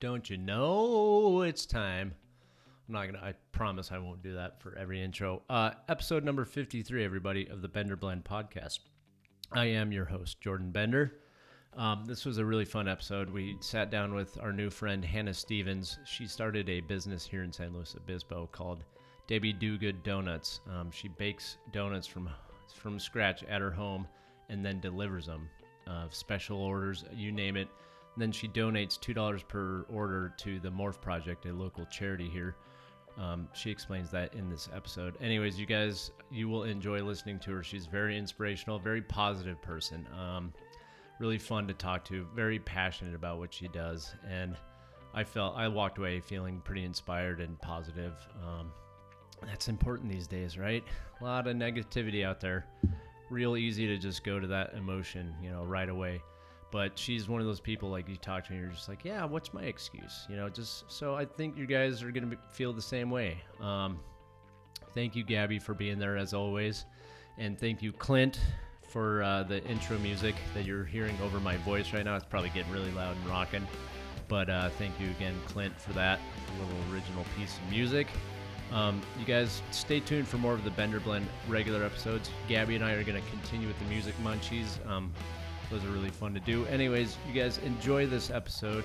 Don't 0.00 0.30
you 0.30 0.36
know 0.36 1.42
it's 1.42 1.66
time? 1.66 2.14
I'm 2.86 2.94
not 2.94 3.06
gonna. 3.06 3.18
I 3.18 3.34
promise 3.50 3.90
I 3.90 3.98
won't 3.98 4.22
do 4.22 4.34
that 4.34 4.62
for 4.62 4.76
every 4.78 5.02
intro. 5.02 5.42
Uh, 5.50 5.72
episode 5.88 6.22
number 6.22 6.44
53, 6.44 7.04
everybody, 7.04 7.48
of 7.48 7.62
the 7.62 7.68
Bender 7.68 7.96
Blend 7.96 8.22
podcast. 8.24 8.78
I 9.50 9.64
am 9.66 9.90
your 9.90 10.04
host, 10.04 10.40
Jordan 10.40 10.70
Bender. 10.70 11.14
Um, 11.76 12.04
this 12.06 12.24
was 12.24 12.38
a 12.38 12.44
really 12.44 12.64
fun 12.64 12.86
episode. 12.86 13.28
We 13.28 13.56
sat 13.58 13.90
down 13.90 14.14
with 14.14 14.38
our 14.40 14.52
new 14.52 14.70
friend 14.70 15.04
Hannah 15.04 15.34
Stephens. 15.34 15.98
She 16.06 16.28
started 16.28 16.68
a 16.68 16.80
business 16.80 17.26
here 17.26 17.42
in 17.42 17.52
San 17.52 17.74
Luis 17.74 17.96
Obispo 17.96 18.48
called 18.52 18.84
Debby 19.26 19.52
Do 19.52 19.78
Good 19.78 20.04
Donuts. 20.04 20.60
Um, 20.70 20.92
she 20.92 21.08
bakes 21.08 21.56
donuts 21.72 22.06
from 22.06 22.30
from 22.72 23.00
scratch 23.00 23.42
at 23.44 23.60
her 23.60 23.72
home 23.72 24.06
and 24.48 24.64
then 24.64 24.78
delivers 24.78 25.26
them. 25.26 25.48
Uh, 25.88 26.06
special 26.10 26.60
orders, 26.60 27.04
you 27.12 27.32
name 27.32 27.56
it. 27.56 27.66
Then 28.18 28.32
she 28.32 28.48
donates 28.48 29.00
two 29.00 29.14
dollars 29.14 29.42
per 29.42 29.86
order 29.88 30.34
to 30.38 30.58
the 30.58 30.70
Morph 30.70 31.00
Project, 31.00 31.46
a 31.46 31.52
local 31.52 31.86
charity 31.86 32.28
here. 32.28 32.56
Um, 33.16 33.48
she 33.52 33.70
explains 33.70 34.10
that 34.10 34.34
in 34.34 34.48
this 34.48 34.68
episode. 34.74 35.14
Anyways, 35.20 35.58
you 35.58 35.66
guys, 35.66 36.12
you 36.30 36.48
will 36.48 36.64
enjoy 36.64 37.02
listening 37.02 37.38
to 37.40 37.52
her. 37.52 37.62
She's 37.64 37.86
very 37.86 38.16
inspirational, 38.16 38.78
very 38.78 39.02
positive 39.02 39.60
person. 39.60 40.06
Um, 40.18 40.52
really 41.18 41.38
fun 41.38 41.66
to 41.66 41.74
talk 41.74 42.04
to. 42.06 42.26
Very 42.34 42.58
passionate 42.60 43.14
about 43.14 43.38
what 43.38 43.52
she 43.52 43.68
does, 43.68 44.14
and 44.28 44.56
I 45.14 45.24
felt 45.24 45.56
I 45.56 45.66
walked 45.68 45.98
away 45.98 46.20
feeling 46.20 46.60
pretty 46.64 46.84
inspired 46.84 47.40
and 47.40 47.58
positive. 47.60 48.14
Um, 48.46 48.70
that's 49.44 49.68
important 49.68 50.10
these 50.10 50.26
days, 50.26 50.58
right? 50.58 50.84
A 51.20 51.24
lot 51.24 51.46
of 51.46 51.56
negativity 51.56 52.24
out 52.24 52.40
there. 52.40 52.66
Real 53.30 53.56
easy 53.56 53.86
to 53.86 53.96
just 53.96 54.24
go 54.24 54.38
to 54.38 54.46
that 54.48 54.74
emotion, 54.74 55.34
you 55.42 55.50
know, 55.50 55.64
right 55.64 55.88
away. 55.88 56.22
But 56.70 56.98
she's 56.98 57.28
one 57.28 57.40
of 57.40 57.46
those 57.46 57.60
people 57.60 57.88
like 57.88 58.08
you 58.08 58.16
talk 58.16 58.46
to, 58.46 58.52
and 58.52 58.60
you're 58.60 58.70
just 58.70 58.88
like, 58.88 59.04
yeah, 59.04 59.24
what's 59.24 59.54
my 59.54 59.62
excuse? 59.62 60.26
You 60.28 60.36
know, 60.36 60.48
just 60.48 60.90
so 60.90 61.14
I 61.14 61.24
think 61.24 61.56
you 61.56 61.66
guys 61.66 62.02
are 62.02 62.10
gonna 62.10 62.36
feel 62.52 62.72
the 62.72 62.82
same 62.82 63.10
way. 63.10 63.38
Um, 63.60 63.98
thank 64.94 65.16
you, 65.16 65.24
Gabby, 65.24 65.58
for 65.58 65.72
being 65.72 65.98
there 65.98 66.16
as 66.16 66.34
always, 66.34 66.84
and 67.38 67.58
thank 67.58 67.80
you, 67.80 67.92
Clint, 67.92 68.38
for 68.88 69.22
uh, 69.22 69.44
the 69.44 69.64
intro 69.64 69.98
music 69.98 70.34
that 70.54 70.66
you're 70.66 70.84
hearing 70.84 71.16
over 71.22 71.40
my 71.40 71.56
voice 71.58 71.92
right 71.92 72.04
now. 72.04 72.16
It's 72.16 72.26
probably 72.26 72.50
getting 72.50 72.72
really 72.72 72.90
loud 72.90 73.16
and 73.16 73.26
rocking. 73.26 73.66
But 74.28 74.50
uh, 74.50 74.68
thank 74.70 75.00
you 75.00 75.08
again, 75.10 75.34
Clint, 75.46 75.78
for 75.80 75.94
that 75.94 76.20
little 76.60 76.94
original 76.94 77.24
piece 77.36 77.56
of 77.56 77.70
music. 77.70 78.08
Um, 78.72 79.00
you 79.18 79.24
guys 79.24 79.62
stay 79.70 80.00
tuned 80.00 80.28
for 80.28 80.36
more 80.36 80.52
of 80.52 80.62
the 80.64 80.70
Bender 80.70 81.00
Blend 81.00 81.26
regular 81.48 81.82
episodes. 81.82 82.30
Gabby 82.48 82.74
and 82.74 82.84
I 82.84 82.92
are 82.92 83.02
going 83.02 83.20
to 83.20 83.30
continue 83.30 83.66
with 83.66 83.78
the 83.78 83.86
music 83.86 84.14
munchies. 84.22 84.86
Um, 84.86 85.12
those 85.70 85.84
are 85.84 85.90
really 85.90 86.10
fun 86.10 86.34
to 86.34 86.40
do. 86.40 86.64
Anyways, 86.66 87.16
you 87.26 87.38
guys 87.38 87.58
enjoy 87.58 88.06
this 88.06 88.30
episode. 88.30 88.84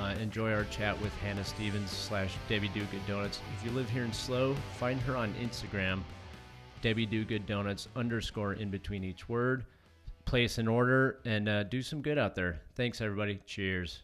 Uh, 0.00 0.14
enjoy 0.20 0.52
our 0.52 0.64
chat 0.64 0.98
with 1.02 1.12
Hannah 1.18 1.44
Stephens 1.44 1.90
slash 1.90 2.34
Debby 2.48 2.68
Do 2.68 2.84
Good 2.84 3.06
Donuts. 3.06 3.40
If 3.56 3.64
you 3.64 3.72
live 3.72 3.90
here 3.90 4.04
in 4.04 4.12
SLO, 4.12 4.54
find 4.78 5.00
her 5.00 5.16
on 5.16 5.34
Instagram, 5.34 6.00
Debby 6.80 7.06
Do 7.06 7.24
Good 7.24 7.46
Donuts 7.46 7.88
underscore 7.96 8.54
in 8.54 8.70
between 8.70 9.04
each 9.04 9.28
word. 9.28 9.64
Place 10.24 10.58
an 10.58 10.68
order 10.68 11.18
and 11.24 11.48
uh, 11.48 11.64
do 11.64 11.82
some 11.82 12.00
good 12.00 12.18
out 12.18 12.34
there. 12.34 12.60
Thanks, 12.74 13.00
everybody. 13.00 13.40
Cheers. 13.44 14.02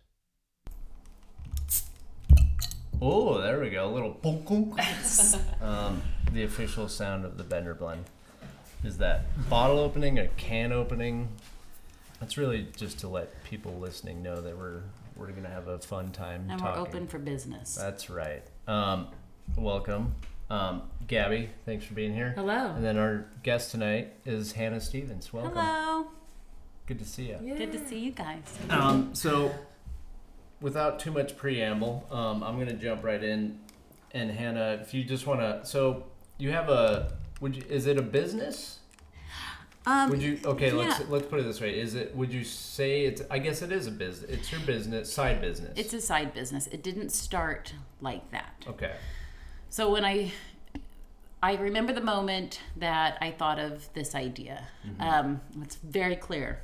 Oh, 3.01 3.41
there 3.41 3.61
we 3.61 3.71
go. 3.71 3.87
A 3.87 3.93
little 3.93 4.21
um, 5.63 6.03
the 6.33 6.43
official 6.43 6.89
sound 6.89 7.25
of 7.25 7.39
the 7.39 7.45
Bender 7.45 7.75
Blend 7.75 8.05
is 8.85 8.99
that 8.99 9.25
bottle 9.49 9.79
opening, 9.79 10.19
a 10.19 10.29
can 10.29 10.73
opening. 10.73 11.29
It's 12.21 12.37
really 12.37 12.67
just 12.77 12.99
to 13.01 13.09
let 13.09 13.45
people 13.45 13.73
listening 13.79 14.23
know 14.23 14.41
that 14.41 14.57
we're 14.57 14.83
we're 15.17 15.31
gonna 15.31 15.49
have 15.49 15.69
a 15.69 15.79
fun 15.79 16.11
time. 16.11 16.47
And 16.49 16.59
talking. 16.59 16.83
we're 16.83 16.89
open 16.89 17.07
for 17.07 17.19
business. 17.19 17.75
That's 17.75 18.11
right. 18.11 18.43
Um, 18.67 19.09
welcome, 19.57 20.15
um, 20.51 20.83
Gabby. 21.07 21.51
Thanks 21.65 21.85
for 21.85 21.95
being 21.95 22.15
here. 22.15 22.33
Hello. 22.37 22.73
And 22.75 22.85
then 22.85 22.97
our 22.97 23.27
guest 23.43 23.71
tonight 23.71 24.13
is 24.25 24.53
Hannah 24.53 24.81
Stephens. 24.81 25.33
Welcome. 25.33 25.53
Hello. 25.55 26.07
Good 26.87 26.99
to 26.99 27.05
see 27.05 27.29
you. 27.29 27.55
Good 27.57 27.73
to 27.73 27.87
see 27.87 27.99
you 27.99 28.13
guys. 28.13 28.43
Um, 28.71 29.15
so, 29.15 29.55
without 30.61 30.99
too 30.99 31.13
much 31.13 31.37
preamble, 31.37 32.07
um, 32.11 32.43
I'm 32.43 32.59
gonna 32.59 32.73
jump 32.73 33.05
right 33.05 33.23
in. 33.23 33.61
And 34.13 34.31
Hannah, 34.31 34.79
if 34.81 34.95
you 34.95 35.05
just 35.05 35.27
wanna, 35.27 35.61
so 35.65 36.05
you 36.39 36.51
have 36.51 36.71
a, 36.71 37.13
would 37.41 37.57
you, 37.57 37.63
is 37.69 37.87
it 37.87 37.99
a 37.99 38.03
business? 38.03 38.79
Um, 39.89 40.11
Would 40.11 40.23
you? 40.23 40.39
Okay, 40.45 40.71
let's 40.71 41.09
let's 41.09 41.27
put 41.27 41.41
it 41.41 41.45
this 41.45 41.63
way. 41.63 41.79
Is 41.79 41.95
it? 41.95 42.15
Would 42.15 42.31
you 42.31 42.45
say 42.45 43.07
it's? 43.07 43.23
I 43.31 43.39
guess 43.39 43.63
it 43.63 43.73
is 43.73 43.87
a 43.87 43.91
business. 43.91 44.29
It's 44.31 44.53
your 44.53 44.61
business, 44.61 45.11
side 45.11 45.41
business. 45.41 45.73
It's 45.77 45.95
a 45.95 46.01
side 46.01 46.35
business. 46.35 46.67
It 46.67 46.83
didn't 46.83 47.11
start 47.11 47.73
like 48.03 48.31
that. 48.31 48.67
okay. 48.69 48.97
So 49.71 49.91
when 49.91 50.05
I 50.05 50.33
I 51.43 51.55
remember 51.57 51.93
the 51.93 52.01
moment 52.01 52.61
that 52.77 53.17
I 53.21 53.31
thought 53.31 53.59
of 53.59 53.89
this 53.95 54.15
idea. 54.15 54.67
Um, 54.99 55.41
it's 55.63 55.77
very 55.77 56.17
clear. 56.17 56.61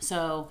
So 0.00 0.50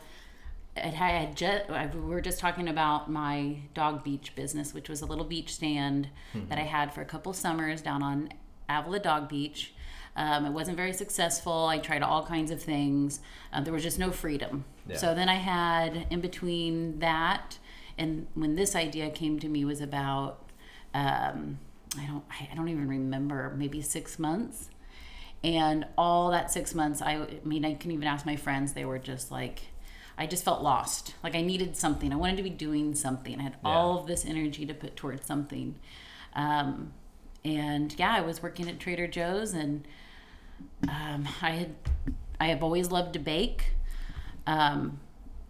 it 0.76 0.94
had 0.94 1.38
just, 1.38 1.70
we 1.70 2.02
were 2.02 2.20
just 2.20 2.40
talking 2.40 2.68
about 2.68 3.10
my 3.10 3.60
dog 3.74 4.04
beach 4.04 4.36
business, 4.36 4.74
which 4.74 4.90
was 4.90 5.02
a 5.02 5.06
little 5.06 5.24
beach 5.24 5.54
stand 5.54 6.10
that 6.50 6.58
I 6.58 6.64
had 6.64 6.94
for 6.94 7.02
a 7.02 7.06
couple 7.06 7.32
summers 7.32 7.82
down 7.82 8.04
on 8.04 8.30
Avila 8.68 9.00
Dog 9.00 9.30
Beach. 9.30 9.74
Um, 10.18 10.46
it 10.46 10.52
wasn't 10.52 10.78
very 10.78 10.94
successful. 10.94 11.66
I 11.66 11.78
tried 11.78 12.02
all 12.02 12.26
kinds 12.26 12.50
of 12.50 12.62
things. 12.62 13.20
Um, 13.52 13.66
there 13.66 13.74
was 13.74 13.84
just 13.84 14.00
no 14.00 14.12
freedom. 14.12 14.64
Yeah. 14.88 14.98
So 14.98 15.14
then 15.14 15.28
I 15.28 15.36
had 15.36 16.08
in 16.10 16.22
between 16.22 17.00
that 17.00 17.58
and 17.98 18.28
when 18.34 18.56
this 18.56 18.76
idea 18.76 19.10
came 19.10 19.40
to 19.40 19.48
me 19.48 19.66
was 19.66 19.82
about 19.82 20.50
um, 20.94 21.60
I 22.00 22.06
don't 22.06 22.24
I 22.30 22.56
don't 22.56 22.70
even 22.70 22.88
remember 22.88 23.54
maybe 23.58 23.82
six 23.82 24.20
months, 24.20 24.70
and 25.44 25.86
all 25.98 26.32
that 26.32 26.52
six 26.52 26.74
months 26.74 27.02
I, 27.02 27.14
I 27.16 27.28
mean 27.44 27.66
I 27.66 27.76
can 27.76 27.92
even 27.92 28.08
ask 28.08 28.26
my 28.26 28.36
friends 28.36 28.74
they 28.74 28.86
were 28.86 29.00
just 29.00 29.32
like 29.32 29.62
I 30.18 30.26
just 30.26 30.44
felt 30.46 30.62
lost 30.62 31.14
like 31.24 31.36
I 31.36 31.42
needed 31.42 31.76
something 31.76 32.12
I 32.12 32.16
wanted 32.16 32.38
to 32.38 32.44
be 32.44 32.50
doing 32.50 32.96
something 32.96 33.40
I 33.40 33.44
had 33.44 33.56
all 33.64 34.00
of 34.00 34.08
this 34.08 34.26
energy 34.26 34.66
to 34.66 34.74
put 34.74 34.96
towards 34.96 35.26
something, 35.26 35.76
um, 36.34 36.94
and 37.44 37.94
yeah 37.98 38.14
I 38.14 38.22
was 38.22 38.42
working 38.42 38.70
at 38.70 38.80
Trader 38.80 39.08
Joe's 39.08 39.54
and 39.54 39.86
um, 40.88 41.28
I 41.42 41.52
had 41.52 41.76
I 42.40 42.48
have 42.48 42.64
always 42.64 42.92
loved 42.92 43.14
to 43.14 43.20
bake. 43.20 43.72
Um, 44.48 45.00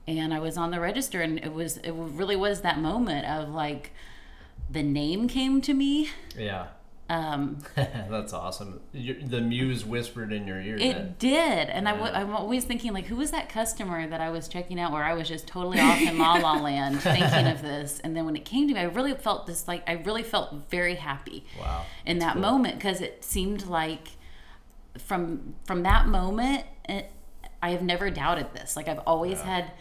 and 0.08 0.34
I 0.34 0.40
was 0.40 0.56
on 0.58 0.72
the 0.72 0.80
register, 0.80 1.22
and 1.22 1.40
it 1.40 1.52
was 1.54 1.78
it 1.78 1.92
really 1.92 2.36
was 2.36 2.62
that 2.62 2.80
moment 2.80 3.26
of 3.28 3.50
like 3.50 3.92
the 4.70 4.84
name 4.84 5.28
came 5.28 5.62
to 5.62 5.74
me. 5.74 6.10
Yeah. 6.38 6.68
Um, 7.08 7.60
That's 7.76 8.34
awesome. 8.34 8.82
the 8.94 9.40
muse 9.42 9.86
whispered 9.86 10.34
in 10.34 10.48
your 10.48 10.60
ear. 10.60 10.76
it 10.76 10.94
then. 10.94 11.16
did, 11.20 11.70
and 11.70 11.86
Yeah. 11.86 12.12
I'm 12.16 12.34
always 12.36 12.66
thinking 12.66 12.94
like, 12.94 13.06
who 13.06 13.16
was 13.16 13.30
that 13.30 13.48
customer 13.48 14.08
that 14.08 14.22
I 14.22 14.32
was 14.32 14.48
checking 14.48 14.80
out 14.80 14.92
where 14.92 15.04
I 15.04 15.14
was 15.14 15.28
just 15.28 15.46
totally 15.48 15.80
off 15.80 16.02
in 16.02 16.18
La 16.18 16.34
La 16.36 16.54
Land 16.62 17.02
thinking 17.02 17.46
of 17.48 17.62
this, 17.62 18.00
and 18.00 18.16
then 18.16 18.26
when 18.26 18.36
it 18.36 18.44
came 18.46 18.68
to 18.68 18.74
me, 18.74 18.80
I 18.80 18.86
really 18.86 19.14
felt 19.14 19.46
this 19.46 19.68
like 19.68 19.88
I 19.88 19.94
really 19.94 20.24
felt 20.24 20.54
very 20.70 20.96
happy 20.96 21.46
Wow. 21.60 21.86
in 22.08 22.18
that 22.20 22.34
cool. 22.34 22.42
moment 22.42 22.76
because 22.76 23.02
it 23.02 23.24
seemed 23.24 23.68
like 23.68 24.10
from 25.00 25.56
from 25.66 25.84
that 25.84 26.08
moment 26.08 26.66
it, 26.88 27.12
I 27.62 27.72
have 27.72 27.82
never 27.82 28.10
doubted 28.10 28.48
this. 28.54 28.76
Like 28.76 28.88
I've 28.88 29.02
always 29.08 29.40
Yeah. 29.40 29.46
had 29.46 29.72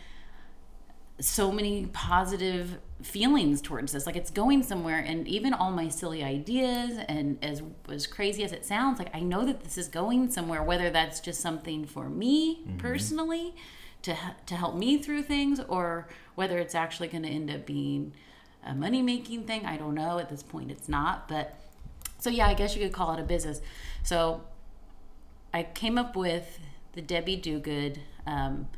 so 1.21 1.53
many 1.53 1.87
positive 1.93 2.79
feelings 3.03 3.61
towards 3.61 3.93
this 3.93 4.07
like 4.07 4.17
it's 4.17 4.31
going 4.31 4.63
somewhere 4.63 4.99
and 4.99 5.29
even 5.29 5.53
all 5.53 5.71
my 5.71 5.89
silly 5.89 6.25
ideas 6.25 6.99
and 7.09 7.39
as 7.43 7.63
as 7.89 8.07
crazy 8.07 8.43
as 8.43 8.51
it 8.51 8.65
sounds 8.65 8.99
like 8.99 9.15
i 9.15 9.21
know 9.21 9.45
that 9.45 9.63
this 9.63 9.77
is 9.79 9.87
going 9.89 10.29
somewhere 10.31 10.63
whether 10.63 10.91
that's 10.91 11.21
just 11.21 11.41
something 11.41 11.85
for 11.85 12.09
me 12.09 12.57
mm-hmm. 12.57 12.79
personally 12.79 13.55
to 14.03 14.17
to 14.47 14.57
help 14.57 14.75
me 14.75 14.99
through 14.99 15.23
things 15.23 15.61
or 15.69 16.09
whether 16.35 16.59
it's 16.59 16.75
actually 16.75 17.07
going 17.09 17.23
to 17.23 17.29
end 17.29 17.51
up 17.51 17.65
being 17.67 18.13
a 18.67 18.75
money 18.75 19.03
making 19.03 19.45
thing 19.45 19.65
i 19.67 19.77
don't 19.77 19.95
know 19.95 20.19
at 20.19 20.29
this 20.31 20.43
point 20.43 20.71
it's 20.71 20.89
not 20.89 21.29
but 21.29 21.59
so 22.19 22.31
yeah 22.31 22.47
i 22.49 22.55
guess 22.55 22.75
you 22.75 22.83
could 22.83 22.93
call 22.93 23.13
it 23.13 23.21
a 23.21 23.25
business 23.25 23.61
so 24.03 24.41
i 25.55 25.63
came 25.63 25.97
up 25.97 26.15
with 26.17 26.59
the 26.93 27.01
debby 27.03 27.37
do 27.37 27.59
good 27.59 28.01
um, 28.27 28.69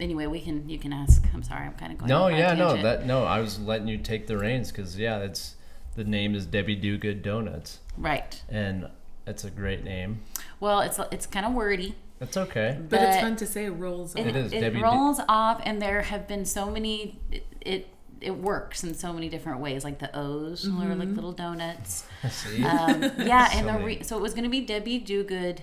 anyway 0.00 0.26
we 0.26 0.40
can 0.40 0.68
you 0.68 0.78
can 0.78 0.92
ask 0.92 1.22
i'm 1.32 1.42
sorry 1.42 1.66
i'm 1.66 1.74
kind 1.74 1.92
of 1.92 1.98
going 1.98 2.08
No, 2.08 2.24
off 2.24 2.32
on 2.32 2.38
yeah, 2.38 2.54
no, 2.54 2.82
that 2.82 3.06
no. 3.06 3.24
I 3.24 3.38
was 3.40 3.58
letting 3.60 3.86
you 3.88 3.98
take 3.98 4.26
the 4.26 4.36
reins 4.36 4.70
because 4.72 4.98
yeah, 4.98 5.18
it's 5.18 5.54
the 5.94 6.02
name 6.04 6.34
is 6.34 6.44
Debby 6.46 6.74
Do 6.74 6.98
Good 6.98 7.22
Donuts, 7.22 7.78
right 7.96 8.42
and 8.48 8.88
it's 9.28 9.44
a 9.44 9.50
great 9.50 9.84
name. 9.84 10.22
well 10.58 10.80
it's 10.80 10.98
it's 11.12 11.26
kind 11.26 11.46
of 11.46 11.52
wordy 11.52 11.94
That's 12.18 12.36
okay. 12.36 12.78
But, 12.88 13.00
it's 13.02 13.20
fun 13.20 13.36
to 13.36 13.46
say 13.46 13.66
it 13.66 13.70
rolls 13.70 14.14
off. 14.16 14.20
it, 14.20 14.28
It 14.28 14.36
is, 14.36 14.52
it 14.52 14.60
Debby 14.60 14.78
Do- 14.78 14.84
rolls 14.84 15.20
off 15.28 15.60
and 15.64 15.80
there 15.80 16.02
have 16.02 16.26
been 16.26 16.44
so 16.44 16.70
many 16.70 17.20
it, 17.30 17.46
it 17.60 17.88
it 18.20 18.36
works 18.36 18.82
in 18.84 18.94
so 18.94 19.12
many 19.12 19.28
different 19.28 19.60
ways 19.60 19.84
like 19.84 19.98
the 19.98 20.10
o's 20.16 20.66
are 20.66 20.94
like 20.94 21.08
little 21.10 21.32
donuts 21.32 22.06
See, 22.30 22.64
um, 22.64 23.02
yeah 23.18 23.48
So 23.50 23.58
and 23.58 23.68
the 23.68 23.84
re- 23.84 24.02
so 24.02 24.16
it 24.16 24.22
was 24.22 24.32
going 24.34 24.44
to 24.44 24.50
be 24.50 24.60
debby 24.62 24.98
do 24.98 25.22
good 25.24 25.62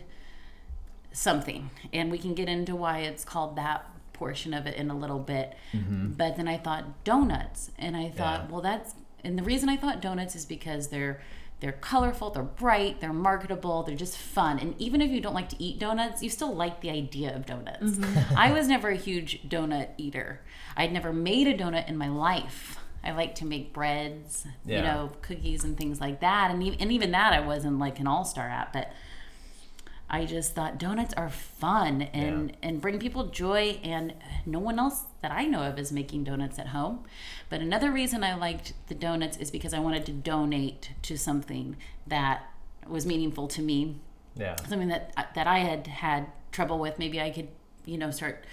something 1.11 1.69
and 1.91 2.11
we 2.11 2.17
can 2.17 2.33
get 2.33 2.47
into 2.47 2.75
why 2.75 2.99
it's 2.99 3.23
called 3.25 3.55
that 3.57 3.85
portion 4.13 4.53
of 4.53 4.67
it 4.67 4.75
in 4.75 4.89
a 4.89 4.95
little 4.97 5.19
bit. 5.19 5.55
Mm-hmm. 5.73 6.11
But 6.11 6.37
then 6.37 6.47
I 6.47 6.57
thought 6.57 7.03
donuts, 7.03 7.71
and 7.79 7.97
I 7.97 8.09
thought, 8.09 8.41
Yeah. 8.43 8.51
well, 8.51 8.61
that's 8.61 8.93
and 9.23 9.37
the 9.37 9.43
reason 9.43 9.69
I 9.69 9.77
thought 9.77 10.01
donuts 10.01 10.35
is 10.35 10.45
because 10.45 10.87
they're 10.89 11.21
they're 11.59 11.71
colorful, 11.73 12.31
they're 12.31 12.41
bright, 12.41 13.01
they're 13.01 13.13
marketable, 13.13 13.83
they're 13.83 13.95
just 13.95 14.17
fun. 14.17 14.57
And 14.57 14.73
even 14.79 14.99
if 14.99 15.11
you 15.11 15.21
don't 15.21 15.35
like 15.35 15.49
to 15.49 15.63
eat 15.63 15.77
donuts, 15.77 16.23
you 16.23 16.29
still 16.29 16.55
like 16.55 16.81
the 16.81 16.89
idea 16.89 17.35
of 17.35 17.45
donuts. 17.45 17.83
Mm-hmm. 17.83 18.35
I 18.37 18.51
was 18.51 18.67
never 18.67 18.89
a 18.89 18.95
huge 18.95 19.43
donut 19.47 19.89
eater. 19.97 20.41
I'd 20.75 20.91
never 20.91 21.13
made 21.13 21.47
a 21.47 21.55
donut 21.55 21.87
in 21.87 21.97
my 21.97 22.09
life. 22.09 22.79
I 23.03 23.11
like 23.11 23.35
to 23.35 23.45
make 23.45 23.73
breads, 23.73 24.47
you 24.65 24.81
know, 24.81 25.11
cookies 25.21 25.63
and 25.63 25.77
things 25.77 25.99
like 26.01 26.19
that. 26.21 26.49
And 26.51 26.63
even, 26.63 26.79
and 26.79 26.91
even 26.91 27.11
that 27.11 27.31
I 27.33 27.39
wasn't 27.39 27.77
like 27.79 27.99
an 27.99 28.07
all-star 28.07 28.47
at, 28.47 28.73
but 28.73 28.91
I 30.13 30.25
just 30.25 30.53
thought 30.53 30.77
donuts 30.77 31.13
are 31.13 31.29
fun 31.29 32.01
and 32.01 32.55
and 32.61 32.81
bring 32.81 32.99
people 32.99 33.27
joy 33.27 33.79
and 33.81 34.13
no 34.45 34.59
one 34.59 34.77
else 34.77 35.03
that 35.21 35.31
I 35.31 35.45
know 35.45 35.63
of 35.63 35.79
is 35.79 35.91
making 35.93 36.25
donuts 36.25 36.59
at 36.59 36.67
home. 36.67 37.05
But 37.49 37.61
another 37.61 37.91
reason 37.93 38.21
I 38.21 38.35
liked 38.35 38.73
the 38.89 38.93
donuts 38.93 39.37
is 39.37 39.49
because 39.49 39.73
I 39.73 39.79
wanted 39.79 40.05
to 40.07 40.11
donate 40.11 40.91
to 41.03 41.17
something 41.17 41.77
that 42.07 42.43
was 42.85 43.05
meaningful 43.05 43.47
to 43.47 43.61
me, 43.61 43.95
Yeah. 44.35 44.57
something 44.67 44.89
that 44.89 45.13
that 45.33 45.47
I 45.47 45.59
had 45.59 45.87
had 45.87 46.27
trouble 46.51 46.77
with. 46.77 46.99
Maybe 46.99 47.21
I 47.21 47.29
could, 47.29 47.47
you 47.85 47.97
know, 47.97 48.11
start 48.11 48.43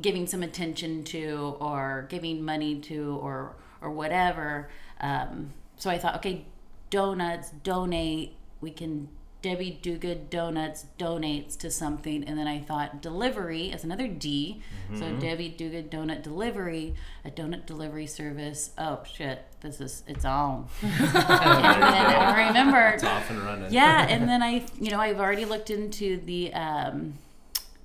giving 0.00 0.26
some 0.26 0.42
attention 0.42 1.04
to 1.04 1.56
or 1.60 2.06
giving 2.08 2.42
money 2.42 2.80
to 2.80 3.18
or 3.22 3.54
or 3.82 3.90
whatever. 3.90 4.70
Um, 5.00 5.52
so 5.76 5.90
I 5.90 5.98
thought, 5.98 6.16
okay, 6.16 6.46
donuts, 6.88 7.50
donate. 7.50 8.36
We 8.62 8.70
can 8.70 9.08
Debby 9.42 9.78
Do 9.82 9.96
Good 9.96 10.28
Donuts 10.28 10.84
donates 10.98 11.56
to 11.58 11.70
something, 11.70 12.24
and 12.24 12.38
then 12.38 12.46
I 12.46 12.58
thought 12.60 13.00
delivery 13.00 13.70
is 13.70 13.84
another 13.84 14.06
D. 14.06 14.62
So 14.98 15.12
Debby 15.16 15.48
Do 15.50 15.70
Good 15.70 15.90
Donut 15.90 16.22
Delivery, 16.22 16.94
a 17.24 17.30
donut 17.30 17.64
delivery 17.64 18.06
service. 18.06 18.70
Oh 18.76 19.00
shit, 19.10 19.44
this 19.60 19.80
is 19.80 20.02
it's 20.06 20.24
on. 20.24 20.68
and 20.82 20.92
then 21.14 22.06
I 22.06 22.48
remember 22.48 22.88
It's 22.88 23.04
off 23.04 23.30
and 23.30 23.40
running. 23.40 23.72
yeah, 23.72 24.06
and 24.08 24.28
then 24.28 24.42
I, 24.42 24.66
you 24.78 24.90
know, 24.90 24.98
I've 25.00 25.20
already 25.20 25.44
looked 25.44 25.70
into 25.70 26.18
the 26.18 26.52
um, 26.52 27.14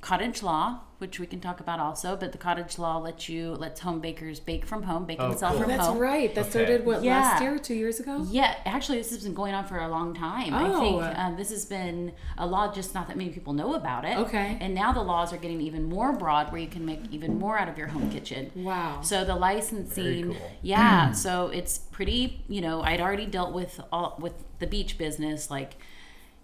cottage 0.01 0.43
law, 0.43 0.79
which 0.97 1.19
we 1.19 1.25
can 1.27 1.39
talk 1.39 1.59
about 1.59 1.79
also. 1.79 2.15
But 2.15 2.31
the 2.31 2.37
cottage 2.37 2.77
law 2.79 2.97
lets 2.97 3.27
you 3.29 3.51
lets 3.53 3.81
home 3.81 3.99
bakers 3.99 4.39
bake 4.39 4.65
from 4.65 4.83
home, 4.83 5.05
bake 5.05 5.17
Oh, 5.19 5.29
and 5.31 5.37
sell 5.39 5.51
cool. 5.51 5.59
from 5.61 5.69
That's 5.69 5.85
home. 5.87 5.97
right. 5.99 6.33
That 6.33 6.41
Okay. 6.41 6.49
started 6.51 6.85
what 6.85 7.03
Yeah. 7.03 7.19
last 7.19 7.41
year, 7.41 7.57
two 7.59 7.73
years 7.75 7.99
ago. 7.99 8.25
Yeah, 8.29 8.55
actually, 8.65 8.97
this 8.99 9.09
has 9.11 9.23
been 9.23 9.33
going 9.33 9.53
on 9.53 9.65
for 9.65 9.77
a 9.77 9.87
long 9.87 10.13
time. 10.13 10.53
I 10.53 10.63
think 10.79 11.01
Oh. 11.03 11.13
um, 11.15 11.35
this 11.37 11.49
has 11.49 11.65
been 11.65 12.13
a 12.37 12.45
law, 12.47 12.71
just 12.73 12.93
not 12.95 13.07
that 13.07 13.17
many 13.17 13.29
people 13.29 13.53
know 13.53 13.73
about 13.75 14.05
it. 14.05 14.17
Okay. 14.17 14.57
And 14.61 14.73
now 14.73 14.91
the 14.93 15.01
laws 15.03 15.33
are 15.33 15.37
getting 15.37 15.61
even 15.61 15.83
more 15.83 16.13
broad, 16.13 16.51
where 16.51 16.61
you 16.61 16.67
can 16.67 16.85
make 16.85 17.01
even 17.11 17.37
more 17.39 17.57
out 17.57 17.67
of 17.67 17.77
your 17.77 17.87
home 17.87 18.09
kitchen. 18.09 18.51
Wow. 18.55 19.01
So 19.01 19.25
the 19.25 19.35
licensing, 19.35 20.03
Very 20.03 20.23
cool. 20.23 20.51
yeah. 20.61 21.11
so 21.25 21.47
it's 21.49 21.77
pretty. 21.77 22.43
You 22.47 22.61
know, 22.61 22.81
I'd 22.81 23.01
already 23.01 23.25
dealt 23.25 23.53
with 23.53 23.81
all 23.91 24.15
with 24.19 24.33
the 24.59 24.67
beach 24.67 24.97
business, 24.97 25.51
like. 25.51 25.75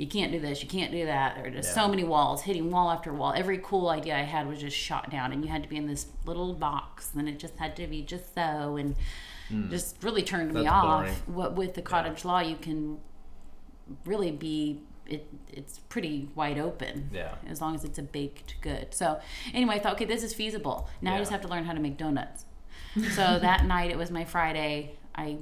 You 0.01 0.07
can't 0.07 0.31
do 0.31 0.39
this. 0.39 0.63
You 0.63 0.67
can't 0.67 0.91
do 0.91 1.05
that. 1.05 1.35
There 1.35 1.45
are 1.45 1.49
just 1.51 1.75
so 1.75 1.87
many 1.87 2.03
walls, 2.03 2.41
hitting 2.41 2.71
wall 2.71 2.89
after 2.89 3.13
wall. 3.13 3.33
Every 3.35 3.59
cool 3.59 3.87
idea 3.89 4.15
I 4.17 4.23
had 4.23 4.47
was 4.47 4.59
just 4.59 4.75
shot 4.75 5.11
down, 5.11 5.31
and 5.31 5.45
you 5.45 5.51
had 5.51 5.61
to 5.61 5.69
be 5.69 5.77
in 5.77 5.85
this 5.85 6.07
little 6.25 6.53
box. 6.55 7.11
And 7.15 7.29
it 7.29 7.37
just 7.37 7.55
had 7.57 7.75
to 7.75 7.85
be 7.85 8.01
just 8.01 8.33
so, 8.33 8.77
and 8.77 8.95
just 9.69 10.01
really 10.01 10.23
turned 10.23 10.53
me 10.55 10.61
Hmm. 10.63 10.69
Off. 10.69 11.27
What 11.27 11.53
with 11.55 11.75
the 11.75 11.83
cottage 11.83 12.25
law, 12.25 12.39
you 12.39 12.55
can 12.55 12.97
really 14.05 14.31
be 14.31 14.81
it. 15.05 15.27
It's 15.53 15.77
pretty 15.77 16.29
wide 16.33 16.57
open. 16.57 17.11
Yeah. 17.13 17.35
As 17.47 17.61
long 17.61 17.75
as 17.75 17.83
it's 17.83 17.99
a 17.99 18.03
baked 18.03 18.55
good. 18.61 18.95
So 18.95 19.19
anyway, 19.53 19.75
I 19.75 19.79
thought, 19.79 19.93
okay, 19.93 20.05
this 20.05 20.23
is 20.23 20.33
feasible. 20.33 20.89
Now 21.03 21.13
I 21.13 21.19
just 21.19 21.29
have 21.29 21.41
to 21.41 21.47
learn 21.47 21.65
how 21.65 21.73
to 21.73 21.79
make 21.79 21.97
donuts. 21.97 22.45
So 23.15 23.37
that 23.39 23.65
night, 23.65 23.91
it 23.91 23.97
was 23.99 24.09
my 24.09 24.25
Friday. 24.25 24.95
I 25.13 25.37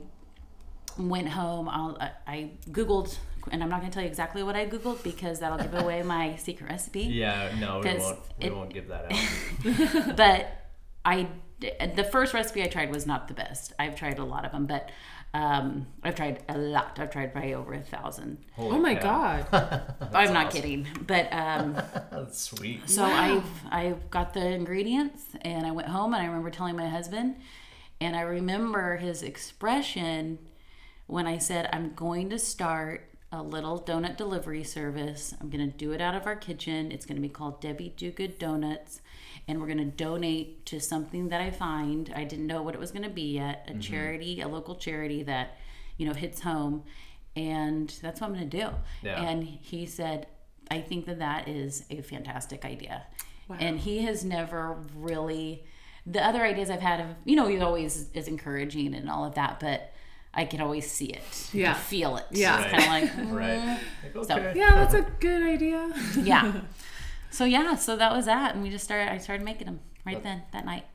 went 0.98 1.30
home. 1.30 1.70
I'll, 1.70 1.98
I, 2.00 2.12
I 2.28 2.52
googled, 2.70 3.18
and 3.52 3.62
I'm 3.64 3.70
not 3.70 3.80
going 3.82 3.92
to 3.92 3.94
tell 3.94 4.04
you 4.04 4.10
exactly 4.10 4.44
what 4.44 4.56
I 4.56 4.66
googled 4.66 5.04
because 5.04 5.40
that'll 5.40 5.58
give 5.58 5.74
away 5.74 6.02
my 6.04 6.36
secret 6.46 6.70
recipe. 6.70 7.02
Yeah. 7.04 7.52
No, 7.60 7.80
we 7.80 7.84
'Cause 7.84 8.00
won't. 8.02 8.20
We 8.40 8.46
it- 8.48 8.56
won't 8.56 8.74
give 8.74 8.88
that 8.90 9.12
out. 9.12 10.16
but 10.18 10.48
I 11.06 11.28
the 11.96 12.06
first 12.10 12.34
recipe 12.34 12.64
I 12.64 12.68
tried 12.68 12.90
was 12.90 13.06
not 13.06 13.28
the 13.28 13.34
best. 13.34 13.74
I've 13.78 13.96
tried 13.96 14.18
a 14.18 14.24
lot 14.24 14.46
of 14.46 14.52
them, 14.54 14.66
but 14.66 14.92
um, 15.34 15.88
I've 16.04 16.16
tried 16.16 16.42
a 16.48 16.58
lot. 16.58 16.98
I've 17.00 17.12
tried 17.12 17.34
probably 17.34 17.54
over 17.54 17.74
a 17.74 17.82
thousand. 17.82 18.38
Holy 18.54 18.78
oh 18.78 18.80
my 18.80 18.96
cow. 18.96 19.42
god. 19.52 19.94
I'm 20.14 20.34
not 20.34 20.48
awesome. 20.48 20.62
kidding, 20.62 20.88
but 21.06 21.32
um, 21.34 21.74
That's 22.12 22.40
sweet. 22.40 22.90
so 22.90 23.04
I've 23.04 23.44
I 23.70 23.94
got 24.10 24.34
the 24.34 24.46
ingredients 24.48 25.24
and 25.42 25.68
I 25.68 25.72
went 25.72 25.90
home 25.90 26.14
and 26.14 26.24
I 26.24 26.28
remember 26.28 26.50
telling 26.50 26.78
my 26.78 26.88
husband, 26.88 27.36
and 28.00 28.16
I 28.16 28.22
remember 28.22 28.96
his 28.98 29.22
expression 29.22 30.40
when 31.08 31.28
I 31.28 31.40
said 31.40 31.70
I'm 31.74 31.94
going 31.94 32.30
to 32.30 32.40
start 32.40 33.09
a 33.32 33.44
little 33.44 33.80
donut 33.80 34.18
delivery 34.18 34.64
service. 34.64 35.36
I'm 35.40 35.50
going 35.50 35.72
to 35.72 35.78
do 35.78 35.92
it 35.92 36.02
out 36.02 36.16
of 36.16 36.26
our 36.26 36.36
kitchen. 36.36 36.92
It's 36.92 37.06
going 37.06 37.16
to 37.16 37.22
be 37.22 37.30
called 37.30 37.62
Debby 37.62 37.94
Do 37.96 38.12
Good 38.12 38.40
Donuts. 38.40 39.02
And 39.48 39.60
we're 39.60 39.68
going 39.68 39.78
to 39.78 39.86
donate 39.86 40.66
to 40.68 40.80
something 40.80 41.30
that 41.30 41.42
I 41.42 41.52
find. 41.52 42.12
I 42.16 42.24
didn't 42.24 42.48
know 42.48 42.62
what 42.62 42.74
it 42.74 42.80
was 42.80 42.92
going 42.92 43.04
to 43.04 43.10
be 43.10 43.34
yet. 43.34 43.66
A 43.68 43.72
mm-hmm. 43.72 43.80
charity, 43.82 44.42
a 44.42 44.48
local 44.48 44.76
charity 44.76 45.24
that, 45.24 45.58
you 45.98 46.08
know, 46.08 46.14
hits 46.14 46.42
home. 46.42 46.84
And 47.36 47.90
that's 48.02 48.20
what 48.20 48.28
I'm 48.28 48.34
going 48.34 48.50
to 48.50 48.58
do. 48.58 48.70
Yeah. 49.04 49.22
And 49.22 49.44
he 49.44 49.86
said, 49.86 50.28
I 50.72 50.82
think 50.82 51.06
that 51.06 51.20
that 51.20 51.48
is 51.48 51.86
a 51.90 52.02
fantastic 52.02 52.66
idea. 52.66 53.04
Wow. 53.48 53.58
And 53.60 53.80
he 53.80 54.04
has 54.04 54.24
never 54.24 54.78
really, 54.96 55.64
the 56.06 56.24
other 56.24 56.44
ideas 56.44 56.70
I've 56.70 56.82
had 56.82 57.00
of, 57.00 57.08
you 57.26 57.36
know, 57.36 57.48
he 57.48 57.60
always 57.60 58.10
is 58.14 58.28
encouraging 58.28 58.94
and 58.94 59.10
all 59.10 59.26
of 59.26 59.36
that, 59.36 59.60
but 59.60 59.94
I 60.34 60.46
can 60.46 60.62
always 60.62 60.90
see 60.90 61.08
it. 61.08 61.50
Yeah. 61.54 61.74
can 61.74 61.82
feel 61.82 62.18
it. 62.18 62.26
Yeah. 62.32 62.62
It's 62.62 62.72
kind 62.72 62.84
of 62.84 62.90
like, 62.90 63.28
mm, 63.28 63.34
Right. 63.36 63.80
Like, 64.16 64.26
So- 64.26 64.54
Yeah, 64.56 64.76
that's 64.76 64.94
a 64.94 65.02
good 65.20 65.44
idea. 65.44 65.92
yeah. 66.22 66.62
So 67.32 67.46
yeah, 67.46 67.76
so 67.76 67.96
that 67.96 68.12
was 68.12 68.26
that, 68.26 68.54
and 68.56 68.64
we 68.64 68.70
just 68.70 68.84
started. 68.84 69.12
I 69.12 69.18
started 69.18 69.44
making 69.44 69.66
them 69.68 69.80
right 70.06 70.22
then 70.24 70.44
that 70.54 70.66
night. 70.66 70.86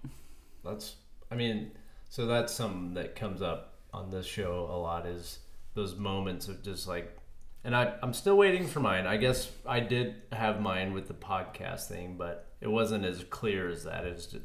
That's, 0.64 0.96
I 1.30 1.34
mean, 1.36 1.70
so 2.08 2.26
that's 2.26 2.52
something 2.52 2.94
that 2.94 3.14
comes 3.16 3.42
up 3.42 3.74
on 3.92 4.10
this 4.10 4.26
show 4.26 4.66
a 4.70 4.76
lot 4.76 5.06
is 5.06 5.38
those 5.74 5.96
moments 5.96 6.48
of 6.48 6.62
just 6.62 6.88
like, 6.88 7.16
and 7.64 7.74
I, 7.74 7.94
I'm 8.02 8.12
still 8.12 8.36
waiting 8.36 8.66
for 8.66 8.80
mine. 8.80 9.06
I 9.06 9.16
guess 9.16 9.50
I 9.66 9.80
did 9.80 10.16
have 10.32 10.60
mine 10.60 10.92
with 10.92 11.06
the 11.08 11.14
podcast 11.14 11.86
thing, 11.88 12.16
but 12.16 12.46
it 12.60 12.68
wasn't 12.68 13.04
as 13.04 13.24
clear 13.30 13.68
as 13.70 13.84
that. 13.84 14.04
It's 14.04 14.26
just 14.26 14.44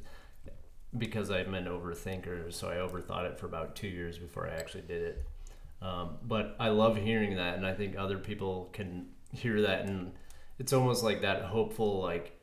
because 0.97 1.29
I'm 1.29 1.53
an 1.53 1.65
overthinker, 1.65 2.51
so 2.53 2.69
I 2.69 2.75
overthought 2.75 3.25
it 3.25 3.39
for 3.39 3.45
about 3.45 3.75
two 3.75 3.87
years 3.87 4.17
before 4.17 4.47
I 4.47 4.51
actually 4.55 4.81
did 4.83 5.01
it. 5.03 5.25
Um, 5.81 6.17
but 6.23 6.55
I 6.59 6.69
love 6.69 6.97
hearing 6.97 7.35
that, 7.37 7.55
and 7.57 7.65
I 7.65 7.73
think 7.73 7.97
other 7.97 8.17
people 8.17 8.69
can 8.73 9.07
hear 9.31 9.61
that, 9.61 9.85
and 9.85 10.11
it's 10.57 10.73
almost 10.73 11.03
like 11.03 11.21
that 11.21 11.43
hopeful, 11.43 12.01
like 12.01 12.37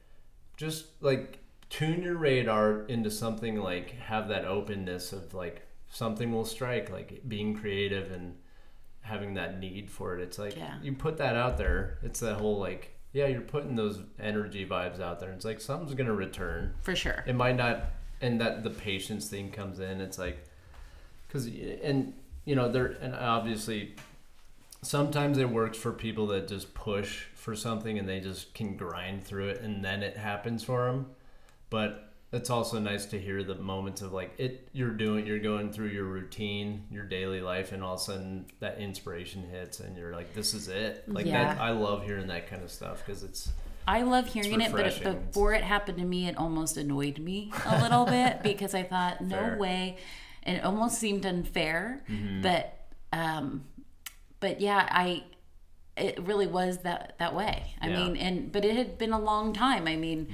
just 0.56 0.86
like 1.02 1.38
tune 1.68 2.02
your 2.02 2.16
radar 2.16 2.82
into 2.86 3.10
something 3.10 3.56
like 3.60 3.90
have 3.98 4.28
that 4.28 4.44
openness 4.44 5.12
of 5.12 5.34
like 5.34 5.62
something 5.90 6.32
will 6.32 6.44
strike, 6.44 6.90
like 6.90 7.22
being 7.28 7.54
creative 7.54 8.10
and 8.12 8.36
having 9.02 9.34
that 9.34 9.58
need 9.60 9.90
for 9.90 10.16
it. 10.16 10.22
It's 10.22 10.38
like 10.38 10.56
Yeah. 10.56 10.78
you 10.82 10.92
put 10.94 11.18
that 11.18 11.36
out 11.36 11.58
there. 11.58 11.98
It's 12.02 12.20
that 12.20 12.36
whole 12.36 12.58
like 12.58 12.92
yeah, 13.12 13.26
you're 13.26 13.40
putting 13.40 13.76
those 13.76 14.00
energy 14.20 14.66
vibes 14.66 15.00
out 15.00 15.20
there. 15.20 15.30
It's 15.32 15.44
like 15.44 15.60
something's 15.60 15.94
gonna 15.94 16.14
return 16.14 16.74
For 16.82 16.94
sure. 16.96 17.22
it 17.26 17.34
might 17.34 17.56
not 17.56 17.84
and 18.20 18.40
that 18.40 18.62
the 18.62 18.70
patience 18.70 19.28
thing 19.28 19.50
comes 19.50 19.80
in 19.80 20.00
it's 20.00 20.18
like 20.18 20.44
because 21.26 21.46
and 21.82 22.12
you 22.44 22.54
know 22.54 22.70
there 22.70 22.96
and 23.00 23.14
obviously 23.14 23.94
sometimes 24.82 25.38
it 25.38 25.48
works 25.48 25.76
for 25.76 25.92
people 25.92 26.28
that 26.28 26.48
just 26.48 26.72
push 26.74 27.24
for 27.34 27.54
something 27.54 27.98
and 27.98 28.08
they 28.08 28.20
just 28.20 28.54
can 28.54 28.76
grind 28.76 29.24
through 29.24 29.48
it 29.48 29.60
and 29.60 29.84
then 29.84 30.02
it 30.02 30.16
happens 30.16 30.62
for 30.62 30.86
them 30.86 31.06
but 31.70 32.12
it's 32.32 32.50
also 32.50 32.78
nice 32.78 33.06
to 33.06 33.18
hear 33.18 33.42
the 33.42 33.54
moments 33.54 34.02
of 34.02 34.12
like 34.12 34.32
it 34.38 34.68
you're 34.72 34.90
doing 34.90 35.26
you're 35.26 35.38
going 35.38 35.72
through 35.72 35.88
your 35.88 36.04
routine 36.04 36.84
your 36.90 37.04
daily 37.04 37.40
life 37.40 37.72
and 37.72 37.82
all 37.82 37.94
of 37.94 38.00
a 38.00 38.02
sudden 38.02 38.46
that 38.60 38.78
inspiration 38.78 39.42
hits 39.50 39.80
and 39.80 39.96
you're 39.96 40.12
like 40.12 40.34
this 40.34 40.54
is 40.54 40.68
it. 40.68 41.04
Like 41.08 41.26
that 41.26 41.60
i 41.60 41.70
love 41.70 42.04
hearing 42.04 42.26
that 42.28 42.48
kind 42.48 42.62
of 42.62 42.70
stuff 42.70 43.02
because 43.04 43.22
it's 43.22 43.50
I 43.88 44.02
love 44.02 44.26
hearing 44.26 44.60
it, 44.60 44.72
but 44.72 44.86
it, 44.86 45.02
before 45.28 45.54
it 45.54 45.62
happened 45.62 45.98
to 45.98 46.04
me, 46.04 46.26
it 46.28 46.36
almost 46.36 46.76
annoyed 46.76 47.18
me 47.18 47.52
a 47.66 47.80
little 47.80 48.04
bit 48.18 48.42
because 48.42 48.74
I 48.74 48.82
thought, 48.82 49.20
no 49.20 49.36
Fair. 49.36 49.58
way, 49.58 49.96
and 50.42 50.56
it 50.58 50.64
almost 50.64 50.98
seemed 50.98 51.24
unfair. 51.24 52.02
Mm-hmm. 52.10 52.42
But, 52.42 52.78
um, 53.12 53.64
but 54.40 54.60
yeah, 54.60 54.88
I, 54.90 55.24
it 55.96 56.18
really 56.26 56.46
was 56.46 56.78
that 56.78 57.14
that 57.18 57.34
way. 57.34 57.74
I 57.80 57.88
Yeah. 57.88 57.96
Mm-hmm. 57.96 58.12
mean, 58.12 58.16
and 58.16 58.52
but 58.52 58.64
it 58.64 58.76
had 58.76 58.98
been 58.98 59.12
a 59.12 59.20
long 59.20 59.52
time. 59.52 59.86
I 59.88 59.96
mean. 59.96 60.28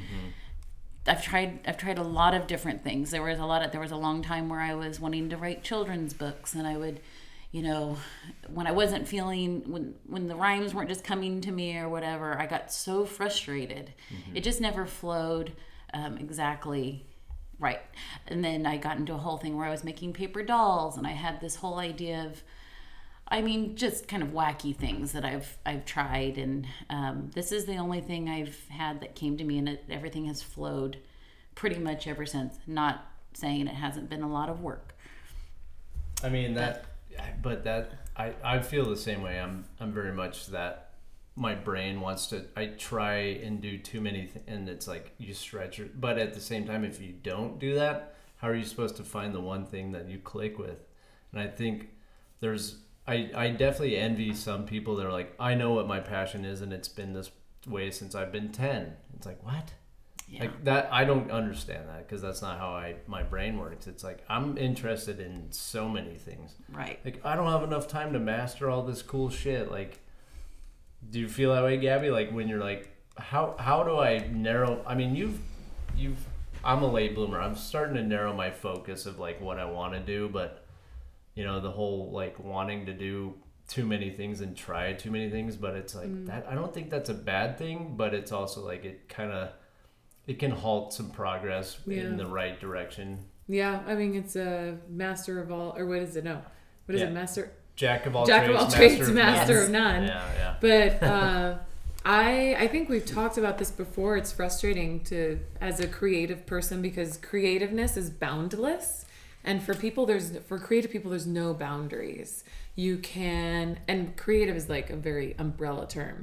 I've 1.04 1.20
tried 1.20 1.58
I've 1.66 1.78
tried 1.78 1.98
a 1.98 2.02
lot 2.04 2.32
of 2.32 2.46
different 2.46 2.84
things. 2.84 3.10
There 3.10 3.24
was 3.24 3.40
a 3.40 3.44
lot 3.44 3.64
of 3.64 3.72
there 3.72 3.80
was 3.80 3.90
a 3.90 3.96
long 3.96 4.22
time 4.22 4.48
where 4.48 4.60
I 4.60 4.76
was 4.76 5.00
wanting 5.00 5.30
to 5.30 5.36
write 5.36 5.64
children's 5.64 6.14
books 6.14 6.54
and 6.54 6.64
I 6.64 6.76
would 6.76 7.00
you 7.52 7.62
know 7.62 7.96
when 8.52 8.66
I 8.66 8.72
wasn't 8.72 9.06
feeling 9.06 9.62
when 9.70 9.94
when 10.06 10.26
the 10.26 10.34
rhymes 10.34 10.74
weren't 10.74 10.88
just 10.88 11.04
coming 11.04 11.40
to 11.42 11.52
me 11.52 11.78
or 11.78 11.88
whatever, 11.88 12.36
I 12.38 12.46
got 12.46 12.72
so 12.72 13.04
frustrated. 13.04 13.92
It 14.34 14.42
just 14.42 14.60
never 14.60 14.86
flowed. 14.86 15.52
um, 15.94 16.16
exactly 16.18 17.06
right. 17.58 17.80
And 18.26 18.44
then 18.44 18.66
I 18.66 18.76
got 18.76 18.96
into 18.96 19.14
a 19.14 19.18
whole 19.18 19.36
thing 19.36 19.56
where 19.56 19.66
I 19.66 19.70
was 19.70 19.84
making 19.84 20.12
paper 20.14 20.42
dolls, 20.42 20.96
and 20.96 21.06
I 21.06 21.12
had 21.12 21.40
this 21.40 21.56
whole 21.56 21.78
idea 21.78 22.24
of, 22.26 22.42
I 23.28 23.40
mean, 23.40 23.76
just 23.76 24.08
kind 24.08 24.22
of 24.22 24.30
wacky 24.30 24.74
things 24.74 25.12
that 25.12 25.24
I've 25.24 25.56
I've 25.64 25.84
tried, 25.84 26.38
and 26.38 26.66
um, 26.90 27.30
this 27.34 27.52
is 27.52 27.66
the 27.66 27.76
only 27.76 28.00
thing 28.00 28.28
I've 28.28 28.68
had 28.68 29.00
that 29.00 29.14
came 29.14 29.36
to 29.36 29.44
me, 29.44 29.58
and 29.58 29.68
it, 29.68 29.84
everything 29.90 30.26
has 30.26 30.42
flowed 30.42 30.98
pretty 31.54 31.78
much 31.78 32.06
ever 32.06 32.26
since. 32.26 32.58
Not 32.66 33.06
saying 33.34 33.66
it 33.68 33.74
hasn't 33.74 34.10
been 34.10 34.22
a 34.22 34.30
lot 34.30 34.48
of 34.48 34.60
work. 34.60 34.94
I 36.22 36.28
mean 36.28 36.54
that, 36.54 36.84
but 37.42 37.64
that 37.64 37.92
I, 38.16 38.34
I 38.42 38.58
feel 38.60 38.84
the 38.88 38.96
same 38.96 39.22
way. 39.22 39.38
I'm 39.40 39.64
I'm 39.80 39.92
very 39.92 40.12
much 40.12 40.46
that. 40.48 40.88
My 41.34 41.54
brain 41.54 42.02
wants 42.02 42.26
to. 42.26 42.44
I 42.54 42.66
try 42.66 43.14
and 43.16 43.60
do 43.62 43.78
too 43.78 44.02
many, 44.02 44.26
th- 44.26 44.44
and 44.46 44.68
it's 44.68 44.86
like 44.86 45.12
you 45.16 45.32
stretch 45.32 45.80
it. 45.80 45.98
But 45.98 46.18
at 46.18 46.34
the 46.34 46.40
same 46.40 46.66
time, 46.66 46.84
if 46.84 47.00
you 47.00 47.14
don't 47.22 47.58
do 47.58 47.74
that, 47.76 48.16
how 48.36 48.48
are 48.48 48.54
you 48.54 48.64
supposed 48.64 48.96
to 48.96 49.02
find 49.02 49.34
the 49.34 49.40
one 49.40 49.64
thing 49.64 49.92
that 49.92 50.08
you 50.08 50.18
click 50.18 50.58
with? 50.58 50.84
And 51.32 51.40
I 51.40 51.46
think 51.46 51.88
there's. 52.40 52.76
I 53.08 53.30
I 53.34 53.48
definitely 53.48 53.96
envy 53.96 54.34
some 54.34 54.66
people 54.66 54.94
that 54.96 55.06
are 55.06 55.12
like, 55.12 55.34
I 55.40 55.54
know 55.54 55.72
what 55.72 55.88
my 55.88 56.00
passion 56.00 56.44
is, 56.44 56.60
and 56.60 56.70
it's 56.70 56.88
been 56.88 57.14
this 57.14 57.30
way 57.66 57.90
since 57.90 58.14
I've 58.14 58.30
been 58.30 58.52
ten. 58.52 58.96
It's 59.16 59.24
like 59.24 59.42
what? 59.42 59.72
Yeah. 60.32 60.44
Like 60.44 60.64
that, 60.64 60.88
I 60.90 61.04
don't 61.04 61.30
understand 61.30 61.90
that 61.90 62.08
because 62.08 62.22
that's 62.22 62.40
not 62.40 62.58
how 62.58 62.70
I 62.70 62.94
my 63.06 63.22
brain 63.22 63.58
works. 63.58 63.86
It's 63.86 64.02
like 64.02 64.24
I'm 64.30 64.56
interested 64.56 65.20
in 65.20 65.52
so 65.52 65.86
many 65.86 66.14
things. 66.14 66.54
right. 66.72 66.98
Like 67.04 67.20
I 67.22 67.36
don't 67.36 67.50
have 67.50 67.62
enough 67.62 67.86
time 67.86 68.14
to 68.14 68.18
master 68.18 68.70
all 68.70 68.82
this 68.82 69.02
cool 69.02 69.28
shit. 69.28 69.70
Like, 69.70 70.00
do 71.10 71.20
you 71.20 71.28
feel 71.28 71.52
that 71.52 71.62
way, 71.62 71.76
Gabby? 71.76 72.10
Like 72.10 72.30
when 72.30 72.48
you're 72.48 72.64
like, 72.64 72.96
how 73.18 73.56
how 73.58 73.82
do 73.82 73.98
I 73.98 74.26
narrow? 74.32 74.82
I 74.86 74.94
mean, 74.94 75.14
you've 75.14 75.38
you've 75.94 76.24
I'm 76.64 76.82
a 76.82 76.90
late 76.90 77.14
bloomer. 77.14 77.38
I'm 77.38 77.54
starting 77.54 77.96
to 77.96 78.02
narrow 78.02 78.32
my 78.32 78.50
focus 78.50 79.04
of 79.04 79.18
like 79.18 79.38
what 79.38 79.58
I 79.58 79.66
want 79.66 79.92
to 79.92 80.00
do, 80.00 80.30
but 80.32 80.64
you 81.34 81.44
know 81.44 81.60
the 81.60 81.70
whole 81.70 82.10
like 82.10 82.38
wanting 82.38 82.86
to 82.86 82.94
do 82.94 83.34
too 83.68 83.84
many 83.84 84.08
things 84.08 84.40
and 84.40 84.56
try 84.56 84.94
too 84.94 85.10
many 85.10 85.28
things. 85.28 85.56
But 85.56 85.74
it's 85.74 85.94
like 85.94 86.08
mm. 86.08 86.26
that. 86.28 86.46
I 86.48 86.54
don't 86.54 86.72
think 86.72 86.88
that's 86.88 87.10
a 87.10 87.14
bad 87.14 87.58
thing, 87.58 87.96
but 87.98 88.14
it's 88.14 88.32
also 88.32 88.64
like 88.64 88.86
it 88.86 89.10
kind 89.10 89.30
of 89.30 89.50
it 90.26 90.38
can 90.38 90.50
halt 90.50 90.92
some 90.92 91.10
progress 91.10 91.78
Yeah. 91.86 92.02
in 92.02 92.16
the 92.16 92.26
right 92.26 92.58
direction. 92.60 93.18
Yeah, 93.48 93.80
I 93.86 93.94
mean 93.94 94.14
it's 94.14 94.36
a 94.36 94.78
master 94.88 95.40
of 95.40 95.50
all, 95.50 95.74
or 95.76 95.84
what 95.86 95.98
is 95.98 96.16
it? 96.16 96.24
No, 96.24 96.40
what 96.86 96.94
is 96.94 97.00
Yeah. 97.00 97.08
it? 97.08 97.12
Master, 97.12 97.50
Jack 97.74 98.06
of 98.06 98.14
all 98.14 98.26
jack 98.26 98.44
trades, 98.44 98.60
of 98.60 98.64
all 98.66 98.70
trades, 98.70 98.98
master 99.10 99.10
of 99.10 99.14
master 99.14 99.54
none. 99.70 99.96
of 99.96 100.02
none. 100.02 100.02
Yeah, 100.08 100.32
yeah. 100.36 100.54
But 100.60 101.02
uh, 101.02 101.58
I 102.04 102.56
I 102.58 102.68
think 102.68 102.88
we've 102.88 103.06
talked 103.06 103.38
about 103.38 103.58
this 103.58 103.70
before. 103.70 104.16
It's 104.16 104.32
frustrating 104.32 105.00
to 105.04 105.38
as 105.60 105.80
a 105.80 105.86
creative 105.86 106.46
person 106.46 106.82
because 106.82 107.16
creativeness 107.16 107.96
is 107.96 108.10
boundless, 108.10 109.04
and 109.44 109.62
for 109.62 109.74
people 109.74 110.06
there's 110.06 110.36
for 110.48 110.58
creative 110.58 110.90
people 110.90 111.10
there's 111.10 111.26
no 111.26 111.54
boundaries. 111.54 112.44
You 112.74 112.98
can 112.98 113.78
and 113.88 114.16
creative 114.16 114.56
is 114.56 114.68
like 114.68 114.90
a 114.90 114.96
very 114.96 115.34
umbrella 115.38 115.86
term, 115.86 116.22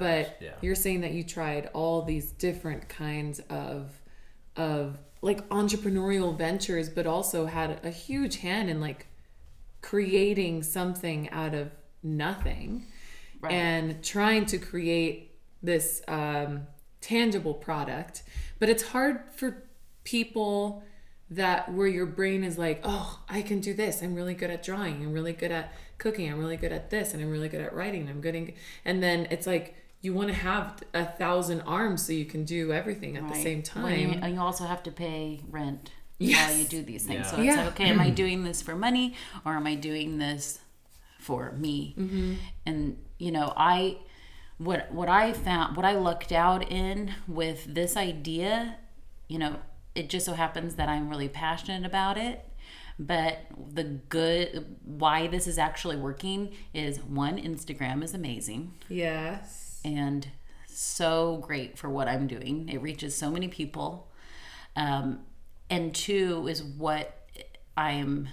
but 0.00 0.36
Yeah. 0.40 0.54
you're 0.60 0.74
saying 0.74 1.02
that 1.02 1.12
you 1.12 1.22
tried 1.22 1.68
all 1.72 2.02
these 2.02 2.32
different 2.32 2.88
kinds 2.88 3.40
of 3.48 4.00
of 4.56 4.98
like 5.22 5.48
entrepreneurial 5.50 6.36
ventures, 6.36 6.88
but 6.88 7.06
also 7.06 7.46
had 7.46 7.84
a 7.84 7.90
huge 7.90 8.38
hand 8.38 8.68
in 8.68 8.80
like 8.80 9.06
creating 9.82 10.62
something 10.62 11.28
out 11.30 11.54
of 11.54 11.70
nothing 12.02 12.86
Right. 13.40 13.52
and 13.52 14.02
trying 14.04 14.44
to 14.46 14.58
create 14.58 15.38
this 15.62 16.02
um, 16.08 16.66
tangible 17.00 17.54
product. 17.54 18.22
But 18.58 18.68
it's 18.68 18.82
hard 18.82 19.20
for 19.34 19.62
people 20.04 20.82
that 21.30 21.72
where 21.72 21.86
your 21.86 22.04
brain 22.06 22.44
is 22.44 22.58
like, 22.58 22.80
oh, 22.84 23.20
I 23.28 23.40
can 23.42 23.60
do 23.60 23.72
this. 23.72 24.02
I'm 24.02 24.14
really 24.14 24.34
good 24.34 24.50
at 24.50 24.62
drawing. 24.62 24.96
I'm 25.02 25.12
really 25.12 25.32
good 25.32 25.52
at 25.52 25.72
cooking. 25.96 26.30
I'm 26.30 26.38
really 26.38 26.56
good 26.58 26.72
at 26.72 26.90
this, 26.90 27.14
and 27.14 27.22
I'm 27.22 27.30
really 27.30 27.48
good 27.48 27.60
at 27.62 27.72
writing. 27.74 28.08
I'm 28.10 28.20
good, 28.20 28.34
in, 28.34 28.52
and 28.84 29.02
then 29.02 29.26
it's 29.30 29.46
like 29.46 29.74
you 30.02 30.14
want 30.14 30.28
to 30.28 30.34
have 30.34 30.82
a 30.94 31.04
thousand 31.04 31.60
arms 31.62 32.06
so 32.06 32.12
you 32.12 32.24
can 32.24 32.44
do 32.44 32.72
everything 32.72 33.16
at 33.16 33.22
the 33.28 33.34
Right. 33.34 33.42
same 33.42 33.62
Well, 33.82 33.92
you- 33.92 34.08
time. 34.12 34.22
and 34.22 34.34
you 34.34 34.40
also 34.40 34.64
have 34.64 34.82
to 34.84 34.90
pay 34.90 35.40
rent 35.50 35.92
Yes. 36.18 36.48
while 36.50 36.58
you 36.58 36.64
do 36.64 36.82
these 36.82 37.04
things. 37.04 37.26
Yeah. 37.26 37.30
So 37.30 37.36
it's 37.36 37.44
Yeah. 37.46 37.56
like, 37.56 37.66
okay, 37.74 37.88
am 37.90 38.00
I 38.00 38.10
doing 38.10 38.44
this 38.44 38.62
for 38.62 38.74
money 38.74 39.14
or 39.44 39.56
am 39.56 39.66
I 39.66 39.74
doing 39.74 40.18
this 40.18 40.60
for 41.18 41.52
me? 41.52 41.94
Mm-hmm. 41.98 42.34
And 42.66 42.96
you 43.18 43.30
know, 43.30 43.52
I 43.56 43.98
what 44.58 44.90
what 44.92 45.08
I 45.08 45.32
found, 45.32 45.76
what 45.76 45.84
I 45.86 45.92
lucked 45.92 46.32
out 46.32 46.70
in 46.70 47.14
with 47.28 47.64
this 47.74 47.96
idea, 47.96 48.76
you 49.28 49.38
know, 49.38 49.56
it 49.94 50.08
just 50.08 50.24
so 50.26 50.32
happens 50.34 50.76
that 50.76 50.88
I'm 50.88 51.08
really 51.10 51.28
passionate 51.28 51.84
about 51.86 52.16
it. 52.16 52.46
But 52.98 53.38
the 53.72 53.84
good, 53.84 54.76
why 54.84 55.26
this 55.26 55.46
is 55.46 55.58
actually 55.58 55.96
working 55.96 56.52
is 56.74 57.00
one, 57.02 57.38
Instagram 57.38 58.02
is 58.04 58.12
amazing 58.14 58.74
yes. 58.90 59.69
And 59.84 60.28
so 60.66 61.38
great 61.38 61.78
for 61.78 61.88
what 61.88 62.08
I'm 62.08 62.26
doing. 62.26 62.68
It 62.68 62.80
reaches 62.80 63.16
so 63.16 63.30
many 63.30 63.48
people. 63.48 64.10
Um, 64.76 65.20
and 65.68 65.94
two 65.94 66.46
is 66.48 66.62
what 66.62 67.28
I'm 67.76 68.28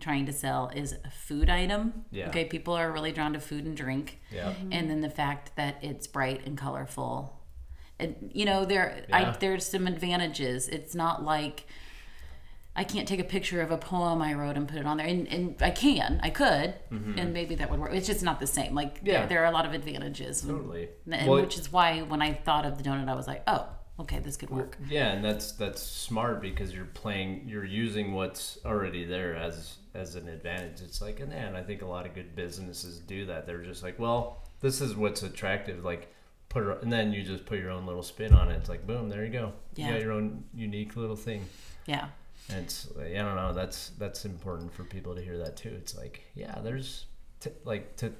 trying 0.00 0.26
to 0.26 0.32
sell 0.32 0.70
is 0.74 0.94
a 1.04 1.10
food 1.10 1.48
item. 1.48 2.04
Yeah. 2.10 2.28
Okay, 2.28 2.44
people 2.44 2.74
are 2.74 2.90
really 2.92 3.12
drawn 3.12 3.32
to 3.32 3.40
food 3.40 3.64
and 3.64 3.76
drink. 3.76 4.20
Yeah. 4.30 4.52
And 4.70 4.90
then 4.90 5.00
the 5.00 5.10
fact 5.10 5.56
that 5.56 5.82
it's 5.82 6.06
bright 6.06 6.46
and 6.46 6.56
colorful. 6.58 7.40
And 7.98 8.30
you 8.34 8.44
know, 8.44 8.64
there 8.64 9.06
I 9.12 9.34
there's 9.40 9.64
some 9.64 9.86
advantages. 9.86 10.68
It's 10.68 10.94
not 10.94 11.24
like 11.24 11.66
I 12.76 12.84
can't 12.84 13.08
take 13.08 13.18
a 13.20 13.24
picture 13.24 13.60
of 13.62 13.70
a 13.70 13.78
poem 13.78 14.20
I 14.20 14.34
wrote 14.34 14.56
and 14.56 14.68
put 14.68 14.78
it 14.78 14.86
on 14.86 14.98
there. 14.98 15.06
And, 15.06 15.26
and 15.28 15.56
I 15.62 15.70
can, 15.70 16.20
I 16.22 16.30
could, 16.30 16.74
and 16.90 17.32
maybe 17.32 17.54
that 17.56 17.70
would 17.70 17.80
work. 17.80 17.92
It's 17.94 18.06
just 18.06 18.22
not 18.22 18.38
the 18.38 18.46
same. 18.46 18.74
Like, 18.74 18.96
Mm-hmm. 18.96 19.06
Yeah. 19.06 19.18
there, 19.20 19.28
there 19.28 19.42
are 19.42 19.46
a 19.46 19.50
lot 19.50 19.64
of 19.66 19.72
advantages. 19.72 20.42
Totally. 20.42 20.88
And 21.10 21.26
Well, 21.28 21.40
which 21.40 21.58
is 21.58 21.72
why 21.72 22.02
when 22.02 22.20
I 22.22 22.32
thought 22.34 22.64
of 22.66 22.76
the 22.78 22.84
donut, 22.84 23.08
I 23.08 23.14
was 23.14 23.26
like, 23.26 23.42
oh, 23.46 23.66
okay, 24.00 24.18
this 24.18 24.36
could 24.36 24.50
work. 24.50 24.76
Yeah, 24.88 25.12
and 25.12 25.24
that's 25.24 25.52
that's 25.52 25.80
smart 25.82 26.42
because 26.42 26.74
you're 26.74 26.84
playing, 26.84 27.44
you're 27.48 27.64
using 27.64 28.12
what's 28.12 28.58
already 28.64 29.04
there 29.06 29.34
as 29.36 29.76
as 29.94 30.14
an 30.14 30.28
advantage. 30.28 30.82
It's 30.82 31.00
like, 31.00 31.20
and 31.20 31.32
and 31.32 31.56
I 31.56 31.62
think 31.62 31.80
a 31.82 31.86
lot 31.86 32.04
of 32.04 32.14
good 32.14 32.36
businesses 32.36 32.98
do 32.98 33.24
that. 33.26 33.46
They're 33.46 33.62
just 33.62 33.82
like, 33.82 33.98
well, 33.98 34.42
this 34.60 34.82
is 34.82 34.94
what's 34.94 35.22
attractive. 35.22 35.82
Like, 35.82 36.12
put 36.50 36.64
it, 36.66 36.82
and 36.82 36.92
then 36.92 37.12
you 37.14 37.22
just 37.22 37.46
put 37.46 37.58
your 37.58 37.70
own 37.70 37.86
little 37.86 38.02
spin 38.02 38.34
on 38.34 38.50
it. 38.50 38.56
It's 38.56 38.68
like, 38.68 38.86
boom, 38.86 39.08
there 39.08 39.24
you 39.24 39.32
go. 39.32 39.52
You 39.76 39.84
Yeah. 39.86 39.92
got 39.92 40.00
your 40.02 40.12
own 40.12 40.44
unique 40.54 40.94
little 40.96 41.16
thing. 41.16 41.46
Yeah. 41.86 42.08
And 42.48 42.64
it's, 42.64 42.88
I 42.98 43.14
don't 43.14 43.36
know, 43.36 43.52
that's 43.52 43.90
that's 43.98 44.24
important 44.24 44.72
for 44.72 44.84
people 44.84 45.14
to 45.14 45.22
hear 45.22 45.38
that 45.38 45.56
too. 45.56 45.74
It's 45.76 45.96
like, 45.96 46.22
yeah, 46.34 46.58
there's 46.62 47.06
t- 47.40 47.50
like 47.64 47.96
to, 47.96 48.12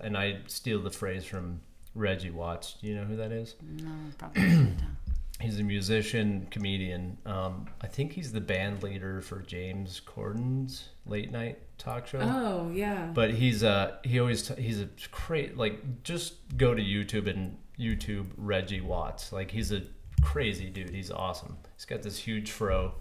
and 0.00 0.16
I 0.16 0.38
steal 0.46 0.80
the 0.82 0.90
phrase 0.90 1.24
from 1.24 1.60
Reggie 1.94 2.30
Watts. 2.30 2.74
Do 2.80 2.88
you 2.88 2.96
know 2.96 3.04
who 3.04 3.16
that 3.16 3.30
is? 3.32 3.54
No, 3.62 3.90
probably 4.18 4.42
not. 4.42 4.68
He's 5.40 5.58
a 5.58 5.64
musician, 5.64 6.46
comedian. 6.52 7.18
Um, 7.26 7.66
I 7.80 7.88
think 7.88 8.12
he's 8.12 8.30
the 8.30 8.40
band 8.40 8.84
leader 8.84 9.20
for 9.20 9.40
James 9.40 9.98
Corden's 9.98 10.90
late 11.04 11.32
night 11.32 11.58
talk 11.78 12.06
show. 12.06 12.20
Oh 12.20 12.70
yeah. 12.72 13.10
But 13.12 13.32
he's 13.32 13.64
uh 13.64 13.96
he 14.04 14.20
always 14.20 14.46
t- 14.48 14.62
he's 14.62 14.80
a 14.80 14.88
great 15.10 15.56
like 15.56 16.04
just 16.04 16.56
go 16.56 16.74
to 16.74 16.82
YouTube 16.82 17.28
and 17.28 17.56
YouTube 17.76 18.26
Reggie 18.36 18.82
Watts. 18.82 19.32
Like 19.32 19.50
he's 19.50 19.72
a 19.72 19.82
crazy 20.22 20.70
dude. 20.70 20.90
He's 20.90 21.10
awesome. 21.10 21.56
He's 21.74 21.86
got 21.86 22.02
this 22.02 22.18
huge 22.18 22.52
fro, 22.52 22.94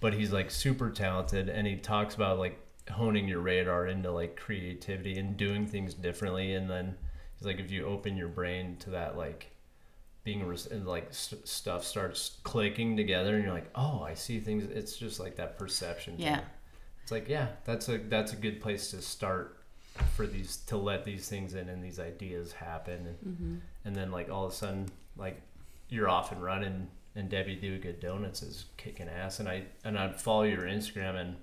but 0.00 0.14
he's 0.14 0.32
like 0.32 0.50
super 0.50 0.90
talented 0.90 1.48
and 1.48 1.66
he 1.66 1.76
talks 1.76 2.14
about 2.14 2.38
like 2.38 2.58
honing 2.90 3.26
your 3.26 3.40
radar 3.40 3.86
into 3.86 4.10
like 4.10 4.36
creativity 4.36 5.18
and 5.18 5.36
doing 5.36 5.66
things 5.66 5.94
differently 5.94 6.54
and 6.54 6.68
then 6.68 6.94
he's 7.36 7.46
like 7.46 7.58
if 7.58 7.70
you 7.70 7.86
open 7.86 8.16
your 8.16 8.28
brain 8.28 8.76
to 8.78 8.90
that 8.90 9.16
like 9.16 9.50
being 10.22 10.46
res- 10.46 10.66
and 10.66 10.86
like 10.86 11.12
st- 11.12 11.46
stuff 11.46 11.84
starts 11.84 12.38
clicking 12.42 12.96
together 12.96 13.36
and 13.36 13.44
you're 13.44 13.52
like 13.54 13.70
oh 13.74 14.02
i 14.02 14.14
see 14.14 14.38
things 14.38 14.64
it's 14.64 14.96
just 14.96 15.20
like 15.20 15.36
that 15.36 15.58
perception 15.58 16.16
thing. 16.16 16.26
Yeah. 16.26 16.40
it's 17.02 17.12
like 17.12 17.28
yeah 17.28 17.48
that's 17.64 17.88
a 17.88 17.98
that's 17.98 18.32
a 18.32 18.36
good 18.36 18.60
place 18.60 18.90
to 18.90 19.00
start 19.00 19.58
for 20.14 20.26
these 20.26 20.56
to 20.56 20.76
let 20.76 21.04
these 21.04 21.28
things 21.28 21.54
in 21.54 21.68
and 21.68 21.82
these 21.82 22.00
ideas 22.00 22.52
happen 22.52 23.06
and, 23.06 23.34
mm-hmm. 23.34 23.54
and 23.84 23.96
then 23.96 24.10
like 24.10 24.28
all 24.28 24.44
of 24.44 24.52
a 24.52 24.54
sudden 24.54 24.88
like 25.16 25.40
you're 25.88 26.08
off 26.08 26.32
and 26.32 26.42
running 26.42 26.88
and 27.16 27.28
debby 27.28 27.54
do 27.54 27.78
good 27.78 28.00
donuts 28.00 28.42
is 28.42 28.66
kicking 28.76 29.08
ass. 29.08 29.40
And 29.40 29.48
i 29.48 29.64
and 29.84 29.98
i 29.98 30.12
follow 30.12 30.42
your 30.42 30.62
instagram 30.62 31.36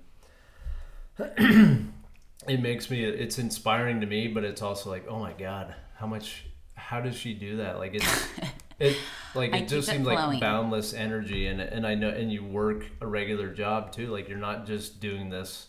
and 1.18 1.92
it 2.48 2.60
makes 2.60 2.90
me 2.90 3.04
it's 3.04 3.38
inspiring 3.38 4.00
to 4.00 4.06
me 4.06 4.28
but 4.28 4.44
it's 4.44 4.62
also 4.62 4.90
like 4.90 5.06
oh 5.08 5.18
my 5.18 5.32
god 5.32 5.74
how 5.94 6.06
much 6.06 6.46
how 6.82 7.00
does 7.00 7.16
she 7.16 7.34
do 7.34 7.58
that? 7.58 7.78
Like 7.78 7.94
it's 7.94 8.28
it 8.78 8.96
like 9.34 9.54
it 9.54 9.68
just 9.68 9.88
seems 9.88 10.06
like 10.06 10.40
boundless 10.40 10.92
energy. 10.92 11.46
And 11.46 11.60
and 11.60 11.86
i 11.86 11.94
know 11.94 12.08
and 12.08 12.32
you 12.32 12.44
work 12.44 12.84
a 13.00 13.06
regular 13.06 13.48
job 13.48 13.92
too. 13.92 14.08
Like 14.08 14.28
you're 14.28 14.38
not 14.38 14.66
just 14.66 15.00
doing 15.00 15.30
this 15.30 15.68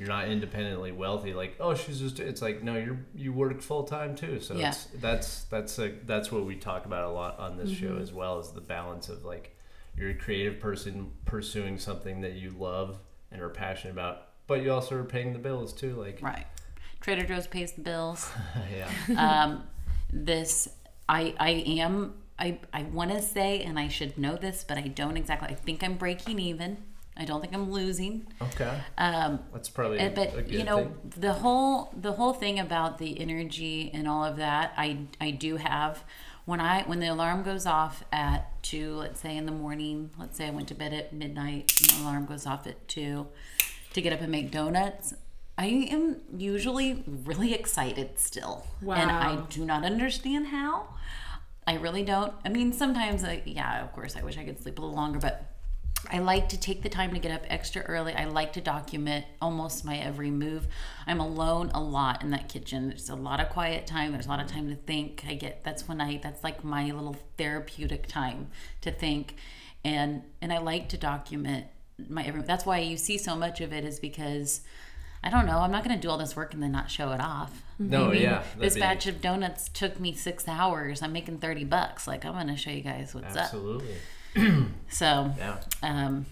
you're 0.00 0.08
not 0.08 0.26
independently 0.28 0.90
wealthy 0.92 1.34
like 1.34 1.54
oh 1.60 1.74
she's 1.74 2.00
just 2.00 2.18
it's 2.20 2.40
like 2.40 2.62
no 2.62 2.74
you're 2.74 2.98
you 3.14 3.32
work 3.34 3.60
full 3.60 3.84
time 3.84 4.14
too 4.16 4.40
so 4.40 4.54
Yeah. 4.56 4.68
it's 4.70 4.84
that's 4.94 5.44
that's 5.44 5.78
a 5.78 5.92
that's 6.06 6.32
what 6.32 6.46
we 6.46 6.56
talk 6.56 6.86
about 6.86 7.04
a 7.04 7.10
lot 7.10 7.38
on 7.38 7.58
this 7.58 7.70
show 7.70 7.88
Mm-hmm. 7.88 8.02
as 8.02 8.10
well 8.12 8.38
as 8.38 8.52
the 8.52 8.62
balance 8.62 9.10
of 9.10 9.26
like 9.26 9.54
you're 9.96 10.10
a 10.10 10.14
creative 10.14 10.58
person 10.58 11.12
pursuing 11.26 11.76
something 11.78 12.22
that 12.22 12.32
you 12.32 12.54
love 12.58 12.98
and 13.30 13.42
are 13.42 13.50
passionate 13.50 13.92
about, 13.92 14.28
but 14.46 14.62
you 14.62 14.72
also 14.72 14.96
are 14.96 15.04
paying 15.04 15.32
the 15.34 15.38
bills 15.38 15.72
too. 15.74 15.94
Like, 15.96 16.18
Right. 16.22 16.46
Trader 17.00 17.24
Joe's 17.26 17.46
pays 17.46 17.72
the 17.72 17.82
bills. 17.82 18.30
yeah, 18.72 18.88
um, 19.44 19.64
this 20.12 20.68
I 21.08 21.34
I 21.38 21.50
am 21.80 22.14
I 22.38 22.58
I 22.72 22.84
want 22.84 23.10
to 23.10 23.20
say 23.20 23.62
and 23.62 23.78
I 23.78 23.88
should 23.88 24.16
know 24.16 24.36
this, 24.36 24.64
but 24.66 24.78
I 24.78 24.82
don't 24.88 25.16
exactly. 25.16 25.48
I 25.48 25.54
think 25.54 25.82
I'm 25.84 25.96
breaking 25.96 26.38
even. 26.38 26.78
I 27.20 27.24
don't 27.26 27.40
think 27.42 27.52
I'm 27.54 27.70
losing. 27.70 28.26
okay, 28.40 28.80
Um, 28.98 29.40
that's 29.52 29.68
probably 29.68 30.00
Uh, 30.00 30.06
a 30.06 30.10
but 30.10 30.34
good 30.34 30.50
you 30.50 30.64
know 30.64 30.78
thing. 30.78 31.12
the 31.18 31.34
whole 31.34 31.92
the 31.94 32.12
whole 32.12 32.32
thing 32.32 32.58
about 32.58 32.98
the 32.98 33.20
energy 33.20 33.90
and 33.92 34.08
all 34.08 34.24
of 34.24 34.36
that 34.38 34.72
i 34.76 34.88
i 35.20 35.30
do 35.30 35.56
have. 35.56 36.02
When 36.46 36.58
i 36.60 36.82
when 36.84 36.98
the 37.00 37.08
alarm 37.08 37.42
goes 37.42 37.66
off 37.66 38.02
at 38.10 38.40
two 38.62 38.94
let's 38.94 39.20
say 39.20 39.36
in 39.36 39.44
the 39.46 39.52
morning 39.52 40.10
let's 40.18 40.36
say 40.38 40.46
i 40.46 40.50
went 40.50 40.66
to 40.68 40.74
bed 40.74 40.92
at 40.94 41.12
midnight 41.12 41.78
and 41.80 41.90
the 41.90 42.02
alarm 42.02 42.24
goes 42.26 42.46
off 42.46 42.66
at 42.66 42.88
two 42.88 43.26
to 43.92 44.00
get 44.00 44.12
up 44.14 44.20
and 44.22 44.32
make 44.32 44.50
donuts 44.50 45.12
i 45.58 45.66
am 45.66 46.16
usually 46.36 47.04
really 47.06 47.52
excited 47.54 48.18
still. 48.18 48.66
And 48.80 49.10
i 49.10 49.36
do 49.50 49.64
not 49.66 49.84
understand 49.84 50.46
how. 50.48 50.88
I 51.66 51.74
really 51.74 52.02
don't. 52.02 52.32
I 52.44 52.48
mean 52.48 52.72
sometimes 52.72 53.22
I, 53.22 53.42
yeah 53.44 53.84
of 53.84 53.92
course 53.92 54.16
i 54.16 54.22
wish 54.22 54.36
i 54.38 54.44
could 54.44 54.60
sleep 54.60 54.78
a 54.78 54.80
little 54.80 54.96
longer 54.96 55.18
but 55.20 55.49
I 56.10 56.18
like 56.18 56.48
to 56.50 56.58
take 56.58 56.82
the 56.82 56.88
time 56.88 57.12
to 57.14 57.18
get 57.20 57.30
up 57.32 57.42
extra 57.48 57.82
early. 57.82 58.14
I 58.14 58.24
like 58.24 58.52
to 58.54 58.60
document 58.60 59.26
almost 59.40 59.84
my 59.84 59.96
every 59.98 60.30
move. 60.30 60.66
I'm 61.06 61.20
alone 61.20 61.70
a 61.74 61.80
lot 61.80 62.22
in 62.22 62.30
that 62.30 62.48
kitchen. 62.48 62.88
There's 62.88 63.10
a 63.10 63.14
lot 63.14 63.40
of 63.40 63.50
quiet 63.50 63.86
time. 63.86 64.12
There's 64.12 64.26
a 64.26 64.28
lot 64.30 64.40
of 64.40 64.46
time 64.46 64.68
to 64.70 64.76
think. 64.76 65.24
I 65.28 65.34
get 65.34 65.62
that's 65.64 65.86
when 65.88 66.00
I 66.00 66.18
that's 66.22 66.42
like 66.42 66.64
my 66.64 66.84
little 66.90 67.16
therapeutic 67.36 68.06
time 68.06 68.48
to 68.80 68.90
think, 68.90 69.36
and 69.84 70.22
and 70.40 70.52
I 70.52 70.58
like 70.58 70.88
to 70.90 70.96
document 70.96 71.66
my 72.08 72.22
every. 72.24 72.42
That's 72.42 72.64
why 72.64 72.78
you 72.78 72.96
see 72.96 73.18
so 73.18 73.36
much 73.36 73.60
of 73.60 73.72
it 73.72 73.84
is 73.84 73.98
because. 74.00 74.62
I 75.22 75.28
don't 75.28 75.44
know. 75.44 75.58
I'm 75.58 75.70
not 75.70 75.84
going 75.84 75.94
to 75.94 76.00
do 76.00 76.08
all 76.08 76.16
this 76.16 76.34
work 76.34 76.54
and 76.54 76.62
then 76.62 76.72
not 76.72 76.90
show 76.90 77.12
it 77.12 77.20
off. 77.20 77.62
No, 77.78 78.06
I 78.08 78.12
mean, 78.12 78.22
yeah, 78.22 78.42
This 78.58 78.72
be- 78.72 78.80
batch 78.80 79.06
of 79.06 79.20
donuts 79.20 79.68
took 79.68 80.00
me 80.00 80.14
six 80.14 80.48
hours. 80.48 81.02
I'm 81.02 81.12
making 81.12 81.40
30 81.40 81.64
bucks. 81.64 82.06
Like, 82.06 82.24
I'm 82.24 82.32
going 82.32 82.46
to 82.46 82.56
show 82.56 82.70
you 82.70 82.80
guys 82.80 83.14
what's 83.14 83.36
up. 83.36 83.42
Absolutely, 83.42 83.96
So, 84.90 85.32
yeah. 85.38 85.58
um, 85.82 86.26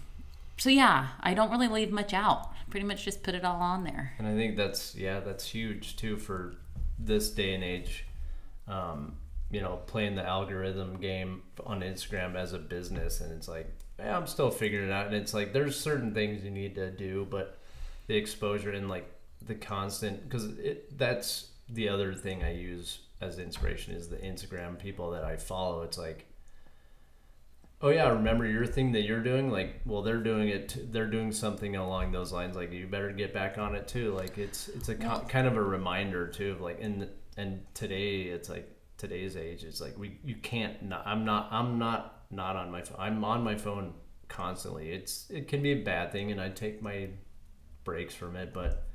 so 0.57 0.69
yeah, 0.69 1.07
I 1.21 1.33
don't 1.33 1.49
really 1.49 1.69
leave 1.69 1.91
much 1.91 2.13
out. 2.13 2.49
Pretty 2.69 2.85
much 2.85 3.05
just 3.05 3.23
put 3.23 3.33
it 3.35 3.45
all 3.45 3.61
on 3.61 3.83
there. 3.85 4.13
And 4.19 4.27
I 4.27 4.35
think 4.35 4.57
that's 4.57 4.95
yeah, 4.95 5.21
that's 5.21 5.47
huge 5.47 5.95
too 5.95 6.17
for 6.17 6.55
this 6.99 7.29
day 7.29 7.53
and 7.53 7.63
age. 7.63 8.05
Um, 8.67 9.15
you 9.49 9.61
know, 9.61 9.79
playing 9.87 10.15
the 10.15 10.23
algorithm 10.23 10.97
game 10.97 11.41
on 11.65 11.81
Instagram 11.81 12.35
as 12.35 12.53
a 12.53 12.59
business, 12.59 13.21
and 13.21 13.31
it's 13.31 13.47
like, 13.47 13.67
yeah, 13.97 14.15
I'm 14.15 14.27
still 14.27 14.51
figuring 14.51 14.89
it 14.89 14.91
out. 14.91 15.07
And 15.07 15.15
it's 15.15 15.33
like, 15.33 15.53
there's 15.53 15.79
certain 15.79 16.13
things 16.13 16.43
you 16.43 16.51
need 16.51 16.75
to 16.75 16.91
do, 16.91 17.25
but 17.31 17.57
the 18.05 18.15
exposure 18.15 18.71
and 18.71 18.89
like 18.89 19.09
the 19.47 19.55
constant, 19.55 20.23
because 20.23 20.45
it 20.59 20.97
that's 20.97 21.47
the 21.69 21.89
other 21.89 22.13
thing 22.13 22.43
I 22.43 22.53
use 22.53 22.99
as 23.21 23.39
inspiration 23.39 23.95
is 23.95 24.09
the 24.09 24.17
Instagram 24.17 24.77
people 24.77 25.11
that 25.11 25.23
I 25.23 25.37
follow. 25.37 25.81
It's 25.81 25.97
like, 25.97 26.25
oh 27.81 27.89
yeah, 27.89 28.09
remember 28.09 28.45
your 28.45 28.65
thing 28.65 28.91
that 28.93 29.03
you're 29.03 29.23
doing? 29.23 29.49
Like, 29.49 29.81
well, 29.85 30.01
they're 30.01 30.17
doing 30.23 30.49
it. 30.49 30.91
They're 30.91 31.07
doing 31.07 31.31
something 31.31 31.75
along 31.75 32.11
those 32.11 32.31
lines. 32.31 32.55
Like, 32.55 32.71
you 32.71 32.87
better 32.87 33.11
get 33.11 33.33
back 33.33 33.57
on 33.57 33.75
it 33.75 33.87
too. 33.87 34.13
Like, 34.13 34.37
it's 34.37 34.67
it's 34.69 34.89
a 34.89 34.95
co- 34.95 35.25
kind 35.27 35.47
of 35.47 35.55
a 35.57 35.63
reminder 35.63 36.27
too 36.27 36.51
of 36.51 36.61
like, 36.61 36.79
and 36.81 37.09
and 37.37 37.61
today 37.73 38.23
it's 38.23 38.49
like 38.49 38.69
today's 38.97 39.35
age. 39.37 39.63
It's 39.63 39.81
like 39.81 39.97
we 39.97 40.17
you 40.23 40.35
can't. 40.35 40.81
Not, 40.83 41.03
I'm 41.05 41.25
not. 41.25 41.49
I'm 41.51 41.79
not 41.79 42.23
not 42.31 42.55
on 42.55 42.71
my 42.71 42.81
phone. 42.81 42.97
I'm 42.99 43.23
on 43.23 43.43
my 43.43 43.55
phone 43.55 43.93
constantly. 44.27 44.91
It's 44.91 45.29
it 45.29 45.47
can 45.47 45.61
be 45.61 45.71
a 45.71 45.81
bad 45.83 46.11
thing, 46.11 46.31
and 46.31 46.41
I 46.41 46.49
take 46.49 46.81
my 46.81 47.09
breaks 47.83 48.15
from 48.15 48.35
it, 48.35 48.53
but. 48.53 48.85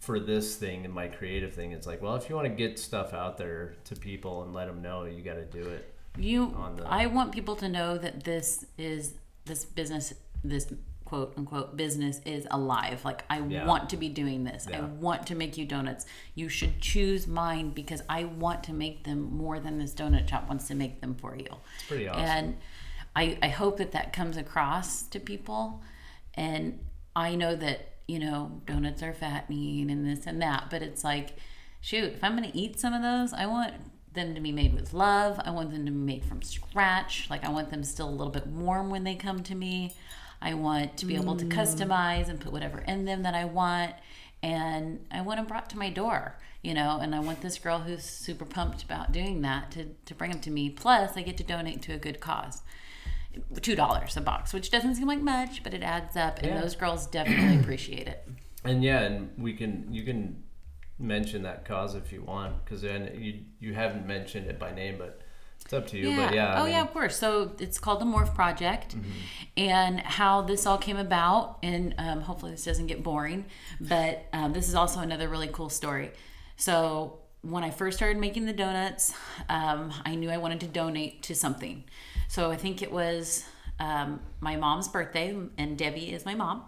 For 0.00 0.18
this 0.18 0.56
thing 0.56 0.86
and 0.86 0.94
my 0.94 1.08
creative 1.08 1.52
thing, 1.54 1.72
it's 1.72 1.86
like, 1.86 2.00
well, 2.00 2.16
if 2.16 2.30
you 2.30 2.34
want 2.34 2.48
to 2.48 2.54
get 2.54 2.78
stuff 2.78 3.12
out 3.12 3.36
there 3.36 3.74
to 3.84 3.94
people 3.94 4.44
and 4.44 4.54
let 4.54 4.66
them 4.66 4.80
know, 4.80 5.04
you 5.04 5.22
got 5.22 5.34
to 5.34 5.44
do 5.44 5.60
it. 5.60 5.89
You, 6.18 6.54
On 6.56 6.76
the- 6.76 6.86
I 6.86 7.06
want 7.06 7.32
people 7.32 7.56
to 7.56 7.68
know 7.68 7.96
that 7.98 8.24
this 8.24 8.66
is 8.76 9.14
this 9.46 9.64
business, 9.64 10.12
this 10.44 10.72
quote 11.04 11.34
unquote 11.36 11.76
business 11.76 12.20
is 12.24 12.46
alive. 12.50 13.04
Like 13.04 13.24
I 13.28 13.40
Yeah. 13.40 13.66
want 13.66 13.90
to 13.90 13.96
be 13.96 14.08
doing 14.08 14.44
this. 14.44 14.68
I 14.68 14.72
Yeah. 14.72 14.84
want 14.86 15.26
to 15.28 15.34
make 15.34 15.56
you 15.58 15.66
donuts. 15.66 16.06
You 16.34 16.48
should 16.48 16.80
choose 16.80 17.26
mine 17.26 17.70
because 17.70 18.02
I 18.08 18.24
want 18.24 18.62
to 18.64 18.72
make 18.72 19.04
them 19.04 19.22
more 19.36 19.58
than 19.58 19.78
this 19.78 19.92
donut 19.92 20.28
shop 20.28 20.48
wants 20.48 20.68
to 20.68 20.74
make 20.74 21.00
them 21.00 21.14
for 21.14 21.34
you. 21.36 21.46
It's 21.76 21.88
pretty 21.88 22.08
awesome. 22.08 22.22
And 22.22 22.56
I, 23.16 23.38
I 23.42 23.48
hope 23.48 23.78
that 23.78 23.90
that 23.92 24.12
comes 24.12 24.36
across 24.36 25.02
to 25.04 25.18
people. 25.18 25.82
And 26.34 26.78
I 27.16 27.34
know 27.34 27.56
that, 27.56 27.88
you 28.06 28.20
know, 28.20 28.60
donuts 28.66 29.02
are 29.02 29.12
fattening 29.12 29.90
and 29.90 30.06
this 30.06 30.26
and 30.28 30.40
that, 30.42 30.70
but 30.70 30.80
it's 30.80 31.02
like, 31.02 31.34
shoot, 31.80 32.12
if 32.12 32.22
I'm 32.22 32.36
going 32.36 32.48
to 32.48 32.56
eat 32.56 32.78
some 32.78 32.92
of 32.94 33.02
those, 33.02 33.32
I 33.32 33.46
want 33.46 33.74
them 34.14 34.34
to 34.34 34.40
be 34.40 34.52
made 34.52 34.74
with 34.74 34.92
love. 34.92 35.40
I 35.44 35.50
want 35.50 35.70
them 35.72 35.86
to 35.86 35.92
be 35.92 35.98
made 35.98 36.24
from 36.24 36.42
scratch. 36.42 37.28
Like, 37.30 37.44
I 37.44 37.50
want 37.50 37.70
them 37.70 37.84
still 37.84 38.08
a 38.08 38.10
little 38.10 38.32
bit 38.32 38.46
warm 38.46 38.90
when 38.90 39.04
they 39.04 39.14
come 39.14 39.42
to 39.44 39.54
me. 39.54 39.94
I 40.42 40.54
want 40.54 40.96
to 40.98 41.06
be 41.06 41.16
able 41.16 41.36
to 41.36 41.44
mm. 41.44 41.52
customize 41.52 42.28
and 42.28 42.40
put 42.40 42.52
whatever 42.52 42.78
in 42.80 43.04
them 43.04 43.22
that 43.22 43.34
I 43.34 43.44
want. 43.44 43.94
And 44.42 45.04
I 45.10 45.20
want 45.20 45.38
them 45.38 45.46
brought 45.46 45.68
to 45.70 45.78
my 45.78 45.90
door, 45.90 46.38
you 46.62 46.72
know, 46.72 46.98
and 47.00 47.14
I 47.14 47.20
want 47.20 47.42
this 47.42 47.58
girl 47.58 47.80
who's 47.80 48.04
super 48.04 48.46
pumped 48.46 48.82
about 48.82 49.12
doing 49.12 49.42
that 49.42 49.70
to, 49.72 49.88
to 50.06 50.14
bring 50.14 50.30
them 50.30 50.40
to 50.40 50.50
me. 50.50 50.70
Plus, 50.70 51.16
I 51.16 51.22
get 51.22 51.36
to 51.36 51.44
donate 51.44 51.82
to 51.82 51.92
a 51.92 51.98
good 51.98 52.20
cause 52.20 52.62
two 53.60 53.76
dollars 53.76 54.16
a 54.16 54.20
box, 54.20 54.52
which 54.52 54.70
doesn't 54.70 54.96
seem 54.96 55.06
like 55.06 55.20
much, 55.20 55.62
but 55.62 55.74
it 55.74 55.82
adds 55.82 56.16
up, 56.16 56.38
and 56.38 56.48
Yeah. 56.48 56.60
those 56.60 56.74
girls 56.74 57.06
definitely 57.06 57.58
appreciate 57.60 58.08
it. 58.08 58.26
And 58.64 58.82
yeah, 58.82 59.00
and 59.00 59.30
we 59.38 59.54
can 59.54 59.86
you 59.90 60.02
can 60.02 60.42
mention 61.00 61.42
that 61.42 61.64
cause 61.64 61.94
if 61.94 62.12
you 62.12 62.22
want 62.22 62.64
because 62.64 62.82
then 62.82 63.10
you 63.18 63.40
you 63.58 63.74
haven't 63.74 64.06
mentioned 64.06 64.46
it 64.48 64.58
by 64.58 64.72
name, 64.72 64.96
but 64.98 65.20
it's 65.64 65.72
up 65.72 65.86
to 65.88 65.98
you. 65.98 66.16
But 66.16 66.34
yeah, 66.34 66.54
I 66.54 66.60
oh 66.60 66.64
mean, 66.64 66.72
yeah, 66.74 66.82
of 66.82 66.92
course. 66.92 67.16
So 67.16 67.52
it's 67.58 67.78
called 67.78 68.00
the 68.00 68.04
Morph 68.06 68.34
Project, 68.34 68.96
Mm-hmm. 68.96 69.10
and 69.56 70.00
how 70.00 70.42
this 70.42 70.66
all 70.66 70.78
came 70.78 70.96
about, 70.96 71.58
and 71.62 71.94
um, 71.98 72.20
hopefully 72.22 72.52
this 72.52 72.64
doesn't 72.64 72.86
get 72.86 73.02
boring, 73.02 73.44
but 73.80 74.24
um, 74.32 74.52
this 74.52 74.68
is 74.68 74.74
also 74.74 75.00
another 75.00 75.28
really 75.28 75.48
cool 75.48 75.68
story. 75.68 76.10
So 76.56 77.18
when 77.42 77.64
I 77.64 77.70
first 77.70 77.96
started 77.96 78.18
making 78.18 78.44
the 78.46 78.52
donuts, 78.52 79.14
um, 79.48 79.92
I 80.04 80.14
knew 80.14 80.28
I 80.30 80.36
wanted 80.36 80.60
to 80.60 80.66
donate 80.66 81.22
to 81.24 81.34
something. 81.34 81.84
So 82.28 82.50
I 82.50 82.56
think 82.56 82.82
it 82.82 82.92
was 82.92 83.44
um, 83.78 84.20
my 84.40 84.56
mom's 84.56 84.88
birthday, 84.88 85.34
and 85.56 85.78
Debbie 85.78 86.12
is 86.12 86.24
my 86.26 86.34
mom. 86.34 86.64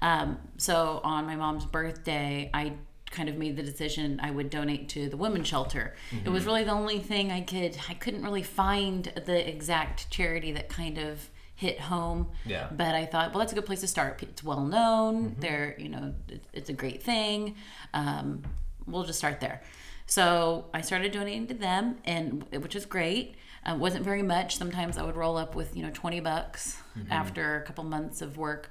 Um, 0.00 0.38
so 0.56 1.00
on 1.04 1.26
my 1.26 1.36
mom's 1.36 1.66
birthday, 1.66 2.50
I 2.54 2.72
kind 3.14 3.28
of 3.28 3.36
made 3.36 3.56
the 3.56 3.62
decision 3.62 4.20
I 4.22 4.30
would 4.30 4.50
donate 4.50 4.88
to 4.90 5.08
the 5.08 5.16
women's 5.16 5.48
shelter. 5.48 5.94
It 6.24 6.28
was 6.28 6.44
really 6.44 6.64
the 6.64 6.72
only 6.72 6.98
thing 6.98 7.30
I 7.30 7.40
could 7.40 7.76
I 7.88 7.94
couldn't 7.94 8.22
really 8.22 8.42
find 8.42 9.04
the 9.24 9.48
exact 9.48 10.10
charity 10.10 10.52
that 10.52 10.68
kind 10.68 10.98
of 10.98 11.30
hit 11.54 11.80
home. 11.80 12.28
Yeah. 12.44 12.68
But 12.70 12.94
I 12.94 13.06
thought, 13.06 13.30
well, 13.30 13.38
that's 13.38 13.52
a 13.52 13.54
good 13.54 13.66
place 13.66 13.80
to 13.80 13.86
start. 13.86 14.22
It's 14.22 14.42
well 14.42 14.64
known. 14.64 15.36
They're, 15.38 15.76
you 15.78 15.88
know, 15.88 16.14
it's 16.52 16.68
a 16.68 16.72
great 16.72 17.02
thing. 17.02 17.54
Um, 17.94 18.42
we'll 18.86 19.04
just 19.04 19.18
start 19.18 19.40
there. 19.40 19.62
So 20.06 20.66
I 20.74 20.80
started 20.82 21.12
donating 21.12 21.46
to 21.46 21.54
them, 21.54 21.96
and 22.04 22.44
which 22.50 22.76
is 22.76 22.84
great. 22.84 23.36
Uh, 23.64 23.76
wasn't 23.78 24.04
very 24.04 24.22
much. 24.22 24.58
Sometimes 24.58 24.98
I 24.98 25.02
would 25.02 25.16
roll 25.16 25.38
up 25.38 25.54
with 25.54 25.74
you 25.76 25.82
know 25.82 25.90
twenty 25.94 26.20
bucks 26.20 26.76
after 27.10 27.56
a 27.56 27.62
couple 27.62 27.84
months 27.84 28.20
of 28.20 28.36
work, 28.36 28.70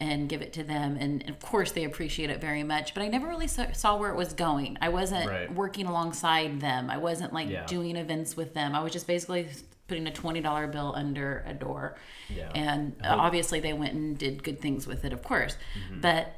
and 0.00 0.28
give 0.28 0.42
it 0.42 0.52
to 0.52 0.62
them. 0.62 0.96
And 1.00 1.28
of 1.28 1.40
course, 1.40 1.72
they 1.72 1.84
appreciate 1.84 2.28
it 2.30 2.40
very 2.40 2.62
much. 2.62 2.92
But 2.92 3.02
I 3.02 3.08
never 3.08 3.26
really 3.26 3.46
saw, 3.46 3.96
where 3.96 4.10
it 4.10 4.16
was 4.16 4.34
going. 4.34 4.76
I 4.80 4.90
wasn't 4.90 5.28
Right. 5.28 5.52
working 5.54 5.86
alongside 5.86 6.60
them. 6.60 6.90
I 6.90 6.98
wasn't 6.98 7.32
like 7.32 7.48
Yeah. 7.48 7.64
doing 7.66 7.96
events 7.96 8.36
with 8.36 8.52
them. 8.52 8.74
I 8.74 8.80
was 8.82 8.92
just 8.92 9.06
basically 9.06 9.48
putting 9.88 10.06
a 10.06 10.12
twenty 10.12 10.40
dollar 10.40 10.66
bill 10.66 10.92
under 10.96 11.44
a 11.46 11.54
door. 11.54 11.96
Yeah. 12.28 12.50
And 12.54 12.94
obviously, 13.04 13.60
they 13.60 13.72
went 13.72 13.94
and 13.94 14.18
did 14.18 14.42
good 14.42 14.60
things 14.60 14.86
with 14.86 15.04
it, 15.04 15.12
of 15.12 15.22
course. 15.22 15.56
Mm-hmm. 15.78 16.00
But 16.00 16.34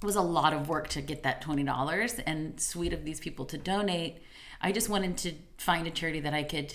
it 0.00 0.04
was 0.04 0.16
a 0.16 0.22
lot 0.22 0.52
of 0.54 0.68
work 0.68 0.88
to 0.88 1.02
get 1.02 1.22
that 1.24 1.42
twenty 1.42 1.64
dollars. 1.64 2.18
And 2.20 2.58
sweet 2.60 2.92
of 2.92 3.04
these 3.04 3.20
people 3.20 3.44
to 3.46 3.58
donate. 3.58 4.22
I 4.62 4.72
just 4.72 4.88
wanted 4.88 5.18
to 5.18 5.34
find 5.58 5.86
a 5.86 5.90
charity 5.90 6.20
that 6.20 6.32
I 6.32 6.42
could 6.44 6.72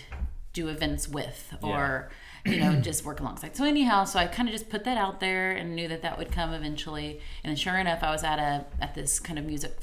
do 0.53 0.67
events 0.67 1.07
with, 1.07 1.55
or 1.61 2.09
you 2.45 2.59
know, 2.59 2.75
just 2.81 3.05
work 3.05 3.19
alongside. 3.19 3.55
So 3.55 3.65
anyhow, 3.65 4.03
so 4.03 4.19
I 4.19 4.27
kind 4.27 4.47
of 4.49 4.53
just 4.53 4.69
put 4.69 4.83
that 4.85 4.97
out 4.97 5.19
there 5.19 5.51
and 5.51 5.75
knew 5.75 5.87
that 5.87 6.01
that 6.01 6.17
would 6.17 6.31
come 6.31 6.53
eventually. 6.53 7.21
And 7.43 7.57
sure 7.57 7.77
enough, 7.77 8.03
I 8.03 8.11
was 8.11 8.23
at 8.23 8.39
a 8.39 8.65
at 8.81 8.95
this 8.95 9.19
kind 9.19 9.37
of 9.37 9.45
music, 9.45 9.77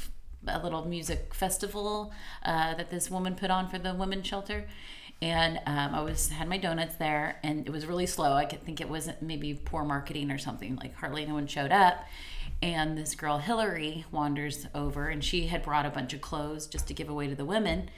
a 0.46 0.62
little 0.62 0.84
music 0.84 1.34
festival 1.34 2.12
uh, 2.44 2.74
that 2.74 2.90
this 2.90 3.10
woman 3.10 3.34
put 3.34 3.50
on 3.50 3.68
for 3.68 3.78
the 3.78 3.94
women's 3.94 4.26
shelter. 4.26 4.68
And 5.20 5.58
um, 5.66 5.94
I 5.94 6.00
was 6.02 6.28
had 6.28 6.48
my 6.48 6.58
donuts 6.58 6.94
there, 6.94 7.40
and 7.42 7.66
it 7.66 7.70
was 7.70 7.86
really 7.86 8.06
slow. 8.06 8.34
I 8.34 8.44
could 8.44 8.64
think 8.64 8.80
it 8.80 8.88
wasn't 8.88 9.20
maybe 9.20 9.52
poor 9.54 9.84
marketing 9.84 10.30
or 10.30 10.38
something. 10.38 10.76
Like 10.76 10.94
hardly 10.94 11.22
anyone 11.22 11.46
showed 11.46 11.72
up. 11.72 12.04
And 12.60 12.98
this 12.98 13.14
girl 13.14 13.38
Hillary 13.38 14.04
wanders 14.10 14.66
over, 14.74 15.08
and 15.08 15.22
she 15.22 15.46
had 15.46 15.62
brought 15.62 15.86
a 15.86 15.90
bunch 15.90 16.12
of 16.12 16.20
clothes 16.20 16.66
just 16.66 16.88
to 16.88 16.94
give 16.94 17.08
away 17.08 17.28
to 17.28 17.36
the 17.36 17.44
women 17.44 17.90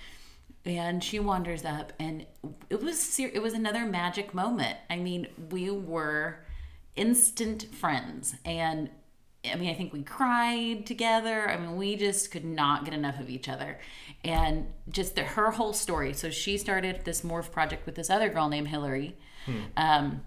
and 0.65 1.03
she 1.03 1.19
wanders 1.19 1.65
up 1.65 1.93
and 1.99 2.27
it 2.69 2.83
was 2.83 2.99
ser- 3.01 3.31
it 3.33 3.41
was 3.43 3.55
another 3.55 3.87
magic 3.87 4.35
moment. 4.35 4.77
I 4.89 4.97
mean 4.97 5.29
we 5.51 5.71
were 5.71 6.45
instant 6.97 7.67
friends 7.75 8.35
and 8.45 8.91
i 9.51 9.55
mean 9.55 9.71
i 9.71 9.75
think 9.75 9.93
we 9.93 10.03
cried 10.03 10.85
together. 10.87 11.49
I 11.49 11.57
mean 11.57 11.77
we 11.77 11.97
just 11.97 12.31
could 12.31 12.45
not 12.45 12.85
get 12.85 12.93
enough 12.95 13.19
of 13.21 13.31
each 13.31 13.49
other. 13.49 13.79
And 14.25 14.67
just 14.91 15.15
the, 15.17 15.23
her 15.23 15.51
whole 15.53 15.73
story. 15.73 16.13
So 16.13 16.31
she 16.31 16.59
started 16.59 17.05
this 17.05 17.23
morph 17.23 17.51
project 17.51 17.87
with 17.87 17.95
this 17.95 18.11
other 18.11 18.29
girl 18.29 18.49
named 18.49 18.69
hillary. 18.69 19.17
Um, 19.77 20.23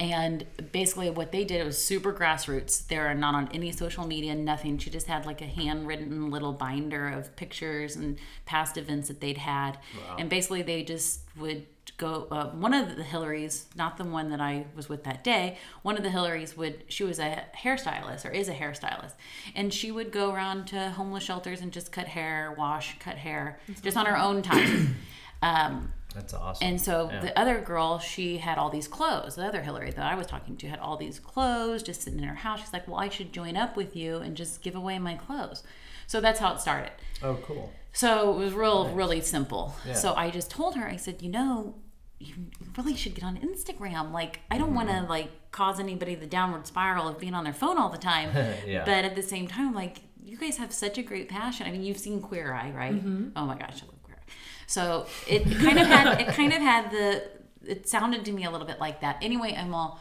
and 0.00 0.46
basically 0.72 1.10
what 1.10 1.32
they 1.32 1.44
did 1.44 1.60
it 1.60 1.64
was 1.64 1.82
super 1.82 2.12
grassroots. 2.12 2.86
They're 2.86 3.14
not 3.14 3.34
on 3.34 3.48
any 3.52 3.72
social 3.72 4.06
media 4.06 4.34
nothing. 4.34 4.78
She 4.78 4.90
just 4.90 5.08
had 5.08 5.26
like 5.26 5.40
a 5.40 5.46
handwritten 5.46 6.30
little 6.30 6.52
binder 6.52 7.08
of 7.08 7.34
pictures 7.34 7.96
and 7.96 8.16
past 8.46 8.76
events 8.76 9.08
that 9.08 9.20
they'd 9.20 9.38
had. 9.38 9.78
And 10.18 10.30
basically 10.30 10.62
they 10.62 10.84
just 10.84 11.20
would 11.36 11.66
go 11.96 12.28
uh, 12.30 12.50
one 12.50 12.74
of 12.74 12.96
the 12.96 13.02
hillarys 13.02 13.64
not 13.74 13.96
the 13.96 14.04
one 14.04 14.30
that 14.30 14.40
i 14.40 14.64
was 14.76 14.88
with 14.88 15.02
that 15.04 15.24
day 15.24 15.56
one 15.82 15.96
of 15.96 16.02
the 16.04 16.10
hillarys 16.10 16.56
would 16.56 16.84
she 16.86 17.02
was 17.02 17.18
a 17.18 17.42
hairstylist 17.56 18.24
or 18.24 18.30
is 18.30 18.48
a 18.48 18.54
hairstylist. 18.54 19.14
And 19.56 19.72
she 19.74 19.90
would 19.90 20.12
go 20.12 20.32
around 20.32 20.66
to 20.68 20.90
homeless 20.90 21.24
shelters 21.24 21.60
and 21.60 21.72
just 21.72 21.90
cut 21.90 22.06
hair 22.06 22.54
wash 22.56 22.98
cut 23.00 23.16
hair 23.16 23.58
just 23.82 23.96
on 23.96 24.06
her 24.06 24.16
own 24.16 24.42
time. 24.42 24.96
Um, 25.40 25.92
That's 26.18 26.34
awesome. 26.34 26.66
and 26.66 26.80
so 26.80 27.08
Yeah. 27.10 27.20
the 27.20 27.38
other 27.38 27.60
girl, 27.60 27.98
she 27.98 28.38
had 28.38 28.58
all 28.58 28.70
these 28.70 28.88
clothes. 28.88 29.36
The 29.36 29.44
other 29.46 29.62
Hillary 29.62 29.90
that 29.92 30.04
I 30.04 30.14
was 30.14 30.26
talking 30.26 30.56
to 30.58 30.68
had 30.68 30.78
all 30.80 30.96
these 30.96 31.18
clothes 31.18 31.82
just 31.82 32.02
sitting 32.02 32.18
in 32.18 32.24
her 32.26 32.34
house. 32.34 32.60
She's 32.60 32.72
like, 32.72 32.86
Well, 32.88 32.98
I 33.00 33.08
should 33.08 33.32
join 33.32 33.56
up 33.56 33.76
with 33.76 33.94
you 33.94 34.16
and 34.18 34.36
just 34.36 34.62
give 34.62 34.74
away 34.74 34.98
my 34.98 35.14
clothes. 35.14 35.62
So 36.06 36.20
that's 36.20 36.40
how 36.40 36.52
it 36.54 36.60
started. 36.60 36.92
oh, 37.22 37.36
cool. 37.42 37.72
So 37.92 38.32
it 38.34 38.38
was 38.38 38.52
real, 38.52 38.88
really 38.90 39.20
simple. 39.20 39.74
Yeah. 39.86 39.94
So 39.94 40.14
I 40.14 40.30
just 40.30 40.50
told 40.50 40.74
her, 40.76 40.86
I 40.86 40.96
said, 40.96 41.22
You 41.22 41.30
know, 41.30 41.74
you 42.18 42.34
really 42.76 42.96
should 42.96 43.14
get 43.14 43.24
on 43.24 43.36
Instagram. 43.38 44.12
Like, 44.12 44.40
I 44.50 44.58
don't 44.58 44.74
want 44.74 44.88
to 44.88 44.94
Mm-hmm. 44.96 45.10
like 45.10 45.30
cause 45.52 45.78
anybody 45.80 46.14
the 46.14 46.26
downward 46.26 46.66
spiral 46.66 47.08
of 47.08 47.18
being 47.18 47.34
on 47.34 47.44
their 47.44 47.52
phone 47.62 47.78
all 47.78 47.88
the 47.90 47.98
time. 47.98 48.30
Yeah. 48.66 48.84
But 48.84 49.04
at 49.04 49.14
the 49.16 49.22
same 49.22 49.46
time, 49.48 49.74
like, 49.74 49.98
you 50.22 50.36
guys 50.36 50.56
have 50.58 50.72
such 50.72 50.98
a 50.98 51.02
great 51.02 51.28
passion. 51.28 51.66
I 51.66 51.70
mean, 51.70 51.82
you've 51.82 51.98
seen 51.98 52.20
Queer 52.20 52.52
Eye, 52.52 52.70
right? 52.70 53.00
Oh 53.36 53.46
my 53.46 53.56
gosh, 53.56 53.82
I 53.82 53.86
love 53.86 54.02
Queer 54.02 54.18
Eye. 54.20 54.30
So 54.68 55.06
it 55.26 55.44
kind 55.58 55.78
of 55.78 55.86
had, 55.86 56.20
it 56.20 56.28
kind 56.28 56.52
of 56.52 56.60
had 56.60 56.90
the, 56.90 57.24
it 57.66 57.88
sounded 57.88 58.24
to 58.26 58.32
me 58.32 58.44
a 58.44 58.50
little 58.50 58.66
bit 58.66 58.78
like 58.78 59.00
that. 59.00 59.16
Anyway, 59.22 59.56
I'm 59.58 59.74
all, 59.74 59.98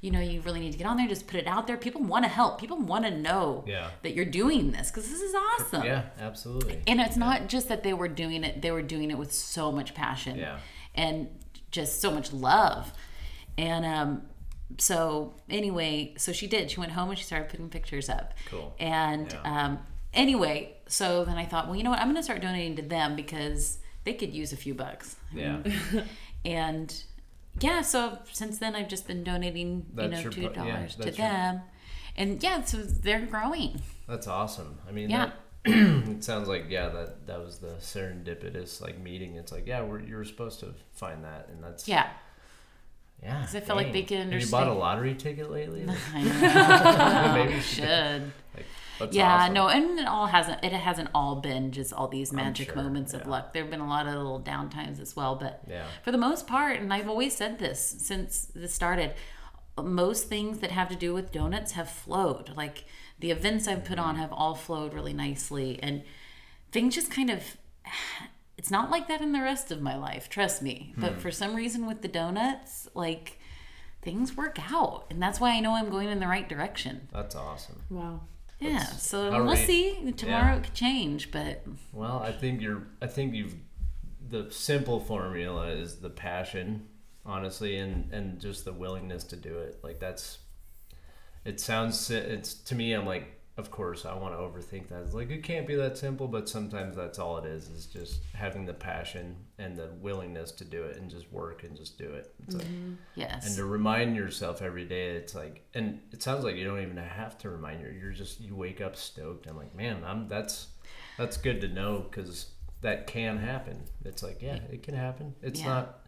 you 0.00 0.10
know, 0.10 0.18
you 0.18 0.40
really 0.40 0.58
need 0.58 0.72
to 0.72 0.78
get 0.78 0.86
on 0.88 0.96
there, 0.96 1.06
just 1.06 1.28
put 1.28 1.36
it 1.38 1.46
out 1.46 1.66
there. 1.68 1.76
People 1.76 2.02
want 2.02 2.24
to 2.24 2.28
help. 2.28 2.60
People 2.60 2.76
want 2.78 3.04
to 3.04 3.10
know 3.12 3.64
Yeah. 3.68 3.90
that 4.02 4.14
you're 4.14 4.24
doing 4.24 4.72
this 4.72 4.90
because 4.90 5.08
this 5.08 5.20
is 5.20 5.32
awesome. 5.34 5.84
Yeah, 5.84 6.02
absolutely. 6.18 6.82
And 6.88 7.00
it's 7.00 7.16
not 7.16 7.48
just 7.48 7.68
that 7.68 7.84
they 7.84 7.92
were 7.92 8.08
doing 8.08 8.42
it, 8.42 8.62
they 8.62 8.72
were 8.72 8.82
doing 8.82 9.10
it 9.12 9.16
with 9.18 9.32
so 9.32 9.70
much 9.70 9.94
passion 9.94 10.38
Yeah. 10.38 10.58
and 10.94 11.28
just 11.70 12.00
so 12.00 12.10
much 12.10 12.32
love. 12.32 12.92
And 13.56 13.84
um, 13.84 14.22
so, 14.78 15.34
anyway, 15.48 16.14
so 16.16 16.32
she 16.32 16.48
did. 16.48 16.70
She 16.72 16.80
went 16.80 16.92
home 16.92 17.10
and 17.10 17.18
she 17.18 17.24
started 17.24 17.48
putting 17.48 17.68
pictures 17.68 18.08
up. 18.08 18.34
Cool. 18.48 18.74
And 18.80 19.30
Yeah. 19.32 19.64
um, 19.66 19.78
anyway, 20.14 20.74
so 20.88 21.24
then 21.24 21.36
I 21.36 21.44
thought, 21.44 21.66
well, 21.68 21.76
you 21.76 21.84
know 21.84 21.90
what? 21.90 22.00
I'm 22.00 22.06
going 22.06 22.16
to 22.16 22.22
start 22.24 22.40
donating 22.42 22.74
to 22.76 22.82
them 22.82 23.14
because 23.14 23.78
they 24.04 24.14
could 24.14 24.32
use 24.34 24.52
a 24.52 24.56
few 24.56 24.74
bucks. 24.74 25.16
Yeah. 25.34 25.62
And 26.44 26.94
yeah, 27.60 27.82
so 27.82 28.18
since 28.32 28.56
then 28.58 28.74
I've 28.74 28.88
just 28.88 29.06
been 29.06 29.22
donating, 29.22 29.84
you 29.96 30.08
know, 30.08 30.22
two 30.22 30.30
pro- 30.48 30.64
yeah, 30.64 30.74
dollars 30.76 30.94
to 30.94 31.02
that's 31.02 31.18
your- 31.18 31.28
them. 31.28 31.60
And 32.16 32.42
yeah, 32.42 32.62
so 32.64 32.78
they're 32.78 33.26
growing. 33.26 33.82
That's 34.08 34.26
awesome. 34.26 34.78
I 34.88 34.92
mean, 34.92 35.10
Yeah. 35.10 35.32
that, 35.66 35.70
it 36.10 36.24
sounds 36.24 36.48
like 36.48 36.64
yeah, 36.70 36.88
that 36.88 37.26
that 37.26 37.44
was 37.44 37.58
the 37.58 37.74
serendipitous 37.80 38.80
like 38.80 38.98
meeting. 38.98 39.34
It's 39.36 39.52
like 39.52 39.66
yeah, 39.66 39.82
we're, 39.82 40.00
you 40.00 40.16
were 40.16 40.24
supposed 40.24 40.60
to 40.60 40.74
find 40.92 41.22
that, 41.24 41.48
and 41.52 41.62
that's 41.62 41.86
Yeah. 41.86 42.08
yeah. 43.22 43.42
'Cause 43.42 43.54
I 43.54 43.60
feel 43.60 43.76
like 43.76 43.92
they 43.92 44.02
can 44.02 44.32
Have 44.32 44.40
you 44.40 44.50
bought 44.50 44.66
a 44.68 44.72
lottery 44.72 45.14
ticket 45.14 45.50
lately? 45.50 45.84
Like, 45.84 45.98
I 46.14 46.22
know. 46.22 47.34
maybe 47.44 47.54
you 47.54 47.60
should. 47.60 47.84
should. 47.84 48.22
Like, 48.56 48.64
that's 49.00 49.16
yeah, 49.16 49.34
awesome. 49.44 49.54
no, 49.54 49.68
and 49.68 49.98
it 49.98 50.06
all 50.06 50.26
hasn't. 50.26 50.62
It 50.64 50.72
hasn't 50.72 51.08
all 51.14 51.36
been 51.36 51.72
just 51.72 51.92
all 51.92 52.06
these 52.08 52.32
magic 52.32 52.68
sure, 52.68 52.76
moments 52.76 53.12
of 53.14 53.26
luck. 53.26 53.52
There 53.52 53.62
have 53.62 53.70
been 53.70 53.80
a 53.80 53.88
lot 53.88 54.06
of 54.06 54.14
little 54.14 54.40
downtimes 54.40 55.00
as 55.00 55.16
well, 55.16 55.34
but 55.34 55.62
Yeah. 55.68 55.86
for 56.04 56.12
the 56.12 56.18
most 56.18 56.46
part, 56.46 56.78
and 56.78 56.92
I've 56.92 57.08
always 57.08 57.36
said 57.36 57.58
this 57.58 57.80
since 57.80 58.46
this 58.54 58.72
started, 58.72 59.14
most 59.82 60.28
things 60.28 60.58
that 60.60 60.70
have 60.70 60.88
to 60.90 60.96
do 60.96 61.12
with 61.14 61.32
donuts 61.32 61.72
have 61.72 61.90
flowed. 61.90 62.52
Like 62.56 62.84
the 63.18 63.30
events 63.30 63.66
I've 63.66 63.84
put 63.84 63.98
Mm-hmm. 63.98 64.08
on 64.08 64.16
have 64.16 64.32
all 64.32 64.54
flowed 64.54 64.94
really 64.94 65.12
nicely, 65.14 65.78
and 65.82 66.02
things 66.72 66.94
just 66.94 67.10
kind 67.10 67.30
of. 67.30 67.56
It's 68.58 68.70
not 68.70 68.90
like 68.90 69.08
that 69.08 69.22
in 69.22 69.32
the 69.32 69.40
rest 69.40 69.70
of 69.72 69.80
my 69.80 69.96
life, 69.96 70.28
trust 70.28 70.60
me. 70.60 70.92
But 70.98 71.12
Hmm. 71.14 71.18
for 71.20 71.30
some 71.30 71.54
reason 71.54 71.86
with 71.86 72.02
the 72.02 72.08
donuts, 72.08 72.88
like 72.92 73.38
things 74.02 74.36
work 74.36 74.58
out, 74.70 75.06
and 75.08 75.22
that's 75.22 75.40
why 75.40 75.52
I 75.52 75.60
know 75.60 75.72
I'm 75.76 75.88
going 75.88 76.10
in 76.10 76.20
the 76.20 76.26
right 76.26 76.46
direction. 76.46 77.08
That's 77.10 77.34
awesome. 77.34 77.82
Wow. 77.88 78.20
Yeah, 78.60 78.78
That's- 78.80 79.02
so 79.02 79.44
we'll 79.44 79.56
see. 79.56 80.12
Tomorrow 80.12 80.52
yeah. 80.52 80.56
it 80.58 80.64
could 80.64 80.74
change, 80.74 81.30
but 81.30 81.64
Well, 81.92 82.18
I 82.18 82.30
think 82.32 82.60
you're. 82.60 82.82
I 83.00 83.06
think 83.06 83.34
you've. 83.34 83.56
The 84.28 84.50
simple 84.50 85.00
formula 85.00 85.68
is 85.68 85.96
the 85.96 86.10
passion, 86.10 86.86
honestly, 87.24 87.76
and 87.78 88.12
and 88.12 88.38
just 88.40 88.64
the 88.64 88.72
willingness 88.72 89.24
to 89.24 89.36
do 89.36 89.58
it. 89.58 89.80
Like 89.82 89.98
that's. 89.98 90.38
It 91.44 91.58
sounds. 91.58 92.10
It's 92.10 92.54
to 92.54 92.74
me. 92.74 92.92
I'm 92.92 93.06
like, 93.06 93.39
of 93.60 93.70
course, 93.70 94.04
I 94.06 94.14
want 94.14 94.34
to 94.34 94.38
overthink 94.38 94.88
that. 94.88 95.02
It's 95.02 95.14
like 95.14 95.30
it 95.30 95.44
can't 95.44 95.66
be 95.66 95.76
that 95.76 95.96
simple, 95.96 96.26
but 96.26 96.48
sometimes 96.48 96.96
that's 96.96 97.18
all 97.18 97.36
it 97.38 97.44
is. 97.44 97.68
Is 97.68 97.86
just 97.86 98.20
having 98.34 98.64
the 98.66 98.72
passion 98.74 99.36
and 99.58 99.76
the 99.76 99.90
willingness 100.00 100.50
to 100.52 100.64
do 100.64 100.82
it, 100.84 100.96
and 100.96 101.08
just 101.10 101.30
work 101.30 101.62
and 101.62 101.76
just 101.76 101.98
do 101.98 102.10
it. 102.12 102.34
It's 102.46 102.56
like, 102.56 102.66
mm-hmm. 102.66 102.94
yes. 103.14 103.46
and 103.46 103.56
to 103.56 103.66
remind 103.66 104.16
yourself 104.16 104.62
every 104.62 104.84
day 104.86 105.10
it's 105.10 105.34
like 105.34 105.62
and 105.74 106.00
it 106.12 106.22
sounds 106.22 106.42
like 106.44 106.56
you 106.56 106.64
don't 106.64 106.80
even 106.80 106.96
have 106.96 107.36
to 107.38 107.50
remind 107.50 107.80
you 107.80 107.88
you're 108.00 108.12
just 108.12 108.40
you 108.40 108.54
wake 108.54 108.80
up 108.80 108.96
stoked 108.96 109.46
i'm 109.46 109.56
like 109.56 109.74
man 109.74 110.02
i'm 110.04 110.26
that's 110.28 110.68
that's 111.18 111.36
good 111.36 111.60
to 111.60 111.68
know 111.68 112.04
because 112.10 112.50
that 112.80 113.06
can 113.06 113.36
happen 113.38 113.82
it's 114.04 114.22
like 114.22 114.40
yeah 114.40 114.58
it 114.72 114.82
can 114.82 114.94
happen 114.94 115.34
it's 115.42 115.60
Yeah. 115.60 115.66
not 115.66 116.00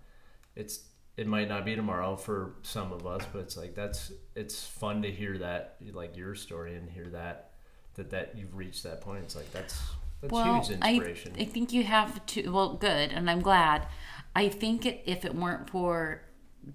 it's 0.56 0.80
it 1.16 1.26
might 1.26 1.48
not 1.48 1.64
be 1.64 1.76
tomorrow 1.76 2.16
for 2.16 2.54
some 2.62 2.92
of 2.92 3.06
us 3.06 3.22
but 3.32 3.40
it's 3.40 3.56
like 3.56 3.74
that's 3.74 4.12
it's 4.34 4.66
fun 4.66 5.02
to 5.02 5.10
hear 5.10 5.38
that 5.38 5.76
like 5.92 6.16
your 6.16 6.34
story 6.34 6.74
and 6.74 6.88
hear 6.90 7.06
that 7.10 7.50
that 7.94 8.10
that 8.10 8.34
you've 8.36 8.54
reached 8.56 8.82
that 8.82 9.00
point 9.00 9.22
it's 9.22 9.36
like 9.36 9.50
that's 9.52 9.80
that's 10.22 10.32
huge 10.32 10.78
I, 10.80 10.94
inspiration 10.94 11.32
I 11.38 11.44
think 11.44 11.72
you 11.72 11.82
have 11.82 12.24
to. 12.26 12.48
Well, 12.50 12.74
good, 12.74 13.10
and 13.10 13.28
I'm 13.28 13.40
glad. 13.40 13.88
I 14.36 14.48
think 14.48 14.86
it, 14.86 15.02
if 15.04 15.24
it 15.24 15.34
weren't 15.34 15.68
for 15.68 16.22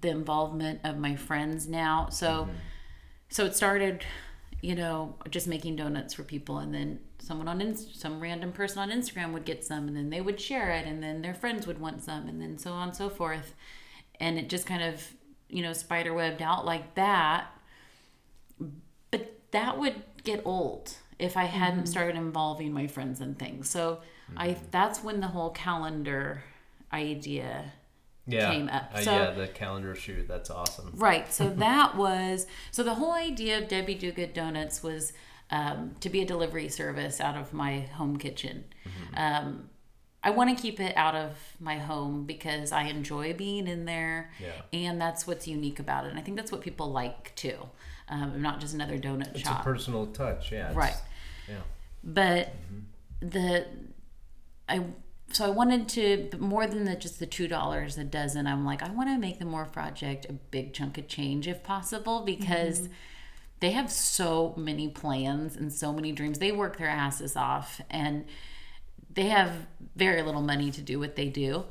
the 0.02 0.10
involvement 0.10 0.80
of 0.84 0.98
my 0.98 1.16
friends 1.16 1.66
now, 1.66 2.08
so 2.10 2.28
Mm-hmm. 2.44 2.52
so 3.30 3.46
it 3.46 3.56
started, 3.56 4.04
you 4.60 4.74
know, 4.74 5.14
just 5.30 5.46
making 5.46 5.76
donuts 5.76 6.12
for 6.12 6.24
people, 6.24 6.58
and 6.58 6.74
then 6.74 7.00
someone 7.18 7.48
on 7.48 7.62
Inst- 7.62 7.98
some 7.98 8.20
random 8.20 8.52
person 8.52 8.80
on 8.80 8.90
Instagram 8.90 9.32
would 9.32 9.46
get 9.46 9.64
some, 9.64 9.88
and 9.88 9.96
then 9.96 10.10
they 10.10 10.20
would 10.20 10.38
share 10.38 10.70
it, 10.70 10.86
and 10.86 11.02
then 11.02 11.22
their 11.22 11.34
friends 11.34 11.66
would 11.66 11.80
want 11.80 12.02
some, 12.02 12.28
and 12.28 12.40
then 12.42 12.58
so 12.58 12.72
on 12.72 12.88
and 12.88 12.96
so 12.96 13.08
forth, 13.08 13.54
and 14.20 14.38
it 14.38 14.48
just 14.48 14.66
kind 14.66 14.82
of 14.82 15.06
you 15.48 15.62
know 15.62 15.72
spider 15.72 16.12
webbed 16.14 16.42
out 16.42 16.64
like 16.66 16.94
that. 16.94 17.46
But 19.10 19.40
that 19.52 19.78
would 19.78 20.02
get 20.24 20.42
old 20.44 20.94
if 21.18 21.36
I 21.36 21.44
hadn't 21.44 21.86
started 21.86 22.16
involving 22.16 22.72
my 22.72 22.86
friends 22.86 23.20
and 23.20 23.38
things. 23.38 23.68
So 23.68 24.00
I 24.36 24.56
that's 24.70 25.02
when 25.02 25.20
the 25.20 25.28
whole 25.28 25.50
calendar 25.50 26.44
idea 26.92 27.72
yeah 28.26 28.50
came 28.50 28.68
up. 28.68 28.90
Uh, 28.94 29.02
So- 29.02 29.12
yeah 29.12 29.30
the 29.32 29.48
calendar 29.48 29.94
shoot 29.94 30.26
that's 30.28 30.50
awesome 30.50 30.92
Right. 30.94 31.32
So 31.32 31.48
that 31.56 31.96
was 31.96 32.46
so 32.70 32.82
the 32.82 32.94
whole 32.94 33.12
idea 33.12 33.58
of 33.58 33.68
Debby 33.68 33.94
Do 33.94 34.12
Good 34.12 34.32
Donuts 34.34 34.82
was 34.82 35.12
um, 35.50 35.94
to 36.00 36.10
be 36.10 36.20
a 36.20 36.26
delivery 36.26 36.68
service 36.68 37.20
out 37.22 37.34
of 37.36 37.54
my 37.54 37.80
home 37.80 38.18
kitchen. 38.18 38.64
Um, 39.16 39.70
I 40.28 40.30
want 40.30 40.54
to 40.54 40.60
keep 40.62 40.78
it 40.80 40.94
out 40.96 41.14
of 41.14 41.30
my 41.58 41.78
home 41.78 42.24
because 42.24 42.70
I 42.70 42.82
enjoy 42.84 43.32
being 43.32 43.66
in 43.66 43.86
there, 43.86 44.30
Yeah. 44.38 44.60
and 44.72 45.00
that's 45.00 45.26
what's 45.26 45.48
unique 45.48 45.78
about 45.78 46.04
it. 46.04 46.10
And 46.10 46.18
I 46.18 46.22
think 46.22 46.36
that's 46.36 46.52
what 46.52 46.60
people 46.60 46.90
like 46.92 47.34
too. 47.34 47.56
Um, 48.10 48.32
I'm 48.34 48.42
not 48.42 48.60
just 48.60 48.74
another 48.74 48.98
donut 48.98 49.30
it's 49.32 49.40
shop 49.40 49.60
a 49.60 49.64
personal 49.64 50.06
touch 50.06 50.50
yeah 50.52 50.70
Right. 50.74 50.96
yeah 51.48 51.56
but 52.02 52.52
the 53.20 53.66
I 54.68 54.84
so 55.32 55.44
I 55.44 55.50
wanted 55.50 55.88
to 55.90 56.30
more 56.38 56.66
than 56.66 56.84
the 56.84 56.96
just 56.96 57.18
the 57.20 57.26
two 57.26 57.48
dollars 57.48 57.98
a 57.98 58.04
dozen. 58.04 58.46
I'm 58.46 58.64
like 58.64 58.82
I 58.82 58.90
want 58.90 59.08
to 59.10 59.18
make 59.18 59.38
the 59.38 59.44
Morph 59.44 59.72
Project 59.72 60.24
a 60.28 60.32
big 60.32 60.72
chunk 60.72 60.96
of 60.98 61.06
change 61.08 61.46
if 61.46 61.62
possible 61.62 62.22
because 62.24 62.88
they 63.60 63.72
have 63.72 63.90
so 63.90 64.54
many 64.56 64.88
plans 64.88 65.54
and 65.56 65.70
so 65.72 65.92
many 65.92 66.12
dreams. 66.12 66.38
They 66.38 66.52
work 66.52 66.78
their 66.78 66.88
asses 66.88 67.36
off 67.36 67.80
and 67.90 68.24
they 69.10 69.24
have 69.24 69.52
very 69.96 70.22
little 70.22 70.42
money 70.42 70.70
to 70.70 70.80
do 70.80 70.98
what 70.98 71.16
they 71.16 71.28
do. 71.28 71.64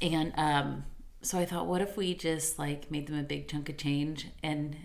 And 0.00 0.32
um, 0.36 0.84
so 1.22 1.38
I 1.38 1.46
thought, 1.46 1.66
what 1.66 1.80
if 1.80 1.96
we 1.96 2.14
just 2.14 2.58
like 2.58 2.90
made 2.90 3.06
them 3.06 3.18
a 3.18 3.22
big 3.22 3.48
chunk 3.48 3.68
of 3.68 3.76
change 3.76 4.28
and 4.42 4.76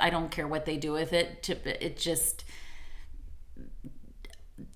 I 0.00 0.10
don't 0.10 0.30
care 0.30 0.46
what 0.46 0.64
they 0.64 0.76
do 0.76 0.92
with 0.92 1.12
it. 1.12 1.42
To 1.44 1.84
it 1.84 1.96
just 1.96 2.44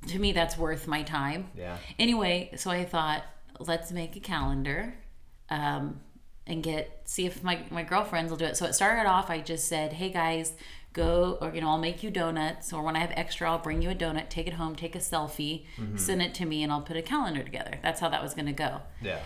to 0.09 0.18
me 0.18 0.33
that's 0.33 0.59
worth 0.59 0.87
my 0.87 1.03
time. 1.03 1.51
Yeah. 1.57 1.79
Anyway, 1.99 2.51
so 2.57 2.70
I 2.70 2.85
thought 2.85 3.25
let's 3.59 3.92
make 3.92 4.16
a 4.16 4.20
calendar 4.20 4.94
um, 5.49 6.01
and 6.46 6.62
get 6.62 7.03
see 7.05 7.27
if 7.27 7.42
my, 7.42 7.61
my 7.70 7.83
girlfriends 7.83 8.31
will 8.31 8.38
do 8.38 8.44
it. 8.44 8.57
So 8.57 8.66
it 8.66 8.75
started 8.75 9.09
off, 9.09 9.31
I 9.31 9.40
just 9.40 9.68
said, 9.68 9.94
hey 9.94 10.11
guys, 10.11 10.53
go, 10.97 11.39
or 11.41 11.55
you 11.55 11.61
know, 11.61 11.69
I'll 11.69 11.79
make 11.79 12.03
you 12.03 12.11
donuts, 12.11 12.73
or 12.73 12.83
when 12.83 12.97
I 12.97 13.01
have 13.01 13.13
extra, 13.15 13.49
I'll 13.51 13.59
bring 13.59 13.83
you 13.83 13.91
a 13.91 13.95
donut, 13.95 14.31
take 14.31 14.47
it 14.47 14.55
home, 14.55 14.75
take 14.75 14.97
a 14.97 14.99
selfie, 14.99 15.65
mm-hmm. 15.79 15.97
send 15.97 16.23
it 16.23 16.35
to 16.35 16.47
me, 16.47 16.63
and 16.63 16.73
I'll 16.73 16.81
put 16.81 16.97
a 16.97 17.03
calendar 17.03 17.45
together. 17.45 17.79
That's 17.83 18.01
how 18.01 18.09
that 18.09 18.23
was 18.23 18.35
going 18.35 18.47
to 18.47 18.53
go. 18.53 18.81
Yeah. 19.03 19.21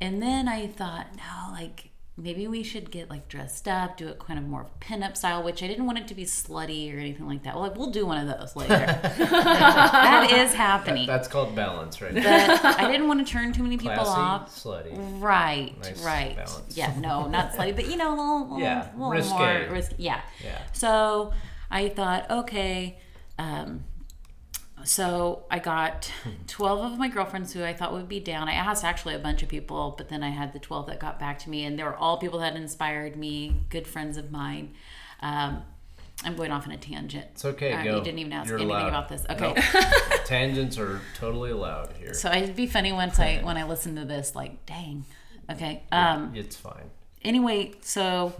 And 0.00 0.22
then 0.22 0.46
I 0.48 0.68
thought, 0.68 1.08
no, 1.16 1.52
like 1.52 1.90
maybe 2.18 2.46
we 2.48 2.62
should 2.62 2.90
get 2.90 3.10
like 3.10 3.28
dressed 3.28 3.68
up, 3.68 3.96
do 3.98 4.08
it 4.08 4.18
kind 4.18 4.38
of 4.38 4.46
more 4.46 4.66
pinup 4.80 5.16
style, 5.16 5.42
which 5.42 5.62
I 5.62 5.66
didn't 5.66 5.84
want 5.86 5.98
it 5.98 6.08
to 6.08 6.14
be 6.14 6.24
slutty 6.24 6.94
or 6.94 6.98
anything 6.98 7.26
like 7.26 7.42
that. 7.44 7.54
Well, 7.54 7.72
we'll 7.76 7.90
do 7.90 8.06
one 8.06 8.26
of 8.26 8.38
those 8.38 8.56
later. 8.56 8.74
that 8.76 10.30
is 10.32 10.54
happening. 10.54 11.06
That's 11.06 11.28
called 11.28 11.54
balance, 11.54 12.00
right? 12.00 12.14
but 12.14 12.24
I 12.26 12.90
didn't 12.90 13.08
want 13.08 13.26
to 13.26 13.30
turn 13.30 13.52
too 13.52 13.62
many 13.62 13.76
people 13.76 13.96
Classy, 13.96 14.10
off. 14.20 14.54
slutty. 14.54 15.20
Right, 15.20 15.74
Nice 15.82 16.02
right. 16.04 16.36
balance. 16.36 16.76
Yeah, 16.76 16.94
no, 16.98 17.26
not 17.28 17.52
slutty, 17.52 17.74
but 17.76 17.86
you 17.88 17.96
know, 17.96 18.08
a 18.08 18.16
little, 18.16 18.42
little, 18.44 18.60
Yeah, 18.60 18.88
little 18.94 19.10
risque. 19.10 19.30
more 19.38 19.66
risky. 19.70 19.96
Yeah. 19.98 20.20
Yeah. 20.42 20.58
So 20.72 21.32
I 21.70 21.88
thought, 21.90 22.30
okay. 22.30 22.98
Um, 23.38 23.84
so 24.86 25.44
I 25.50 25.58
got 25.58 26.10
12 26.46 26.92
of 26.92 26.98
my 26.98 27.08
girlfriends 27.08 27.52
who 27.52 27.64
I 27.64 27.72
thought 27.72 27.92
would 27.92 28.08
be 28.08 28.20
down. 28.20 28.48
I 28.48 28.52
asked 28.52 28.84
actually 28.84 29.14
a 29.14 29.18
bunch 29.18 29.42
of 29.42 29.48
people, 29.48 29.94
but 29.98 30.08
then 30.08 30.22
I 30.22 30.30
had 30.30 30.52
the 30.52 30.58
12 30.58 30.86
that 30.86 31.00
got 31.00 31.18
back 31.18 31.38
to 31.40 31.50
me, 31.50 31.64
and 31.64 31.78
they 31.78 31.82
were 31.82 31.96
all 31.96 32.18
people 32.18 32.38
that 32.38 32.54
inspired 32.54 33.16
me, 33.16 33.62
good 33.68 33.86
friends 33.86 34.16
of 34.16 34.30
mine. 34.30 34.74
Um, 35.20 35.62
I'm 36.24 36.36
going 36.36 36.52
off 36.52 36.66
on 36.66 36.72
a 36.72 36.78
tangent. 36.78 37.26
It's 37.32 37.44
okay. 37.44 37.72
Uh, 37.72 37.84
go. 37.84 37.96
You 37.96 38.04
didn't 38.04 38.20
even 38.20 38.32
ask 38.32 38.48
You're 38.48 38.58
anything 38.58 38.76
allowed. 38.76 38.88
about 38.88 39.08
this. 39.08 39.26
Okay. 39.28 39.52
Nope. 39.54 39.84
Tangents 40.24 40.78
are 40.78 41.00
totally 41.16 41.50
allowed 41.50 41.92
here. 41.98 42.14
So 42.14 42.30
it'd 42.30 42.56
be 42.56 42.66
funny 42.66 42.92
once 42.92 43.18
I 43.18 43.38
when 43.42 43.56
I 43.56 43.64
listen 43.64 43.96
to 43.96 44.04
this, 44.04 44.34
like, 44.34 44.64
dang. 44.66 45.04
Okay. 45.50 45.82
Um, 45.92 46.32
it's 46.34 46.56
fine. 46.56 46.90
anyway, 47.22 47.72
so 47.80 48.32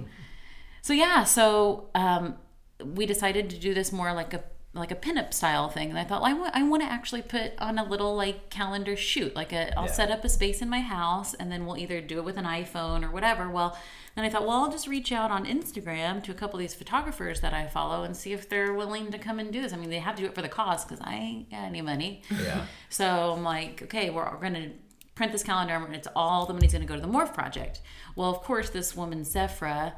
so 0.82 0.92
yeah, 0.92 1.24
so 1.24 1.88
um, 1.94 2.36
we 2.84 3.06
decided 3.06 3.50
to 3.50 3.58
do 3.58 3.74
this 3.74 3.92
more 3.92 4.12
like 4.12 4.32
a 4.32 4.42
like 4.78 4.90
a 4.90 4.96
pinup 4.96 5.32
style 5.34 5.68
thing, 5.68 5.90
and 5.90 5.98
I 5.98 6.04
thought, 6.04 6.22
well, 6.22 6.30
I 6.30 6.34
want 6.34 6.54
I 6.56 6.62
want 6.62 6.82
to 6.82 6.88
actually 6.90 7.22
put 7.22 7.52
on 7.58 7.78
a 7.78 7.84
little 7.84 8.14
like 8.16 8.50
calendar 8.50 8.96
shoot, 8.96 9.34
like 9.34 9.52
a 9.52 9.76
I'll 9.78 9.86
Yeah. 9.86 9.92
set 9.92 10.10
up 10.10 10.24
a 10.24 10.28
space 10.28 10.60
in 10.62 10.68
my 10.68 10.80
house, 10.80 11.34
and 11.34 11.50
then 11.52 11.66
we'll 11.66 11.78
either 11.78 12.00
do 12.00 12.18
it 12.18 12.24
with 12.24 12.36
an 12.36 12.44
iPhone 12.44 13.04
or 13.04 13.10
whatever. 13.10 13.48
Well. 13.48 13.76
Then 14.14 14.24
I 14.24 14.30
thought, 14.30 14.46
well, 14.46 14.64
I'll 14.64 14.70
just 14.72 14.86
reach 14.88 15.12
out 15.12 15.30
on 15.30 15.44
Instagram 15.44 16.22
to 16.24 16.30
a 16.30 16.34
couple 16.34 16.58
of 16.58 16.62
these 16.62 16.72
photographers 16.72 17.42
that 17.42 17.52
I 17.52 17.66
follow 17.66 18.02
and 18.02 18.16
see 18.16 18.32
if 18.32 18.48
they're 18.48 18.72
willing 18.72 19.10
to 19.10 19.18
come 19.18 19.38
and 19.38 19.52
do 19.52 19.60
this. 19.60 19.74
I 19.74 19.76
mean, 19.76 19.90
they 19.90 19.98
have 19.98 20.16
to 20.16 20.22
do 20.22 20.28
it 20.30 20.34
for 20.34 20.40
the 20.40 20.48
cause 20.48 20.86
because 20.86 21.02
I 21.02 21.16
ain't 21.16 21.50
got 21.50 21.64
any 21.64 21.82
money. 21.82 22.22
Yeah. 22.30 22.64
So 22.88 23.34
I'm 23.36 23.42
like, 23.42 23.82
okay, 23.82 24.08
we're, 24.08 24.24
we're 24.24 24.40
going 24.40 24.54
to 24.54 24.70
print 25.16 25.32
this 25.32 25.42
calendar 25.42 25.74
and 25.74 25.94
it's 25.94 26.08
all 26.16 26.46
the 26.46 26.54
money's 26.54 26.72
going 26.72 26.80
to 26.80 26.88
go 26.88 26.94
to 26.94 27.00
the 27.02 27.12
Morph 27.12 27.34
Project. 27.34 27.82
Well, 28.14 28.30
of 28.30 28.40
course, 28.40 28.70
this 28.70 28.96
woman, 28.96 29.20
Sephra, 29.20 29.92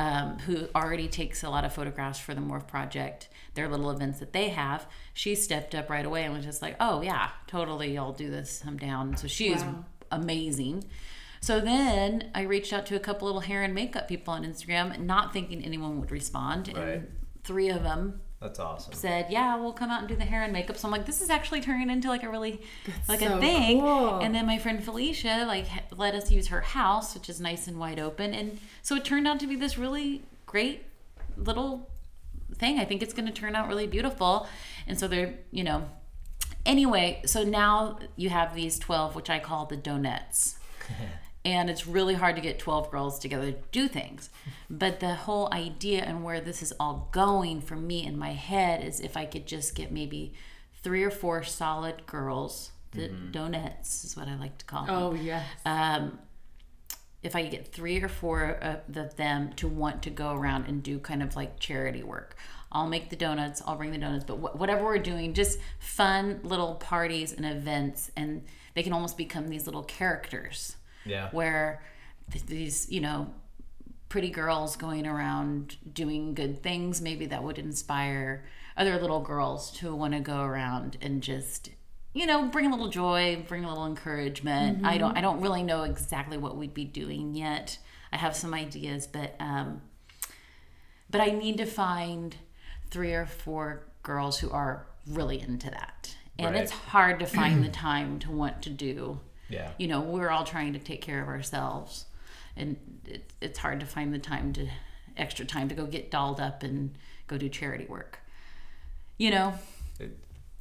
um, 0.00 0.38
who 0.38 0.66
already 0.74 1.08
takes 1.08 1.44
a 1.44 1.50
lot 1.50 1.62
of 1.62 1.74
photographs 1.74 2.18
for 2.18 2.32
the 2.32 2.40
Morph 2.40 2.66
Project, 2.66 3.28
their 3.52 3.68
little 3.68 3.90
events 3.90 4.18
that 4.20 4.32
they 4.32 4.48
have, 4.48 4.86
she 5.12 5.34
stepped 5.34 5.74
up 5.74 5.90
right 5.90 6.06
away 6.06 6.24
and 6.24 6.32
was 6.32 6.42
just 6.42 6.62
like, 6.62 6.74
oh, 6.80 7.02
yeah, 7.02 7.28
totally, 7.46 7.98
I'll 7.98 8.14
do 8.14 8.30
this. 8.30 8.62
I'm 8.66 8.78
down. 8.78 9.18
So 9.18 9.28
she 9.28 9.52
is 9.52 9.62
amazing. 10.10 10.84
So 11.42 11.60
then 11.60 12.30
I 12.34 12.42
reached 12.42 12.72
out 12.72 12.86
to 12.86 12.96
a 12.96 12.98
couple 12.98 13.26
little 13.26 13.42
hair 13.42 13.62
and 13.62 13.74
makeup 13.74 14.08
people 14.08 14.32
on 14.32 14.42
Instagram, 14.42 14.98
not 15.00 15.34
thinking 15.34 15.62
anyone 15.62 16.00
would 16.00 16.10
respond. 16.10 16.72
Right. 16.74 16.88
And 16.88 17.16
three 17.44 17.68
of 17.68 17.82
them 17.82 18.22
That's 18.40 18.58
awesome. 18.58 18.94
said, 18.94 19.26
"Yeah, 19.28 19.56
we'll 19.56 19.74
come 19.74 19.90
out 19.90 20.00
and 20.00 20.08
do 20.08 20.16
the 20.16 20.24
hair 20.24 20.42
and 20.42 20.52
makeup." 20.52 20.78
So 20.78 20.88
I'm 20.88 20.92
like, 20.92 21.04
"This 21.04 21.20
is 21.20 21.28
actually 21.28 21.60
turning 21.60 21.90
into 21.90 22.08
like 22.08 22.22
a 22.22 22.28
really 22.28 22.62
like 23.06 23.20
so 23.20 23.36
a 23.36 23.40
thing." 23.40 23.80
cool. 23.80 24.18
And 24.20 24.34
then 24.34 24.46
my 24.46 24.58
friend 24.58 24.82
Felicia 24.82 25.44
like 25.46 25.66
let 25.94 26.14
us 26.14 26.30
use 26.30 26.46
her 26.48 26.62
house, 26.62 27.14
which 27.14 27.28
is 27.28 27.38
nice 27.38 27.68
and 27.68 27.78
wide 27.78 27.98
open, 27.98 28.32
and 28.32 28.58
so 28.82 28.96
it 28.96 29.04
turned 29.04 29.28
out 29.28 29.40
to 29.40 29.46
be 29.46 29.56
this 29.56 29.76
really 29.76 30.22
great 30.46 30.84
little 31.36 31.90
thing. 32.54 32.78
I 32.78 32.86
think 32.86 33.02
it's 33.02 33.12
going 33.12 33.26
to 33.26 33.32
turn 33.32 33.54
out 33.54 33.68
really 33.68 33.86
beautiful, 33.86 34.48
and 34.86 34.98
so 34.98 35.06
they're 35.06 35.34
you 35.50 35.62
know. 35.62 35.88
Anyway, 36.66 37.22
so 37.24 37.42
now 37.42 37.98
you 38.16 38.28
have 38.28 38.54
these 38.54 38.78
12, 38.78 39.14
which 39.14 39.30
I 39.30 39.38
call 39.38 39.64
the 39.64 39.78
donuts 39.78 40.58
and 41.44 41.70
it's 41.70 41.86
really 41.86 42.14
hard 42.14 42.36
to 42.36 42.42
get 42.42 42.58
12 42.58 42.90
girls 42.90 43.18
together 43.18 43.52
to 43.52 43.58
do 43.72 43.88
things 43.88 44.28
but 44.68 45.00
the 45.00 45.14
whole 45.14 45.48
idea 45.52 46.02
and 46.02 46.22
where 46.22 46.40
this 46.40 46.62
is 46.62 46.72
all 46.78 47.08
going 47.12 47.60
for 47.60 47.76
me 47.76 48.04
in 48.04 48.18
my 48.18 48.32
head 48.32 48.84
is 48.84 49.00
if 49.00 49.16
i 49.16 49.24
could 49.24 49.46
just 49.46 49.74
get 49.74 49.90
maybe 49.90 50.32
three 50.82 51.02
or 51.02 51.10
four 51.10 51.42
solid 51.42 52.04
girls 52.06 52.72
the 52.92 53.08
donuts 53.08 54.04
is 54.04 54.16
what 54.16 54.28
i 54.28 54.36
like 54.36 54.58
to 54.58 54.64
call 54.64 54.84
them 54.86 54.94
Oh 54.94 55.14
yes. 55.14 55.46
um, 55.64 56.18
if 57.22 57.36
I 57.36 57.42
could 57.42 57.50
get 57.50 57.70
three 57.70 58.02
or 58.02 58.08
four 58.08 58.52
of 58.62 58.80
the- 58.88 59.12
them 59.16 59.52
to 59.56 59.68
want 59.68 60.02
to 60.04 60.10
go 60.10 60.32
around 60.34 60.64
and 60.66 60.82
do 60.82 60.98
kind 60.98 61.22
of 61.22 61.36
like 61.36 61.60
charity 61.60 62.02
work. 62.02 62.34
I'll 62.72 62.86
make 62.88 63.10
the 63.10 63.16
donuts, 63.16 63.60
I'll 63.66 63.76
bring 63.76 63.90
the 63.92 63.98
donuts, 63.98 64.24
but 64.24 64.36
wh- 64.36 64.58
whatever 64.58 64.84
we're 64.84 64.96
doing, 64.96 65.34
just 65.34 65.58
fun 65.78 66.40
little 66.42 66.76
parties 66.76 67.34
and 67.34 67.44
events, 67.44 68.10
and 68.16 68.46
they 68.74 68.82
can 68.82 68.94
almost 68.94 69.18
become 69.18 69.48
these 69.48 69.66
little 69.66 69.82
characters 69.82 70.76
Yeah. 71.04 71.28
where 71.30 71.82
th- 72.30 72.46
these, 72.46 72.90
you 72.90 73.00
know, 73.00 73.32
pretty 74.08 74.30
girls 74.30 74.76
going 74.76 75.06
around 75.06 75.76
doing 75.92 76.34
good 76.34 76.62
things, 76.62 77.00
maybe 77.00 77.26
that 77.26 77.42
would 77.44 77.58
inspire 77.58 78.44
other 78.76 78.98
little 79.00 79.20
girls 79.20 79.70
to 79.78 79.94
want 79.94 80.14
to 80.14 80.20
go 80.20 80.40
around 80.42 80.96
and 81.02 81.22
just 81.22 81.70
you 82.12 82.26
know 82.26 82.46
bring 82.48 82.66
a 82.66 82.70
little 82.70 82.88
joy 82.88 83.44
bring 83.46 83.64
a 83.64 83.68
little 83.68 83.86
encouragement 83.86 84.84
i 84.84 84.96
don't 84.98 85.16
i 85.16 85.20
don't 85.20 85.40
really 85.40 85.62
know 85.62 85.84
exactly 85.84 86.36
what 86.36 86.56
we'd 86.56 86.74
be 86.74 86.84
doing 86.84 87.34
yet 87.34 87.78
i 88.12 88.16
have 88.16 88.34
some 88.34 88.52
ideas 88.54 89.06
but 89.06 89.36
um 89.38 89.80
but 91.10 91.20
i 91.20 91.26
need 91.30 91.56
to 91.58 91.66
find 91.66 92.36
three 92.90 93.12
or 93.12 93.26
four 93.26 93.82
girls 94.02 94.38
who 94.40 94.50
are 94.50 94.86
really 95.06 95.40
into 95.40 95.70
that 95.70 96.16
and 96.38 96.54
Right. 96.54 96.62
it's 96.62 96.72
hard 96.72 97.20
to 97.20 97.26
find 97.26 97.62
the 97.62 97.68
time 97.88 98.18
to 98.20 98.30
want 98.32 98.62
to 98.62 98.70
do 98.70 99.20
Yeah. 99.50 99.70
you 99.78 99.88
know 99.88 100.00
we're 100.00 100.30
all 100.30 100.44
trying 100.44 100.72
to 100.74 100.78
take 100.78 101.02
care 101.02 101.20
of 101.22 101.28
ourselves 101.28 102.06
and 102.56 102.76
it, 103.06 103.32
it's 103.40 103.58
hard 103.58 103.80
to 103.80 103.86
find 103.86 104.14
the 104.14 104.18
time 104.18 104.52
to 104.54 104.68
extra 105.16 105.44
time 105.44 105.68
to 105.68 105.74
go 105.74 105.86
get 105.86 106.10
dolled 106.10 106.40
up 106.40 106.62
and 106.62 106.96
go 107.26 107.36
do 107.36 107.48
charity 107.48 107.84
work 107.86 108.20
you 109.18 109.30
know 109.30 109.54
It- 109.98 110.16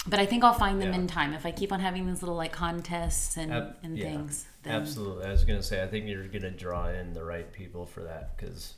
but 0.08 0.20
i 0.20 0.26
think 0.26 0.44
i'll 0.44 0.54
find 0.54 0.82
them 0.82 0.90
Yeah. 0.94 1.00
in 1.00 1.08
time 1.08 1.34
if 1.34 1.46
i 1.46 1.52
keep 1.52 1.72
on 1.72 1.80
having 1.80 2.08
these 2.08 2.22
little 2.22 2.36
like 2.36 2.52
contests 2.52 3.38
and, 3.38 3.52
Ab- 3.54 3.76
and 3.84 3.98
yeah, 3.98 4.06
things 4.06 4.48
then 4.64 4.74
Absolutely. 4.76 5.26
I 5.26 5.32
was 5.32 5.46
gonna 5.46 5.64
say 5.64 5.82
I 5.82 5.88
think 5.88 6.08
you're 6.08 6.28
gonna 6.28 6.52
draw 6.52 6.90
in 6.90 7.14
the 7.14 7.24
right 7.24 7.50
people 7.54 7.86
for 7.86 8.04
that 8.04 8.36
because 8.36 8.74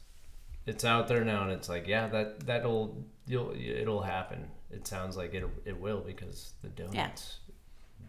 it's 0.67 0.86
out 0.86 1.08
there 1.08 1.26
now 1.26 1.41
and 1.43 1.52
it's 1.52 1.67
like 1.67 1.88
yeah 1.88 2.06
that 2.10 2.41
that'll 2.45 3.04
you'll 3.26 3.52
it'll 3.56 4.04
happen. 4.04 4.47
It 4.69 4.86
sounds 4.88 5.17
like 5.17 5.34
it 5.34 5.43
it 5.65 5.80
will 5.80 6.02
because 6.02 6.54
the 6.62 6.69
donuts 6.69 7.39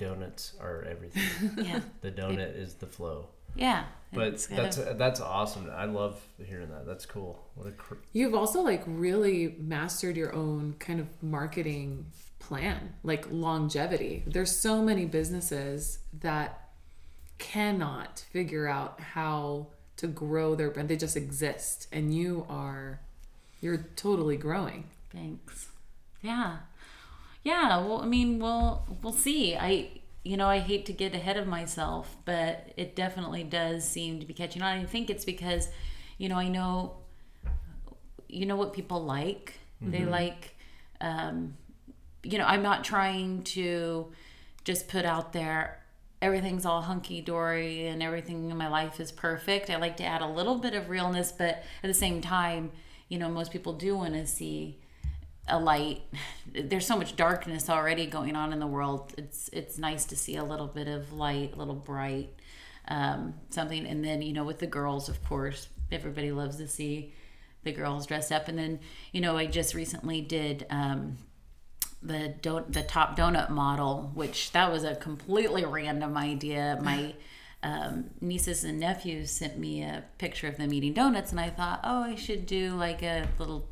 donuts 0.05 0.55
are 0.61 0.85
everything. 0.89 1.23
yeah 1.65 1.81
the 2.01 2.11
donut 2.11 2.57
is 2.57 2.75
the 2.75 2.87
flow. 2.87 3.27
yeah 3.55 3.85
But 4.13 4.47
that's 4.51 4.79
of- 4.79 4.99
that's 4.99 5.21
awesome. 5.21 5.71
I 5.75 5.85
love 5.87 6.21
hearing 6.51 6.71
that. 6.71 6.85
That's 6.87 7.07
cool. 7.07 7.33
What 7.55 7.67
a 7.69 7.73
cr- 7.73 7.95
You've 8.13 8.35
also 8.35 8.61
like 8.63 8.83
really 8.87 9.55
mastered 9.59 10.17
your 10.17 10.35
own 10.35 10.75
kind 10.79 11.01
of 11.01 11.07
marketing 11.23 12.07
plan, 12.39 12.95
like 13.03 13.25
longevity. 13.31 14.23
There's 14.27 14.55
so 14.55 14.83
many 14.83 15.05
businesses 15.07 15.99
that 16.21 16.69
cannot 17.39 18.25
figure 18.31 18.67
out 18.69 19.01
how 19.01 19.69
to 19.97 20.07
grow 20.07 20.55
their 20.55 20.71
brand. 20.71 20.89
They 20.89 20.97
just 20.97 21.17
exist 21.17 21.89
and 21.93 22.15
you 22.15 22.47
are 22.49 23.01
you're 23.61 23.87
totally 23.97 24.37
growing. 24.37 24.85
Thanks. 25.13 25.69
Yeah. 26.21 26.59
Yeah, 27.45 27.79
well 27.85 28.03
I 28.03 28.07
mean 28.07 28.39
we'll 28.39 28.87
we'll 29.03 29.13
see. 29.13 29.57
I 29.57 30.01
you 30.25 30.37
know, 30.37 30.47
I 30.47 30.61
hate 30.61 30.87
to 30.87 30.93
get 30.93 31.15
ahead 31.15 31.37
of 31.37 31.49
myself, 31.49 32.17
but 32.25 32.73
it 32.77 32.95
definitely 32.95 33.43
does 33.43 33.85
seem 33.85 34.21
to 34.21 34.27
be 34.27 34.33
catching 34.33 34.63
on. 34.63 34.79
I 34.79 34.85
think 34.85 35.11
it's 35.11 35.25
because, 35.25 35.69
you 36.17 36.29
know, 36.29 36.37
I 36.37 36.49
know 36.49 36.97
you 38.29 38.47
know 38.47 38.57
what 38.57 38.73
people 38.73 39.05
like. 39.05 39.59
They 39.81 40.05
like 40.05 40.57
um 41.01 41.57
you 42.23 42.39
know, 42.39 42.45
I'm 42.45 42.63
not 42.63 42.85
trying 42.85 43.43
to 43.45 44.13
just 44.65 44.89
put 44.89 45.05
out 45.05 45.33
there 45.33 45.83
everything's 46.23 46.65
all 46.65 46.83
hunky 46.83 47.21
dory 47.21 47.89
and 47.89 48.01
everything 48.01 48.49
in 48.49 48.57
my 48.57 48.69
life 48.69 49.01
is 49.01 49.11
perfect. 49.11 49.69
I 49.69 49.77
like 49.77 49.97
to 49.97 50.05
add 50.05 50.23
a 50.23 50.29
little 50.29 50.57
bit 50.57 50.73
of 50.73 50.89
realness, 50.89 51.33
but 51.33 51.65
at 51.83 51.89
the 51.89 51.95
same 51.95 52.21
time, 52.21 52.71
you 53.09 53.19
know, 53.19 53.29
most 53.29 53.51
people 53.51 53.73
do 53.73 53.97
want 53.97 54.15
to 54.15 54.25
see 54.25 54.79
a 55.49 55.59
light. 55.59 56.03
There's 56.53 56.87
so 56.87 56.97
much 56.97 57.17
darkness 57.17 57.69
already 57.69 58.07
going 58.07 58.37
on 58.37 58.53
in 58.53 58.59
the 58.59 58.67
world. 58.67 59.13
It's 59.17 59.49
it's 59.53 59.79
nice 59.79 60.05
to 60.07 60.17
see 60.17 60.37
a 60.37 60.45
little 60.45 60.67
bit 60.67 60.89
of 60.89 61.13
light, 61.13 61.55
a 61.55 61.59
little 61.59 61.75
bright, 61.75 62.31
um, 62.89 63.35
something. 63.51 63.87
And 63.87 64.05
then 64.05 64.23
you 64.23 64.33
know, 64.33 64.45
with 64.45 64.59
the 64.59 64.67
girls, 64.67 65.09
of 65.09 65.23
course, 65.25 65.69
everybody 65.91 66.33
loves 66.33 66.57
to 66.57 66.69
see 66.69 67.13
the 67.65 67.73
girls 67.73 68.07
dressed 68.07 68.33
up. 68.33 68.49
And 68.49 68.59
then 68.59 68.81
you 69.13 69.21
know, 69.21 69.37
I 69.37 69.47
just 69.47 69.75
recently 69.75 70.21
did. 70.21 70.67
Um, 70.71 71.19
the 72.05 72.35
don- 72.43 72.65
the 72.69 72.83
top 72.83 73.17
donut 73.17 73.49
model, 73.51 74.11
which 74.15 74.51
that 74.53 74.73
was 74.73 74.83
a 74.83 74.97
completely 74.97 75.65
random 75.65 76.17
idea. 76.17 76.79
My 76.83 77.15
um, 77.63 78.11
nieces 78.21 78.65
and 78.65 78.81
nephews 78.81 79.31
sent 79.31 79.57
me 79.57 79.83
a 79.83 80.05
picture 80.19 80.49
of 80.49 80.57
them 80.57 80.73
eating 80.73 80.95
donuts, 80.95 81.31
and 81.31 81.41
I 81.41 81.51
thought, 81.51 81.81
oh, 81.85 82.03
I 82.03 82.17
should 82.17 82.45
do 82.47 82.75
like 82.75 83.03
a 83.03 83.29
little 83.39 83.69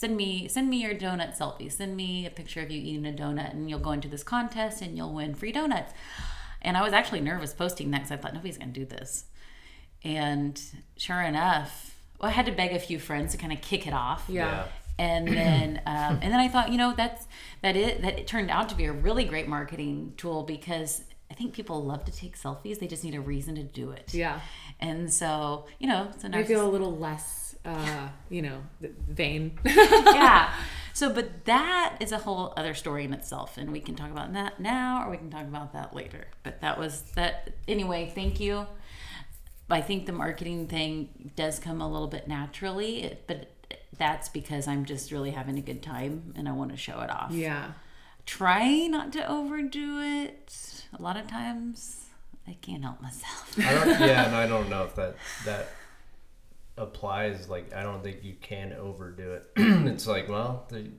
send 0.00 0.16
me 0.16 0.48
send 0.48 0.68
me 0.70 0.78
your 0.82 0.94
donut 0.94 1.36
selfie. 1.38 1.70
Send 1.70 1.96
me 1.96 2.26
a 2.26 2.30
picture 2.30 2.60
of 2.62 2.70
you 2.70 2.80
eating 2.80 3.06
a 3.06 3.12
donut, 3.12 3.50
and 3.52 3.68
you'll 3.68 3.78
go 3.88 3.92
into 3.92 4.08
this 4.08 4.22
contest 4.22 4.80
and 4.82 4.96
you'll 4.96 5.12
win 5.14 5.34
free 5.34 5.52
donuts. 5.52 5.92
And 6.62 6.76
I 6.76 6.82
was 6.82 6.92
actually 6.92 7.20
nervous 7.20 7.52
posting 7.52 7.90
that 7.90 7.98
because 7.98 8.12
I 8.12 8.16
thought 8.16 8.34
nobody's 8.34 8.58
gonna 8.58 8.72
do 8.72 8.84
this. 8.86 9.24
And 10.02 10.60
sure 10.96 11.20
enough, 11.20 11.96
well, 12.20 12.30
I 12.30 12.34
had 12.34 12.46
to 12.46 12.52
beg 12.52 12.72
a 12.72 12.78
few 12.78 12.98
friends 12.98 13.32
to 13.32 13.38
kind 13.38 13.52
of 13.52 13.60
kick 13.60 13.86
it 13.86 13.92
off 13.92 14.24
Yeah. 14.28 14.64
and 14.98 15.28
then 15.28 15.82
um, 15.86 16.18
and 16.22 16.32
then 16.32 16.40
I 16.40 16.48
thought, 16.48 16.70
you 16.72 16.78
know, 16.78 16.94
that's 16.96 17.26
that 17.62 17.76
it 17.76 18.02
that 18.02 18.18
it 18.18 18.26
turned 18.26 18.50
out 18.50 18.68
to 18.70 18.74
be 18.74 18.86
a 18.86 18.92
really 18.92 19.24
great 19.24 19.48
marketing 19.48 20.14
tool 20.16 20.42
because 20.42 21.02
I 21.30 21.34
think 21.34 21.52
people 21.52 21.84
love 21.84 22.04
to 22.06 22.12
take 22.12 22.36
selfies. 22.36 22.78
They 22.80 22.86
just 22.88 23.04
need 23.04 23.14
a 23.14 23.20
reason 23.20 23.54
to 23.56 23.62
do 23.62 23.90
it. 23.92 24.12
Yeah. 24.12 24.40
And 24.80 25.12
so, 25.12 25.66
you 25.78 25.86
know, 25.86 26.08
it's 26.14 26.24
a 26.24 26.26
I 26.26 26.30
narciss- 26.30 26.46
feel 26.48 26.66
a 26.66 26.70
little 26.70 26.96
less, 26.96 27.49
uh, 27.64 28.08
you 28.28 28.42
know, 28.42 28.62
vain. 28.80 29.58
yeah. 29.64 30.52
So, 30.92 31.10
but 31.14 31.44
that 31.44 31.96
is 32.00 32.10
a 32.10 32.18
whole 32.18 32.52
other 32.56 32.74
story 32.74 33.04
in 33.04 33.14
itself, 33.14 33.56
and 33.56 33.70
we 33.70 33.80
can 33.80 33.94
talk 33.94 34.10
about 34.10 34.32
that 34.34 34.58
now, 34.58 35.06
or 35.06 35.10
we 35.10 35.16
can 35.16 35.30
talk 35.30 35.44
about 35.44 35.72
that 35.72 35.94
later. 35.94 36.26
But 36.42 36.60
that 36.62 36.78
was 36.78 37.02
that. 37.14 37.54
Anyway, 37.68 38.10
thank 38.12 38.40
you. 38.40 38.66
I 39.70 39.80
think 39.80 40.06
the 40.06 40.12
marketing 40.12 40.66
thing 40.66 41.30
does 41.36 41.60
come 41.60 41.80
a 41.80 41.90
little 41.90 42.08
bit 42.08 42.26
naturally, 42.26 43.16
but 43.28 43.50
that's 43.96 44.28
because 44.28 44.66
I'm 44.66 44.84
just 44.84 45.12
really 45.12 45.30
having 45.30 45.58
a 45.58 45.62
good 45.62 45.82
time 45.82 46.32
and 46.36 46.48
I 46.48 46.52
want 46.52 46.72
to 46.72 46.76
show 46.76 47.00
it 47.00 47.10
off. 47.10 47.30
yeah. 47.32 47.72
Try 48.26 48.86
not 48.86 49.12
to 49.14 49.26
overdo 49.28 50.00
it. 50.00 50.84
A 50.96 51.00
lot 51.00 51.16
of 51.16 51.26
times, 51.26 52.06
I 52.46 52.56
can't 52.60 52.82
help 52.82 53.00
myself. 53.00 53.54
I 53.58 53.74
don't, 53.74 54.00
yeah, 54.00 54.26
and 54.26 54.36
I 54.36 54.46
don't 54.46 54.68
know 54.68 54.84
if 54.84 54.94
that 54.96 55.16
that 55.44 55.68
applies. 56.80 57.48
Like, 57.48 57.74
I 57.74 57.82
don't 57.82 58.02
think 58.02 58.24
you 58.24 58.34
can 58.40 58.72
overdo 58.72 59.32
it. 59.32 59.46
it's 59.56 60.06
like, 60.06 60.28
well, 60.28 60.66
the, 60.68 60.90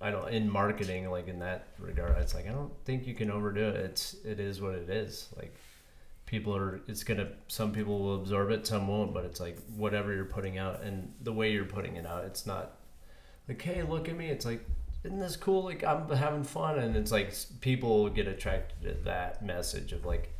I 0.00 0.10
don't 0.10 0.28
in 0.28 0.50
marketing, 0.50 1.10
like 1.10 1.28
in 1.28 1.40
that 1.40 1.68
regard, 1.78 2.16
it's 2.18 2.34
like 2.34 2.46
I 2.46 2.52
don't 2.52 2.72
think 2.84 3.06
you 3.06 3.14
can 3.14 3.30
overdo 3.30 3.68
it. 3.68 3.76
It's 3.76 4.16
it 4.24 4.40
is 4.40 4.60
what 4.60 4.74
it 4.74 4.90
is. 4.90 5.28
Like, 5.36 5.54
people 6.26 6.54
are. 6.56 6.80
It's 6.86 7.02
gonna. 7.02 7.28
Some 7.48 7.72
people 7.72 7.98
will 8.00 8.16
absorb 8.16 8.50
it, 8.50 8.66
some 8.66 8.88
won't. 8.88 9.14
But 9.14 9.24
it's 9.24 9.40
like 9.40 9.58
whatever 9.74 10.14
you're 10.14 10.26
putting 10.26 10.58
out 10.58 10.82
and 10.82 11.14
the 11.22 11.32
way 11.32 11.52
you're 11.52 11.64
putting 11.64 11.96
it 11.96 12.06
out. 12.06 12.24
It's 12.24 12.46
not 12.46 12.78
like, 13.48 13.60
hey, 13.62 13.82
look 13.82 14.08
at 14.08 14.16
me. 14.16 14.28
It's 14.28 14.44
like. 14.44 14.64
Isn't 15.04 15.20
this 15.20 15.36
cool? 15.36 15.62
Like 15.62 15.84
I'm 15.84 16.08
having 16.10 16.42
fun, 16.42 16.80
and 16.80 16.96
it's 16.96 17.12
like 17.12 17.32
people 17.60 18.08
get 18.08 18.26
attracted 18.26 18.82
to 18.82 19.04
that 19.04 19.40
message 19.40 19.92
of 19.92 20.04
like, 20.04 20.35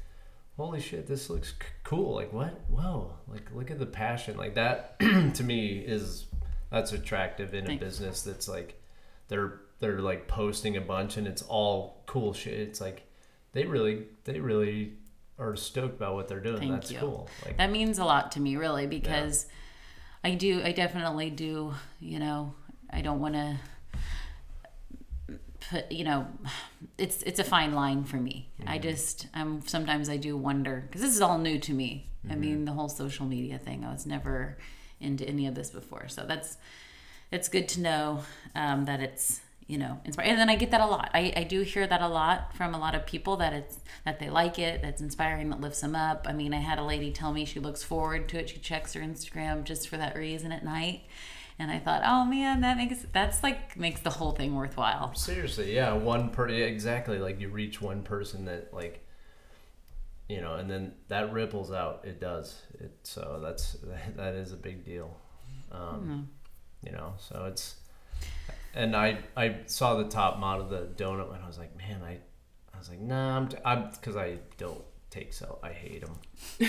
holy 0.56 0.80
shit, 0.80 1.06
this 1.06 1.28
looks 1.30 1.50
c- 1.50 1.66
cool. 1.84 2.14
Like 2.14 2.32
what? 2.32 2.60
Whoa! 2.68 3.12
Like 3.28 3.50
look 3.54 3.70
at 3.70 3.78
the 3.78 3.86
passion. 3.86 4.36
Like 4.36 4.54
that 4.54 4.98
to 5.34 5.44
me 5.44 5.78
is 5.78 6.26
that's 6.70 6.92
attractive 6.92 7.54
in 7.54 7.70
a 7.70 7.76
business 7.76 8.22
that's 8.22 8.48
like 8.48 8.80
they're 9.28 9.60
they're 9.78 10.00
like 10.00 10.28
posting 10.28 10.76
a 10.76 10.80
bunch 10.80 11.16
and 11.16 11.26
it's 11.26 11.42
all 11.42 12.02
cool 12.06 12.32
shit. 12.32 12.54
It's 12.54 12.80
like 12.80 13.04
they 13.52 13.64
really 13.64 14.06
they 14.24 14.40
really 14.40 14.94
are 15.38 15.54
stoked 15.56 15.96
about 15.96 16.14
what 16.14 16.28
they're 16.28 16.40
doing. 16.40 16.58
Thank 16.58 16.72
that's 16.72 16.90
you. 16.90 16.98
cool. 16.98 17.28
Like 17.44 17.58
that 17.58 17.70
means 17.70 17.98
a 17.98 18.04
lot 18.04 18.32
to 18.32 18.40
me 18.40 18.56
really 18.56 18.86
because 18.86 19.46
i 20.26 20.34
do 20.34 20.60
i 20.64 20.72
definitely 20.72 21.30
do 21.30 21.72
you 22.00 22.18
know 22.18 22.52
i 22.90 23.00
don't 23.00 23.20
want 23.20 23.34
to 23.34 23.56
put 25.70 25.90
you 25.90 26.04
know 26.04 26.26
it's 26.98 27.22
it's 27.22 27.38
a 27.40 27.44
fine 27.44 27.72
line 27.72 28.04
for 28.04 28.16
me. 28.16 28.48
Mm-hmm. 28.60 28.68
i 28.70 28.78
just 28.78 29.26
i'm 29.34 29.66
sometimes 29.66 30.08
i 30.08 30.16
do 30.16 30.36
wonder 30.36 30.84
because 30.86 31.00
this 31.02 31.14
is 31.14 31.20
all 31.20 31.38
new 31.38 31.58
to 31.60 31.72
me. 31.72 32.08
I 32.24 32.32
Mm-hmm. 32.32 32.40
mean 32.40 32.64
the 32.64 32.72
whole 32.72 32.88
social 32.88 33.24
media 33.26 33.56
thing 33.58 33.84
i 33.84 33.92
was 33.92 34.04
never 34.06 34.58
into 35.00 35.24
any 35.28 35.46
of 35.46 35.54
this 35.54 35.70
before. 35.70 36.08
So 36.08 36.24
that's 36.26 36.56
it's 37.30 37.48
good 37.48 37.68
to 37.70 37.80
know 37.80 38.20
um, 38.54 38.84
that 38.86 39.00
it's 39.00 39.40
you 39.66 39.78
know 39.78 39.98
inspiring 40.04 40.30
and 40.30 40.38
then 40.40 40.48
i 40.48 40.54
get 40.56 40.70
that 40.70 40.80
a 40.80 40.86
lot. 40.86 41.10
I, 41.12 41.32
I 41.36 41.42
do 41.44 41.62
hear 41.62 41.86
that 41.86 42.00
a 42.00 42.08
lot 42.08 42.56
from 42.56 42.72
a 42.74 42.78
lot 42.78 42.94
of 42.94 43.04
people 43.04 43.36
that 43.38 43.52
it's 43.52 43.78
that 44.04 44.20
they 44.20 44.30
like 44.30 44.58
it 44.60 44.80
that's 44.82 45.00
inspiring 45.00 45.50
that 45.50 45.60
lifts 45.60 45.80
them 45.80 45.96
up. 45.96 46.26
I 46.28 46.32
mean 46.32 46.54
i 46.54 46.58
had 46.60 46.78
a 46.78 46.84
lady 46.84 47.10
tell 47.12 47.32
me 47.32 47.44
she 47.44 47.58
looks 47.60 47.82
forward 47.82 48.28
to 48.30 48.38
it. 48.40 48.48
She 48.50 48.58
checks 48.58 48.92
her 48.94 49.00
instagram 49.00 49.64
just 49.64 49.88
for 49.88 49.96
that 49.96 50.16
reason 50.16 50.52
at 50.52 50.64
night 50.64 51.02
and 51.58 51.70
i 51.70 51.78
thought 51.78 52.02
oh 52.04 52.24
man 52.24 52.60
that 52.60 52.76
makes 52.76 53.04
that's 53.12 53.42
like 53.42 53.76
makes 53.76 54.00
the 54.00 54.10
whole 54.10 54.32
thing 54.32 54.54
worthwhile 54.54 55.14
seriously, 55.14 55.74
yeah, 55.74 55.92
one 55.92 56.30
per 56.30 56.48
exactly. 56.48 57.18
Like 57.18 57.40
you 57.40 57.48
reach 57.48 57.80
one 57.80 58.02
person 58.02 58.44
that 58.46 58.72
like 58.74 59.02
you 60.28 60.40
know, 60.40 60.54
and 60.54 60.68
then 60.68 60.92
that 61.08 61.32
ripples 61.32 61.70
out. 61.70 62.00
It 62.04 62.20
does. 62.20 62.60
It 62.80 62.92
so 63.04 63.40
that's 63.42 63.76
that 64.16 64.34
is 64.34 64.52
a 64.52 64.56
big 64.56 64.84
deal. 64.84 65.16
Um, 65.72 66.28
You 66.82 66.92
know, 66.92 67.14
so 67.18 67.46
it's 67.46 67.76
and 68.74 68.94
I 68.94 69.18
I 69.36 69.56
saw 69.66 69.94
the 69.96 70.08
top 70.08 70.38
model, 70.38 70.68
the 70.68 70.88
donut, 70.96 71.34
and 71.34 71.42
I 71.42 71.46
was 71.46 71.58
like, 71.58 71.76
man, 71.76 72.00
I 72.04 72.18
I 72.74 72.78
was 72.78 72.88
like, 72.90 73.00
nah, 73.00 73.36
I'm 73.36 73.48
t- 73.48 73.56
I'm 73.64 73.90
because 73.90 74.16
I 74.16 74.38
don't 74.58 74.82
take 75.10 75.32
so 75.32 75.58
I 75.62 75.72
hate 75.72 76.02
them. 76.02 76.18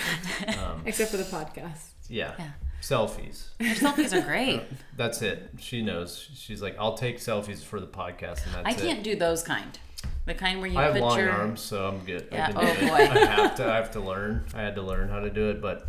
um, 0.60 0.84
Except 0.86 1.12
for 1.12 1.18
the 1.18 1.24
podcast. 1.24 1.92
Yeah. 2.10 2.34
Yeah. 2.40 2.50
selfies. 2.82 3.48
Your 3.60 3.76
selfies 3.76 4.14
are 4.14 4.22
great. 4.26 4.62
Uh, 4.72 4.76
that's 4.96 5.22
it. 5.22 5.50
She 5.60 5.82
knows. 5.82 6.30
She's 6.36 6.62
like, 6.62 6.76
I'll 6.80 6.96
take 6.98 7.18
selfies 7.20 7.64
for 7.64 7.80
the 7.80 7.88
podcast, 7.88 8.46
and 8.46 8.54
that's 8.56 8.66
I 8.68 8.72
it. 8.72 8.78
can't 8.78 9.04
do 9.04 9.16
those 9.16 9.44
kind. 9.44 9.78
The 10.26 10.34
kind 10.34 10.60
where 10.60 10.70
you 10.70 10.78
I 10.78 10.84
have 10.86 10.94
put 10.94 11.02
long 11.02 11.20
your 11.20 11.30
arms, 11.32 11.62
so 11.62 11.88
I'm 11.88 12.00
good. 12.06 12.28
Yeah, 12.32 12.48
I 12.48 12.52
can 12.52 12.58
oh 12.58 12.62
do 12.62 12.68
it. 12.68 12.90
boy. 12.90 12.96
I 13.22 13.26
have 13.26 13.56
to. 13.56 13.66
I 13.72 13.76
have 13.76 13.92
to 13.92 14.00
learn. 14.00 14.46
I 14.54 14.62
had 14.62 14.76
to 14.76 14.82
learn 14.82 15.10
how 15.10 15.20
to 15.20 15.30
do 15.30 15.50
it, 15.52 15.62
but 15.62 15.88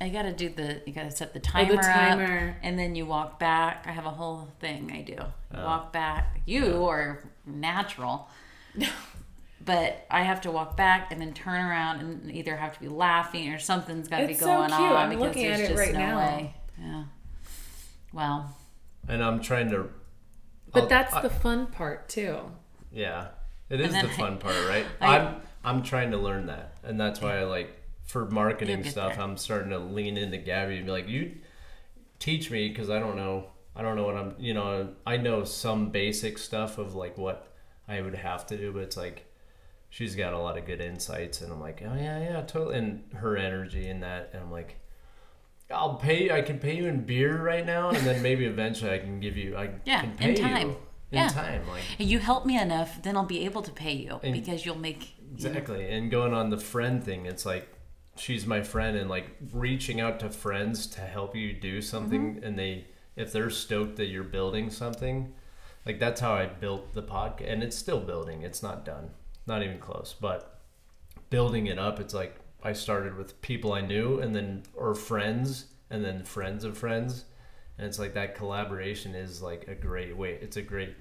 I 0.00 0.08
gotta 0.10 0.32
do 0.32 0.48
the. 0.50 0.82
You 0.86 0.92
gotta 0.92 1.10
set 1.10 1.32
the 1.32 1.40
Oh, 1.40 1.42
timer, 1.42 1.76
the 1.76 1.82
timer. 1.82 2.48
up, 2.50 2.56
and 2.62 2.78
then 2.78 2.94
you 2.94 3.06
walk 3.06 3.38
back. 3.40 3.84
I 3.88 3.92
have 3.92 4.06
a 4.06 4.10
whole 4.10 4.48
thing 4.60 4.90
I 4.92 5.00
do. 5.02 5.14
You 5.14 5.24
Oh. 5.60 5.64
walk 5.64 5.92
back. 5.92 6.40
You 6.44 6.84
are 6.86 7.24
natural, 7.46 8.28
but 9.66 10.06
I 10.10 10.22
have 10.22 10.40
to 10.42 10.50
walk 10.50 10.76
back 10.76 11.12
and 11.12 11.20
then 11.20 11.34
turn 11.34 11.60
around 11.64 12.00
and 12.00 12.30
either 12.34 12.56
have 12.56 12.72
to 12.74 12.80
be 12.80 12.88
laughing 12.88 13.52
or 13.52 13.58
something's 13.58 14.08
got 14.08 14.20
to 14.20 14.26
be 14.26 14.32
It's 14.32 14.40
so 14.40 14.46
going 14.46 14.68
cute. 14.70 14.80
on 14.80 14.96
I'm 14.96 15.08
because 15.10 15.22
looking 15.26 15.42
there's 15.42 15.60
at 15.60 15.64
it 15.64 15.68
just 15.68 15.78
right 15.80 15.92
no 15.92 15.98
now. 16.00 16.18
way. 16.18 16.54
Yeah. 16.80 17.04
Well, 18.12 18.56
and 19.08 19.22
I'm 19.22 19.40
trying 19.40 19.70
to. 19.70 19.88
But 20.72 20.84
I'll- 20.84 20.88
that's 20.88 21.12
I- 21.14 21.22
the 21.22 21.30
fun 21.30 21.66
part 21.66 22.08
too. 22.08 22.38
yeah. 22.92 23.28
It 23.68 23.80
is 23.80 23.90
then 23.92 24.06
the 24.06 24.12
fun 24.12 24.38
part, 24.38 24.54
right? 24.68 24.86
I- 25.00 25.16
I, 25.16 25.18
am 25.18 25.40
I'm 25.64 25.82
trying 25.82 26.12
to 26.12 26.18
learn 26.18 26.46
that, 26.46 26.74
and 26.84 27.00
that's 27.00 27.20
why 27.20 27.38
I 27.38 27.44
like 27.44 27.70
for 28.04 28.26
marketing 28.30 28.84
stuff. 28.84 29.14
there. 29.16 29.22
I'm 29.24 29.36
starting 29.36 29.70
to 29.70 29.78
lean 29.78 30.16
into 30.16 30.38
Gabby 30.38 30.76
and 30.76 30.86
be 30.86 30.92
like, 30.92 31.08
you 31.08 31.34
teach 32.20 32.50
me 32.50 32.68
because 32.68 32.88
I 32.90 33.00
don't 33.00 33.16
know. 33.16 33.48
I 33.74 33.82
don't 33.82 33.96
know 33.96 34.04
what 34.04 34.16
I'm. 34.16 34.34
You 34.38 34.54
know, 34.54 34.90
I 35.04 35.16
know 35.16 35.42
some 35.44 35.90
basic 35.90 36.38
stuff 36.38 36.78
of 36.78 36.94
like 36.94 37.18
what 37.18 37.52
I 37.88 38.00
would 38.00 38.14
have 38.14 38.46
to 38.46 38.56
do, 38.56 38.72
but 38.72 38.82
it's 38.84 38.96
like 38.96 39.25
she's 39.96 40.14
got 40.14 40.34
a 40.34 40.38
lot 40.38 40.58
of 40.58 40.66
good 40.66 40.82
insights, 40.82 41.40
and 41.40 41.50
I'm 41.50 41.60
like, 41.60 41.82
oh 41.82 41.94
yeah, 41.94 42.18
yeah, 42.20 42.40
totally. 42.42 42.76
And 42.76 43.04
her 43.14 43.34
energy 43.36 43.88
in 43.88 44.00
that, 44.00 44.30
and 44.32 44.42
I'm 44.42 44.52
like. 44.52 44.76
I'll 45.68 45.96
pay. 45.96 46.30
I 46.30 46.42
can 46.42 46.60
pay 46.60 46.76
you 46.76 46.86
in 46.86 47.00
beer 47.04 47.42
right 47.42 47.66
now, 47.66 47.88
and 47.88 48.06
then 48.06 48.22
maybe 48.22 48.44
eventually 48.44 48.92
I 48.92 48.98
can 49.00 49.18
give 49.18 49.36
you. 49.36 49.56
I 49.56 49.70
Yeah, 49.84 50.02
can 50.02 50.10
in 50.10 50.16
pay 50.16 50.34
time. 50.36 50.52
you 50.52 50.52
in 50.52 50.74
time, 50.74 50.76
Yeah. 51.10 51.26
In 51.26 51.32
time. 51.32 51.68
Like 51.68 51.82
you 51.98 52.18
help 52.20 52.46
me 52.46 52.56
enough, 52.56 53.02
then 53.02 53.16
I'll 53.16 53.24
be 53.24 53.44
able 53.44 53.62
to 53.62 53.72
pay 53.72 53.94
you 53.94 54.20
And- 54.22 54.32
because 54.32 54.64
you'll 54.64 54.78
make. 54.78 55.16
you 55.18 55.24
know, 55.26 55.32
Exactly. 55.34 55.88
And 55.88 56.08
going 56.08 56.32
on 56.32 56.50
the 56.50 56.56
friend 56.58 57.02
thing, 57.02 57.26
it's 57.26 57.44
like 57.44 57.66
she's 58.16 58.46
my 58.46 58.62
friend 58.62 58.96
and 58.96 59.10
like 59.10 59.26
reaching 59.52 60.00
out 60.00 60.20
to 60.20 60.30
friends 60.30 60.86
to 60.86 61.00
help 61.00 61.34
you 61.34 61.52
do 61.52 61.82
something 61.82 62.36
mm-hmm. 62.36 62.44
and 62.44 62.56
they 62.56 62.86
if 63.16 63.32
they're 63.32 63.50
stoked 63.50 63.96
that 63.96 64.06
you're 64.06 64.22
building 64.22 64.70
something, 64.70 65.32
like 65.84 65.98
that's 65.98 66.20
how 66.20 66.32
I 66.34 66.46
built 66.46 66.94
the 66.94 67.02
podcast 67.02 67.50
and 67.52 67.64
it's 67.64 67.76
still 67.76 67.98
building. 68.00 68.42
It's 68.42 68.62
not 68.62 68.84
done. 68.84 69.10
Not 69.46 69.62
even 69.62 69.78
close. 69.78 70.14
But 70.18 70.60
building 71.30 71.66
it 71.66 71.78
up, 71.78 72.00
it's 72.00 72.14
like 72.14 72.36
I 72.62 72.72
started 72.72 73.16
with 73.16 73.40
people 73.42 73.72
I 73.72 73.80
knew 73.80 74.20
and 74.20 74.34
then 74.34 74.64
or 74.74 74.94
friends 74.94 75.66
and 75.90 76.04
then 76.04 76.24
friends 76.24 76.64
of 76.64 76.76
friends. 76.76 77.24
And 77.78 77.86
it's 77.86 77.98
like 77.98 78.14
that 78.14 78.34
collaboration 78.34 79.14
is 79.14 79.42
like 79.42 79.68
a 79.68 79.74
great 79.74 80.16
way. 80.16 80.38
It's 80.40 80.56
a 80.56 80.62
great 80.62 80.94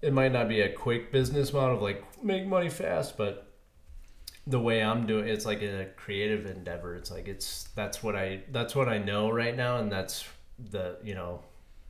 it 0.00 0.12
might 0.12 0.32
not 0.32 0.48
be 0.48 0.60
a 0.60 0.72
quick 0.72 1.10
business 1.10 1.52
model 1.52 1.76
of 1.76 1.82
like 1.82 2.22
make 2.22 2.46
money 2.46 2.68
fast, 2.68 3.16
but 3.16 3.52
the 4.46 4.60
way 4.60 4.82
I'm 4.82 5.06
doing 5.06 5.28
it's 5.28 5.44
like 5.44 5.62
a 5.62 5.86
creative 5.96 6.46
endeavor. 6.46 6.94
It's 6.94 7.10
like 7.10 7.28
it's 7.28 7.68
that's 7.74 8.02
what 8.02 8.16
I 8.16 8.42
that's 8.52 8.74
what 8.74 8.88
I 8.88 8.98
know 8.98 9.30
right 9.30 9.56
now 9.56 9.78
and 9.78 9.90
that's 9.90 10.24
the 10.70 10.98
you 11.02 11.14
know 11.14 11.42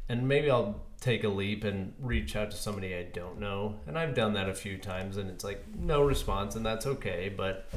and 0.08 0.26
maybe 0.26 0.50
I'll 0.50 0.80
take 1.00 1.24
a 1.24 1.28
leap 1.28 1.64
and 1.64 1.92
reach 2.00 2.34
out 2.34 2.50
to 2.50 2.56
somebody 2.56 2.94
I 2.94 3.04
don't 3.04 3.38
know. 3.38 3.76
And 3.86 3.98
I've 3.98 4.14
done 4.14 4.34
that 4.34 4.48
a 4.48 4.54
few 4.54 4.78
times 4.78 5.16
and 5.16 5.30
it's 5.30 5.44
like 5.44 5.64
no 5.76 6.02
response 6.02 6.56
and 6.56 6.66
that's 6.66 6.86
okay, 6.86 7.32
but 7.34 7.68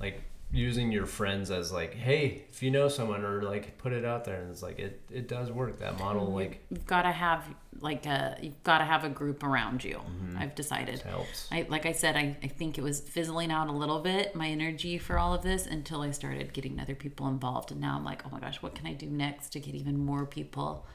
like 0.00 0.22
using 0.52 0.92
your 0.92 1.06
friends 1.06 1.50
as 1.50 1.72
like, 1.72 1.94
hey, 1.94 2.44
if 2.50 2.62
you 2.62 2.70
know 2.70 2.88
someone 2.88 3.24
or 3.24 3.42
like 3.42 3.78
put 3.78 3.92
it 3.92 4.04
out 4.04 4.24
there 4.24 4.40
and 4.40 4.50
it's 4.50 4.62
like 4.62 4.78
it 4.78 5.00
it 5.10 5.28
does 5.28 5.50
work. 5.50 5.78
That 5.78 5.98
model 5.98 6.32
like 6.32 6.60
You've 6.70 6.86
got 6.86 7.02
to 7.02 7.12
have 7.12 7.44
like 7.80 8.06
a 8.06 8.36
you've 8.40 8.62
got 8.62 8.78
to 8.78 8.84
have 8.84 9.04
a 9.04 9.08
group 9.08 9.44
around 9.44 9.84
you. 9.84 9.96
Mm-hmm. 9.96 10.38
I've 10.38 10.54
decided. 10.54 11.00
helps. 11.02 11.48
I 11.52 11.66
like 11.68 11.86
I 11.86 11.92
said, 11.92 12.16
I, 12.16 12.36
I 12.42 12.48
think 12.48 12.78
it 12.78 12.82
was 12.82 13.00
fizzling 13.00 13.52
out 13.52 13.68
a 13.68 13.72
little 13.72 14.00
bit 14.00 14.34
my 14.34 14.48
energy 14.48 14.98
for 14.98 15.18
all 15.18 15.34
of 15.34 15.42
this 15.42 15.66
until 15.66 16.02
I 16.02 16.10
started 16.10 16.52
getting 16.52 16.80
other 16.80 16.94
people 16.94 17.28
involved, 17.28 17.70
and 17.70 17.80
now 17.80 17.96
I'm 17.96 18.04
like, 18.04 18.22
oh 18.26 18.30
my 18.30 18.40
gosh, 18.40 18.60
what 18.62 18.74
can 18.74 18.86
I 18.86 18.92
do 18.92 19.06
next 19.06 19.50
to 19.50 19.60
get 19.60 19.74
even 19.74 19.98
more 19.98 20.26
people? 20.26 20.86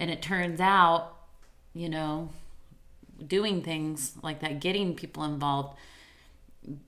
And 0.00 0.10
it 0.10 0.22
turns 0.22 0.60
out, 0.60 1.14
you 1.74 1.88
know, 1.88 2.30
doing 3.24 3.62
things 3.62 4.14
like 4.22 4.40
that, 4.40 4.60
getting 4.60 4.94
people 4.94 5.22
involved, 5.24 5.76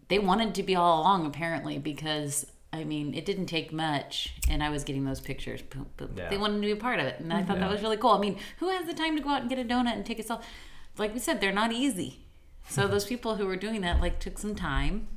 they 0.09 0.19
wanted 0.19 0.55
to 0.57 0.63
be 0.63 0.75
all 0.75 1.01
along 1.01 1.27
apparently 1.27 1.79
because 1.79 2.47
I 2.73 2.85
mean 2.85 3.15
it 3.15 3.25
didn't 3.25 3.47
take 3.47 3.73
much, 3.73 4.35
and 4.49 4.63
I 4.63 4.71
was 4.71 4.85
getting 4.85 5.05
those 5.05 5.21
pictures. 5.21 5.63
Boom, 5.63 5.87
boom. 5.97 6.15
Yeah. 6.17 6.29
They 6.29 6.39
wanted 6.39 6.57
to 6.57 6.63
be 6.63 6.71
a 6.73 6.77
part 6.77 7.01
of 7.01 7.07
it, 7.07 7.21
and 7.21 7.33
I 7.33 7.43
thought 7.43 7.61
that 7.61 7.71
was 7.71 7.83
really 7.83 7.97
cool. 7.97 8.11
I 8.11 8.19
mean, 8.19 8.39
who 8.59 8.69
has 8.71 8.87
the 8.87 8.95
time 8.95 9.17
to 9.17 9.23
go 9.23 9.31
out 9.31 9.43
and 9.43 9.51
get 9.51 9.59
a 9.59 9.65
donut 9.65 9.93
and 9.93 10.05
take 10.05 10.19
a 10.19 10.23
selfie? 10.23 10.43
Like 10.99 11.15
we 11.15 11.21
said, 11.21 11.41
they're 11.41 11.53
not 11.53 11.73
easy. 11.73 12.21
So 12.69 12.89
those 12.95 13.05
people 13.05 13.37
who 13.37 13.47
were 13.47 13.57
doing 13.57 13.83
that 13.83 14.01
like 14.01 14.19
took 14.21 14.39
some 14.39 14.55
time, 14.55 15.09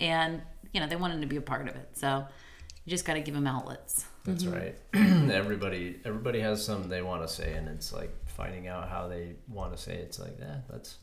and 0.00 0.42
you 0.72 0.80
know 0.80 0.86
they 0.86 0.96
wanted 0.96 1.20
to 1.20 1.26
be 1.26 1.36
a 1.36 1.42
part 1.42 1.68
of 1.68 1.76
it. 1.76 1.90
So 1.94 2.26
you 2.84 2.90
just 2.90 3.04
got 3.04 3.14
to 3.14 3.20
give 3.20 3.34
them 3.34 3.46
outlets. 3.46 4.06
That's 4.24 4.44
mm-hmm. 4.44 4.54
right. 4.54 5.30
everybody 5.32 5.98
everybody 6.04 6.40
has 6.40 6.64
something 6.64 6.88
they 6.88 7.02
want 7.02 7.22
to 7.22 7.28
say, 7.28 7.54
and 7.54 7.68
it's 7.68 7.92
like 7.92 8.14
finding 8.26 8.68
out 8.68 8.88
how 8.88 9.08
they 9.08 9.34
want 9.48 9.76
to 9.76 9.82
say. 9.82 9.94
It. 9.94 10.02
It's 10.02 10.20
like 10.20 10.38
yeah, 10.38 10.58
that's 10.70 10.98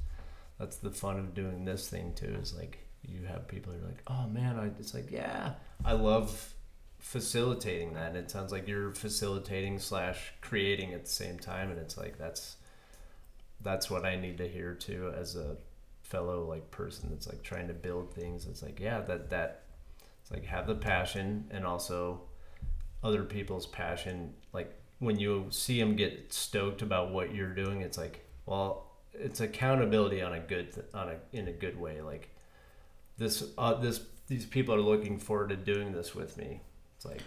that's 0.58 0.78
the 0.78 0.92
fun 0.92 1.20
of 1.20 1.34
doing 1.34 1.66
this 1.66 1.90
thing 1.90 2.14
too. 2.14 2.38
Is 2.42 2.56
like 2.56 2.80
you 3.04 3.26
have 3.26 3.48
people 3.48 3.74
who 3.74 3.80
are 3.84 3.88
like, 3.88 4.04
oh 4.08 4.28
man, 4.28 4.58
I. 4.58 4.68
It's 4.80 4.94
like 4.94 5.12
yeah, 5.12 5.54
I 5.84 5.94
love 5.94 6.54
facilitating 7.00 7.94
that. 7.94 8.10
And 8.10 8.18
it 8.18 8.30
sounds 8.30 8.52
like 8.52 8.68
you're 8.68 8.92
facilitating 8.94 9.80
slash 9.80 10.34
creating 10.42 10.94
at 10.94 11.06
the 11.06 11.12
same 11.12 11.40
time, 11.40 11.72
and 11.72 11.80
it's 11.80 11.98
like 11.98 12.18
that's 12.18 12.56
that's 13.62 13.90
what 13.90 14.06
I 14.06 14.16
need 14.16 14.38
to 14.38 14.48
hear 14.48 14.74
too 14.74 15.14
as 15.18 15.36
a 15.36 15.58
fellow 16.04 16.46
like 16.46 16.72
person 16.72 17.10
that's 17.12 17.28
like 17.28 17.44
trying 17.44 17.68
to 17.68 17.74
build 17.74 18.14
things. 18.14 18.46
It's 18.46 18.64
like 18.64 18.80
yeah, 18.80 19.02
that 19.02 19.30
that 19.30 19.64
it's 20.22 20.32
like 20.32 20.46
have 20.46 20.68
the 20.68 20.76
passion 20.76 21.48
and 21.52 21.66
also 21.66 22.22
other 23.04 23.24
people's 23.24 23.66
passion 23.66 24.34
like 24.54 24.74
when 25.00 25.18
you 25.18 25.46
see 25.50 25.80
them 25.80 25.96
get 25.96 26.32
stoked 26.34 26.82
about 26.82 27.12
what 27.12 27.34
you're 27.34 27.54
doing 27.54 27.82
it's 27.82 27.98
like 27.98 28.26
well 28.46 28.86
it's 29.14 29.40
accountability 29.40 30.22
on 30.22 30.34
a 30.34 30.40
good 30.40 30.74
th- 30.74 30.86
on 30.94 31.10
a 31.10 31.16
in 31.32 31.48
a 31.48 31.52
good 31.52 31.80
way 31.80 32.02
like 32.02 32.30
this 33.20 33.44
uh, 33.58 33.74
this 33.76 34.02
these 34.28 34.46
people 34.46 34.74
are 34.74 34.82
looking 34.82 35.20
forward 35.20 35.50
to 35.50 35.56
doing 35.56 35.92
this 35.92 36.16
with 36.16 36.38
me. 36.38 36.62
It's 36.96 37.06
like 37.06 37.22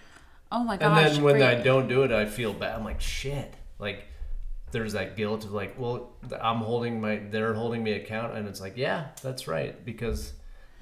Oh 0.50 0.64
my 0.64 0.74
and 0.74 0.96
then 0.96 1.22
when 1.22 1.36
great. 1.36 1.44
I 1.44 1.54
don't 1.62 1.88
do 1.88 2.02
it 2.02 2.10
I 2.12 2.26
feel 2.26 2.52
bad. 2.52 2.76
I'm 2.76 2.84
like 2.84 3.00
shit. 3.00 3.54
Like 3.78 4.06
there's 4.70 4.94
that 4.94 5.16
guilt 5.16 5.44
of 5.44 5.52
like 5.52 5.78
well 5.78 6.12
I'm 6.40 6.58
holding 6.58 7.00
my 7.00 7.16
they're 7.30 7.54
holding 7.54 7.84
me 7.84 7.92
account 7.92 8.34
and 8.36 8.48
it's 8.48 8.60
like 8.60 8.76
yeah 8.76 9.08
that's 9.22 9.46
right 9.46 9.84
because 9.84 10.32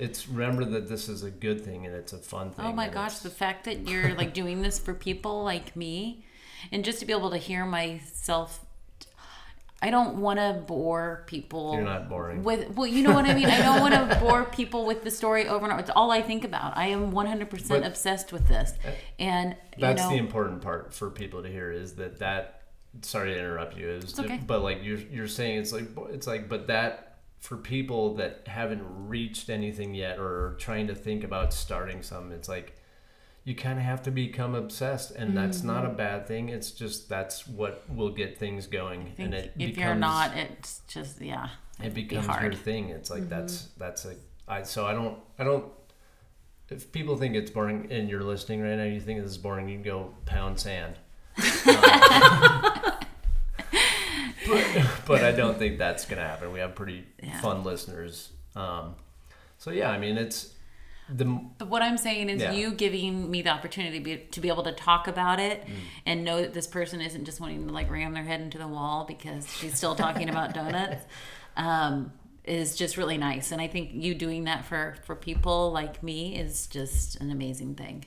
it's 0.00 0.28
remember 0.28 0.64
that 0.64 0.88
this 0.88 1.08
is 1.08 1.22
a 1.22 1.30
good 1.30 1.64
thing 1.64 1.86
and 1.86 1.94
it's 1.94 2.12
a 2.12 2.18
fun 2.18 2.50
thing 2.50 2.64
Oh 2.64 2.72
my 2.72 2.88
gosh, 2.88 3.12
it's- 3.12 3.22
the 3.22 3.30
fact 3.30 3.64
that 3.64 3.88
you're 3.88 4.14
like 4.22 4.32
doing 4.34 4.62
this 4.62 4.78
for 4.78 4.94
people 4.94 5.44
like 5.44 5.76
me 5.76 6.24
and 6.72 6.84
just 6.84 7.00
to 7.00 7.06
be 7.06 7.12
able 7.12 7.30
to 7.30 7.38
hear 7.38 7.64
myself 7.66 8.60
I 9.82 9.90
don't 9.90 10.18
want 10.18 10.38
to 10.38 10.62
bore 10.66 11.24
people. 11.26 11.72
You're 11.72 11.82
not 11.82 12.10
boring. 12.10 12.42
With 12.42 12.76
well, 12.76 12.86
you 12.86 13.02
know 13.02 13.14
what 13.14 13.24
I 13.24 13.32
mean. 13.32 13.46
I 13.46 13.62
don't 13.62 13.80
want 13.80 13.94
to 13.94 14.16
bore 14.20 14.44
people 14.44 14.84
with 14.84 15.04
the 15.04 15.10
story 15.10 15.48
over 15.48 15.64
and 15.64 15.72
over. 15.72 15.80
It's 15.80 15.88
all 15.88 16.10
I 16.10 16.20
think 16.20 16.44
about. 16.44 16.76
I 16.76 16.88
am 16.88 17.12
100% 17.12 17.68
But- 17.68 17.86
obsessed 17.86 18.30
with 18.30 18.46
this, 18.46 18.74
eh, 18.84 18.92
and 19.18 19.56
you 19.76 19.80
That's 19.80 20.02
know, 20.02 20.10
the 20.10 20.16
important 20.18 20.60
part 20.60 20.92
for 20.92 21.08
people 21.08 21.42
to 21.42 21.48
hear 21.48 21.72
is 21.72 21.94
that 21.94 22.18
that. 22.18 22.56
Sorry 23.02 23.32
to 23.32 23.38
interrupt 23.38 23.76
you. 23.78 23.88
Is 23.88 24.18
okay. 24.20 24.40
but 24.46 24.62
like 24.62 24.82
you're 24.82 24.98
you're 24.98 25.28
saying 25.28 25.58
it's 25.60 25.72
like 25.72 25.86
it's 26.10 26.26
like 26.26 26.48
but 26.48 26.66
that 26.66 27.09
for 27.40 27.56
people 27.56 28.14
that 28.16 28.42
haven't 28.46 28.82
reached 29.08 29.48
anything 29.50 29.94
yet 29.94 30.18
or 30.18 30.26
are 30.50 30.56
trying 30.58 30.86
to 30.88 30.94
think 30.94 31.24
about 31.24 31.52
starting 31.52 32.02
something, 32.02 32.32
it's 32.32 32.48
like 32.48 32.76
you 33.44 33.54
kind 33.54 33.78
of 33.78 33.84
have 33.84 34.02
to 34.02 34.10
become 34.10 34.54
obsessed, 34.54 35.10
and 35.12 35.34
that's 35.36 35.62
not 35.62 35.84
a 35.84 35.88
Mm-hmm. 35.88 35.96
bad 35.96 36.26
thing. 36.28 36.48
It's 36.50 36.70
just 36.70 37.08
that's 37.08 37.48
what 37.48 37.82
will 37.88 38.10
get 38.10 38.38
things 38.38 38.66
going, 38.66 39.14
and 39.18 39.32
it 39.34 39.52
if 39.58 39.74
becomes, 39.74 39.76
you're 39.78 39.94
not, 39.94 40.36
it's 40.36 40.82
just 40.86 41.20
yeah, 41.22 41.48
it 41.82 41.94
be 41.94 42.02
becomes. 42.04 42.26
Mm-hmm. 42.26 42.44
your 42.44 42.52
thing. 42.54 42.90
It's 42.90 43.10
like 43.10 43.28
that's 43.30 43.68
that's 43.78 44.04
a 44.04 44.14
I 44.46 44.62
so 44.62 44.86
I 44.86 44.92
don't 44.92 45.18
I 45.38 45.44
don't 45.44 45.64
if 46.68 46.92
people 46.92 47.16
think 47.16 47.34
it's 47.34 47.50
boring 47.50 47.88
and 47.90 48.08
you're 48.10 48.22
listening 48.22 48.60
right 48.60 48.76
now, 48.76 48.84
you 48.84 49.00
think 49.00 49.20
this 49.22 49.30
is 49.30 49.38
boring, 49.38 49.68
you 49.68 49.76
can 49.76 49.82
go 49.84 50.14
pound 50.26 50.60
sand. 50.60 50.96
but, 54.50 54.86
but 55.06 55.24
I 55.24 55.32
don't 55.32 55.58
think 55.58 55.78
that's 55.78 56.04
gonna 56.06 56.22
happen. 56.22 56.52
We 56.52 56.60
have 56.60 56.74
pretty 56.74 57.04
Yeah. 57.22 57.40
fun 57.40 57.64
listeners. 57.64 58.30
Um, 58.56 58.94
so 59.58 59.70
yeah, 59.70 59.90
I 59.90 59.98
mean 59.98 60.16
it's 60.18 60.54
the 61.08 61.24
But 61.58 61.68
what 61.68 61.82
I'm 61.82 61.98
saying 61.98 62.28
is 62.30 62.40
Yeah. 62.40 62.52
you 62.52 62.70
giving 62.72 63.30
me 63.30 63.42
the 63.42 63.50
opportunity 63.50 63.98
to 63.98 64.04
be, 64.04 64.16
to 64.16 64.40
be 64.40 64.48
able 64.48 64.62
to 64.62 64.72
talk 64.72 65.08
about 65.08 65.38
Mm. 65.38 65.50
it 65.50 65.66
and 66.06 66.24
know 66.24 66.40
that 66.40 66.54
this 66.54 66.66
person 66.68 67.00
isn't 67.00 67.24
just 67.24 67.40
wanting 67.40 67.66
to 67.66 67.72
like 67.72 67.90
ram 67.90 68.12
their 68.14 68.22
head 68.24 68.40
into 68.40 68.58
the 68.58 68.68
wall 68.68 69.04
because 69.06 69.52
she's 69.56 69.74
still 69.76 69.94
talking 69.96 70.28
about 70.30 70.54
donuts 70.54 71.04
um, 71.56 72.12
is 72.44 72.76
just 72.76 72.96
really 72.96 73.18
nice. 73.18 73.50
And 73.52 73.60
I 73.60 73.66
think 73.66 73.90
you 73.92 74.14
doing 74.14 74.44
that 74.44 74.64
for, 74.64 74.96
for 75.04 75.14
people 75.16 75.72
like 75.72 76.02
me 76.02 76.36
is 76.36 76.66
just 76.68 77.20
an 77.20 77.30
amazing 77.30 77.74
thing. 77.74 78.04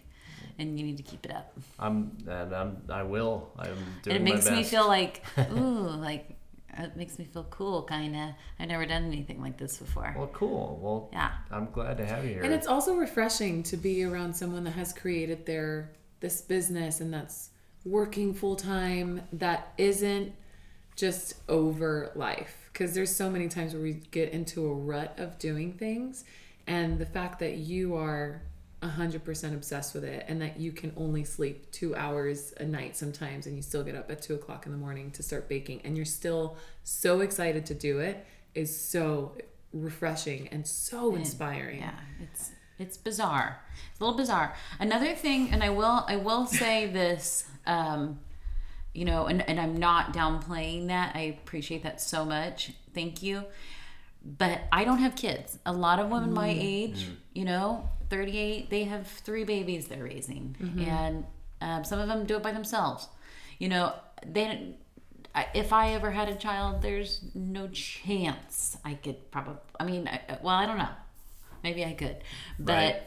And 0.64 0.80
you 0.80 0.86
need 0.86 0.98
to 0.98 1.04
keep 1.04 1.26
it 1.26 1.32
up. 1.34 1.54
I'm 1.80 2.18
and 2.28 2.54
I'm 2.56 2.78
I 2.90 3.04
will. 3.04 3.52
I'm 3.60 3.76
doing 4.02 4.16
And 4.18 4.28
it 4.28 4.32
makes 4.32 4.46
my 4.46 4.52
me 4.52 4.58
best. 4.62 4.72
feel 4.72 4.88
like, 4.88 5.24
ooh, 5.52 5.90
like 5.90 6.38
it 6.78 6.96
makes 6.98 7.20
me 7.20 7.26
feel 7.26 7.44
cool, 7.52 7.84
kind 7.84 8.16
of. 8.16 8.30
I've 8.60 8.68
never 8.68 8.86
done 8.86 9.04
anything 9.06 9.40
like 9.42 9.58
this 9.58 9.78
before. 9.78 10.14
well, 10.18 10.28
cool. 10.34 10.80
Well, 10.82 11.10
Yeah. 11.12 11.32
I'm 11.52 11.70
glad 11.72 11.98
to 11.98 12.06
have 12.06 12.24
you 12.26 12.32
here. 12.36 12.42
And 12.44 12.54
it's 12.54 12.66
also 12.68 12.96
refreshing 12.96 13.62
to 13.64 13.78
be 13.78 14.04
around 14.04 14.36
someone 14.36 14.64
that 14.64 14.72
has 14.72 14.92
created 14.94 15.46
their 15.46 15.92
this 16.20 16.42
business 16.42 17.00
and 17.02 17.14
that's 17.14 17.50
working 17.86 18.34
full 18.34 18.56
time 18.56 19.22
that 19.34 19.74
isn't 19.78 20.34
just 20.96 21.36
over 21.50 22.12
life 22.16 22.70
because 22.72 22.94
there's 22.96 23.14
so 23.16 23.30
many 23.30 23.48
times 23.50 23.74
where 23.74 23.84
we 23.84 23.94
get 24.12 24.30
into 24.30 24.66
a 24.66 24.74
rut 24.74 25.14
of 25.20 25.38
doing 25.38 25.74
things 25.74 26.24
and 26.66 26.98
the 26.98 27.06
fact 27.06 27.40
that 27.40 27.58
you 27.58 27.96
are 27.96 28.42
100% 28.84 29.54
obsessed 29.54 29.94
with 29.94 30.04
it 30.04 30.26
and 30.28 30.42
that 30.42 30.60
you 30.60 30.72
can 30.72 30.92
only 30.98 31.24
sleep 31.24 31.72
two 31.72 31.96
hours 31.96 32.54
a 32.60 32.66
night 32.66 32.96
sometimes 32.96 33.48
and 33.48 33.56
you 33.56 33.62
still 33.62 33.84
get 33.84 33.96
up 33.96 34.12
at 34.12 34.22
two 34.22 34.36
o'clock 34.36 34.66
in 34.66 34.72
the 34.72 34.78
morning 34.78 35.10
to 35.12 35.24
start 35.24 35.48
baking 35.48 35.82
and 35.84 35.96
you're 35.96 36.06
still 36.06 36.58
so 36.84 37.22
excited 37.22 37.66
to 37.66 37.74
do 37.74 38.00
it 38.00 38.26
is 38.54 38.78
so 38.78 39.36
refreshing 39.74 40.48
and 40.50 40.68
so 40.68 41.16
inspiring 41.16 41.80
Yeah, 41.80 41.92
it's 42.22 42.52
it's 42.80 42.98
bizarre. 42.98 43.62
It's 43.92 44.00
a 44.00 44.04
little 44.04 44.18
bizarre. 44.18 44.56
Another 44.80 45.14
thing, 45.14 45.50
and 45.52 45.64
I 45.64 45.70
will 45.70 46.06
I 46.08 46.16
will 46.16 46.46
say 46.46 46.88
this, 46.92 47.46
um, 47.66 48.20
you 48.94 49.06
know, 49.06 49.28
and, 49.28 49.48
and 49.48 49.60
I'm 49.60 49.78
not 49.78 50.14
downplaying 50.14 50.88
that. 50.88 51.16
I 51.16 51.22
appreciate 51.42 51.84
that 51.84 52.02
so 52.02 52.26
much. 52.26 52.74
Thank 52.94 53.24
you. 53.24 53.44
But 54.26 54.62
I 54.72 54.86
don't 54.86 55.00
have 55.00 55.16
kids. 55.16 55.60
A 55.66 55.74
lot 55.74 56.00
of 56.00 56.10
women 56.10 56.34
my 56.34 56.56
age, 56.58 57.08
you 57.34 57.44
know, 57.44 57.90
38, 58.14 58.70
they 58.70 58.84
have 58.84 59.08
three 59.08 59.44
babies 59.44 59.88
they're 59.88 60.04
raising, 60.04 60.56
mm-hmm. 60.62 60.82
and 60.82 61.26
um, 61.62 61.84
some 61.84 62.00
of 62.00 62.08
them 62.08 62.26
do 62.26 62.38
it 62.38 62.44
by 62.44 62.52
themselves. 62.52 63.08
You 63.58 63.70
know, 63.70 63.94
they 64.24 64.76
if 65.56 65.74
I 65.74 65.94
ever 65.94 66.12
had 66.12 66.30
a 66.30 66.36
child, 66.36 66.84
there's 66.84 67.22
no 67.34 67.68
chance 67.70 68.78
I 68.86 68.94
could 68.94 69.32
probably. 69.32 69.56
I 69.80 69.86
mean, 69.86 70.08
I, 70.08 70.22
uh, 70.32 70.38
well, 70.44 70.56
I 70.56 70.68
don't 70.68 70.78
know. 70.78 70.90
Maybe 71.64 71.84
I 71.84 71.94
could, 71.94 72.18
but 72.60 72.74
Right. 72.74 73.02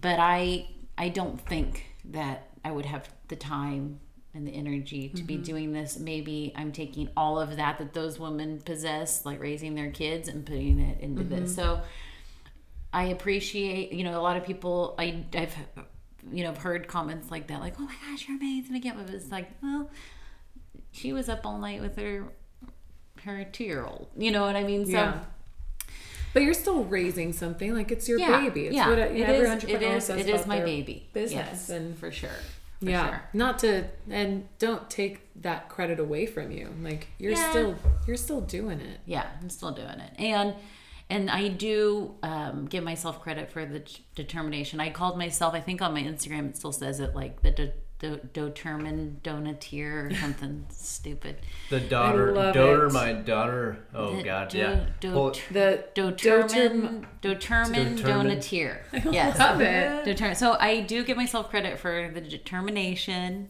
but 0.00 0.18
I 0.18 0.68
I 0.98 1.10
don't 1.10 1.40
think 1.40 1.86
that 2.06 2.48
I 2.64 2.72
would 2.72 2.86
have 2.86 3.08
the 3.28 3.36
time 3.36 4.00
and 4.34 4.46
the 4.48 4.52
energy 4.52 5.10
to 5.10 5.22
be 5.22 5.34
mm-hmm. 5.34 5.42
doing 5.44 5.72
this. 5.72 5.96
Maybe 5.96 6.52
I'm 6.56 6.72
taking 6.72 7.08
all 7.16 7.38
of 7.38 7.56
that 7.56 7.78
that 7.78 7.92
those 7.92 8.18
women 8.18 8.60
possess, 8.62 9.24
like 9.24 9.40
raising 9.40 9.76
their 9.76 9.92
kids, 9.92 10.28
and 10.28 10.44
putting 10.44 10.80
it 10.80 10.98
into 11.00 11.22
this. 11.22 11.52
Mm-hmm. 11.52 11.60
So 11.60 11.82
I 12.92 13.04
appreciate, 13.04 13.92
you 13.92 14.04
know, 14.04 14.18
a 14.18 14.22
lot 14.22 14.36
of 14.36 14.44
people. 14.44 14.94
I 14.98 15.24
I've 15.34 15.54
you 16.30 16.44
know 16.44 16.52
heard 16.52 16.86
comments 16.88 17.30
like 17.30 17.46
that, 17.48 17.60
like, 17.60 17.74
"Oh 17.78 17.82
my 17.84 17.94
gosh, 18.08 18.26
you're 18.28 18.36
amazing!" 18.36 18.74
Again, 18.76 18.94
but 19.02 19.12
it's 19.14 19.30
like, 19.30 19.48
well, 19.62 19.90
she 20.92 21.12
was 21.12 21.28
up 21.28 21.46
all 21.46 21.58
night 21.58 21.80
with 21.80 21.96
her 21.96 22.24
her 23.24 23.44
two 23.44 23.64
year 23.64 23.84
old. 23.84 24.08
You 24.16 24.30
know 24.30 24.42
what 24.42 24.56
I 24.56 24.64
mean? 24.64 24.84
So 24.86 24.92
Yeah. 24.92 25.20
But 26.32 26.42
you're 26.44 26.54
still 26.54 26.84
raising 26.84 27.32
something 27.32 27.74
like 27.74 27.90
it's 27.90 28.08
your 28.08 28.18
yeah, 28.18 28.40
baby. 28.40 28.66
It's 28.66 28.76
yeah, 28.76 28.88
what 28.88 28.98
it 28.98 29.10
every 29.20 29.20
is. 29.20 29.40
It 29.40 29.48
entrepreneur 29.50 29.96
is. 29.96 30.04
says 30.04 30.20
It 30.20 30.28
is 30.28 30.46
my 30.46 30.60
baby. 30.60 31.08
business 31.12 31.68
yes, 31.68 31.70
and 31.70 31.98
for 31.98 32.12
sure. 32.12 32.30
For 32.80 32.88
yeah, 32.88 33.08
sure. 33.08 33.22
not 33.34 33.58
to 33.60 33.84
and 34.08 34.46
don't 34.58 34.88
take 34.88 35.28
that 35.42 35.68
credit 35.68 35.98
away 35.98 36.26
from 36.26 36.50
you. 36.52 36.72
Like 36.82 37.08
you're 37.18 37.32
Yeah. 37.32 37.50
still 37.50 37.74
you're 38.06 38.16
still 38.16 38.40
doing 38.40 38.80
it. 38.80 39.00
Yeah, 39.06 39.26
I'm 39.42 39.50
still 39.50 39.72
doing 39.72 39.88
it, 40.00 40.12
and 40.18 40.54
and 41.10 41.28
I 41.30 41.48
do 41.48 42.14
um, 42.22 42.66
give 42.66 42.84
myself 42.84 43.20
credit 43.20 43.50
for 43.52 43.66
the 43.66 43.80
d- 43.80 44.04
determination. 44.14 44.80
I 44.80 44.90
called 44.90 45.18
myself, 45.18 45.52
I 45.54 45.60
think 45.60 45.82
on 45.82 45.92
my 45.92 46.02
Instagram, 46.02 46.48
it 46.50 46.56
still 46.56 46.72
says 46.72 47.00
it 47.00 47.14
like 47.14 47.42
the 47.42 47.50
de- 47.50 47.72
de- 47.98 48.16
determined 48.32 49.22
donateer 49.22 50.10
or 50.10 50.14
something 50.14 50.64
stupid. 50.70 51.36
The 51.68 51.80
daughter, 51.80 52.32
daughter, 52.32 52.86
it. 52.86 52.92
my 52.92 53.12
daughter. 53.12 53.78
Oh 53.94 54.16
The 54.16 54.22
God, 54.22 54.48
do- 54.48 54.58
yeah. 54.58 54.86
do- 55.00 55.12
Well, 55.12 55.30
The 55.50 55.84
Determined, 55.94 57.06
determined 57.20 57.96
Determined. 57.98 58.40
donateer. 58.40 58.78
Yes. 59.12 59.38
love 59.38 59.60
it. 59.60 60.04
Determined. 60.04 60.38
So 60.38 60.56
I 60.58 60.80
do 60.80 61.04
give 61.04 61.16
myself 61.16 61.50
credit 61.50 61.78
for 61.78 62.10
the 62.14 62.20
determination 62.20 63.48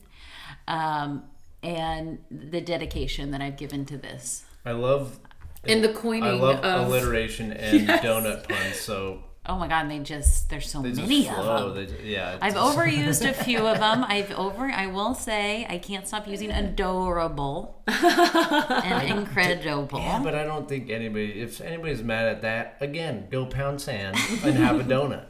um, 0.66 1.24
and 1.62 2.18
the 2.30 2.60
dedication 2.60 3.30
that 3.32 3.40
I've 3.40 3.56
given 3.56 3.84
to 3.86 3.96
this. 3.98 4.44
I 4.64 4.72
love. 4.72 5.18
And 5.66 5.84
the 5.84 5.92
coining 5.92 6.24
I 6.24 6.30
love 6.32 6.64
of 6.64 6.88
alliteration 6.88 7.52
and 7.54 7.86
Yes. 7.86 8.04
donut 8.04 8.48
puns. 8.48 8.76
So 8.80 9.24
Oh 9.46 9.58
my 9.58 9.68
God, 9.68 9.86
and 9.86 9.90
they 9.90 9.98
just, 10.00 10.50
there's 10.50 10.70
so 10.70 10.82
they 10.82 10.92
many 10.92 11.26
of 11.28 11.34
them. 11.74 11.74
They, 11.74 12.10
yeah. 12.10 12.36
I've 12.42 12.52
just- 12.54 12.76
overused 12.78 13.28
a 13.28 13.32
few 13.32 13.66
of 13.66 13.78
them. 13.78 14.04
I've 14.04 14.30
over. 14.32 14.66
I 14.66 14.86
will 14.86 15.14
say 15.14 15.66
I 15.68 15.78
can't 15.78 16.06
stop 16.06 16.28
using 16.28 16.50
adorable 16.50 17.82
and 17.88 19.18
incredible. 19.18 19.98
Yeah, 19.98 20.20
but 20.22 20.34
I 20.34 20.44
don't 20.44 20.68
think 20.68 20.90
anybody. 20.90 21.40
If 21.40 21.60
anybody's 21.60 22.02
mad 22.02 22.26
at 22.28 22.42
that, 22.42 22.76
again, 22.80 23.28
go 23.30 23.46
pound 23.46 23.80
sand 23.80 24.16
and 24.44 24.54
have 24.56 24.78
a 24.80 24.84
donut. 24.84 25.24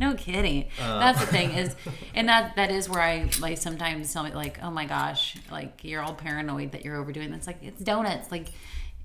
no 0.00 0.14
kidding. 0.14 0.68
Uh. 0.80 0.98
That's 0.98 1.20
the 1.20 1.26
thing 1.26 1.52
is, 1.52 1.74
and 2.14 2.28
that 2.28 2.56
that 2.56 2.70
is 2.70 2.88
where 2.88 3.00
I 3.00 3.30
like 3.40 3.56
sometimes 3.58 4.12
tell 4.12 4.24
me 4.24 4.32
like, 4.32 4.58
oh 4.62 4.70
my 4.70 4.84
gosh, 4.84 5.36
like 5.50 5.82
you're 5.84 6.02
all 6.02 6.14
paranoid 6.14 6.72
that 6.72 6.84
you're 6.84 6.96
overdoing. 6.96 7.32
It's 7.32 7.46
like 7.46 7.62
it's 7.62 7.80
donuts. 7.80 8.30
Like 8.30 8.48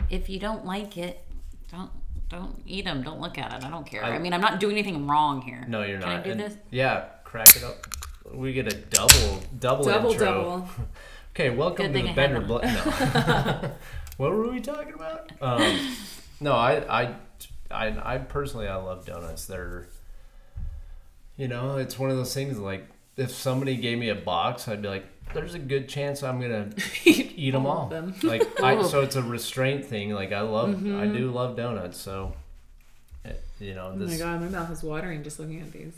if 0.09 0.29
you 0.29 0.39
don't 0.39 0.65
like 0.65 0.97
it, 0.97 1.23
don't 1.71 1.91
don't 2.29 2.61
eat 2.65 2.85
them. 2.85 3.01
Don't 3.03 3.19
look 3.19 3.37
at 3.37 3.51
it. 3.53 3.65
I 3.65 3.69
don't 3.69 3.85
care. 3.85 4.03
I, 4.03 4.11
I- 4.15 4.19
mean, 4.19 4.33
I'm 4.33 4.41
not 4.41 4.59
doing 4.59 4.73
anything 4.77 5.07
wrong 5.07 5.41
here. 5.41 5.65
No, 5.67 5.83
you're 5.83 5.99
Can 5.99 6.09
not. 6.09 6.19
I 6.19 6.23
do 6.23 6.31
And- 6.31 6.39
this? 6.39 6.57
Yeah, 6.69 7.05
crack 7.23 7.55
it 7.55 7.63
up. 7.63 7.87
We 8.31 8.53
get 8.53 8.71
a 8.71 8.75
double, 8.77 9.39
double, 9.59 9.85
double 9.85 10.11
intro. 10.11 10.25
double. 10.25 10.69
Okay, 11.31 11.51
welcome 11.51 11.93
to 11.93 12.01
the 12.01 12.11
Bender. 12.11 12.41
Blo- 12.41 12.59
no. 12.59 12.69
what 14.17 14.31
were 14.31 14.51
we 14.51 14.59
talking 14.59 14.93
about? 14.93 15.31
Um, 15.39 15.95
no, 16.41 16.53
I, 16.53 17.01
I, 17.03 17.15
I, 17.71 18.15
I 18.15 18.17
personally, 18.17 18.67
I 18.67 18.75
love 18.75 19.05
donuts. 19.05 19.45
They're, 19.45 19.87
you 21.37 21.47
know, 21.47 21.77
it's 21.77 21.97
one 21.97 22.09
of 22.09 22.17
those 22.17 22.33
things. 22.33 22.57
Like, 22.59 22.87
if 23.15 23.31
somebody 23.31 23.77
gave 23.77 23.97
me 23.99 24.09
a 24.09 24.15
box, 24.15 24.67
I'd 24.67 24.81
be 24.81 24.89
like, 24.89 25.05
"There's 25.33 25.53
a 25.53 25.59
good 25.59 25.87
chance 25.89 26.23
I'm 26.23 26.39
gonna 26.41 26.69
eat 27.05 27.51
them 27.51 27.65
all." 27.65 27.83
of 27.83 27.89
them. 27.89 28.15
Like, 28.23 28.61
I, 28.63 28.81
so 28.83 29.01
it's 29.01 29.15
a 29.15 29.23
restraint 29.23 29.85
thing. 29.85 30.13
Like, 30.13 30.31
I 30.31 30.41
love, 30.41 30.69
I 30.75 31.07
do 31.07 31.31
love 31.31 31.55
donuts. 31.55 31.97
So, 31.99 32.33
eh, 33.25 33.33
you 33.59 33.73
know, 33.75 33.91
Oh 33.93 33.97
my 33.97 34.17
god, 34.17 34.41
my 34.41 34.47
mouth 34.47 34.71
is 34.71 34.83
watering 34.83 35.23
just 35.23 35.39
looking 35.39 35.61
at 35.61 35.71
these 35.71 35.93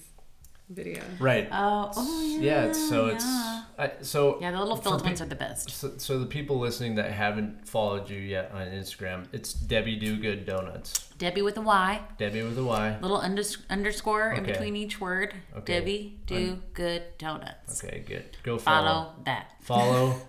videos. 0.73 1.03
right? 1.19 1.47
Oh, 1.51 1.91
oh 1.95 2.37
yeah. 2.39 2.61
yeah, 2.61 2.65
it's, 2.67 2.89
so 2.89 3.07
it's, 3.07 3.25
yeah. 3.25 3.60
I, 3.77 3.91
so 4.01 4.37
yeah. 4.41 4.51
The 4.51 4.59
little 4.59 4.75
filled 4.77 5.01
pe- 5.03 5.09
ones 5.09 5.21
are 5.21 5.25
the 5.25 5.35
best. 5.35 5.69
So, 5.71 5.93
so 5.97 6.19
the 6.19 6.25
people 6.25 6.59
listening 6.59 6.95
that 6.95 7.11
haven't 7.11 7.67
followed 7.67 8.09
you 8.09 8.19
yet 8.19 8.51
on 8.53 8.67
Instagram, 8.67 9.25
it's 9.31 9.53
Debby 9.53 9.95
Do 9.95 10.17
Good 10.17 10.45
Donuts. 10.45 11.09
Debby 11.17 11.41
with 11.41 11.57
a 11.57 11.61
Y. 11.61 12.01
Debby 12.17 12.41
with 12.43 12.57
a 12.57 12.63
Y. 12.63 12.97
Little 13.01 13.19
unders- 13.19 13.61
underscore 13.69 14.31
in 14.31 14.43
between 14.43 14.75
each 14.75 14.99
word. 15.01 15.33
Okay. 15.57 15.79
Debby 15.79 16.19
do 16.25 16.35
I'm- 16.35 16.63
good 16.73 17.03
donuts. 17.17 17.83
Okay, 17.83 18.03
good. 18.07 18.37
Go 18.43 18.57
follow. 18.57 18.85
Follow 18.87 19.13
that. 19.25 19.51
Follow. 19.61 20.15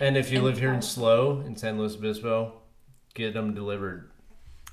And 0.00 0.16
if 0.16 0.32
you 0.32 0.38
And 0.38 0.46
live 0.46 0.58
here 0.58 0.72
in 0.74 0.80
follow. 0.82 1.36
SLO 1.36 1.46
in 1.46 1.56
San 1.56 1.78
Luis 1.78 1.94
Obispo, 1.94 2.54
get 3.14 3.34
them 3.34 3.54
delivered. 3.54 4.10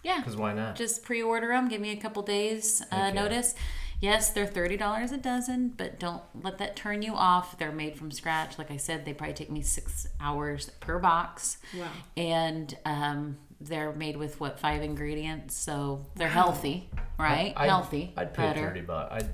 Yeah. 0.03 0.17
Because 0.17 0.35
why 0.35 0.53
not? 0.53 0.75
Just 0.75 1.03
pre-order 1.03 1.49
them. 1.49 1.67
Give 1.67 1.79
me 1.79 1.91
a 1.91 1.97
couple 1.97 2.23
days 2.23 2.81
uh, 2.91 2.95
Okay. 3.09 3.11
notice. 3.13 3.53
Yes, 3.99 4.29
they're 4.31 4.45
thirty 4.45 4.77
dollars 4.77 5.11
a 5.11 5.17
dozen, 5.17 5.69
but 5.75 5.99
don't 5.99 6.21
let 6.43 6.59
that 6.59 6.75
turn 6.75 7.01
you 7.01 7.13
off. 7.15 7.57
They're 7.57 7.71
made 7.71 7.95
from 7.97 8.11
scratch. 8.11 8.57
Like 8.59 8.69
I 8.69 8.77
said, 8.77 9.05
they 9.05 9.13
probably 9.13 9.33
take 9.33 9.49
me 9.49 9.61
six 9.61 10.07
hours 10.19 10.69
per 10.81 10.99
box. 10.99 11.57
Wow. 11.75 11.87
And 12.15 12.77
um, 12.85 13.37
they're 13.59 13.91
made 13.93 14.15
with 14.17 14.39
what 14.39 14.59
five 14.59 14.83
ingredients, 14.83 15.55
so 15.55 16.05
they're 16.15 16.27
healthy, 16.27 16.89
right? 17.17 17.53
I'd- 17.57 17.69
healthy, 17.69 18.13
I'd 18.15 18.33
pay 18.35 18.43
better. 18.43 18.67
thirty 18.67 18.81
bucks. 18.81 19.13
I'd, 19.23 19.29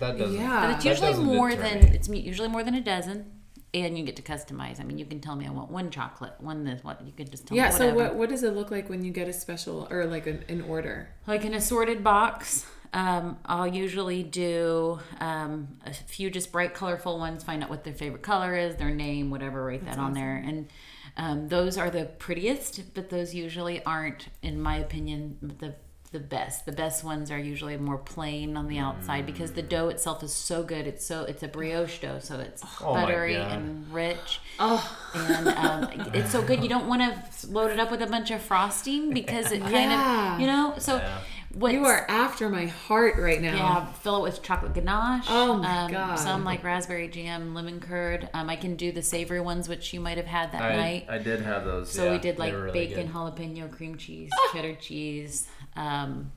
that 0.00 0.18
doesn't. 0.18 0.36
Yeah. 0.40 0.66
But 0.66 0.76
it's 0.76 0.84
usually 0.84 1.14
more 1.24 1.54
than 1.54 1.80
me. 1.80 1.90
it's 1.94 2.08
usually 2.08 2.48
more 2.48 2.64
than 2.64 2.74
a 2.74 2.80
dozen, 2.80 3.30
and 3.72 3.96
you 3.96 4.04
get 4.04 4.16
to 4.16 4.22
customize. 4.22 4.80
I 4.80 4.84
mean, 4.84 4.98
you 4.98 5.04
can 5.06 5.20
tell 5.20 5.36
me 5.36 5.46
I 5.46 5.50
want 5.50 5.70
one 5.70 5.90
chocolate, 5.90 6.34
one 6.40 6.64
this, 6.64 6.82
what 6.82 7.04
you 7.06 7.12
could 7.12 7.30
just 7.30 7.46
tell 7.46 7.56
Yeah, 7.56 7.66
me 7.68 7.72
so 7.76 7.94
what 7.94 8.16
what 8.16 8.28
does 8.30 8.42
it 8.42 8.54
look 8.54 8.72
like 8.72 8.88
when 8.88 9.04
you 9.04 9.12
get 9.12 9.28
a 9.28 9.32
special 9.32 9.86
or 9.92 10.06
like 10.06 10.26
an, 10.26 10.44
an 10.48 10.62
order? 10.62 11.08
like 11.28 11.44
an 11.44 11.54
assorted 11.54 12.02
box. 12.02 12.66
Um, 12.92 13.38
I'll 13.44 13.66
usually 13.66 14.22
do 14.22 14.98
um, 15.20 15.68
a 15.84 15.92
few 15.92 16.30
just 16.30 16.52
bright, 16.52 16.74
colorful 16.74 17.18
ones. 17.18 17.44
Find 17.44 17.62
out 17.62 17.70
what 17.70 17.84
their 17.84 17.94
favorite 17.94 18.22
color 18.22 18.56
is, 18.56 18.76
their 18.76 18.90
name, 18.90 19.30
whatever. 19.30 19.64
Write 19.64 19.84
that 19.84 19.98
on 19.98 20.12
there, 20.14 20.36
and 20.36 20.68
um, 21.16 21.48
those 21.48 21.76
are 21.76 21.90
the 21.90 22.06
prettiest. 22.06 22.94
But 22.94 23.10
those 23.10 23.34
usually 23.34 23.84
aren't, 23.84 24.28
in 24.42 24.60
my 24.60 24.76
opinion, 24.76 25.56
the 25.58 25.74
the 26.08 26.18
best. 26.20 26.64
The 26.66 26.72
best 26.72 27.04
ones 27.04 27.30
are 27.30 27.38
usually 27.38 27.76
more 27.76 27.98
plain 27.98 28.56
on 28.56 28.66
the 28.68 28.78
outside 28.78 29.26
because 29.26 29.52
the 29.52 29.62
dough 29.62 29.88
itself 29.88 30.22
is 30.22 30.32
so 30.32 30.62
good. 30.62 30.86
It's 30.86 31.04
so 31.04 31.24
it's 31.24 31.42
a 31.42 31.48
brioche 31.48 31.98
dough, 31.98 32.18
so 32.20 32.38
it's 32.38 32.62
Oh 32.80 32.94
buttery 32.94 33.36
and 33.36 33.92
rich 33.92 34.40
Oh, 34.58 34.98
and 35.14 35.48
um, 35.48 36.10
it's 36.14 36.32
so 36.32 36.42
good. 36.42 36.62
You 36.62 36.68
don't 36.68 36.88
want 36.88 37.02
to 37.02 37.46
load 37.50 37.70
it 37.70 37.78
up 37.78 37.90
with 37.90 38.02
a 38.02 38.06
bunch 38.06 38.30
of 38.30 38.40
frosting 38.42 39.12
because 39.12 39.52
it 39.52 39.60
kind 39.62 39.72
Yeah. 39.90 40.34
of, 40.34 40.40
you 40.40 40.46
know. 40.46 40.74
So 40.78 40.96
Yeah. 40.96 41.18
what 41.54 41.72
you 41.72 41.84
are 41.84 42.04
after 42.08 42.48
my 42.48 42.66
heart 42.66 43.16
right 43.18 43.40
now. 43.40 43.54
yeah, 43.56 43.86
fill 43.92 44.16
it 44.16 44.22
with 44.22 44.42
chocolate 44.42 44.74
ganache. 44.74 45.26
Oh 45.28 45.54
my 45.58 45.84
um, 45.84 45.92
God. 45.92 46.16
Some 46.18 46.42
like 46.44 46.64
raspberry 46.64 47.08
jam, 47.08 47.54
lemon 47.54 47.80
curd. 47.80 48.28
Um, 48.34 48.48
I 48.50 48.56
can 48.56 48.76
do 48.76 48.92
the 48.92 49.02
savory 49.02 49.40
ones, 49.40 49.68
which 49.68 49.92
you 49.92 50.00
might 50.00 50.16
have 50.16 50.26
had 50.26 50.52
that 50.52 50.62
I, 50.62 50.76
night. 50.76 51.06
I 51.08 51.18
did 51.18 51.42
have 51.42 51.64
those. 51.64 51.90
so 51.92 52.04
yeah, 52.06 52.12
we 52.12 52.18
did 52.18 52.38
like 52.38 52.52
really 52.54 52.72
bacon, 52.72 53.06
good. 53.06 53.14
jalapeno, 53.14 53.70
cream 53.70 53.96
cheese, 53.96 54.30
cheddar 54.52 54.74
cheese. 54.74 55.46
Um, 55.78 56.32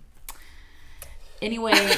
anyway, 1.42 1.74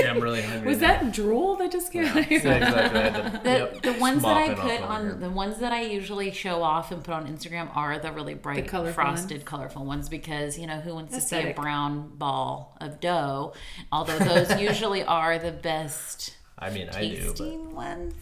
Yeah, 0.00 0.10
I'm 0.10 0.20
really 0.20 0.42
hungry. 0.42 0.68
Was 0.68 0.80
now. 0.80 0.88
that 1.02 1.12
drool 1.12 1.56
that 1.56 1.70
just 1.70 1.92
came 1.92 2.04
out 2.06 2.16
of 2.16 2.30
Yeah, 2.30 2.38
your 2.42 2.44
mouth? 2.60 2.62
exactly. 2.62 3.00
I 3.00 3.02
had 3.10 3.32
to- 3.32 3.38
the, 3.44 3.50
yep, 3.50 3.82
the 3.82 3.92
ones 4.00 4.22
that 4.22 4.36
I 4.36 4.54
put 4.54 4.64
over 4.80 4.84
on 4.84 5.02
here. 5.04 5.14
the 5.14 5.30
ones 5.30 5.58
that 5.58 5.72
I 5.72 5.82
usually 5.82 6.30
show 6.32 6.62
off 6.62 6.90
and 6.92 7.04
put 7.04 7.14
on 7.14 7.26
Instagram 7.28 7.74
are 7.76 7.98
the 7.98 8.10
really 8.10 8.34
bright 8.34 8.66
colorful 8.68 8.94
frosted 8.94 9.38
ones? 9.38 9.44
colorful 9.44 9.84
ones 9.84 10.08
because 10.08 10.58
you 10.58 10.66
know 10.66 10.80
who 10.80 10.94
wants 10.94 11.14
to 11.14 11.20
see 11.20 11.36
a 11.36 11.52
brown 11.54 12.10
ball 12.16 12.76
of 12.80 13.00
dough 13.00 13.52
although 13.92 14.18
those 14.18 14.58
usually 14.60 15.02
are 15.04 15.38
the 15.38 15.52
best 15.52 16.36
I 16.58 16.70
mean, 16.70 16.88
I 16.94 17.08
do, 17.08 17.34
but 17.36 17.74
ones 17.74 18.14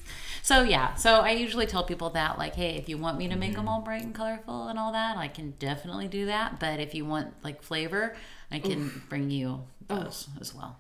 so 0.43 0.63
yeah 0.63 0.95
so 0.95 1.21
I 1.21 1.31
usually 1.33 1.67
tell 1.67 1.85
people 1.85 2.11
that 2.11 2.37
like 2.37 2.57
hey 2.57 2.77
if 2.77 2.89
you 2.89 2.99
want 2.99 3.17
me 3.17 3.29
to 3.29 3.37
make 3.37 3.51
Mm-hmm. 3.51 3.57
them 3.59 3.69
all 3.69 3.81
bright 3.81 4.03
and 4.03 4.15
colorful 4.15 4.69
and 4.69 4.79
all 4.79 4.93
that 4.93 5.17
I 5.17 5.29
can 5.29 5.53
definitely 5.59 6.09
do 6.09 6.27
that 6.27 6.59
but 6.61 6.81
if 6.81 6.95
you 6.95 7.05
want 7.07 7.33
like 7.45 7.63
flavor 7.63 8.17
I 8.51 8.59
can 8.59 9.03
bring 9.09 9.31
you 9.31 9.65
those 9.89 10.29
as 10.41 10.55
well 10.55 10.79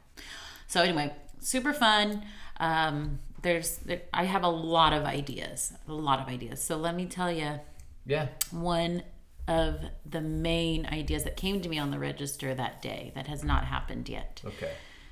so 0.70 0.82
anyway, 0.82 1.12
super 1.40 1.72
fun. 1.72 2.22
Um, 2.60 3.18
there's 3.42 3.78
there, 3.78 4.02
I 4.14 4.22
have 4.22 4.44
a 4.44 4.48
lot 4.48 4.92
of 4.92 5.02
ideas, 5.02 5.72
a 5.88 5.92
lot 5.92 6.20
of 6.20 6.28
ideas. 6.28 6.62
So 6.62 6.76
let 6.76 6.94
me 6.94 7.06
tell 7.06 7.32
you 7.32 7.58
yeah. 8.06 8.28
one 8.52 9.02
of 9.48 9.80
the 10.06 10.20
main 10.20 10.86
ideas 10.86 11.24
that 11.24 11.36
came 11.36 11.60
to 11.60 11.68
me 11.68 11.76
on 11.80 11.90
the 11.90 11.98
register 11.98 12.54
that 12.54 12.80
day 12.80 13.10
that 13.16 13.26
has 13.26 13.42
not 13.42 13.64
happened 13.64 14.08
yet. 14.08 14.40
Okay. 14.44 14.70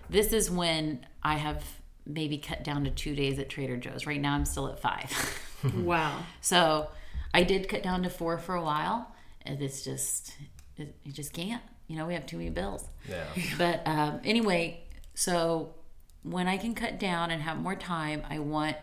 This 0.09 0.33
is 0.33 0.49
when 0.49 1.05
I 1.25 1.35
have 1.39 1.65
maybe 2.07 2.39
cut 2.39 2.63
down 2.63 2.85
to 2.85 2.91
two 2.91 3.17
days 3.17 3.41
at 3.41 3.49
Trader 3.49 3.79
Joe's. 3.79 4.07
Right 4.07 4.21
now 4.21 4.35
I'm 4.35 4.45
still 4.45 4.69
at 4.69 4.81
five. 4.81 5.13
Wow. 5.75 6.21
So 6.41 6.89
I 7.35 7.43
did 7.43 7.69
cut 7.69 7.83
down 7.83 8.05
to 8.05 8.11
four 8.11 8.39
for 8.39 8.55
a 8.55 8.63
while, 8.63 9.13
and 9.43 9.61
it's 9.61 9.83
just 9.83 10.33
it, 10.77 10.95
you 11.03 11.11
just 11.11 11.33
can't. 11.33 11.61
You 11.89 11.97
know, 11.97 12.07
we 12.07 12.15
have 12.15 12.27
too 12.27 12.37
many 12.39 12.51
bills. 12.51 12.85
Yeah. 13.09 13.25
But 13.59 13.83
um, 13.87 14.21
anyway, 14.25 14.85
so 15.15 15.75
when 16.23 16.47
I 16.47 16.57
can 16.57 16.75
cut 16.75 16.99
down 17.01 17.31
and 17.31 17.43
have 17.43 17.59
more 17.59 17.75
time, 17.75 18.23
I 18.31 18.39
want, 18.39 18.77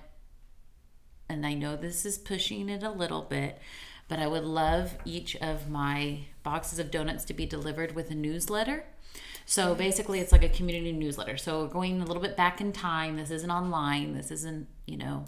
and 1.30 1.46
I 1.46 1.54
know 1.54 1.76
this 1.76 2.06
is 2.06 2.18
pushing 2.18 2.68
it 2.68 2.84
a 2.84 2.92
little 2.92 3.22
bit, 3.22 3.60
but 4.08 4.20
I 4.20 4.28
would 4.28 4.44
love 4.44 4.96
each 5.06 5.36
of 5.38 5.70
my 5.70 6.26
boxes 6.44 6.80
of 6.80 6.92
donuts 6.92 7.24
to 7.26 7.34
be 7.34 7.46
delivered 7.46 7.96
with 7.96 8.12
a 8.12 8.16
newsletter. 8.16 8.86
So 9.48 9.76
basically, 9.76 10.20
it's 10.20 10.32
like 10.32 10.44
a 10.44 10.50
community 10.50 10.92
newsletter. 10.92 11.38
So 11.38 11.62
we're 11.62 11.70
going 11.70 12.02
a 12.02 12.06
little 12.06 12.22
bit 12.22 12.36
back 12.36 12.60
in 12.62 12.72
time. 12.72 13.16
This 13.18 13.30
isn't 13.30 13.52
online. 13.52 14.16
This 14.16 14.32
isn't, 14.32 14.68
you 14.88 14.98
know, 14.98 15.26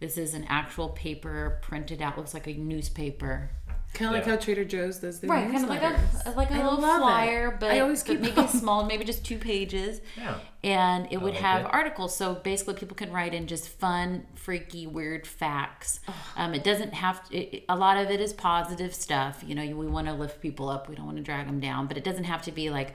this 0.00 0.16
is 0.16 0.32
an 0.32 0.46
actual 0.48 0.88
paper 0.88 1.58
printed 1.60 2.00
out. 2.00 2.16
Looks 2.16 2.32
like 2.32 2.46
a 2.46 2.54
newspaper 2.54 3.50
Kind 3.94 4.08
of 4.08 4.14
like 4.14 4.24
how 4.24 4.36
Trader 4.36 4.64
Joe's 4.64 4.98
does 5.00 5.20
their 5.20 5.28
Right, 5.30 5.50
kind 5.50 5.64
of 5.64 5.68
like 5.68 5.82
a 5.82 6.30
like 6.34 6.50
a 6.50 6.54
I 6.54 6.62
little 6.64 6.80
love 6.80 6.96
it. 7.00 7.02
flyer, 7.02 7.56
but, 7.60 7.70
I 7.72 7.80
always 7.80 8.02
but 8.02 8.12
keep 8.12 8.20
maybe 8.22 8.46
small, 8.48 8.86
maybe 8.86 9.04
just 9.04 9.22
two 9.24 9.36
pages. 9.36 10.00
Yeah. 10.16 10.38
And 10.64 11.08
it 11.10 11.20
would 11.20 11.34
like 11.34 11.42
have 11.42 11.66
it. 11.66 11.74
articles, 11.74 12.16
so 12.16 12.34
basically 12.36 12.74
people 12.74 12.96
can 12.96 13.12
write 13.12 13.34
in 13.34 13.46
just 13.46 13.68
fun, 13.68 14.26
freaky, 14.34 14.86
weird 14.86 15.26
facts. 15.26 16.00
Um, 16.36 16.54
it 16.54 16.64
doesn't 16.64 16.94
have 16.94 17.28
to. 17.28 17.36
It, 17.36 17.54
it- 17.58 17.64
a 17.68 17.76
lot 17.76 17.98
of 17.98 18.10
it 18.10 18.20
is 18.20 18.32
positive 18.32 18.94
stuff. 18.94 19.44
You 19.46 19.54
know, 19.54 19.62
we 19.76 19.86
want 19.86 20.06
to 20.06 20.14
lift 20.14 20.40
people 20.40 20.70
up. 20.70 20.88
We 20.88 20.94
don't 20.94 21.04
want 21.04 21.18
to 21.18 21.22
drag 21.22 21.46
them 21.46 21.60
down. 21.60 21.86
But 21.86 21.96
it 21.98 22.04
doesn't 22.04 22.24
have 22.24 22.40
to 22.42 22.52
be 22.52 22.70
like, 22.70 22.94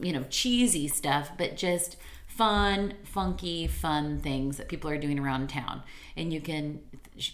you 0.00 0.12
know, 0.12 0.24
cheesy 0.30 0.86
stuff, 0.86 1.32
but 1.36 1.56
just 1.56 1.96
fun, 2.38 2.94
funky, 3.02 3.66
fun 3.66 4.20
things 4.20 4.58
that 4.58 4.68
people 4.68 4.88
are 4.88 4.96
doing 4.96 5.18
around 5.18 5.50
town. 5.50 5.82
And 6.16 6.32
you 6.32 6.40
can 6.40 6.80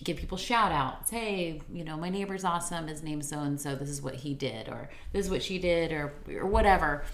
give 0.03 0.17
people 0.17 0.39
shout 0.39 0.73
outs. 0.73 1.11
Hey, 1.11 1.61
you 1.71 1.85
know, 1.85 1.99
my 1.99 2.09
neighbor's 2.09 2.43
awesome. 2.43 2.89
His 2.89 3.03
name's 3.03 3.29
so 3.29 3.41
and 3.41 3.61
so. 3.61 3.75
This 3.75 3.91
is 3.91 4.01
what 4.01 4.15
he 4.15 4.33
did, 4.33 4.67
or 4.67 4.89
this 5.13 5.27
is 5.27 5.31
what 5.31 5.43
she 5.43 5.59
did, 5.59 5.93
or 5.93 6.15
or 6.35 6.47
whatever. 6.47 7.05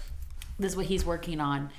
This 0.57 0.71
is 0.71 0.77
what 0.77 0.85
he's 0.85 1.05
working 1.05 1.41
on. 1.41 1.69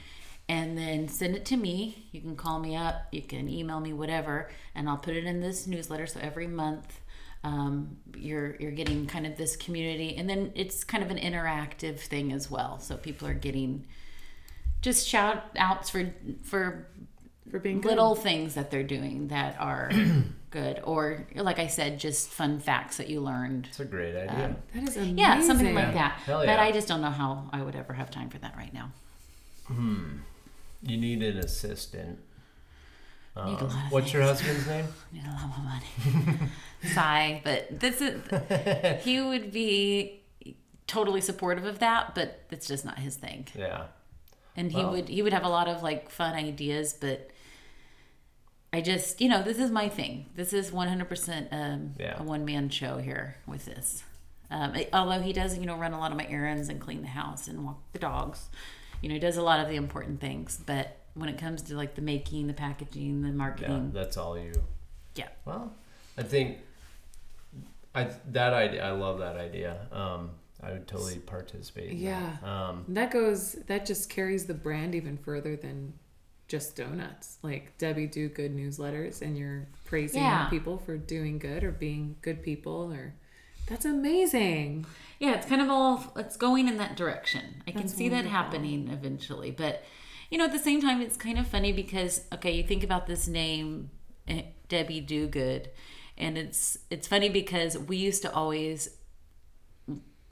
And 0.51 0.77
then 0.77 1.09
send 1.09 1.35
it 1.35 1.47
to 1.47 1.57
me. 1.57 2.09
You 2.13 2.21
can 2.21 2.37
call 2.37 2.59
me 2.59 2.77
up. 2.77 3.07
You 3.11 3.23
can 3.23 3.49
email 3.49 3.81
me, 3.81 3.95
whatever, 3.95 4.51
and 4.75 4.91
I'll 4.91 4.99
put 4.99 5.17
it 5.17 5.25
in 5.25 5.41
this 5.41 5.67
newsletter. 5.67 6.07
So 6.07 6.21
every 6.21 6.47
month, 6.47 7.01
um, 7.43 7.97
you're 8.15 8.57
you're 8.57 8.73
getting 8.73 9.07
kind 9.07 9.27
of 9.27 9.39
this 9.39 9.57
community, 9.57 10.15
and 10.19 10.29
then 10.29 10.53
it's 10.55 10.85
kind 10.85 11.03
of 11.03 11.11
an 11.11 11.17
interactive 11.17 12.01
thing 12.01 12.33
as 12.33 12.51
well. 12.51 12.79
So 12.81 12.99
people 12.99 13.27
are 13.29 13.35
getting 13.49 13.87
just 14.83 15.09
shout 15.09 15.43
outs 15.57 15.89
for 15.91 16.13
for 16.45 16.87
For 17.51 17.59
being 17.59 17.81
good. 17.81 17.89
little 17.91 18.15
things 18.15 18.55
that 18.55 18.71
they're 18.71 18.83
doing 18.83 19.29
that 19.29 19.57
are 19.59 19.91
good, 20.51 20.81
or 20.85 21.27
like 21.35 21.59
I 21.59 21.67
said, 21.69 21.99
just 21.99 22.29
fun 22.31 22.61
facts 22.61 22.99
that 22.99 23.09
you 23.09 23.21
learned. 23.21 23.67
It's 23.71 23.81
a 23.81 23.85
great 23.87 24.15
idea. 24.17 24.57
That 24.75 24.83
is 24.89 24.97
amazing. 24.97 25.19
Yeah, 25.19 25.41
something 25.41 25.75
like 25.75 25.95
that. 25.95 26.13
Hell 26.27 26.45
But. 26.45 26.59
I 26.59 26.71
just 26.73 26.89
don't 26.89 27.01
know 27.01 27.11
how 27.11 27.49
I 27.53 27.63
would 27.63 27.75
ever 27.77 27.95
have 27.95 28.11
time 28.11 28.29
for 28.29 28.39
that 28.39 28.55
right 28.57 28.73
now. 28.75 28.91
Hmm. 29.67 30.19
you 30.83 30.97
need 30.99 31.23
an 31.23 31.39
assistant. 31.39 32.19
Need 33.37 33.41
a 33.43 33.47
Um, 33.47 33.55
lot 33.55 33.63
of 33.87 33.93
what's 33.93 34.13
your 34.13 34.23
husband's 34.23 34.67
name? 34.67 34.85
I 34.87 35.15
need 35.17 35.25
a 35.25 35.31
lot 35.31 35.49
more 35.57 35.65
money. 35.73 36.39
Sigh, 36.95 37.41
but 37.45 37.81
this 37.81 38.01
is 38.03 38.21
he 39.05 39.21
would 39.23 39.53
be 39.53 40.21
totally 40.87 41.21
supportive 41.23 41.65
of 41.65 41.79
that, 41.79 42.15
but 42.15 42.41
it's 42.51 42.67
just 42.67 42.85
not 42.85 42.99
his 42.99 43.17
thing. 43.17 43.47
Yeah. 43.55 43.85
And 44.57 44.71
he 44.73 44.79
Well- 44.79 44.91
would 44.93 45.09
he 45.09 45.23
would 45.23 45.33
have 45.33 45.45
a 45.45 45.49
lot 45.49 45.69
of 45.69 45.83
like 45.83 46.11
fun 46.11 46.35
ideas 46.35 46.93
but 46.93 47.31
i 48.73 48.81
just 48.81 49.21
you 49.21 49.29
know 49.29 49.43
this 49.43 49.59
is 49.59 49.71
my 49.71 49.89
thing 49.89 50.27
this 50.35 50.53
is 50.53 50.71
100% 50.71 51.49
um, 51.53 51.95
Yeah. 51.99 52.19
a 52.21 52.23
one-man 52.23 52.69
show 52.71 52.99
here 52.99 53.37
with 53.47 53.65
this 53.67 54.03
um, 54.51 54.75
it- 54.75 54.91
although 54.93 55.21
he 55.21 55.33
does 55.33 55.59
you 55.59 55.67
know 55.67 55.77
run 55.77 55.93
a 55.93 55.99
lot 55.99 56.11
of 56.11 56.17
my 56.17 56.27
errands 56.29 56.69
and 56.69 56.81
clean 56.81 57.03
the 57.03 57.09
house 57.09 57.49
and 57.49 57.65
walk 57.65 57.79
the 57.93 57.99
dogs 57.99 58.49
you 59.01 59.09
know 59.09 59.15
he 59.15 59.19
does 59.21 59.37
a 59.37 59.43
lot 59.43 59.61
of 59.61 59.69
the 59.69 59.77
important 59.77 60.21
things 60.21 60.59
but 60.65 60.97
when 61.15 61.29
it 61.29 61.37
comes 61.39 61.61
to 61.63 61.75
like 61.75 61.95
the 61.95 62.03
making 62.03 62.47
the 62.47 62.55
packaging 62.55 63.23
the 63.23 63.29
marketing 63.33 63.71
Yeah. 63.71 63.77
marketing 63.77 63.93
That's 63.93 64.17
all 64.17 64.39
you. 64.39 64.53
yeah, 65.15 65.29
Well, 65.45 65.73
I 66.17 66.23
think 66.23 66.59
I 67.95 68.09
that 68.31 68.55
idea. 68.55 68.87
I 68.87 68.93
love 68.93 69.19
that 69.19 69.37
idea. 69.37 69.87
Um, 69.93 70.31
I 70.63 70.73
would 70.73 70.87
totally 70.87 71.19
participate. 71.19 71.91
in 71.91 71.99
Yeah. 71.99 72.37
that. 72.41 72.49
Um, 72.49 72.85
That 72.89 73.11
goes. 73.11 73.53
That 73.67 73.85
just 73.87 74.09
carries 74.11 74.47
the 74.47 74.55
brand 74.55 74.95
even 74.95 75.17
further 75.19 75.57
than 75.57 75.95
just 76.49 76.77
donuts. 76.77 77.39
Like 77.43 77.77
Debby 77.79 78.07
do 78.07 78.29
good 78.29 78.55
newsletters, 78.57 79.23
and 79.23 79.37
you're 79.37 79.67
praising 79.85 80.23
Yeah. 80.23 80.49
people 80.49 80.79
for 80.79 80.97
doing 80.99 81.39
good 81.39 81.65
or 81.65 81.73
being 81.73 82.17
good 82.23 82.43
people, 82.43 82.93
or 82.93 83.15
that's 83.67 83.85
amazing. 83.85 84.85
yeah 85.21 85.35
it's 85.35 85.47
kind 85.47 85.63
of 85.63 85.71
all 85.71 86.13
it's 86.17 86.37
going 86.37 86.67
in 86.67 86.79
that 86.79 86.97
direction 86.97 87.63
i 87.67 87.71
can 87.71 87.83
That's 87.83 87.95
see 87.95 88.09
that 88.09 88.25
happening 88.25 88.89
eventually 88.89 89.53
but 89.53 89.85
you 90.31 90.37
know 90.37 90.45
at 90.47 90.53
the 90.53 90.59
same 90.59 90.81
time 90.83 91.01
it's 91.01 91.17
kind 91.17 91.39
of 91.39 91.47
funny 91.47 91.73
because 91.73 92.27
okay 92.35 92.51
you 92.57 92.65
think 92.65 92.83
about 92.83 93.07
this 93.07 93.29
name 93.29 93.91
eh, 94.27 94.43
debby 94.69 95.01
do 95.01 95.29
good 95.29 95.71
and 96.19 96.37
it's 96.37 96.77
it's 96.91 97.07
funny 97.07 97.29
because 97.29 97.79
we 97.79 97.97
used 97.97 98.23
to 98.23 98.33
always 98.35 98.91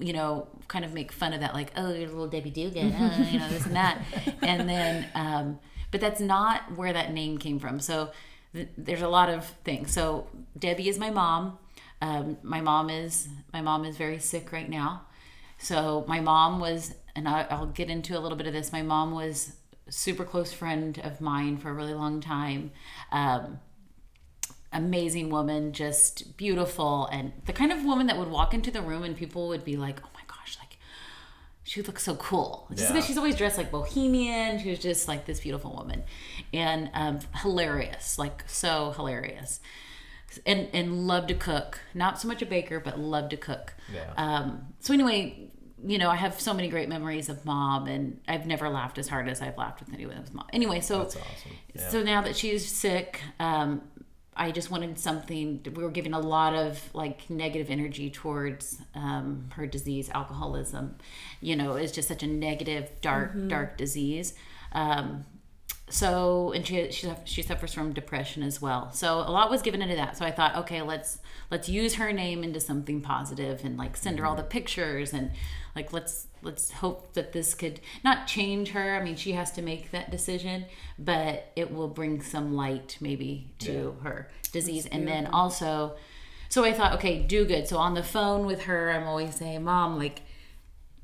you 0.00 0.12
know 0.12 0.48
kind 0.68 0.84
of 0.84 0.92
make 0.92 1.12
fun 1.12 1.32
of 1.32 1.40
that 1.40 1.54
like 1.54 1.72
oh 1.76 1.92
you're 1.92 2.08
a 2.08 2.12
little 2.12 2.28
debby 2.28 2.50
good 2.50 2.76
uh, 2.76 3.24
you 3.30 3.38
know 3.38 3.48
this 3.48 3.66
and 3.66 3.76
that. 3.76 4.02
And 4.42 4.68
then 4.68 5.06
um 5.14 5.58
but 5.90 6.00
that's 6.00 6.20
not 6.20 6.76
where 6.76 6.92
that 6.92 7.12
name 7.12 7.38
came 7.38 7.58
from. 7.58 7.80
So 7.80 8.10
th- 8.54 8.68
there's 8.78 9.02
a 9.02 9.08
lot 9.08 9.28
of 9.28 9.46
things. 9.64 9.92
So 9.92 10.28
debby 10.58 10.88
is 10.88 10.98
my 10.98 11.10
mom. 11.10 11.58
Um, 12.00 12.38
my 12.42 12.60
mom 12.60 12.90
is 12.90 13.28
my 13.52 13.60
mom 13.60 13.84
is 13.84 13.96
very 13.96 14.18
sick 14.18 14.52
right 14.52 14.68
now. 14.68 15.02
So 15.58 16.04
my 16.08 16.20
mom 16.20 16.60
was 16.60 16.94
and 17.14 17.28
I, 17.28 17.46
i'll 17.50 17.66
get 17.66 17.90
into 17.90 18.18
a 18.18 18.20
little 18.20 18.38
bit 18.38 18.46
of 18.46 18.52
this. 18.52 18.72
My 18.72 18.82
mom 18.82 19.12
was 19.12 19.52
super 19.88 20.24
close 20.24 20.52
friend 20.52 20.98
of 21.02 21.20
mine 21.20 21.58
for 21.58 21.70
a 21.70 21.72
really 21.74 21.94
long 21.94 22.20
time. 22.20 22.70
Um, 23.12 23.60
amazing 24.72 25.30
woman, 25.30 25.72
just 25.72 26.36
beautiful, 26.36 27.06
and 27.06 27.32
the 27.46 27.52
kind 27.52 27.72
of 27.72 27.84
woman 27.84 28.06
that 28.08 28.16
would 28.18 28.28
walk 28.28 28.54
into 28.54 28.70
the 28.70 28.82
room 28.82 29.02
and 29.02 29.16
people 29.16 29.48
would 29.48 29.64
be 29.64 29.76
like, 29.76 30.00
"Oh 30.04 30.08
my 30.14 30.20
gosh, 30.28 30.56
like 30.60 30.78
she 31.64 31.82
looks 31.82 32.02
so 32.04 32.14
cool." 32.16 32.66
Just 32.70 32.82
Yeah. 32.82 32.88
because 32.92 33.06
she's 33.06 33.18
always 33.18 33.36
dressed 33.36 33.58
like 33.58 33.70
bohemian, 33.70 34.58
she 34.60 34.70
was 34.70 34.78
just 34.78 35.08
like 35.08 35.26
this 35.26 35.40
beautiful 35.40 35.74
woman, 35.74 36.04
and 36.52 36.90
um, 36.94 37.20
hilarious, 37.42 38.18
like 38.18 38.44
so 38.48 38.92
hilarious, 38.92 39.60
and 40.46 40.68
and 40.72 41.06
loved 41.06 41.28
to 41.28 41.34
cook. 41.34 41.80
Not 41.94 42.20
so 42.20 42.28
much 42.28 42.40
a 42.42 42.46
baker, 42.46 42.78
but 42.80 42.98
loved 42.98 43.30
to 43.30 43.36
cook. 43.36 43.74
Yeah. 43.92 44.12
Um, 44.16 44.74
so 44.80 44.94
anyway. 44.94 45.46
You 45.82 45.96
know, 45.96 46.10
I 46.10 46.16
have 46.16 46.38
so 46.38 46.52
many 46.52 46.68
great 46.68 46.90
memories 46.90 47.30
of 47.30 47.46
mom, 47.46 47.86
and 47.86 48.20
I've 48.28 48.44
never 48.44 48.68
laughed 48.68 48.98
as 48.98 49.08
hard 49.08 49.30
as 49.30 49.40
I've 49.40 49.56
laughed 49.56 49.80
with 49.80 49.94
anyone 49.94 50.20
with 50.20 50.34
mom. 50.34 50.44
Anyway, 50.52 50.80
so 50.80 50.98
that's 50.98 51.16
awesome. 51.16 51.52
Yeah. 51.74 51.88
so 51.88 52.02
now 52.02 52.20
that 52.20 52.36
she's 52.36 52.70
sick, 52.70 53.18
um, 53.38 53.80
I 54.40 54.50
just 54.52 54.70
wanted 54.70 54.98
something. 54.98 55.60
We 55.76 55.82
were 55.82 55.90
giving 55.90 56.14
a 56.14 56.18
lot 56.18 56.54
of 56.54 56.82
like 56.94 57.28
negative 57.28 57.68
energy 57.70 58.08
towards 58.08 58.80
um, 58.94 59.50
her 59.52 59.66
disease, 59.66 60.08
alcoholism. 60.14 60.96
You 61.42 61.56
know, 61.56 61.74
it's 61.74 61.92
just 61.92 62.08
such 62.08 62.22
a 62.22 62.26
negative, 62.26 62.90
dark, 63.02 63.32
dark 63.48 63.76
disease. 63.76 64.34
Um, 64.72 65.26
so 65.90 66.52
and 66.52 66.66
she 66.66 66.90
she 66.90 67.12
she 67.24 67.42
suffers 67.42 67.74
from 67.74 67.92
depression 67.92 68.42
as 68.42 68.62
well. 68.62 68.90
So 68.92 69.18
a 69.18 69.30
lot 69.30 69.50
was 69.50 69.60
given 69.60 69.82
into 69.82 69.96
that. 69.96 70.16
So 70.16 70.24
I 70.24 70.30
thought, 70.30 70.56
okay, 70.56 70.80
let's 70.80 71.18
let's 71.50 71.68
use 71.68 71.96
her 71.96 72.10
name 72.10 72.42
into 72.42 72.60
something 72.60 73.02
positive 73.02 73.62
and 73.64 73.76
like 73.76 73.94
send 73.96 74.18
her 74.20 74.26
all 74.26 74.36
the 74.36 74.42
pictures 74.42 75.12
and 75.12 75.32
like 75.76 75.92
let's 75.92 76.28
let's 76.42 76.70
hope 76.70 77.12
that 77.14 77.32
this 77.32 77.54
could 77.54 77.80
not 78.04 78.26
change 78.26 78.70
her. 78.70 78.96
I 78.96 79.02
mean, 79.02 79.16
she 79.16 79.32
has 79.32 79.50
to 79.52 79.62
make 79.62 79.90
that 79.90 80.10
decision, 80.10 80.66
but 80.98 81.52
it 81.56 81.72
will 81.72 81.88
bring 81.88 82.22
some 82.22 82.54
light 82.54 82.96
maybe 83.00 83.52
to 83.60 83.96
her 84.02 84.30
disease. 84.52 84.86
And 84.86 85.06
then 85.06 85.26
also, 85.26 85.96
so 86.48 86.64
I 86.64 86.72
thought, 86.72 86.94
okay, 86.94 87.22
do 87.22 87.44
good. 87.44 87.68
So 87.68 87.78
on 87.78 87.94
the 87.94 88.02
phone 88.02 88.46
with 88.46 88.62
her, 88.62 88.90
I'm 88.90 89.06
always 89.06 89.36
saying, 89.36 89.64
Mom, 89.64 89.98
like 89.98 90.22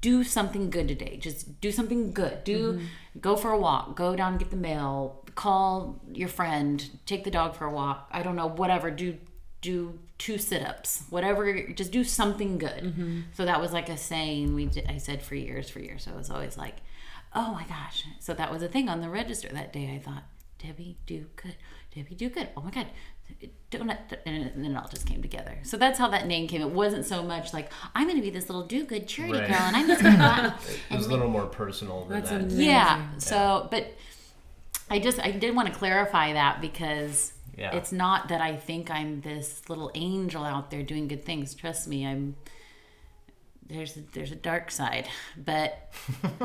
do 0.00 0.22
something 0.24 0.70
good 0.70 0.88
today. 0.88 1.16
Just 1.16 1.60
do 1.60 1.72
something 1.72 2.12
good. 2.12 2.44
Do 2.44 2.74
mm-hmm. 2.74 2.86
go 3.20 3.36
for 3.36 3.50
a 3.50 3.58
walk. 3.58 3.96
Go 3.96 4.14
down 4.14 4.38
get 4.38 4.50
the 4.50 4.56
mail. 4.56 5.24
Call 5.34 6.00
your 6.12 6.28
friend. 6.28 6.88
Take 7.06 7.24
the 7.24 7.30
dog 7.30 7.54
for 7.54 7.66
a 7.66 7.72
walk. 7.72 8.08
I 8.10 8.22
don't 8.22 8.36
know. 8.36 8.48
Whatever. 8.48 8.90
Do 8.90 9.16
do 9.60 9.98
two 10.18 10.38
sit-ups. 10.38 11.04
Whatever. 11.10 11.68
Just 11.72 11.92
do 11.92 12.02
something 12.04 12.58
good. 12.58 12.82
Mm-hmm. 12.84 13.20
So 13.34 13.44
that 13.44 13.60
was 13.60 13.72
like 13.72 13.88
a 13.88 13.96
saying 13.96 14.54
we 14.54 14.66
did, 14.66 14.86
I 14.88 14.98
said 14.98 15.22
for 15.22 15.34
years, 15.34 15.68
for 15.68 15.80
years. 15.80 16.04
So 16.04 16.12
it 16.12 16.16
was 16.16 16.30
always 16.30 16.56
like, 16.56 16.76
oh 17.34 17.52
my 17.52 17.64
gosh. 17.64 18.04
So 18.20 18.32
that 18.34 18.50
was 18.50 18.62
a 18.62 18.68
thing 18.68 18.88
on 18.88 19.00
the 19.00 19.10
register 19.10 19.48
that 19.52 19.72
day. 19.72 19.92
I 19.94 19.98
thought, 19.98 20.24
Debby, 20.62 20.96
do 21.06 21.26
good. 21.36 21.56
Debby, 21.94 22.14
do 22.14 22.30
good. 22.30 22.48
Oh 22.56 22.62
my 22.62 22.70
God. 22.70 22.86
Donut. 23.70 23.98
And 24.24 24.52
then 24.64 24.72
it 24.72 24.76
all 24.76 24.88
just 24.88 25.06
came 25.06 25.20
together. 25.20 25.58
So 25.64 25.76
that's 25.76 25.98
how 25.98 26.08
that 26.08 26.26
name 26.26 26.46
came. 26.48 26.62
It 26.62 26.70
wasn't 26.70 27.04
so 27.04 27.22
much 27.22 27.52
like, 27.52 27.70
I'm 27.94 28.04
going 28.06 28.16
to 28.16 28.22
be 28.22 28.30
this 28.30 28.48
little 28.48 28.64
do 28.66 28.84
good 28.84 29.06
charity 29.08 29.38
Right. 29.40 29.48
girl 29.48 29.58
and 29.60 29.76
I'm 29.76 29.86
just 29.86 30.00
going 30.02 30.14
to 30.14 30.18
go 30.18 30.24
out 30.24 30.52
it 30.90 30.96
was 30.96 31.06
a 31.06 31.10
little 31.10 31.28
more 31.28 31.46
personal 31.46 32.04
than 32.06 32.18
That's 32.18 32.30
that. 32.30 32.40
amazing. 32.42 32.60
yeah. 32.64 33.08
So, 33.18 33.68
but 33.70 33.92
I 34.88 34.98
just 35.00 35.18
I 35.20 35.32
did 35.32 35.54
want 35.56 35.68
to 35.68 35.74
clarify 35.74 36.32
that 36.34 36.60
because 36.60 37.32
Yeah. 37.56 37.74
it's 37.74 37.92
not 37.92 38.28
that 38.28 38.40
I 38.40 38.56
think 38.56 38.90
I'm 38.90 39.22
this 39.22 39.68
little 39.68 39.90
angel 39.94 40.44
out 40.44 40.70
there 40.70 40.82
doing 40.82 41.08
good 41.08 41.24
things. 41.24 41.54
Trust 41.54 41.88
me, 41.88 42.06
I'm. 42.06 42.36
There's 43.68 43.96
a, 43.96 44.00
there's 44.12 44.30
a 44.30 44.36
dark 44.36 44.70
side, 44.70 45.08
but 45.36 45.90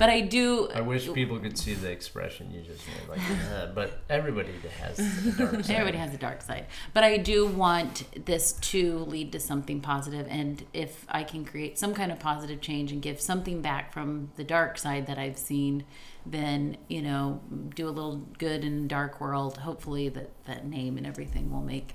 but 0.00 0.08
I 0.08 0.22
do. 0.22 0.70
I 0.74 0.80
wish 0.80 1.12
people 1.12 1.38
could 1.38 1.58
see 1.58 1.74
the 1.74 1.90
expression 1.90 2.50
you 2.50 2.62
just 2.62 2.82
made, 2.88 3.06
like, 3.06 3.20
uh, 3.52 3.66
but 3.74 4.00
everybody 4.08 4.50
has 4.80 4.98
a 4.98 5.32
dark 5.32 5.50
side. 5.64 5.76
Everybody 5.76 5.98
has 5.98 6.14
a 6.14 6.16
dark 6.16 6.40
side. 6.40 6.66
But 6.94 7.04
I 7.04 7.18
do 7.18 7.46
want 7.46 8.24
this 8.24 8.52
to 8.52 9.00
lead 9.00 9.30
to 9.32 9.40
something 9.40 9.82
positive. 9.82 10.26
And 10.30 10.64
if 10.72 11.04
I 11.10 11.22
can 11.22 11.44
create 11.44 11.78
some 11.78 11.92
kind 11.92 12.10
of 12.10 12.18
positive 12.18 12.62
change 12.62 12.92
and 12.92 13.02
give 13.02 13.20
something 13.20 13.60
back 13.60 13.92
from 13.92 14.32
the 14.36 14.44
dark 14.44 14.78
side 14.78 15.06
that 15.06 15.18
I've 15.18 15.36
seen, 15.38 15.84
then, 16.26 16.76
you 16.88 17.02
know, 17.02 17.40
do 17.74 17.88
a 17.88 17.90
little 17.90 18.16
good 18.38 18.64
in 18.64 18.88
dark 18.88 19.20
world. 19.20 19.58
Hopefully 19.58 20.08
that, 20.10 20.30
that 20.44 20.66
name 20.66 20.96
and 20.96 21.06
everything 21.06 21.50
will 21.50 21.62
make 21.62 21.94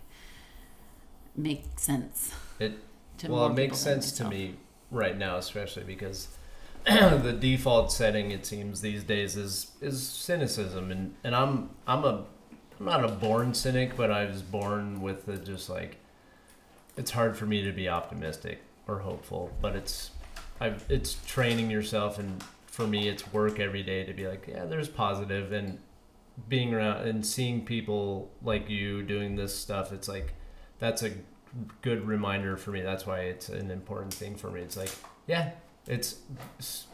make 1.35 1.65
sense. 1.77 2.33
It 2.59 2.79
to 3.19 3.31
well, 3.31 3.47
it 3.47 3.53
makes 3.53 3.77
sense 3.77 4.11
to 4.13 4.27
me 4.27 4.55
right 4.91 5.17
now, 5.17 5.37
especially 5.37 5.83
because 5.83 6.29
the 6.85 7.35
default 7.39 7.91
setting 7.91 8.31
it 8.31 8.45
seems 8.45 8.81
these 8.81 9.03
days 9.03 9.35
is 9.35 9.71
is 9.81 10.07
cynicism, 10.07 10.91
and 10.91 11.15
and 11.23 11.35
I'm 11.35 11.69
I'm 11.87 12.03
a 12.03 12.25
I'm 12.79 12.85
not 12.85 13.03
a 13.03 13.09
born 13.09 13.53
cynic, 13.53 13.95
but 13.95 14.11
I 14.11 14.25
was 14.25 14.41
born 14.41 15.01
with 15.01 15.25
the 15.25 15.37
just 15.37 15.69
like 15.69 15.97
it's 16.97 17.11
hard 17.11 17.37
for 17.37 17.45
me 17.45 17.63
to 17.63 17.71
be 17.71 17.89
optimistic 17.89 18.59
or 18.87 18.99
hopeful, 18.99 19.51
but 19.61 19.75
it's 19.75 20.11
I've 20.59 20.85
it's 20.89 21.17
training 21.25 21.71
yourself, 21.71 22.19
and 22.19 22.43
for 22.75 22.85
me, 22.85 23.07
it's 23.07 23.31
work 23.31 23.57
every 23.57 23.83
day 23.83 24.03
to 24.03 24.13
be 24.13 24.27
like, 24.27 24.47
yeah, 24.47 24.65
there's 24.65 24.89
positive, 24.89 25.53
and 25.53 25.79
being 26.49 26.73
around 26.73 27.07
and 27.07 27.25
seeing 27.25 27.63
people 27.63 28.29
like 28.43 28.69
you 28.69 29.01
doing 29.01 29.37
this 29.37 29.57
stuff. 29.57 29.93
It's 29.93 30.09
like 30.09 30.33
that's 30.79 31.01
a 31.01 31.11
good 31.81 32.05
reminder 32.05 32.57
for 32.57 32.71
me. 32.71 32.81
That's 32.81 33.07
why 33.07 33.21
it's 33.21 33.47
an 33.47 33.71
important 33.71 34.13
thing 34.13 34.35
for 34.35 34.51
me. 34.51 34.59
It's 34.59 34.75
like, 34.75 34.91
yeah, 35.25 35.51
it's 35.87 36.17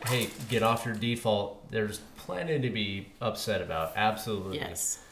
hey, 0.06 0.30
get 0.50 0.62
off 0.62 0.86
your 0.86 0.94
default. 0.94 1.72
There's 1.72 2.02
plenty 2.16 2.60
to 2.60 2.70
be 2.70 3.08
upset 3.20 3.64
about. 3.64 3.94
Absolutely. 3.96 4.58
Yes. 4.58 5.04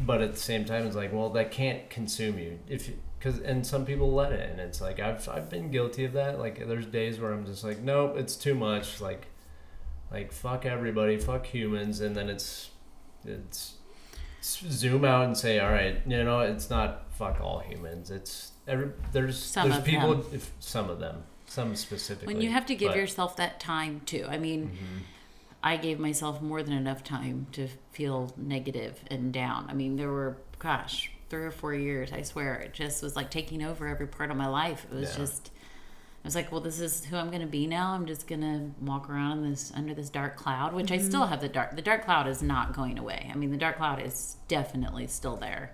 But 0.00 0.20
at 0.20 0.32
the 0.32 0.38
same 0.38 0.64
time, 0.64 0.86
it's 0.86 0.94
like, 0.94 1.12
well, 1.12 1.30
that 1.30 1.50
can't 1.50 1.90
consume 1.90 2.38
you 2.38 2.60
if 2.68 2.88
because 3.18 3.40
and 3.40 3.66
some 3.66 3.84
people 3.84 4.12
let 4.12 4.30
it, 4.30 4.48
and 4.48 4.60
it's 4.60 4.80
like 4.80 5.00
I've 5.00 5.28
I've 5.28 5.50
been 5.50 5.72
guilty 5.72 6.04
of 6.04 6.12
that. 6.12 6.38
Like 6.38 6.68
there's 6.68 6.86
days 6.86 7.18
where 7.18 7.32
I'm 7.32 7.46
just 7.46 7.64
like, 7.64 7.80
nope, 7.80 8.14
it's 8.16 8.36
too 8.36 8.54
much. 8.54 9.00
Like, 9.00 9.26
like 10.10 10.32
fuck 10.32 10.64
everybody, 10.66 11.16
fuck 11.18 11.46
humans, 11.46 12.00
and 12.00 12.16
then 12.16 12.28
it's 12.28 12.70
it's 13.24 13.74
zoom 14.42 15.04
out 15.04 15.24
and 15.24 15.36
say, 15.36 15.58
all 15.58 15.70
right, 15.70 16.00
you 16.06 16.22
know, 16.24 16.40
it's 16.40 16.70
not 16.70 17.10
fuck 17.12 17.40
all 17.40 17.58
humans. 17.60 18.10
It's 18.10 18.52
every 18.66 18.90
there's 19.12 19.38
Some 19.42 19.70
there's 19.70 19.82
people, 19.82 20.14
them. 20.14 20.26
if 20.32 20.50
some 20.60 20.88
of 20.90 20.98
them, 21.00 21.24
some 21.46 21.74
specifically. 21.76 22.32
When 22.34 22.42
you 22.42 22.50
have 22.50 22.66
to 22.66 22.74
give 22.74 22.90
but- 22.90 22.96
yourself 22.98 23.36
that 23.36 23.60
time 23.60 24.02
too. 24.06 24.26
I 24.28 24.38
mean, 24.38 24.68
Mm-hmm. 24.68 24.98
I 25.60 25.76
gave 25.76 25.98
myself 25.98 26.40
more 26.40 26.62
than 26.62 26.72
enough 26.72 27.02
time 27.02 27.48
to 27.50 27.66
feel 27.90 28.32
negative 28.36 29.00
and 29.10 29.32
down. 29.32 29.66
I 29.68 29.74
mean, 29.74 29.96
there 29.96 30.08
were, 30.12 30.36
gosh, 30.60 31.10
three 31.30 31.42
or 31.42 31.50
four 31.50 31.74
years, 31.74 32.12
I 32.12 32.22
swear, 32.22 32.54
it 32.60 32.72
just 32.74 33.02
was 33.02 33.16
like 33.16 33.28
taking 33.32 33.64
over 33.64 33.88
every 33.88 34.06
part 34.06 34.30
of 34.30 34.36
my 34.36 34.46
life. 34.46 34.86
It 34.88 34.94
was 34.94 35.10
Yeah. 35.10 35.16
just, 35.16 35.50
I 36.24 36.28
was 36.28 36.34
like, 36.34 36.50
well, 36.52 36.60
this 36.60 36.80
is 36.80 37.04
who 37.06 37.16
I'm 37.16 37.28
going 37.28 37.40
to 37.40 37.46
be 37.46 37.66
now. 37.66 37.92
I'm 37.92 38.04
just 38.04 38.26
going 38.26 38.40
to 38.40 38.84
walk 38.84 39.08
around 39.08 39.44
in 39.44 39.50
this 39.50 39.72
under 39.74 39.94
this 39.94 40.10
dark 40.10 40.36
cloud, 40.36 40.74
which 40.74 40.90
I 40.90 40.98
still 40.98 41.26
have 41.26 41.40
the 41.40 41.48
dark. 41.48 41.76
The 41.76 41.82
dark 41.82 42.04
cloud 42.04 42.26
is 42.26 42.42
not 42.42 42.74
going 42.74 42.98
away. 42.98 43.30
I 43.32 43.36
mean, 43.36 43.50
the 43.50 43.56
dark 43.56 43.78
cloud 43.78 44.02
is 44.04 44.36
definitely 44.48 45.06
still 45.06 45.36
there, 45.36 45.72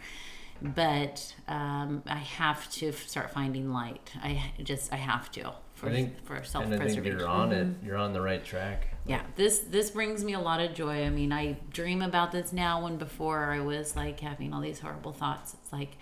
but 0.60 1.34
um, 1.48 2.02
I 2.06 2.18
have 2.18 2.70
to 2.72 2.88
f- 2.88 3.08
start 3.08 3.30
finding 3.30 3.72
light. 3.72 4.12
I 4.22 4.52
just, 4.62 4.92
I 4.92 4.96
have 4.96 5.30
to 5.32 5.54
for 5.74 5.88
I 5.88 5.92
think, 5.92 6.24
for 6.24 6.42
self 6.44 6.64
and 6.64 6.74
I 6.74 6.78
think 6.78 6.88
preservation. 6.88 7.18
you're 7.18 7.28
on 7.28 7.52
it. 7.52 7.66
You're 7.84 7.96
on 7.96 8.12
the 8.12 8.20
right 8.20 8.44
track. 8.44 8.88
Yeah, 9.06 9.22
this 9.36 9.58
this 9.58 9.90
brings 9.90 10.24
me 10.24 10.32
a 10.32 10.40
lot 10.40 10.60
of 10.60 10.74
joy. 10.74 11.04
I 11.04 11.10
mean, 11.10 11.32
I 11.32 11.58
dream 11.70 12.00
about 12.00 12.32
this 12.32 12.52
now 12.52 12.84
when 12.84 12.96
before 12.96 13.50
I 13.52 13.60
was 13.60 13.96
like 13.96 14.20
having 14.20 14.54
all 14.54 14.60
these 14.60 14.80
horrible 14.80 15.12
thoughts. 15.12 15.54
It's 15.54 15.72
like, 15.72 15.96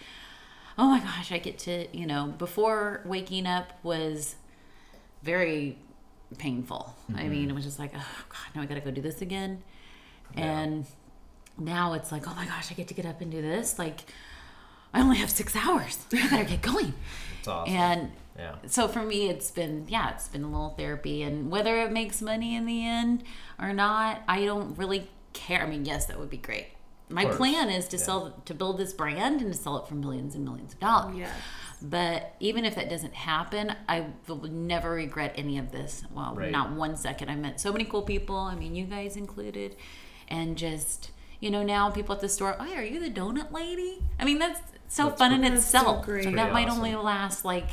oh 0.79 0.87
my 0.87 1.01
gosh, 1.01 1.33
I 1.33 1.39
get 1.39 1.59
to, 1.61 1.87
you 1.97 2.07
know, 2.07 2.35
before 2.39 3.03
waking 3.05 3.47
up 3.47 3.73
was 3.83 4.37
very 5.23 5.79
painful. 6.39 6.95
I 7.11 7.13
mm-hmm. 7.13 7.31
mean, 7.31 7.51
it 7.51 7.55
was 7.55 7.65
just 7.65 7.79
like, 7.79 7.93
oh 7.95 8.25
god, 8.29 8.55
now 8.55 8.63
I 8.63 8.67
got 8.67 8.75
to 8.75 8.81
go 8.81 8.91
do 8.91 9.01
this 9.01 9.21
again. 9.23 9.63
And 10.35 10.87
now 11.59 11.93
it's 11.93 12.11
like, 12.11 12.27
oh 12.27 12.35
my 12.35 12.47
gosh, 12.47 12.71
I 12.71 12.75
get 12.75 12.89
to 12.89 12.95
get 12.95 13.05
up 13.05 13.21
and 13.21 13.31
do 13.31 13.43
this. 13.43 13.79
Like 13.79 14.01
I 14.95 15.01
only 15.01 15.19
have 15.19 15.31
6 15.31 15.55
hours. 15.57 15.99
I 16.13 16.29
better 16.29 16.45
get 16.45 16.63
going. 16.63 16.95
It's 17.43 17.49
awesome. 17.49 17.75
And 17.75 18.13
yeah. 18.39 18.55
so 18.67 18.89
for 18.89 19.03
me 19.03 19.29
it's 19.29 19.51
been 19.51 19.87
yeah 19.89 20.11
it's 20.11 20.29
been 20.29 20.43
a 20.43 20.51
little 20.51 20.71
therapy 20.71 21.23
and 21.23 21.51
whether 21.51 21.83
it 21.83 21.93
makes 21.93 22.23
money 22.23 22.55
in 22.55 22.67
the 22.67 22.87
end 22.87 23.23
or 23.59 23.73
not 23.73 24.23
i 24.27 24.45
don't 24.45 24.77
really 24.79 25.09
care 25.33 25.63
i 25.63 25.67
mean 25.67 25.85
yes 25.85 26.07
that 26.07 26.19
would 26.19 26.31
be 26.31 26.37
great 26.37 26.69
my 27.13 27.25
course, 27.25 27.37
plan 27.37 27.69
is 27.71 27.87
to 27.89 27.97
yeah. 27.97 28.03
sell 28.03 28.43
to 28.45 28.55
build 28.55 28.79
this 28.79 28.93
brand 28.93 29.41
and 29.41 29.53
to 29.53 29.59
sell 29.59 29.77
it 29.79 29.87
for 29.89 29.95
millions 29.95 30.35
and 30.35 30.45
millions 30.45 30.73
of 30.73 30.81
dollars 30.81 31.17
Yeah. 31.17 31.31
but 31.81 32.35
even 32.41 32.65
if 32.65 32.75
that 32.77 32.89
doesn't 32.89 33.15
happen 33.15 33.75
i 33.89 34.07
will 34.29 34.43
never 34.49 34.91
regret 34.93 35.33
any 35.37 35.59
of 35.59 35.73
this 35.73 36.05
well 36.15 36.35
Right. 36.35 36.51
not 36.51 36.73
one 36.73 36.97
second 36.97 37.29
i 37.29 37.35
met 37.37 37.61
so 37.61 37.73
many 37.73 37.85
cool 37.85 38.03
people 38.03 38.37
i 38.37 38.55
mean 38.55 38.75
you 38.75 38.85
guys 38.87 39.17
included 39.17 39.77
and 40.29 40.57
just 40.57 41.11
you 41.41 41.51
know 41.51 41.63
now 41.63 41.91
people 41.91 42.15
at 42.15 42.21
the 42.21 42.29
store 42.29 42.57
oh 42.59 42.73
are 42.75 42.85
you 42.85 43.01
the 43.01 43.11
donut 43.11 43.53
lady 43.53 44.03
i 44.19 44.25
mean 44.25 44.39
that's 44.39 44.61
so 44.89 45.07
That's 45.07 45.19
fun 45.19 45.33
in 45.33 45.41
pretty- 45.41 45.55
that's 45.57 45.67
so 45.71 45.79
itself 45.79 46.05
great. 46.07 46.35
that 46.37 46.53
might 46.53 46.69
awesome. 46.69 46.79
only 46.79 46.95
last 46.95 47.45
like 47.45 47.69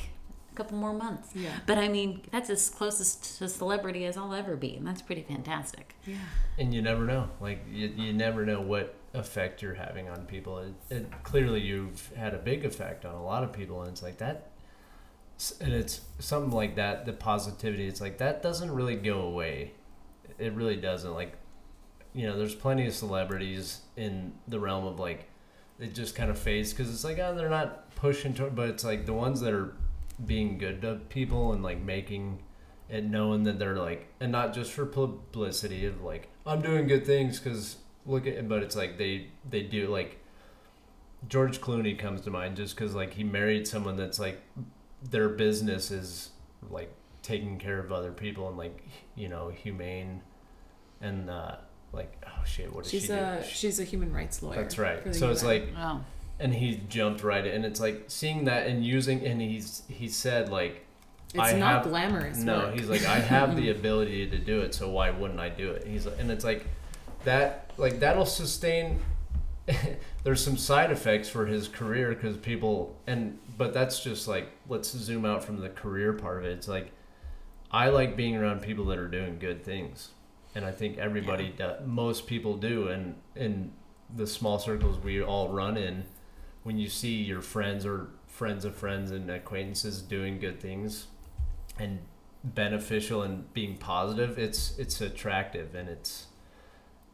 a 0.52 0.56
couple 0.56 0.78
more 0.78 0.94
months 0.94 1.30
Yeah. 1.36 1.52
but 1.66 1.78
I 1.78 1.88
mean, 1.88 2.22
that's 2.32 2.50
as 2.50 2.70
closest 2.70 3.38
to 3.40 3.48
celebrity 3.48 4.06
as 4.06 4.18
I'll 4.18 4.34
ever 4.34 4.56
be, 4.58 4.76
and 4.76 4.86
that's 4.86 5.02
pretty 5.02 5.22
fantastic. 5.22 5.96
Yeah. 6.06 6.16
And 6.58 6.74
you 6.74 6.82
never 6.82 7.06
know. 7.06 7.30
Like 7.40 7.64
you, 7.72 7.88
you 7.96 8.12
never 8.14 8.46
know 8.46 8.60
what 8.60 8.96
effect 9.14 9.62
you're 9.62 9.74
having 9.74 10.10
on 10.10 10.26
people. 10.26 10.60
It, 10.60 10.74
it 10.90 11.24
clearly 11.24 11.62
you've 11.62 12.12
had 12.16 12.34
a 12.34 12.38
big 12.38 12.66
effect 12.66 13.06
on 13.06 13.16
a 13.16 13.24
lot 13.24 13.44
of 13.44 13.54
people, 13.54 13.82
and 13.82 13.92
it's 13.92 14.04
like 14.04 14.18
that. 14.18 14.52
And 15.62 15.74
it's 15.74 16.02
something 16.20 16.52
like 16.52 16.76
that. 16.76 17.06
The 17.06 17.14
positivity. 17.14 17.88
It's 17.88 18.02
like 18.02 18.18
that 18.18 18.42
doesn't 18.44 18.72
really 18.72 18.96
go 18.96 19.22
away. 19.22 19.74
It 20.38 20.54
really 20.54 20.76
doesn't. 20.76 21.14
Like, 21.14 21.34
you 22.14 22.28
know, 22.28 22.38
there's 22.38 22.56
plenty 22.56 22.88
of 22.88 22.94
celebrities 22.94 23.82
in 23.96 24.34
the 24.48 24.60
realm 24.60 24.86
of 24.86 25.00
like, 25.00 25.30
it 25.80 25.96
just 25.96 26.16
kind 26.16 26.30
of 26.30 26.38
fades 26.38 26.74
because 26.74 26.94
it's 26.94 27.04
like, 27.04 27.20
oh, 27.20 27.34
they're 27.36 27.50
not 27.50 27.96
pushing 27.96 28.34
toward. 28.34 28.56
But 28.56 28.70
it's 28.70 28.84
like 28.84 29.06
the 29.06 29.14
ones 29.14 29.40
that 29.42 29.54
are 29.54 29.74
being 30.26 30.58
good 30.58 30.82
to 30.82 30.96
people 31.10 31.54
and 31.54 31.64
like 31.64 31.80
making 31.80 32.40
and 32.90 33.12
knowing 33.12 33.44
that 33.44 33.60
they're 33.60 33.76
like 33.76 34.08
and 34.20 34.32
not 34.32 34.54
just 34.54 34.72
for 34.72 34.86
publicity 34.86 35.86
of 35.86 36.02
like 36.04 36.28
i'm 36.46 36.62
doing 36.62 36.88
good 36.88 37.06
things 37.06 37.40
because 37.40 37.78
look 38.10 38.26
at 38.28 38.48
but 38.50 38.64
it's 38.64 38.76
like 38.76 38.98
they 38.98 39.28
they 39.50 39.62
do 39.62 39.88
like 39.88 40.18
george 41.28 41.60
clooney 41.62 41.98
comes 41.98 42.22
to 42.22 42.30
mind 42.30 42.56
just 42.56 42.76
because 42.76 42.96
like 42.96 43.14
he 43.14 43.24
married 43.24 43.68
someone 43.68 43.96
that's 43.96 44.20
like 44.20 44.42
their 45.12 45.30
business 45.30 45.92
is 45.92 46.30
like 46.70 46.92
taking 47.22 47.58
care 47.60 47.80
of 47.80 47.92
other 47.92 48.12
people 48.12 48.48
and 48.48 48.58
like 48.58 48.84
you 49.16 49.28
know 49.30 49.50
humane 49.50 50.22
and 51.02 51.30
uh 51.30 51.56
like 51.92 52.12
oh 52.28 52.44
shit 52.46 52.74
what 52.74 52.84
does 52.84 52.92
She's 52.92 53.06
she 53.08 53.12
a 53.14 53.40
do 53.42 53.48
she's 53.48 53.80
a 53.80 53.84
human 53.84 54.14
rights 54.14 54.42
lawyer. 54.42 54.56
that's 54.62 54.78
right 54.78 55.02
for 55.04 55.10
the 55.10 55.16
so 55.16 55.30
it's 55.30 55.44
like 55.44 55.68
Oh, 55.78 56.02
and 56.40 56.54
he 56.54 56.82
jumped 56.88 57.24
right 57.24 57.46
in 57.46 57.54
and 57.54 57.66
it's 57.66 57.80
like 57.82 58.06
seeing 58.08 58.46
that 58.46 58.68
and 58.68 58.86
using 58.86 59.26
and 59.26 59.42
he's 59.42 59.84
he 59.90 60.08
said 60.08 60.50
like 60.50 60.86
it's 61.34 61.44
I 61.44 61.60
not 61.60 61.84
have- 61.84 61.84
glamorous. 61.84 62.38
no, 62.40 62.58
work. 62.60 62.74
he's 62.76 62.90
like, 62.90 63.06
I 63.06 63.20
have 63.20 63.56
the 63.56 63.70
ability 63.78 64.28
to 64.32 64.40
do 64.40 64.62
it, 64.62 64.74
so 64.74 64.90
why 64.90 65.12
wouldn't 65.12 65.40
I 65.40 65.50
do 65.50 65.70
it? 65.74 65.86
He's 65.86 66.08
like, 66.08 66.16
and 66.20 66.32
it's 66.32 66.44
like 66.44 66.66
that, 67.30 67.72
like 67.78 68.00
that'll 68.00 68.26
sustain. 68.26 69.00
there's 70.24 70.44
some 70.44 70.58
side 70.58 70.92
effects 70.92 71.30
for 71.30 71.46
his 71.46 71.68
career 71.68 72.10
because 72.10 72.38
people, 72.38 72.98
and 73.06 73.38
but 73.58 73.74
that's 73.74 74.04
just 74.04 74.28
like 74.28 74.50
let's 74.68 74.90
zoom 74.90 75.26
out 75.26 75.44
from 75.44 75.60
the 75.62 75.70
career 75.70 76.14
part 76.14 76.40
of 76.40 76.46
it. 76.46 76.54
It's 76.54 76.68
like 76.68 76.92
I 77.72 77.90
like 77.90 78.18
being 78.18 78.36
around 78.36 78.62
people 78.62 78.86
that 78.86 78.98
are 78.98 79.08
doing 79.08 79.38
good 79.38 79.64
things, 79.64 80.10
and 80.56 80.66
I 80.66 80.72
think 80.72 80.98
everybody, 80.98 81.54
do, 81.56 81.74
most 81.86 82.26
people 82.26 82.58
do, 82.58 82.88
and 82.88 83.16
in 83.36 83.74
the 84.14 84.26
small 84.26 84.58
circles 84.58 84.98
we 84.98 85.22
all 85.22 85.50
run 85.50 85.78
in, 85.78 86.06
when 86.64 86.80
you 86.80 86.90
see 86.90 87.22
your 87.22 87.42
friends 87.42 87.86
or 87.86 88.10
friends 88.26 88.66
of 88.66 88.76
friends 88.76 89.12
and 89.12 89.30
acquaintances 89.30 90.02
doing 90.02 90.40
good 90.40 90.60
things 90.60 91.08
and 91.78 92.00
beneficial 92.44 93.22
and 93.22 93.52
being 93.54 93.76
positive 93.76 94.40
it's 94.40 94.80
it's 94.80 95.02
attractive 95.02 95.76
and 95.76 95.90
it's 95.90 96.28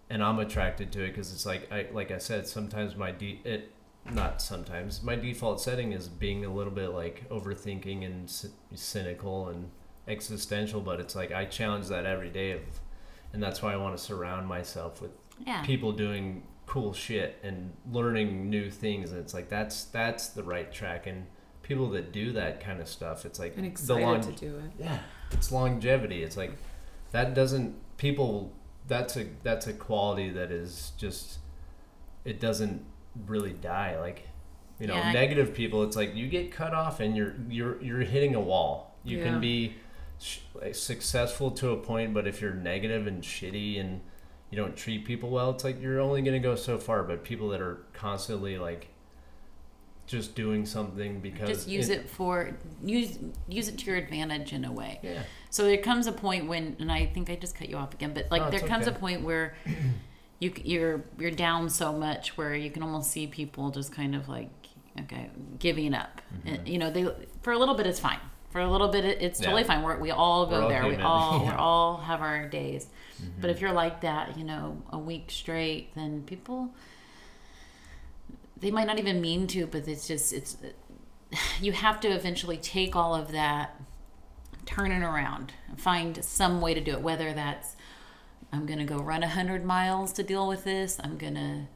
and 0.09 0.23
i'm 0.23 0.39
attracted 0.39 0.91
to 0.91 1.03
it 1.03 1.09
because 1.09 1.31
it's 1.33 1.45
like 1.45 1.71
i 1.71 1.87
like 1.91 2.11
i 2.11 2.17
said 2.17 2.47
sometimes 2.47 2.95
my 2.95 3.11
de- 3.11 3.41
it 3.43 3.71
not 4.11 4.41
sometimes 4.41 5.01
my 5.01 5.15
default 5.15 5.59
setting 5.59 5.91
is 5.91 6.07
being 6.07 6.45
a 6.45 6.53
little 6.53 6.71
bit 6.71 6.89
like 6.89 7.27
overthinking 7.29 8.05
and 8.05 8.29
c- 8.29 8.49
cynical 8.75 9.49
and 9.49 9.69
existential 10.07 10.79
but 10.79 10.99
it's 10.99 11.15
like 11.15 11.31
i 11.31 11.43
challenge 11.43 11.87
that 11.87 12.05
every 12.05 12.29
day 12.29 12.51
of, 12.51 12.61
and 13.33 13.41
that's 13.41 13.61
why 13.61 13.73
i 13.73 13.75
want 13.75 13.97
to 13.97 14.03
surround 14.03 14.47
myself 14.47 15.01
with 15.01 15.11
yeah. 15.45 15.63
people 15.63 15.91
doing 15.91 16.43
cool 16.67 16.93
shit 16.93 17.37
and 17.43 17.73
learning 17.91 18.49
new 18.49 18.69
things 18.69 19.11
and 19.11 19.19
it's 19.19 19.33
like 19.33 19.49
that's 19.49 19.85
that's 19.85 20.27
the 20.29 20.43
right 20.43 20.71
track 20.71 21.07
and 21.07 21.25
people 21.63 21.89
that 21.89 22.11
do 22.11 22.31
that 22.31 22.59
kind 22.59 22.79
of 22.79 22.87
stuff 22.87 23.25
it's 23.25 23.39
like 23.39 23.55
and 23.55 23.65
the 23.65 23.69
excited 23.69 24.03
long 24.03 24.21
to 24.21 24.31
do 24.33 24.55
it. 24.57 24.71
yeah 24.77 24.99
it's 25.31 25.51
longevity 25.51 26.23
it's 26.23 26.37
like 26.37 26.51
that 27.11 27.33
doesn't 27.33 27.75
people 27.97 28.53
that's 28.87 29.17
a 29.17 29.25
that's 29.43 29.67
a 29.67 29.73
quality 29.73 30.29
that 30.29 30.51
is 30.51 30.91
just 30.97 31.39
it 32.23 32.39
doesn't 32.39 32.83
really 33.27 33.53
die 33.53 33.99
like 33.99 34.27
you 34.79 34.87
know 34.87 34.95
Yeah, 34.95 35.07
I- 35.09 35.13
negative 35.13 35.53
people 35.53 35.83
it's 35.83 35.95
like 35.95 36.15
you 36.15 36.27
get 36.27 36.51
cut 36.51 36.73
off 36.73 36.99
and 36.99 37.15
you're 37.15 37.35
you're 37.49 37.81
you're 37.81 37.99
hitting 38.01 38.35
a 38.35 38.41
wall 38.41 38.95
you 39.03 39.17
Yeah. 39.19 39.23
can 39.25 39.39
be 39.41 39.75
sh- 40.19 40.39
successful 40.73 41.51
to 41.51 41.69
a 41.71 41.77
point 41.77 42.13
but 42.13 42.27
if 42.27 42.41
you're 42.41 42.53
negative 42.53 43.07
and 43.07 43.23
shitty 43.23 43.79
and 43.79 44.01
you 44.51 44.57
don't 44.57 44.75
treat 44.75 45.05
people 45.05 45.29
well 45.29 45.49
it's 45.51 45.63
like 45.63 45.81
you're 45.81 45.99
only 45.99 46.21
going 46.21 46.39
to 46.39 46.45
go 46.47 46.55
so 46.55 46.77
far 46.77 47.03
but 47.03 47.23
people 47.23 47.49
that 47.49 47.61
are 47.61 47.79
constantly 47.93 48.57
like 48.57 48.87
just 50.07 50.35
doing 50.35 50.65
something 50.65 51.19
because 51.19 51.49
Just 51.49 51.67
use 51.67 51.89
it 51.89 52.09
for 52.09 52.51
use 52.83 53.17
use 53.47 53.67
it 53.67 53.77
to 53.79 53.85
your 53.87 53.95
advantage 53.97 54.53
in 54.53 54.63
a 54.65 54.71
way. 54.71 54.99
yeah 55.01 55.23
So 55.49 55.63
there 55.63 55.77
comes 55.77 56.05
a 56.07 56.11
point 56.11 56.47
when, 56.47 56.75
and 56.79 56.91
I 56.91 57.05
think 57.07 57.29
I 57.29 57.35
just 57.35 57.55
cut 57.55 57.69
you 57.69 57.77
off 57.77 57.93
again, 57.93 58.13
but 58.13 58.29
like 58.29 58.43
No, 58.43 58.49
there 58.51 58.59
comes 58.67 58.87
okay. 58.87 58.95
a 58.95 58.99
point 58.99 59.23
where 59.23 59.55
you 60.39 60.53
you're 60.63 61.01
you're 61.17 61.31
down 61.31 61.69
so 61.69 61.91
much 61.93 62.37
where 62.37 62.53
you 62.55 62.69
can 62.69 62.83
almost 62.83 63.09
see 63.11 63.25
people 63.27 63.71
just 63.71 63.91
kind 63.93 64.15
of 64.15 64.27
like 64.29 64.49
okay 65.01 65.29
giving 65.59 65.93
up. 65.93 66.21
Mm-hmm. 66.45 66.67
You 66.67 66.77
know, 66.77 66.91
they 66.91 67.07
for 67.41 67.53
a 67.53 67.57
little 67.57 67.75
bit 67.75 67.87
it's 67.87 67.99
fine. 67.99 68.19
For 68.51 68.61
a 68.61 68.71
little 68.71 68.87
bit, 68.87 69.03
it's 69.03 69.39
totally 69.39 69.63
Yeah. 69.63 69.67
fine. 69.67 69.83
We're, 69.83 69.97
we 69.99 70.11
all 70.11 70.45
go 70.45 70.61
all 70.63 70.69
there. 70.69 70.87
We 70.87 70.95
all 70.95 71.45
we 71.45 71.51
all 71.51 71.97
have 71.97 72.21
our 72.21 72.47
days. 72.47 72.87
But 73.41 73.49
if 73.49 73.59
you're 73.59 73.73
like 73.73 74.01
that, 74.01 74.37
you 74.37 74.43
know, 74.45 74.81
a 74.91 74.97
week 74.97 75.31
straight, 75.31 75.93
then 75.95 76.21
people 76.23 76.69
they 78.57 78.71
might 78.71 78.87
not 78.87 78.99
even 78.99 79.21
mean 79.21 79.47
to, 79.47 79.67
but 79.67 79.87
it's 79.87 80.07
just 80.07 80.33
it's 80.33 80.57
you 81.61 81.71
have 81.71 81.99
to 82.01 82.07
eventually 82.09 82.57
take 82.57 82.95
all 82.95 83.15
of 83.15 83.31
that, 83.31 83.79
turn 84.65 84.91
it 84.91 85.03
around, 85.03 85.53
and 85.67 85.79
find 85.79 86.23
some 86.23 86.61
way 86.61 86.73
to 86.73 86.81
do 86.81 86.91
it. 86.91 87.01
Whether 87.01 87.33
that's 87.33 87.75
I'm 88.51 88.65
gonna 88.65 88.85
go 88.85 88.97
run 88.97 89.23
a 89.23 89.29
hundred 89.29 89.65
miles 89.65 90.13
to 90.13 90.23
deal 90.23 90.47
with 90.47 90.63
this. 90.63 90.99
I'm 91.03 91.17
gonna 91.17 91.67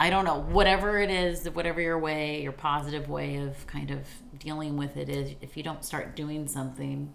I 0.00 0.10
don't 0.10 0.24
know, 0.24 0.40
whatever 0.40 1.00
it 1.00 1.10
is, 1.10 1.48
whatever 1.50 1.80
your 1.80 1.98
way, 1.98 2.40
your 2.42 2.52
positive 2.52 3.08
way 3.08 3.36
of 3.36 3.66
kind 3.66 3.90
of 3.90 4.06
dealing 4.38 4.76
with 4.76 4.96
it 4.96 5.08
is, 5.08 5.34
if 5.40 5.56
you 5.56 5.64
don't 5.64 5.84
start 5.84 6.14
doing 6.14 6.46
something 6.46 7.12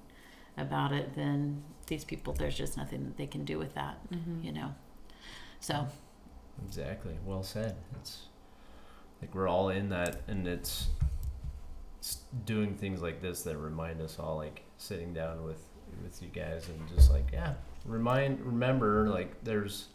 about 0.57 0.91
it, 0.91 1.16
then 1.16 1.64
these 1.88 2.03
people, 2.03 2.34
there's 2.34 2.57
just 2.57 2.76
nothing 2.76 3.05
that 3.05 3.16
they 3.16 3.26
can 3.26 3.45
do 3.45 3.57
with 3.57 3.74
that, 3.76 3.97
mm-hmm. 4.11 4.43
you 4.43 4.51
know? 4.51 4.76
So, 5.61 5.88
Exactly. 6.68 7.18
Well 7.26 7.41
said. 7.41 7.78
It's 7.95 8.24
like 9.24 9.34
we're 9.34 9.47
all 9.47 9.69
in 9.69 9.89
that, 9.89 10.21
and 10.28 10.45
it's, 10.45 10.88
it's 11.97 12.19
doing 12.45 12.76
things 12.76 13.01
like 13.01 13.21
this 13.21 13.43
that 13.43 13.55
remind 13.57 14.01
us 14.01 14.19
all, 14.19 14.36
like 14.36 14.63
sitting 14.78 15.13
down 15.13 15.43
with 15.43 15.61
with 16.03 16.21
you 16.21 16.28
guys, 16.28 16.67
and 16.67 16.89
just 16.89 17.09
like 17.09 17.30
yeah, 17.32 17.53
remind 17.86 18.41
remember 18.41 19.07
like 19.07 19.43
there's. 19.43 19.88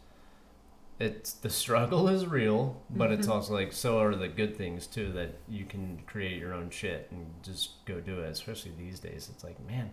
It's 1.01 1.35
the 1.35 1.51
struggle 1.51 2.09
is 2.09 2.27
real, 2.27 2.83
but 2.91 3.13
it's 3.13 3.29
mm-hmm. 3.29 3.37
also 3.37 3.55
like 3.55 3.73
so 3.73 4.01
are 4.01 4.17
the 4.17 4.27
good 4.27 4.57
things 4.57 4.89
too 4.89 5.13
that 5.13 5.39
you 5.49 5.65
can 5.65 6.03
create 6.07 6.41
your 6.41 6.53
own 6.53 6.71
shit 6.71 7.07
and 7.13 7.25
just 7.41 7.85
go 7.85 8.01
do 8.01 8.19
it. 8.19 8.31
Especially 8.31 8.73
these 8.77 8.99
days, 8.99 9.29
it's 9.33 9.45
like 9.45 9.65
man, 9.65 9.93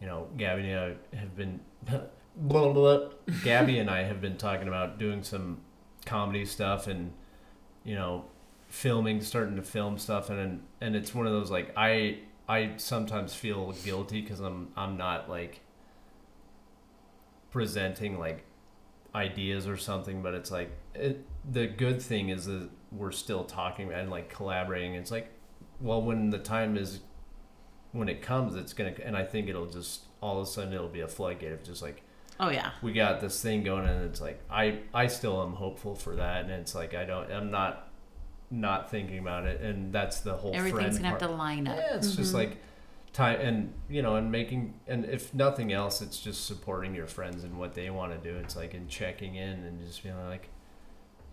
you 0.00 0.06
know, 0.06 0.28
Gabby 0.36 0.70
and 0.70 0.96
I 1.12 1.16
have 1.16 1.36
been, 1.36 1.60
blah, 1.82 2.02
blah, 2.36 2.72
blah. 2.72 3.08
Gabby 3.42 3.78
and 3.78 3.90
I 3.90 4.04
have 4.04 4.20
been 4.20 4.36
talking 4.36 4.68
about 4.68 4.98
doing 4.98 5.22
some 5.22 5.62
comedy 6.06 6.44
stuff 6.44 6.86
and, 6.86 7.12
you 7.82 7.94
know, 7.94 8.24
filming, 8.70 9.20
starting 9.20 9.56
to 9.56 9.62
film 9.62 9.98
stuff, 9.98 10.30
and 10.30 10.62
and 10.80 10.96
it's 10.96 11.14
one 11.14 11.26
of 11.26 11.32
those 11.32 11.50
like 11.50 11.72
I 11.76 12.20
I 12.48 12.72
sometimes 12.76 13.34
feel 13.34 13.72
guilty 13.84 14.22
because 14.22 14.40
I'm 14.40 14.68
I'm 14.76 14.96
not 14.96 15.28
like 15.28 15.60
presenting 17.50 18.18
like 18.18 18.44
ideas 19.14 19.66
or 19.66 19.76
something, 19.76 20.22
but 20.22 20.34
it's 20.34 20.50
like 20.50 20.70
it, 20.94 21.26
the 21.50 21.66
good 21.66 22.00
thing 22.00 22.28
is 22.28 22.46
that 22.46 22.70
we're 22.92 23.12
still 23.12 23.44
talking 23.44 23.92
and 23.92 24.08
like 24.08 24.30
collaborating. 24.30 24.94
It's 24.94 25.10
like, 25.10 25.28
well, 25.80 26.00
when 26.00 26.30
the 26.30 26.38
time 26.38 26.76
is 26.76 27.00
when 27.92 28.08
it 28.08 28.22
comes, 28.22 28.54
it's 28.54 28.72
gonna, 28.72 28.94
and 29.04 29.16
I 29.16 29.24
think 29.24 29.48
it'll 29.48 29.66
just 29.66 30.02
all 30.22 30.40
of 30.40 30.46
a 30.46 30.50
sudden 30.50 30.72
it'll 30.72 30.88
be 30.88 31.00
a 31.00 31.08
floodgate 31.08 31.52
of 31.52 31.64
just 31.64 31.82
like 31.82 32.02
oh 32.38 32.50
yeah. 32.50 32.70
we 32.82 32.92
got 32.92 33.20
this 33.20 33.42
thing 33.42 33.64
going, 33.64 33.86
and 33.86 34.04
it's 34.04 34.20
like 34.20 34.40
I 34.48 34.78
I 34.94 35.08
still 35.08 35.42
am 35.42 35.54
hopeful 35.54 35.96
for 35.96 36.14
that, 36.14 36.44
and 36.44 36.52
it's 36.52 36.74
like 36.74 36.94
I 36.94 37.04
don't 37.04 37.32
I'm 37.32 37.50
not 37.50 37.89
not 38.50 38.90
thinking 38.90 39.18
about 39.18 39.46
it, 39.46 39.60
and 39.60 39.92
that's 39.92 40.20
the 40.20 40.34
whole 40.34 40.54
Everything's 40.54 40.80
friend 40.80 40.96
gonna 40.96 41.08
have 41.08 41.18
part. 41.18 41.30
to 41.30 41.36
line 41.36 41.68
up. 41.68 41.76
Yeah, 41.76 41.96
it's 41.96 42.14
just 42.16 42.30
mm-hmm. 42.30 42.38
like 42.38 42.58
time 43.12 43.40
and 43.40 43.72
you 43.88 44.02
know 44.02 44.16
and 44.16 44.30
making 44.30 44.74
and 44.86 45.04
if 45.04 45.34
nothing 45.34 45.72
else 45.72 46.00
it's 46.00 46.18
just 46.18 46.46
supporting 46.46 46.94
your 46.94 47.08
friends 47.08 47.42
and 47.42 47.58
what 47.58 47.74
they 47.74 47.90
want 47.90 48.12
to 48.12 48.32
do 48.32 48.38
it's 48.38 48.54
like 48.54 48.72
in 48.72 48.86
checking 48.86 49.34
in 49.34 49.64
and 49.64 49.84
just 49.84 50.02
being 50.02 50.16
like 50.26 50.48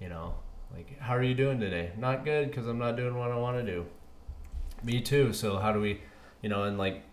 you 0.01 0.09
know 0.09 0.33
like 0.73 0.99
how 0.99 1.15
are 1.15 1.21
you 1.21 1.35
doing 1.35 1.59
today 1.59 1.91
not 1.97 2.25
good 2.25 2.49
because 2.49 2.65
i'm 2.67 2.79
not 2.79 2.95
doing 2.95 3.15
what 3.15 3.29
i 3.31 3.35
want 3.35 3.57
to 3.57 3.63
do 3.63 3.85
me 4.83 4.99
too 4.99 5.31
so 5.31 5.57
how 5.59 5.71
do 5.71 5.79
we 5.79 6.01
you 6.41 6.49
know 6.49 6.63
and 6.63 6.79
like 6.79 7.03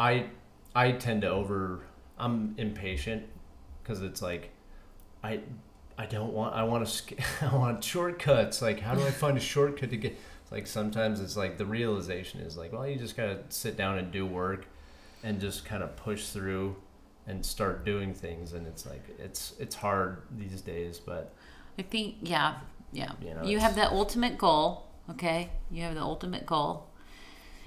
i 0.00 0.26
i 0.74 0.90
tend 0.90 1.22
to 1.22 1.28
over 1.28 1.84
i'm 2.18 2.54
impatient 2.58 3.22
because 3.82 4.02
it's 4.02 4.20
like 4.20 4.50
i 5.22 5.38
i 5.98 6.06
don't 6.06 6.32
want 6.32 6.54
i 6.54 6.62
want 6.62 6.86
to 6.86 7.16
i 7.42 7.54
want 7.54 7.84
shortcuts 7.84 8.62
like 8.62 8.80
how 8.80 8.94
do 8.94 9.02
i 9.02 9.10
find 9.10 9.36
a 9.36 9.40
shortcut 9.40 9.90
to 9.90 9.96
get 9.96 10.16
like 10.50 10.66
sometimes 10.66 11.20
it's 11.20 11.36
like 11.36 11.58
the 11.58 11.66
realization 11.66 12.40
is 12.40 12.56
like 12.56 12.72
well 12.72 12.88
you 12.88 12.96
just 12.96 13.16
gotta 13.16 13.40
sit 13.50 13.76
down 13.76 13.98
and 13.98 14.10
do 14.10 14.24
work 14.24 14.66
and 15.22 15.40
just 15.40 15.64
kind 15.64 15.82
of 15.82 15.94
push 15.96 16.28
through 16.28 16.74
and 17.26 17.44
start 17.44 17.84
doing 17.84 18.14
things 18.14 18.54
and 18.54 18.66
it's 18.66 18.86
like 18.86 19.04
it's 19.18 19.52
it's 19.58 19.74
hard 19.74 20.22
these 20.38 20.62
days 20.62 20.98
but 20.98 21.34
I 21.78 21.82
think, 21.82 22.16
yeah, 22.22 22.56
yeah. 22.92 23.12
You 23.22 23.34
know, 23.34 23.44
You, 23.44 23.58
have 23.60 23.76
that 23.76 23.92
ultimate 23.92 24.36
goal, 24.36 24.86
okay? 25.10 25.50
You 25.70 25.82
have 25.84 25.94
the 25.94 26.02
ultimate 26.02 26.44
goal. 26.44 26.88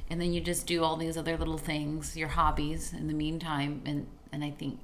And 0.10 0.20
then 0.20 0.34
you 0.34 0.42
just 0.42 0.68
do 0.68 0.84
all 0.84 0.98
these 0.98 1.16
other 1.16 1.38
little 1.38 1.58
things, 1.58 2.18
your 2.18 2.28
hobbies 2.28 2.92
in 2.92 3.08
the 3.08 3.14
meantime. 3.14 3.82
And, 3.86 4.08
and 4.34 4.44
I 4.44 4.52
think 4.52 4.80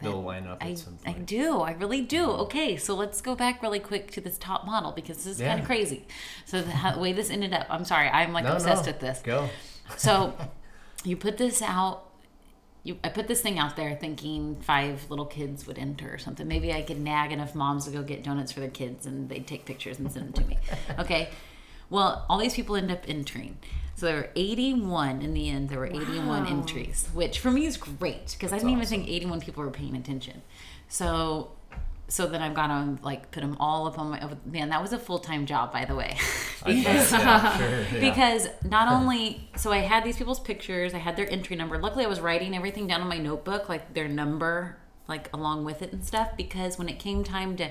they'll 0.00 0.22
line 0.22 0.46
up 0.46 0.62
at 0.62 0.84
I, 1.06 1.10
I 1.10 1.12
do. 1.14 1.60
I 1.60 1.72
really 1.72 2.02
do. 2.02 2.26
Mm-hmm. 2.26 2.40
Okay, 2.42 2.76
so 2.76 2.94
let's 2.94 3.20
go 3.20 3.34
back 3.34 3.62
really 3.62 3.80
quick 3.80 4.10
to 4.12 4.20
this 4.20 4.36
top 4.38 4.66
model 4.66 4.92
because 4.92 5.18
this 5.18 5.26
is 5.26 5.40
kind 5.40 5.60
of 5.60 5.66
crazy. 5.66 6.06
So 6.44 6.62
the, 6.62 6.70
how, 6.70 6.92
the 6.92 7.00
way 7.00 7.12
this 7.12 7.30
ended 7.30 7.52
up, 7.52 7.66
I'm 7.70 7.84
sorry, 7.84 8.08
I'm 8.08 8.32
like 8.32 8.44
No, 8.44 8.54
obsessed 8.54 8.84
no, 8.84 8.92
with 8.92 9.00
this. 9.00 9.20
go 9.22 9.48
So 9.96 10.34
you 11.04 11.16
put 11.16 11.38
this 11.38 11.62
out. 11.62 12.02
You, 12.82 12.98
I 13.02 13.08
put 13.08 13.26
this 13.26 13.40
thing 13.40 13.58
out 13.58 13.74
there 13.74 13.96
thinking 13.96 14.60
five 14.60 15.10
little 15.10 15.26
kids 15.26 15.66
would 15.66 15.76
enter 15.78 16.12
or 16.14 16.18
something. 16.18 16.46
Maybe 16.46 16.72
I 16.72 16.82
could 16.82 17.00
nag 17.00 17.32
enough 17.32 17.52
moms 17.54 17.86
to 17.86 17.90
go 17.90 18.02
get 18.02 18.22
donuts 18.22 18.52
for 18.52 18.60
their 18.60 18.70
kids 18.70 19.06
and 19.06 19.28
they'd 19.28 19.44
take 19.46 19.64
pictures 19.64 19.98
and 19.98 20.10
send 20.12 20.26
them 20.26 20.44
to 20.44 20.48
me. 20.48 20.58
Okay. 20.98 21.30
Well, 21.90 22.24
all 22.28 22.38
these 22.38 22.54
people 22.54 22.76
end 22.76 22.90
up 22.92 23.04
entering. 23.08 23.58
So 23.96 24.06
there 24.06 24.16
were 24.16 24.30
81 24.36 25.22
in 25.22 25.32
the 25.34 25.48
end. 25.48 25.68
There 25.70 25.78
were 25.80 25.86
81 25.86 26.26
Wow. 26.26 26.46
entries, 26.46 27.08
which 27.14 27.38
for 27.40 27.50
me 27.50 27.64
is 27.66 27.76
great 27.78 28.32
because 28.38 28.52
I 28.52 28.56
didn't 28.58 28.70
even 28.72 28.86
think 28.86 29.08
81 29.08 29.40
people 29.40 29.64
were 29.64 29.70
paying 29.70 29.96
attention. 29.96 30.42
So, 30.88 31.50
so 32.06 32.26
then 32.26 32.42
I've 32.42 32.52
got 32.54 32.66
to 32.68 33.02
like 33.02 33.30
put 33.30 33.40
them 33.40 33.56
all 33.58 33.86
up 33.88 33.98
on 33.98 34.10
my. 34.10 34.20
oh, 34.22 34.36
Man, 34.44 34.68
that 34.68 34.82
was 34.82 34.92
a 34.92 34.98
full 34.98 35.18
time 35.18 35.46
job, 35.46 35.72
by 35.72 35.86
the 35.86 35.94
way. 35.94 36.14
Bet, 36.66 36.76
yeah, 36.76 37.56
sure, 37.56 37.68
yeah. 37.98 38.00
because 38.00 38.48
not 38.64 38.88
only 38.92 39.48
so 39.56 39.72
I 39.72 39.78
had 39.78 40.04
these 40.04 40.16
people's 40.16 40.40
pictures, 40.40 40.92
I 40.94 40.98
had 40.98 41.16
their 41.16 41.30
entry 41.30 41.56
number. 41.56 41.78
Luckily, 41.78 42.04
I 42.04 42.08
was 42.08 42.20
writing 42.20 42.54
everything 42.54 42.86
down 42.86 43.00
on 43.00 43.08
my 43.08 43.18
notebook, 43.18 43.68
like 43.68 43.94
their 43.94 44.08
number, 44.08 44.76
like 45.08 45.30
along 45.32 45.64
with 45.64 45.80
it 45.80 45.92
and 45.92 46.04
stuff. 46.04 46.36
Because 46.36 46.76
when 46.78 46.88
it 46.90 46.98
came 46.98 47.24
time 47.24 47.56
to, 47.56 47.70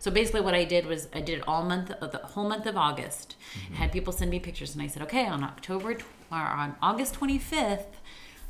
so 0.00 0.10
basically, 0.10 0.40
what 0.40 0.54
I 0.54 0.64
did 0.64 0.86
was 0.86 1.08
I 1.12 1.20
did 1.20 1.38
it 1.40 1.44
all 1.46 1.62
month, 1.62 1.90
of 1.90 2.10
the 2.10 2.18
whole 2.18 2.48
month 2.48 2.64
of 2.64 2.74
August. 2.74 3.36
Mm-hmm. 3.54 3.74
Had 3.74 3.92
people 3.92 4.14
send 4.14 4.30
me 4.30 4.40
pictures, 4.40 4.74
and 4.74 4.82
I 4.82 4.86
said, 4.86 5.02
okay, 5.02 5.26
on 5.26 5.44
October 5.44 5.92
tw- 5.94 6.04
or 6.32 6.38
on 6.38 6.74
August 6.80 7.14
twenty 7.14 7.38
fifth, 7.38 8.00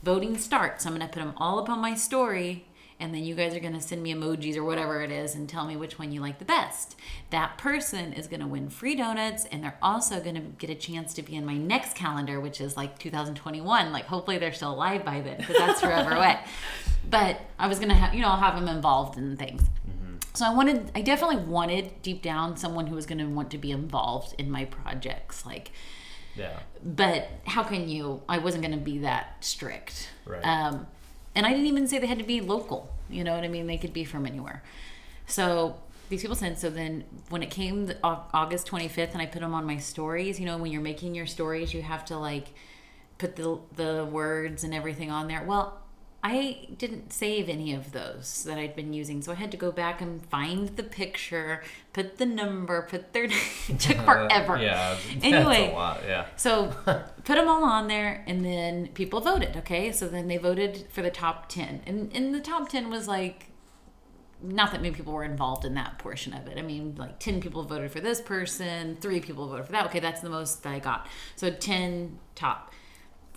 voting 0.04 0.38
starts. 0.38 0.86
I'm 0.86 0.92
gonna 0.92 1.08
put 1.08 1.16
them 1.16 1.34
all 1.36 1.58
up 1.58 1.68
on 1.68 1.80
my 1.80 1.94
story. 1.96 2.66
And 3.00 3.14
then 3.14 3.24
you 3.24 3.34
guys 3.34 3.54
are 3.54 3.60
gonna 3.60 3.80
send 3.80 4.02
me 4.02 4.12
emojis 4.14 4.56
or 4.56 4.62
whatever 4.62 5.02
it 5.02 5.10
is 5.10 5.34
and 5.34 5.48
tell 5.48 5.66
me 5.66 5.74
which 5.74 5.98
one 5.98 6.12
you 6.12 6.20
like 6.20 6.38
the 6.38 6.44
best. 6.44 6.96
That 7.30 7.56
person 7.56 8.12
is 8.12 8.26
gonna 8.26 8.46
win 8.46 8.68
free 8.68 8.94
donuts 8.94 9.46
and 9.46 9.64
they're 9.64 9.78
also 9.80 10.20
gonna 10.20 10.40
get 10.40 10.68
a 10.68 10.74
chance 10.74 11.14
to 11.14 11.22
be 11.22 11.34
in 11.34 11.46
my 11.46 11.56
next 11.56 11.96
calendar, 11.96 12.38
which 12.40 12.60
is 12.60 12.76
like 12.76 12.98
2021. 12.98 13.90
Like 13.90 14.04
hopefully 14.04 14.36
they're 14.36 14.52
still 14.52 14.74
alive 14.74 15.02
by 15.02 15.22
then 15.22 15.38
because 15.38 15.56
that's 15.56 15.80
forever 15.80 16.12
away. 16.12 16.38
But 17.08 17.40
I 17.58 17.66
was 17.66 17.78
gonna 17.78 17.94
have 17.94 18.14
you 18.14 18.20
know 18.20 18.28
I'll 18.28 18.36
have 18.36 18.54
them 18.54 18.68
involved 18.68 19.16
in 19.16 19.36
things. 19.38 19.62
So 20.34 20.46
I 20.46 20.54
wanted, 20.54 20.90
I 20.94 21.02
definitely 21.02 21.44
wanted 21.44 22.02
deep 22.02 22.22
down 22.22 22.56
someone 22.56 22.86
who 22.86 22.94
was 22.94 23.06
going 23.06 23.18
to 23.18 23.26
want 23.26 23.50
to 23.50 23.58
be 23.58 23.70
involved 23.70 24.34
in 24.38 24.50
my 24.50 24.64
projects. 24.64 25.44
Like, 25.44 25.72
yeah 26.36 26.60
but 26.84 27.28
how 27.44 27.62
can 27.62 27.88
you? 27.88 28.22
I 28.28 28.38
wasn't 28.38 28.62
going 28.62 28.78
to 28.78 28.84
be 28.84 28.98
that 28.98 29.44
strict. 29.44 30.10
Right. 30.24 30.42
Um, 30.42 30.86
and 31.34 31.46
I 31.46 31.50
didn't 31.50 31.66
even 31.66 31.86
say 31.86 31.98
they 31.98 32.06
had 32.06 32.18
to 32.18 32.24
be 32.24 32.40
local. 32.40 32.92
You 33.08 33.24
know 33.24 33.34
what 33.34 33.44
I 33.44 33.48
mean? 33.48 33.66
They 33.66 33.76
could 33.76 33.92
be 33.92 34.04
from 34.04 34.26
anywhere. 34.26 34.62
So 35.26 35.76
these 36.08 36.22
people 36.22 36.36
sent. 36.36 36.58
So 36.58 36.70
then 36.70 37.04
when 37.28 37.42
it 37.42 37.50
came 37.50 37.86
the, 37.86 37.96
August 38.02 38.66
25th 38.68 39.12
and 39.12 39.22
I 39.22 39.26
put 39.26 39.40
them 39.40 39.54
on 39.54 39.64
my 39.64 39.76
stories, 39.76 40.40
you 40.40 40.46
know, 40.46 40.56
when 40.56 40.72
you're 40.72 40.80
making 40.80 41.14
your 41.14 41.26
stories, 41.26 41.74
you 41.74 41.82
have 41.82 42.04
to 42.06 42.16
like 42.16 42.48
put 43.18 43.36
the, 43.36 43.58
the 43.76 44.04
words 44.10 44.64
and 44.64 44.74
everything 44.74 45.10
on 45.10 45.28
there. 45.28 45.44
Well, 45.44 45.80
I 46.22 46.68
didn't 46.76 47.14
save 47.14 47.48
any 47.48 47.72
of 47.72 47.92
those 47.92 48.44
that 48.44 48.58
I'd 48.58 48.76
been 48.76 48.92
using. 48.92 49.22
So 49.22 49.32
I 49.32 49.36
had 49.36 49.50
to 49.52 49.56
go 49.56 49.72
back 49.72 50.02
and 50.02 50.22
find 50.26 50.68
the 50.76 50.82
picture, 50.82 51.62
put 51.94 52.18
the 52.18 52.26
number, 52.26 52.82
put 52.82 53.14
their, 53.14 53.24
it 53.68 53.78
took 53.78 53.96
forever. 54.04 54.58
yeah 54.58 54.96
Anyway. 55.22 55.70
a 55.70 55.74
lot 55.74 56.00
yeah 56.06 56.26
So 56.36 56.74
put 56.84 57.34
them 57.36 57.48
all 57.48 57.64
on 57.64 57.88
there, 57.88 58.22
and 58.26 58.44
then 58.44 58.88
people 58.88 59.20
voted. 59.20 59.56
Okay, 59.56 59.92
so 59.92 60.08
then 60.08 60.28
they 60.28 60.36
voted 60.36 60.86
for 60.90 61.00
the 61.00 61.10
top 61.10 61.48
ten, 61.48 61.80
and 61.86 62.10
and 62.14 62.34
the 62.34 62.40
top 62.40 62.68
ten 62.68 62.90
was 62.90 63.08
like, 63.08 63.46
not 64.42 64.72
that 64.72 64.80
many 64.82 64.94
people 64.94 65.12
were 65.14 65.24
involved 65.24 65.64
in 65.64 65.74
that 65.74 65.98
portion 65.98 66.32
of 66.34 66.46
it. 66.46 66.58
I 66.58 66.62
mean, 66.62 66.96
like 66.98 67.18
ten 67.18 67.40
people 67.40 67.62
voted 67.62 67.90
for 67.92 68.00
this 68.00 68.20
person, 68.20 68.96
three 69.00 69.20
people 69.20 69.48
voted 69.48 69.64
for 69.66 69.72
that. 69.72 69.86
Okay, 69.86 70.00
that's 70.00 70.20
the 70.20 70.30
most 70.30 70.62
that 70.64 70.72
I 70.74 70.78
got. 70.80 71.06
So 71.36 71.50
ten 71.50 72.18
top. 72.34 72.72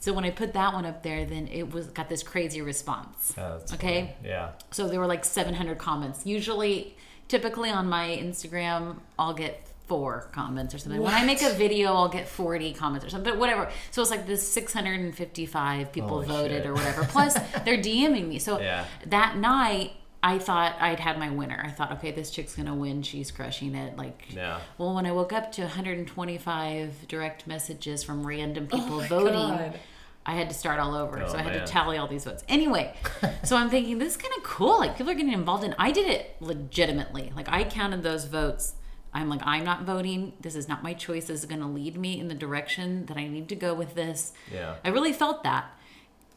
So 0.03 0.11
when 0.11 0.25
I 0.25 0.31
put 0.31 0.51
that 0.51 0.73
one 0.73 0.85
up 0.85 1.01
there, 1.01 1.23
then 1.23 1.47
it 1.47 1.71
was 1.73 1.85
got 1.87 2.09
this 2.09 2.23
crazy 2.23 2.61
response. 2.61 3.33
Oh, 3.37 3.61
Okay. 3.75 4.13
funny. 4.17 4.29
yeah 4.31 4.49
So 4.71 4.89
there 4.89 4.99
were 4.99 5.07
like 5.07 5.23
700 5.23 5.77
comments. 5.77 6.25
Usually, 6.25 6.97
typically 7.29 7.69
on 7.69 7.87
my 7.87 8.09
Instagram, 8.21 8.97
I'll 9.17 9.33
get 9.33 9.65
four 9.87 10.27
comments 10.33 10.75
or 10.75 10.77
something. 10.77 11.01
When 11.01 11.13
I 11.13 11.23
make 11.23 11.41
a 11.41 11.51
video, 11.51 11.93
I'll 11.93 12.09
get 12.09 12.27
40 12.27 12.73
comments 12.73 13.05
or 13.05 13.09
something, 13.09 13.31
but 13.31 13.39
whatever. 13.39 13.69
So 13.91 14.01
it's 14.01 14.11
like 14.11 14.27
this 14.27 14.45
655 14.45 15.93
people 15.93 16.09
Holy 16.09 16.25
voted 16.27 16.63
shit. 16.63 16.65
or 16.65 16.73
whatever. 16.73 17.05
Plus, 17.05 17.33
they're 17.63 17.77
DMing 17.77 18.27
me. 18.27 18.39
So 18.39 18.59
Yeah. 18.59 18.83
that 19.05 19.37
night, 19.37 19.93
I 20.21 20.37
thought 20.37 20.75
I'd 20.81 20.99
had 20.99 21.17
my 21.17 21.29
winner. 21.29 21.61
I 21.65 21.71
thought, 21.71 21.93
okay, 21.93 22.11
this 22.11 22.29
chick's 22.29 22.55
gonna 22.57 22.75
win. 22.75 23.03
She's 23.03 23.31
crushing 23.31 23.73
it. 23.75 23.97
Like, 23.97 24.25
Yeah. 24.29 24.59
well, 24.77 24.95
when 24.95 25.05
I 25.05 25.11
woke 25.13 25.31
up 25.31 25.51
to 25.53 25.61
125 25.63 27.07
direct 27.07 27.47
messages 27.47 28.03
from 28.03 28.25
random 28.27 28.67
oh 28.71 28.77
people 28.77 28.99
Oh 29.01 29.07
voting, 29.07 29.33
God. 29.57 29.79
I 30.25 30.33
had 30.35 30.49
to 30.49 30.55
start 30.55 30.79
all 30.79 30.95
over. 30.95 31.21
Oh, 31.21 31.27
so 31.27 31.37
I 31.37 31.41
had 31.41 31.53
man. 31.53 31.65
to 31.65 31.71
tally 31.71 31.97
all 31.97 32.07
these 32.07 32.23
votes. 32.23 32.43
Anyway, 32.47 32.95
so 33.43 33.57
I'm 33.57 33.69
thinking 33.69 33.97
this 33.97 34.15
is 34.15 34.17
kind 34.17 34.33
of 34.37 34.43
cool. 34.43 34.79
Like 34.79 34.97
people 34.97 35.11
are 35.11 35.15
getting 35.15 35.33
involved 35.33 35.63
in. 35.63 35.75
I 35.77 35.91
did 35.91 36.07
it 36.09 36.35
legitimately. 36.39 37.33
Like 37.35 37.49
I 37.49 37.63
counted 37.63 38.03
those 38.03 38.25
votes. 38.25 38.75
I'm 39.13 39.29
like 39.29 39.41
I'm 39.43 39.63
not 39.63 39.83
voting. 39.83 40.33
This 40.39 40.55
is 40.55 40.67
not 40.67 40.81
my 40.81 40.93
choice. 40.93 41.25
This 41.25 41.41
is 41.41 41.45
going 41.45 41.61
to 41.61 41.67
lead 41.67 41.97
me 41.97 42.19
in 42.19 42.29
the 42.29 42.35
direction 42.35 43.05
that 43.07 43.17
I 43.17 43.27
need 43.27 43.49
to 43.49 43.55
go 43.55 43.73
with 43.73 43.95
this. 43.95 44.33
Yeah. 44.51 44.75
I 44.83 44.89
really 44.89 45.13
felt 45.13 45.43
that. 45.43 45.65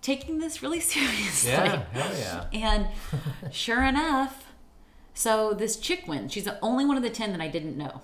Taking 0.02 0.38
this 0.40 0.62
really 0.62 0.80
seriously. 0.94 1.52
Yeah. 1.52 1.84
Hell 1.92 2.16
yeah. 2.18 2.44
And 2.52 2.88
sure 3.54 3.82
enough, 3.82 4.52
so 5.14 5.54
this 5.54 5.76
chick 5.76 6.06
wins. 6.06 6.32
She's 6.32 6.44
the 6.44 6.58
only 6.60 6.84
one 6.84 6.96
of 6.96 7.02
the 7.02 7.10
10 7.10 7.32
that 7.32 7.40
I 7.40 7.48
didn't 7.48 7.76
know. 7.76 8.02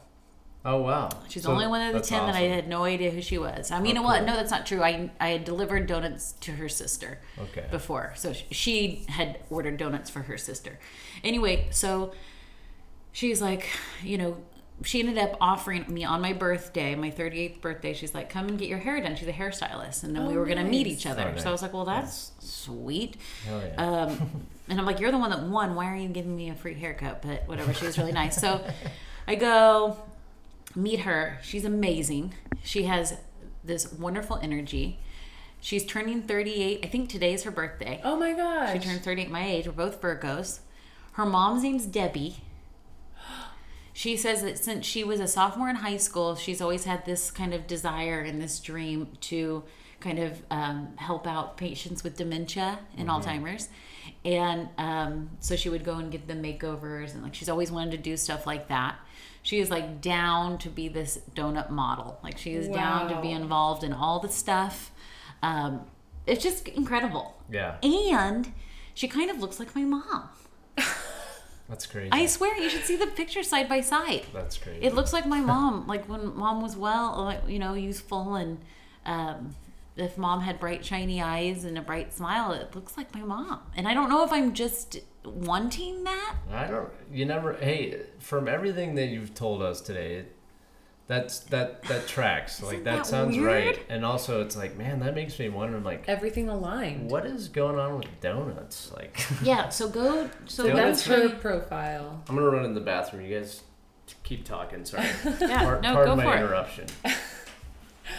Oh 0.65 0.81
wow. 0.83 1.09
She's 1.29 1.43
So 1.43 1.49
the 1.49 1.55
only 1.55 1.67
one 1.67 1.81
of 1.81 1.89
the 1.89 1.99
that's 1.99 2.09
10 2.09 2.27
that 2.27 2.35
I 2.37 2.43
had 2.43 2.69
no 2.69 2.85
idea 2.85 3.11
who 3.11 3.21
she 3.21 3.37
was. 3.37 3.71
I 3.73 3.81
mean, 3.81 3.99
Oh, 3.99 4.03
what? 4.03 4.19
cool. 4.19 4.27
No, 4.29 4.37
that's 4.37 4.51
not 4.53 4.65
true. 4.65 4.81
I, 4.83 5.11
I 5.19 5.29
had 5.31 5.45
delivered 5.45 5.87
donuts 5.89 6.33
to 6.43 6.53
her 6.53 6.69
sister 6.69 7.19
Okay. 7.39 7.67
before. 7.71 8.13
So 8.17 8.33
she 8.33 9.05
had 9.09 9.41
ordered 9.51 9.77
donuts 9.77 10.09
for 10.09 10.21
her 10.23 10.39
sister. 10.39 10.79
Anyway, 11.25 11.67
so 11.71 12.13
she's 13.11 13.43
like, 13.43 13.67
you 14.05 14.17
know, 14.19 14.37
she 14.85 15.01
ended 15.01 15.19
up 15.19 15.37
offering 15.41 15.85
me 15.93 16.05
on 16.05 16.21
my 16.21 16.33
birthday, 16.33 16.95
my 16.95 17.11
38th 17.11 17.61
birthday, 17.61 17.93
she's 17.93 18.15
like, 18.15 18.31
come 18.31 18.49
and 18.49 18.59
get 18.59 18.69
your 18.69 18.79
hair 18.79 19.01
done. 19.01 19.15
She's 19.17 19.29
a 19.29 19.33
hairstylist. 19.33 20.03
And 20.05 20.15
then 20.15 20.27
we 20.27 20.35
Oh, 20.35 20.39
were 20.39 20.47
going 20.47 20.59
to 20.59 20.65
meet 20.65 20.87
each 20.87 21.07
other. 21.07 21.33
Oh, 21.37 21.41
So 21.41 21.49
I 21.49 21.53
was 21.53 21.63
like, 21.63 21.73
well, 21.73 21.85
nice. 21.85 22.31
that's 22.39 22.49
sweet. 22.53 23.17
Hell 23.47 23.63
yeah. 23.65 23.75
Um, 23.85 24.45
and 24.69 24.79
I'm 24.81 24.87
like, 24.87 24.99
you're 25.01 25.11
the 25.13 25.19
one 25.19 25.31
that 25.31 25.43
won. 25.43 25.75
Why 25.75 25.87
are 25.93 25.97
you 25.97 26.09
giving 26.09 26.35
me 26.37 26.51
a 26.51 26.55
free 26.55 26.75
haircut? 26.75 27.23
But 27.23 27.47
whatever. 27.49 27.73
She 27.75 27.85
was 27.85 27.99
really 27.99 28.13
nice. 28.13 28.41
So 28.41 28.65
I 29.29 29.35
go 29.37 29.97
meet 30.75 31.01
her. 31.01 31.39
She's 31.43 31.64
amazing. 31.64 32.35
She 32.62 32.85
has 32.85 33.18
this 33.64 33.93
wonderful 33.93 34.39
energy. 34.43 34.99
She's 35.61 35.85
turning 35.85 36.23
38. 36.23 36.81
I 36.83 36.89
think 36.89 37.09
today 37.09 37.33
is 37.35 37.45
her 37.45 37.51
birthday. 37.51 38.01
Oh 38.03 38.16
my 38.16 38.33
gosh. 38.33 38.73
She 38.73 38.79
turned 38.79 39.03
38 39.03 39.31
my 39.31 39.47
age. 39.47 39.66
We're 39.66 39.73
both 39.73 40.01
Virgos. 40.01 40.61
Her 41.12 41.25
mom's 41.27 41.62
name's 41.62 41.87
Debbie. 41.87 42.37
She 43.95 44.16
says 44.16 44.41
that 44.41 44.59
since 44.59 44.87
she 44.87 45.05
was 45.05 45.20
a 45.20 45.29
sophomore 45.29 45.68
in 45.68 45.77
high 45.77 45.99
school, 45.99 46.35
she's 46.35 46.62
always 46.62 46.85
had 46.85 47.05
this 47.05 47.31
kind 47.31 47.53
of 47.53 47.66
desire 47.66 48.20
and 48.20 48.41
this 48.41 48.59
dream 48.59 49.09
to 49.20 49.64
kind 50.01 50.18
of 50.18 50.43
um, 50.51 50.95
help 50.97 51.27
out 51.27 51.59
patients 51.59 52.03
with 52.03 52.16
dementia 52.16 52.79
and 52.97 53.11
Alzheimer's. 53.11 53.68
And 54.25 54.70
um, 54.79 55.31
so 55.41 55.57
she 55.57 55.68
would 55.68 55.85
go 55.85 55.97
and 55.97 56.11
get 56.11 56.27
them 56.27 56.43
makeovers, 56.43 57.12
and 57.12 57.23
like 57.23 57.35
she's 57.35 57.51
always 57.51 57.70
wanted 57.70 57.91
to 57.93 57.99
do 57.99 58.16
stuff 58.16 58.47
like 58.47 58.68
that. 58.68 58.97
She 59.43 59.59
is 59.59 59.70
like 59.70 60.01
down 60.01 60.59
to 60.59 60.68
be 60.70 60.88
this 60.88 61.18
donut 61.34 61.68
model. 61.70 62.18
Like 62.22 62.38
she 62.38 62.55
is 62.55 62.68
down 62.68 63.09
to 63.09 63.20
be 63.20 63.30
involved 63.32 63.82
in 63.82 63.93
all 63.93 64.20
the 64.20 64.28
stuff. 64.28 64.93
Um, 65.43 65.86
it's 66.26 66.43
just 66.43 66.68
incredible. 66.68 67.36
yeah. 67.51 67.76
And 67.82 68.53
she 68.95 69.09
kind 69.09 69.30
of 69.30 69.38
looks 69.38 69.59
like 69.59 69.74
my 69.74 69.82
mom. 69.82 70.28
That's 71.68 71.86
crazy. 71.86 72.11
I 72.12 72.26
swear, 72.26 72.57
you 72.59 72.68
should 72.68 72.84
see 72.84 72.97
the 72.97 73.07
picture 73.07 73.43
side 73.43 73.68
by 73.68 73.80
side. 73.80 74.26
That's 74.32 74.59
crazy. 74.59 74.84
It 74.84 74.95
looks 74.95 75.12
like 75.12 75.26
my 75.26 75.40
mom, 75.40 75.86
like 75.86 76.09
when 76.09 76.36
mom 76.36 76.61
was 76.61 76.76
well, 76.76 77.24
like, 77.24 77.49
you 77.49 77.59
know, 77.59 77.74
youthful, 77.74 78.34
and 78.34 78.59
um, 79.07 79.55
if 79.97 80.16
mom 80.16 80.40
had 80.40 80.59
bright, 80.61 80.84
shiny 80.84 81.20
eyes 81.22 81.64
and 81.64 81.76
a 81.76 81.82
bright 81.82 82.12
smile, 82.12 82.53
it 82.53 82.74
looks 82.74 82.97
like 82.97 83.14
my 83.14 83.22
mom. 83.22 83.61
And 83.76 83.86
I 83.86 83.95
don't 83.95 84.09
know 84.09 84.24
if 84.24 84.32
I'm 84.32 84.55
just 84.55 85.01
wanting 85.24 86.05
that. 86.05 86.34
I 86.51 86.66
don't. 86.66 86.88
You 87.12 87.24
never. 87.26 87.55
Hey, 87.55 88.01
from 88.18 88.49
everything 88.49 88.95
that 88.97 89.07
you've 89.07 89.34
told 89.34 89.62
us 89.62 89.80
today, 89.80 90.14
it, 90.16 90.36
that's 91.09 91.40
that 91.40 91.82
that 91.84 92.07
tracks. 92.09 92.62
like 92.62 92.72
Isn't 92.74 92.84
that, 92.84 92.97
that 92.99 93.07
sounds 93.07 93.36
weird? 93.36 93.47
right. 93.47 93.78
And 93.88 94.05
also, 94.05 94.40
it's 94.43 94.57
like, 94.57 94.76
man, 94.78 95.01
that 95.01 95.14
makes 95.14 95.38
me 95.38 95.49
wonder. 95.51 95.78
Like, 95.78 96.05
Everything 96.09 96.49
aligned. 96.49 97.11
what 97.11 97.26
is 97.26 97.49
going 97.49 97.78
on 97.78 97.99
with 97.99 98.07
donuts? 98.20 98.93
Like, 98.97 99.20
Yeah. 99.43 99.68
So 99.68 99.88
go. 99.88 100.30
So 100.47 100.64
So 100.68 100.74
that's 100.74 101.05
that's 101.07 101.22
her 101.22 101.28
profile. 101.38 102.22
I'm 102.28 102.34
gonna 102.36 102.49
run 102.49 102.64
in 102.64 102.74
the 102.74 102.80
bathroom. 102.80 103.24
You 103.26 103.38
guys 103.38 103.62
keep 104.24 104.45
talking. 104.45 104.84
Sorry. 104.86 105.07
Yeah. 105.40 105.62
Par- 105.64 105.80
no, 105.82 105.93
pardon 105.93 106.05
go 106.07 106.16
my 106.16 106.24
for 106.24 106.32
it. 106.34 106.36
interruption. 106.40 106.86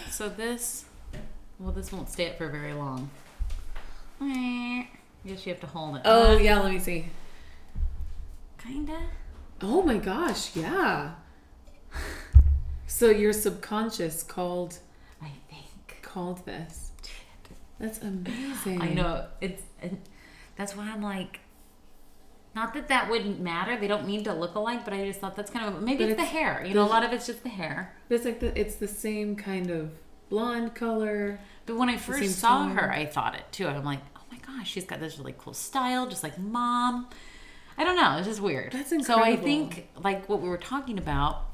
So 0.10 0.30
this, 0.30 0.83
well, 1.60 1.72
this 1.72 1.92
won't 1.92 2.10
stay 2.10 2.30
up 2.30 2.38
for 2.38 2.50
very 2.50 2.74
long. 2.74 3.10
I 4.22 4.88
guess 5.26 5.46
you 5.46 5.52
have 5.52 5.62
to 5.62 5.68
hold 5.68 5.98
it. 5.98 6.02
Oh 6.06 6.38
yeah, 6.38 6.60
let 6.60 6.72
me 6.72 6.80
see. 6.80 7.06
kinda. 8.58 8.98
Oh 9.62 9.82
my 9.82 9.98
gosh, 9.98 10.56
yeah. 10.56 11.12
So 12.88 13.10
your 13.10 13.34
subconscious 13.34 14.24
called 14.24 14.80
I 15.22 15.32
think. 15.50 16.02
called 16.02 16.46
this. 16.46 16.92
That's 17.80 18.00
amazing. 18.02 18.82
I 18.82 18.94
know 18.94 19.26
it's. 19.42 19.64
And 19.82 20.00
that's 20.56 20.76
why 20.76 20.90
I'm 20.90 21.02
like. 21.02 21.40
Not 22.56 22.76
that 22.76 22.88
that 22.90 23.10
wouldn't 23.10 23.40
matter. 23.40 23.80
They 23.80 23.88
don't 23.88 24.06
need 24.06 24.26
to 24.26 24.34
look 24.34 24.54
alike, 24.54 24.86
but 24.86 24.94
I 24.94 25.08
just 25.08 25.20
thought 25.20 25.36
that's 25.36 25.50
kind 25.50 25.66
of 25.66 25.82
maybe 25.82 26.04
But 26.04 26.12
it's, 26.12 26.22
the 26.22 26.28
hair. 26.28 26.64
You 26.64 26.76
know, 26.76 26.84
a 26.84 26.86
lot 26.86 27.04
of 27.04 27.12
it's 27.12 27.26
just 27.26 27.42
the 27.42 27.50
hair. 27.50 27.96
It's 28.10 28.26
like 28.26 28.40
the 28.40 28.58
it's 28.58 28.76
the 28.76 28.88
same 28.88 29.36
kind 29.36 29.72
of 29.72 29.92
blonde 30.30 30.76
color. 30.76 31.40
But 31.66 31.78
when 31.78 31.90
I 31.90 31.98
first 31.98 32.40
saw 32.40 32.68
her, 32.70 32.92
I 32.92 33.06
thought 33.06 33.36
it 33.36 33.46
too. 33.52 33.68
I'm 33.68 33.84
like, 33.86 34.00
oh 34.16 34.22
my 34.32 34.38
gosh, 34.40 34.70
she's 34.70 34.86
got 34.86 35.00
this 35.00 35.18
really 35.18 35.36
cool 35.38 35.54
style, 35.54 36.08
just 36.08 36.24
like 36.24 36.38
mom. 36.38 37.08
I 37.78 37.84
don't 37.84 37.96
know. 37.96 38.18
It's 38.18 38.28
just 38.28 38.42
weird. 38.42 38.72
That's 38.74 38.92
incredible. 38.92 39.24
So 39.26 39.32
I 39.32 39.36
think 39.36 39.88
like 40.04 40.28
what 40.30 40.42
we 40.42 40.50
were 40.50 40.58
talking 40.58 40.98
about 40.98 41.46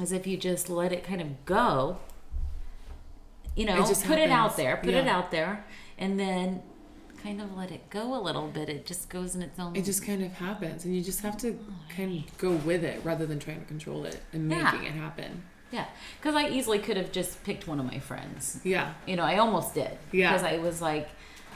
is 0.00 0.12
if 0.12 0.26
you 0.26 0.36
just 0.36 0.68
let 0.68 0.92
it 0.92 1.04
kind 1.04 1.20
of 1.20 1.44
go. 1.44 1.98
You 3.56 3.66
know, 3.66 3.76
It 3.82 3.86
just 3.86 4.04
put 4.04 4.18
it 4.18 4.30
out 4.30 4.56
there, 4.56 4.78
put 4.78 4.94
it 4.94 5.06
out 5.06 5.30
there, 5.30 5.64
and 5.96 6.18
then 6.18 6.60
kind 7.22 7.40
of 7.40 7.56
let 7.56 7.70
it 7.70 7.88
go 7.88 8.12
a 8.12 8.20
little 8.20 8.48
bit. 8.48 8.68
It 8.68 8.84
just 8.84 9.08
goes 9.08 9.36
in 9.36 9.42
its 9.42 9.58
own. 9.60 9.76
It 9.76 9.84
just 9.84 10.04
kind 10.04 10.24
of 10.24 10.32
happens, 10.32 10.84
and 10.84 10.94
you 10.96 11.02
just 11.04 11.20
have 11.20 11.36
to 11.38 11.50
oh 11.56 11.74
kind 11.96 12.18
of 12.24 12.38
go 12.38 12.50
with 12.50 12.82
it 12.82 13.00
rather 13.04 13.26
than 13.26 13.38
trying 13.38 13.60
to 13.60 13.66
control 13.66 14.04
it 14.06 14.20
and 14.32 14.50
Yeah. 14.50 14.72
making 14.72 14.86
it 14.88 14.92
happen. 14.94 15.44
Yeah, 15.74 15.86
because 16.20 16.36
I 16.36 16.48
easily 16.48 16.78
could 16.78 16.96
have 16.96 17.10
just 17.10 17.42
picked 17.42 17.66
one 17.66 17.80
of 17.80 17.86
my 17.86 17.98
friends. 17.98 18.60
Yeah. 18.62 18.94
You 19.06 19.16
know, 19.16 19.24
I 19.24 19.38
almost 19.38 19.74
did. 19.74 19.90
Yeah. 20.12 20.32
Because 20.32 20.44
I 20.44 20.58
was 20.58 20.80
like, 20.80 21.08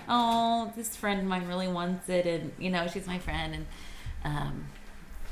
oh, 0.08 0.72
this 0.74 0.96
friend 0.96 1.20
of 1.20 1.26
mine 1.26 1.46
really 1.46 1.68
wants 1.68 2.08
it, 2.08 2.26
and 2.26 2.52
you 2.58 2.70
know, 2.70 2.88
she's 2.88 3.06
my 3.06 3.20
friend, 3.20 3.54
and 3.54 3.66
um, 4.24 4.64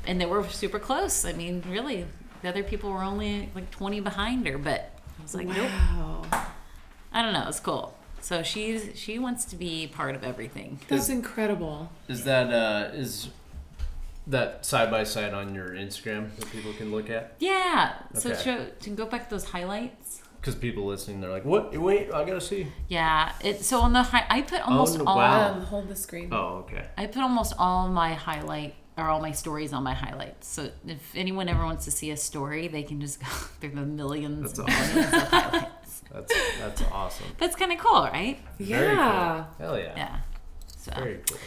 and 0.05 0.21
they 0.21 0.25
were 0.25 0.47
super 0.47 0.79
close. 0.79 1.25
I 1.25 1.33
mean, 1.33 1.63
really, 1.69 2.05
the 2.41 2.47
other 2.47 2.63
people 2.63 2.91
were 2.91 3.03
only 3.03 3.49
like 3.53 3.69
twenty 3.71 3.99
behind 3.99 4.47
her, 4.47 4.57
but 4.57 4.93
I 5.19 5.21
was 5.21 5.35
like, 5.35 5.47
nope. 5.47 5.69
I 7.11 7.21
don't 7.21 7.33
know. 7.33 7.45
It's 7.47 7.59
cool. 7.59 7.97
So 8.21 8.41
she's 8.41 8.91
she 8.95 9.19
wants 9.19 9.43
to 9.45 9.57
be 9.57 9.87
part 9.87 10.15
of 10.15 10.23
everything. 10.23 10.79
That's 10.87 11.09
incredible. 11.09 11.91
Is 12.07 12.23
that 12.23 12.53
uh 12.53 12.95
is 12.95 13.29
that 14.27 14.65
side 14.65 14.91
by 14.91 15.03
side 15.03 15.33
on 15.33 15.55
your 15.55 15.69
Instagram 15.69 16.35
that 16.37 16.49
people 16.51 16.73
can 16.73 16.91
look 16.91 17.09
at? 17.09 17.35
Yeah. 17.39 17.93
So 18.13 18.31
Okay. 18.31 18.41
show, 18.43 18.65
to 18.81 18.89
go 18.91 19.05
back 19.05 19.25
to 19.25 19.35
those 19.35 19.45
highlights. 19.45 20.21
Because 20.39 20.55
people 20.55 20.85
listening, 20.85 21.19
they're 21.19 21.31
like, 21.31 21.45
"What? 21.45 21.75
Wait, 21.75 22.11
I 22.13 22.23
gotta 22.23 22.39
see." 22.39 22.67
Yeah. 22.87 23.31
It 23.43 23.63
so 23.65 23.81
on 23.81 23.93
the 23.93 24.03
high, 24.03 24.25
I 24.29 24.41
put 24.41 24.61
almost 24.61 24.97
no, 24.97 25.05
all. 25.05 25.17
wow. 25.17 25.51
Um, 25.53 25.61
hold 25.61 25.89
the 25.89 25.95
screen. 25.95 26.29
Oh, 26.31 26.63
okay. 26.65 26.85
I 26.97 27.07
put 27.07 27.21
almost 27.23 27.53
all 27.57 27.87
my 27.89 28.13
highlight 28.13 28.75
or 28.97 29.09
all 29.09 29.19
my 29.19 29.31
stories 29.31 29.73
on 29.73 29.83
my 29.83 29.93
highlights. 29.93 30.47
So 30.47 30.69
if 30.87 31.15
anyone 31.15 31.49
ever 31.49 31.63
wants 31.65 31.85
to 31.85 31.91
see 31.91 32.11
a 32.11 32.17
story, 32.17 32.67
they 32.67 32.83
can 32.83 33.01
just 33.01 33.19
go 33.25 33.25
through 33.59 33.71
the 33.71 33.81
millions 33.81 34.53
That's 34.53 34.59
and 34.59 34.95
millions 34.95 35.13
of 35.23 35.29
highlights. 35.29 36.01
That's 36.11 36.33
that's 36.59 36.81
awesome. 36.91 37.27
That's 37.37 37.55
kind 37.55 37.71
of 37.73 37.79
cool, 37.79 38.03
right? 38.03 38.39
Very 38.59 38.95
Yeah. 38.95 39.45
cool. 39.57 39.67
Hell 39.67 39.77
yeah. 39.79 39.93
Yeah. 39.97 40.15
So 40.77 40.91
Very 40.95 41.19
cool. 41.27 41.37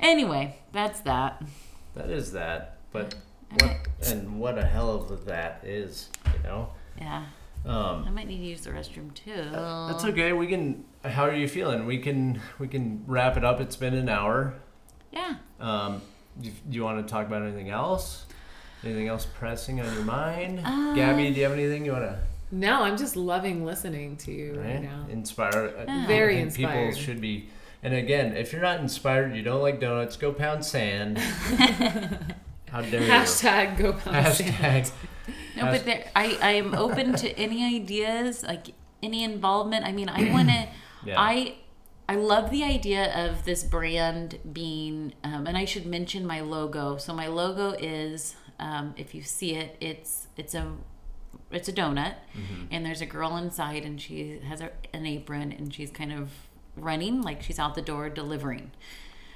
anyway, 0.00 0.58
that's 0.72 1.00
that. 1.02 1.42
That 1.94 2.10
is 2.10 2.32
that. 2.32 2.78
But 2.92 3.14
I 3.50 3.54
what 3.54 3.64
might, 3.66 4.10
and 4.12 4.40
what 4.40 4.58
a 4.58 4.64
hell 4.64 4.90
of 4.94 5.10
a 5.10 5.16
that 5.26 5.62
is, 5.64 6.08
you 6.26 6.42
know. 6.42 6.70
yeah, 7.00 7.24
Um, 7.64 8.04
I 8.06 8.10
might 8.10 8.26
need 8.28 8.38
to 8.38 8.44
use 8.44 8.60
the 8.62 8.70
restroom 8.70 9.12
too. 9.14 9.34
that's 9.52 10.04
okay. 10.04 10.32
We 10.32 10.46
can. 10.46 10.84
How 11.04 11.24
are 11.24 11.34
you 11.34 11.48
feeling? 11.48 11.86
We 11.86 11.98
can 11.98 12.40
we 12.58 12.68
can 12.68 13.04
wrap 13.06 13.36
it 13.36 13.44
up. 13.44 13.60
It's 13.60 13.76
been 13.76 13.94
an 13.94 14.08
hour. 14.08 14.54
Yeah. 15.12 15.36
Um, 15.58 16.02
do, 16.40 16.50
do 16.50 16.76
you 16.76 16.82
want 16.84 17.04
to 17.06 17.10
talk 17.10 17.26
about 17.26 17.42
anything 17.42 17.70
else? 17.70 18.26
Anything 18.84 19.08
else 19.08 19.26
pressing 19.26 19.80
on 19.80 19.92
your 19.94 20.04
mind? 20.04 20.60
Uh, 20.64 20.94
Gabby, 20.94 21.30
do 21.30 21.36
you 21.38 21.42
have 21.44 21.52
anything 21.52 21.84
you 21.84 21.92
want 21.92 22.04
to 22.04 22.18
No, 22.50 22.82
I'm 22.82 22.96
just 22.96 23.14
loving 23.14 23.64
listening 23.64 24.16
to 24.18 24.32
you 24.32 24.54
right, 24.54 24.74
right? 24.74 24.82
now. 24.82 25.06
inspire? 25.10 25.74
Yeah. 25.86 26.06
Very 26.06 26.36
think 26.36 26.54
People 26.56 26.92
should 26.92 27.20
be. 27.20 27.48
And 27.82 27.94
again, 27.94 28.36
if 28.36 28.52
you're 28.52 28.62
not 28.62 28.80
inspired, 28.80 29.34
you 29.34 29.42
don't 29.42 29.62
like 29.62 29.80
donuts, 29.80 30.16
go 30.16 30.32
pound 30.32 30.64
sand. 30.64 31.18
How 32.70 32.82
dare 32.82 33.02
you? 33.02 33.08
Hashtag 33.08 33.78
go 33.78 33.92
pound 33.94 34.34
sand. 34.34 34.54
Hashtag. 34.54 34.92
No, 35.56 35.64
but 35.66 35.84
there, 35.84 36.08
I 36.14 36.38
I 36.40 36.50
am 36.52 36.74
open 36.74 37.12
to 37.14 37.28
any 37.38 37.76
ideas, 37.76 38.44
like 38.44 38.68
any 39.02 39.24
involvement. 39.24 39.84
I 39.84 39.92
mean, 39.92 40.08
I 40.08 40.32
want 40.32 40.48
to. 40.54 40.68
Yeah. 41.04 41.14
I 41.18 41.56
I 42.08 42.14
love 42.16 42.50
the 42.50 42.64
idea 42.64 43.12
of 43.26 43.44
this 43.44 43.62
brand 43.62 44.38
being, 44.52 45.12
um, 45.22 45.46
and 45.46 45.56
I 45.56 45.64
should 45.64 45.86
mention 45.86 46.26
my 46.26 46.40
logo. 46.40 46.96
So 46.96 47.12
my 47.12 47.26
logo 47.26 47.70
is, 47.78 48.34
um, 48.58 48.94
if 48.96 49.14
you 49.14 49.22
see 49.22 49.54
it, 49.54 49.76
it's 49.80 50.28
it's 50.36 50.54
a 50.54 50.72
it's 51.50 51.68
a 51.68 51.72
donut, 51.72 52.14
and 52.70 52.86
there's 52.86 53.00
a 53.00 53.06
girl 53.06 53.36
inside, 53.36 53.84
and 53.84 54.00
she 54.00 54.40
has 54.40 54.60
a, 54.60 54.70
an 54.92 55.04
apron, 55.06 55.52
and 55.52 55.74
she's 55.74 55.90
kind 55.90 56.12
of 56.12 56.30
running 56.82 57.22
like 57.22 57.42
she's 57.42 57.58
out 57.58 57.74
the 57.74 57.82
door 57.82 58.08
delivering. 58.08 58.70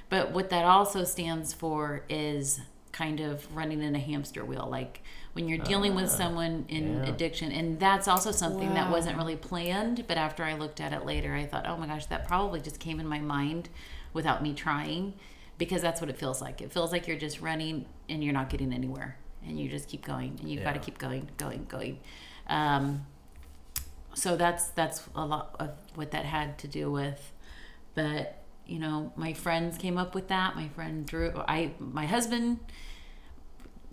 But 0.09 0.31
what 0.31 0.49
that 0.49 0.65
also 0.65 1.03
stands 1.03 1.53
for 1.53 2.03
is 2.09 2.61
kind 2.91 3.19
of 3.19 3.53
running 3.53 3.81
in 3.81 3.93
a 3.95 3.99
hamster 3.99 4.45
wheel, 4.45 4.67
like 4.71 5.01
when 5.33 5.49
you're 5.49 5.57
dealing 5.57 5.95
with 5.95 6.09
someone 6.09 6.65
in 6.69 7.03
yeah. 7.03 7.09
addiction. 7.09 7.51
And 7.51 7.77
that's 7.77 8.07
also 8.07 8.31
something 8.31 8.73
that 8.75 8.89
wasn't 8.89 9.17
really 9.17 9.35
planned. 9.35 10.05
But 10.07 10.17
after 10.17 10.45
I 10.45 10.53
looked 10.53 10.79
at 10.79 10.93
it 10.93 11.05
later, 11.05 11.33
I 11.33 11.45
thought, 11.45 11.67
oh 11.67 11.75
my 11.75 11.87
gosh, 11.87 12.05
that 12.05 12.25
probably 12.25 12.61
just 12.61 12.79
came 12.79 13.01
in 13.01 13.07
my 13.07 13.19
mind 13.19 13.67
without 14.13 14.41
me 14.41 14.53
trying 14.53 15.13
because 15.57 15.81
that's 15.81 15.99
what 15.99 16.09
it 16.09 16.17
feels 16.17 16.41
like. 16.41 16.61
It 16.61 16.71
feels 16.71 16.93
like 16.93 17.05
you're 17.05 17.17
just 17.17 17.41
running 17.41 17.85
and 18.07 18.23
you're 18.23 18.33
not 18.33 18.49
getting 18.49 18.71
anywhere. 18.71 19.17
And 19.45 19.59
you 19.59 19.67
just 19.67 19.89
keep 19.89 20.05
going 20.05 20.37
and 20.39 20.49
you've 20.49 20.63
got 20.63 20.73
to 20.73 20.79
keep 20.79 20.97
going, 20.97 21.27
going, 21.35 21.65
going. 21.67 21.99
Um, 22.47 23.05
so 24.13 24.37
that's 24.37 24.69
that's 24.69 25.03
a 25.15 25.25
lot 25.25 25.55
of 25.59 25.71
what 25.95 26.11
that 26.11 26.23
had 26.23 26.57
to 26.59 26.67
do 26.69 26.89
with 26.89 27.33
but 27.95 28.41
you 28.67 28.79
know 28.79 29.11
my 29.15 29.33
friends 29.33 29.77
came 29.77 29.97
up 29.97 30.13
with 30.15 30.27
that 30.27 30.55
my 30.55 30.67
friend 30.69 31.05
drew 31.05 31.31
i 31.47 31.71
my 31.79 32.05
husband 32.05 32.59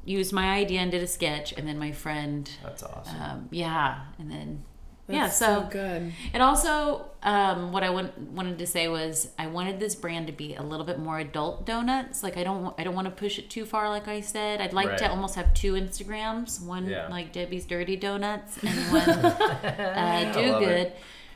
used 0.04 0.32
my 0.32 0.48
idea 0.50 0.80
and 0.80 0.90
did 0.90 1.02
a 1.02 1.06
sketch 1.06 1.52
and 1.52 1.66
then 1.68 1.78
my 1.78 1.92
friend 1.92 2.50
That's 2.62 2.82
awesome. 2.82 3.22
um, 3.22 3.48
yeah 3.52 4.00
and 4.18 4.30
then 4.30 4.64
That's 5.06 5.16
yeah 5.16 5.28
so, 5.28 5.68
good. 5.70 6.12
and 6.32 6.42
also 6.42 7.06
um, 7.22 7.70
what 7.70 7.84
i 7.84 7.90
want, 7.90 8.18
wanted 8.18 8.58
to 8.58 8.66
say 8.66 8.88
was 8.88 9.28
i 9.38 9.46
wanted 9.46 9.78
this 9.78 9.94
brand 9.94 10.26
to 10.26 10.32
be 10.32 10.56
a 10.56 10.62
little 10.62 10.84
bit 10.86 10.98
more 10.98 11.20
adult 11.20 11.64
donuts 11.66 12.24
like 12.24 12.36
i 12.36 12.42
don't 12.42 12.74
i 12.78 12.82
don't 12.82 12.94
want 12.96 13.04
to 13.06 13.12
push 13.12 13.38
it 13.38 13.48
too 13.48 13.64
far 13.64 13.88
like 13.90 14.08
i 14.08 14.20
said 14.20 14.60
i'd 14.60 14.72
like 14.72 14.96
to 14.96 15.08
almost 15.08 15.36
have 15.36 15.54
two 15.54 15.74
instagrams 15.74 16.60
one 16.60 16.88
Yeah. 16.88 17.06
like 17.08 17.32
debby's 17.32 17.64
dirty 17.64 17.94
donuts 17.96 18.58
and 18.64 18.70
one 18.92 19.08
uh, 19.08 20.32
do 20.34 20.40
love 20.50 20.62
it. 20.62 20.66
good 20.66 20.92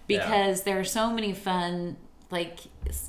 because 0.09 0.63
there 0.63 0.81
are 0.81 0.85
so 0.85 1.11
many 1.11 1.33
fun 1.33 1.97
like 2.31 2.61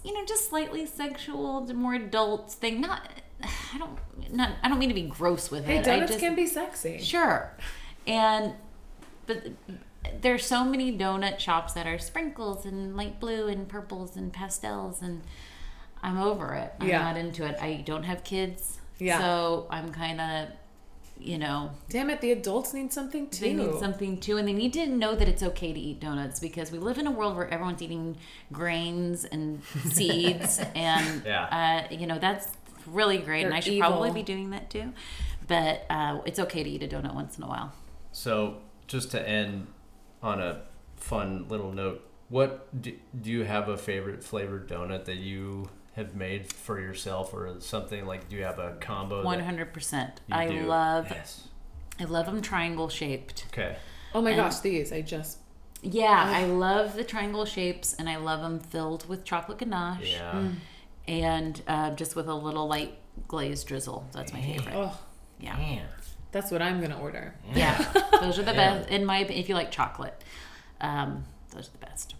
you 0.03 0.13
know 0.13 0.23
just 0.25 0.49
slightly 0.49 0.85
sexual 0.85 1.61
more 1.73 1.95
adult 1.95 2.51
thing 2.51 2.79
not 2.81 3.07
i 3.73 3.77
don't 3.77 3.97
not 4.33 4.51
i 4.63 4.69
don't 4.69 4.79
mean 4.79 4.89
to 4.89 4.95
be 4.95 5.03
gross 5.03 5.49
with 5.51 5.65
Hey, 5.65 5.77
it 5.77 5.79
I 5.87 5.91
donuts 5.91 6.11
just, 6.13 6.19
can 6.19 6.35
be 6.35 6.45
sexy. 6.47 6.99
Sure. 6.99 7.51
And 8.05 8.53
but 9.25 9.47
there's 10.21 10.45
so 10.45 10.63
many 10.63 10.97
donut 10.97 11.37
shops 11.39 11.73
that 11.73 11.85
are 11.85 11.99
sprinkles 11.99 12.65
and 12.65 12.95
light 12.95 13.19
blue 13.19 13.47
and 13.47 13.67
purples 13.67 14.15
and 14.15 14.31
pastels 14.31 15.01
and 15.01 15.21
I'm 16.01 16.17
over 16.19 16.53
it. 16.53 16.73
I'm 16.79 16.87
Yeah. 16.87 16.99
not 16.99 17.17
into 17.17 17.43
it. 17.45 17.57
I 17.61 17.83
don't 17.85 18.03
have 18.03 18.23
kids. 18.23 18.79
Yeah. 18.99 19.19
So 19.19 19.67
I'm 19.69 19.91
kind 19.91 20.21
of 20.21 20.49
you 21.19 21.37
know, 21.37 21.71
Damn 21.89 22.09
it, 22.09 22.21
the 22.21 22.31
adults 22.31 22.73
need 22.73 22.91
something 22.93 23.29
too. 23.29 23.45
they 23.45 23.53
need 23.53 23.75
something 23.79 24.19
too, 24.19 24.37
and 24.37 24.47
they 24.47 24.53
need 24.53 24.73
to 24.73 24.85
know 24.87 25.15
that 25.15 25.27
it's 25.27 25.43
okay 25.43 25.73
to 25.73 25.79
eat 25.79 25.99
donuts 25.99 26.39
because 26.39 26.71
we 26.71 26.77
live 26.79 26.97
in 26.97 27.07
a 27.07 27.11
world 27.11 27.35
where 27.35 27.47
everyone's 27.49 27.81
eating 27.81 28.17
grains 28.51 29.25
and 29.25 29.63
seeds, 29.89 30.59
and 30.75 31.23
Yeah. 31.25 31.85
uh, 31.89 31.93
you 31.93 32.07
know 32.07 32.19
that's 32.19 32.47
really 32.85 33.17
great, 33.17 33.43
and 33.43 33.51
They're 33.51 33.57
I 33.57 33.61
should 33.61 33.79
probably 33.79 34.11
be 34.11 34.23
doing 34.23 34.49
that 34.51 34.69
too. 34.69 34.93
But 35.47 35.85
uh, 35.89 36.19
it's 36.25 36.39
okay 36.39 36.63
to 36.63 36.69
eat 36.69 36.83
a 36.83 36.87
donut 36.87 37.13
once 37.15 37.37
in 37.37 37.43
a 37.43 37.47
while. 37.47 37.71
So, 38.11 38.57
just 38.87 39.11
to 39.11 39.27
end 39.29 39.67
on 40.21 40.41
a 40.41 40.61
fun 40.97 41.45
little 41.47 41.71
note, 41.71 42.03
what 42.29 42.81
do, 42.81 42.93
do 43.21 43.31
you 43.31 43.43
have 43.45 43.69
a 43.69 43.77
favorite 43.77 44.23
flavored 44.23 44.67
donut 44.67 45.05
that 45.05 45.15
you 45.17 45.69
have 45.97 46.15
made 46.15 46.47
for 46.51 46.79
yourself, 46.79 47.33
or 47.33 47.55
something 47.59 48.05
like? 48.05 48.29
Do 48.29 48.37
you 48.37 48.43
have 48.43 48.59
a 48.59 48.77
combo? 48.79 49.21
Hundred 49.27 49.73
percent. 49.73 50.21
you 50.29 50.35
I 50.35 50.47
do? 50.47 50.61
love, 50.61 51.07
Yes. 51.11 51.47
I 51.99 52.05
love 52.05 52.25
them 52.27 52.41
triangle 52.41 52.87
shaped. 52.87 53.45
Okay. 53.51 53.75
oh 54.15 54.21
my 54.21 54.29
and- 54.31 54.37
gosh, 54.37 54.59
these 54.59 54.93
I 54.93 55.01
just 55.01 55.39
Yeah, 55.81 56.23
I 56.25 56.45
love 56.45 56.95
the 56.95 57.03
triangle 57.03 57.43
shapes, 57.45 57.93
and 57.95 58.07
I 58.09 58.15
love 58.17 58.41
them 58.41 58.59
filled 58.59 59.09
with 59.09 59.23
chocolate 59.25 59.57
ganache, 59.57 60.13
Yeah. 60.13 60.31
Mm. 60.31 60.55
and 61.07 61.61
uh, 61.67 61.91
just 61.95 62.15
with 62.15 62.27
a 62.27 62.33
little 62.35 62.67
light 62.67 62.97
glazed 63.27 63.67
drizzle. 63.67 64.07
That's 64.13 64.31
my 64.31 64.41
favorite. 64.41 64.75
oh, 64.75 64.97
Yeah. 65.39 65.57
Man. 65.57 65.85
that's 66.31 66.51
what 66.51 66.61
I'm 66.61 66.79
gonna 66.81 66.99
order. 66.99 67.33
Yeah, 67.55 67.77
those 68.21 68.37
are 68.39 68.43
the 68.43 68.51
Yeah. 68.55 68.77
best. 68.77 68.89
In 68.89 69.05
my, 69.05 69.19
opinion 69.19 69.41
if 69.43 69.49
you 69.49 69.55
like 69.55 69.71
chocolate, 69.71 70.23
um, 70.81 71.25
those 71.51 71.69
are 71.69 71.71
the 71.71 71.85
best. 71.85 72.13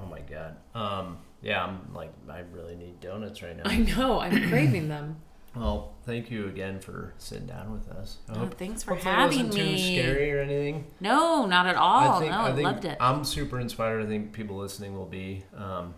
Oh 0.00 0.06
my 0.06 0.20
god. 0.20 0.56
Um. 0.74 1.18
Yeah. 1.42 1.64
I'm 1.64 1.94
like, 1.94 2.12
I 2.28 2.40
really 2.52 2.74
need 2.76 3.00
donuts 3.00 3.42
right 3.42 3.56
now. 3.56 3.64
I 3.66 3.78
know, 3.78 4.20
I'm 4.20 4.48
craving 4.48 4.88
them. 4.88 5.16
Well, 5.56 5.94
thank 6.04 6.30
you 6.30 6.46
again 6.46 6.78
for 6.78 7.14
sitting 7.18 7.46
down 7.46 7.72
with 7.72 7.88
us. 7.88 8.18
I 8.28 8.34
Oh, 8.34 8.38
hope- 8.40 8.58
thanks 8.58 8.82
for 8.82 8.94
it 8.94 9.02
having 9.02 9.46
wasn't 9.46 9.52
too 9.54 9.62
me. 9.64 9.96
scary 9.98 10.32
or 10.32 10.40
anything. 10.40 10.86
No, 11.00 11.46
not 11.46 11.66
at 11.66 11.74
all. 11.76 12.20
no, 12.20 12.26
I, 12.28 12.52
think 12.52 12.64
loved 12.64 12.84
it. 12.84 12.96
I'm 13.00 13.24
super 13.24 13.58
inspired. 13.58 14.02
I 14.04 14.06
think 14.06 14.32
people 14.32 14.56
listening 14.56 14.94
will 14.96 15.06
be. 15.06 15.44
Um, 15.56 15.94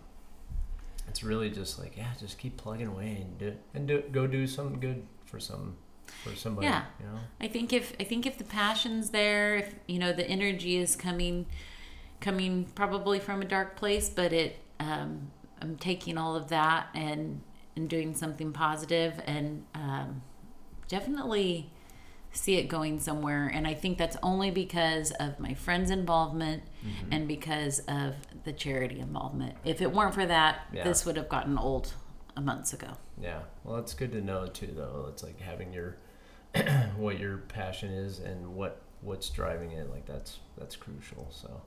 it's 1.07 1.23
really 1.23 1.49
just 1.49 1.77
like 1.79 1.97
yeah, 1.97 2.07
just 2.19 2.37
keep 2.37 2.55
plugging 2.57 2.87
away 2.87 3.17
and 3.21 3.37
do 3.37 3.53
and 3.73 3.87
do 3.87 4.01
go 4.11 4.25
do 4.27 4.47
something 4.47 4.79
good 4.79 5.05
for 5.25 5.39
some 5.39 5.75
for 6.23 6.33
somebody. 6.35 6.67
Yeah. 6.67 6.83
You 6.99 7.05
know. 7.07 7.19
I 7.41 7.47
think 7.49 7.73
if 7.73 7.93
I 7.99 8.05
think 8.05 8.25
if 8.25 8.37
the 8.37 8.45
passion's 8.45 9.09
there, 9.09 9.57
if 9.57 9.75
you 9.87 9.99
know 9.99 10.13
the 10.13 10.25
energy 10.27 10.77
is 10.77 10.95
coming, 10.95 11.45
coming 12.21 12.65
probably 12.75 13.19
from 13.19 13.41
a 13.41 13.45
dark 13.45 13.75
place, 13.75 14.09
but 14.09 14.31
it 14.31 14.55
um, 14.81 15.31
I'm 15.61 15.75
taking 15.77 16.17
all 16.17 16.35
of 16.35 16.49
that 16.49 16.87
and 16.95 17.41
and 17.75 17.89
doing 17.89 18.13
something 18.15 18.51
positive 18.51 19.13
and 19.25 19.63
um, 19.75 20.21
definitely 20.89 21.71
see 22.33 22.55
it 22.55 22.67
going 22.67 22.99
somewhere. 22.99 23.47
And 23.53 23.65
I 23.67 23.73
think 23.73 23.97
that's 23.97 24.17
only 24.23 24.51
because 24.51 25.11
of 25.11 25.39
my 25.39 25.53
friends' 25.53 25.89
involvement 25.91 26.63
Mm-hmm. 26.85 27.13
and 27.13 27.27
because 27.27 27.77
of 27.87 28.15
the 28.43 28.51
charity 28.51 28.99
involvement. 28.99 29.55
If 29.63 29.81
it 29.83 29.91
weren't 29.93 30.15
for 30.15 30.25
that, 30.25 30.61
Yeah. 30.73 30.83
this 30.83 31.05
would 31.05 31.15
have 31.15 31.29
gotten 31.29 31.57
old 31.59 31.93
a 32.35 32.41
months 32.41 32.73
ago. 32.73 32.87
Yeah. 33.21 33.41
Well, 33.63 33.77
it's 33.77 33.93
good 33.93 34.11
to 34.13 34.21
know 34.21 34.47
too, 34.47 34.73
though. 34.75 35.05
It's 35.09 35.21
like 35.21 35.39
having 35.39 35.71
your 35.73 35.97
what 36.97 37.19
your 37.19 37.37
passion 37.37 37.91
is 37.91 38.17
and 38.19 38.55
what 38.55 38.81
what's 39.01 39.29
driving 39.29 39.71
it. 39.73 39.89
Like 39.91 40.05
that's 40.07 40.39
that's 40.57 40.75
crucial. 40.75 41.27
So 41.31 41.61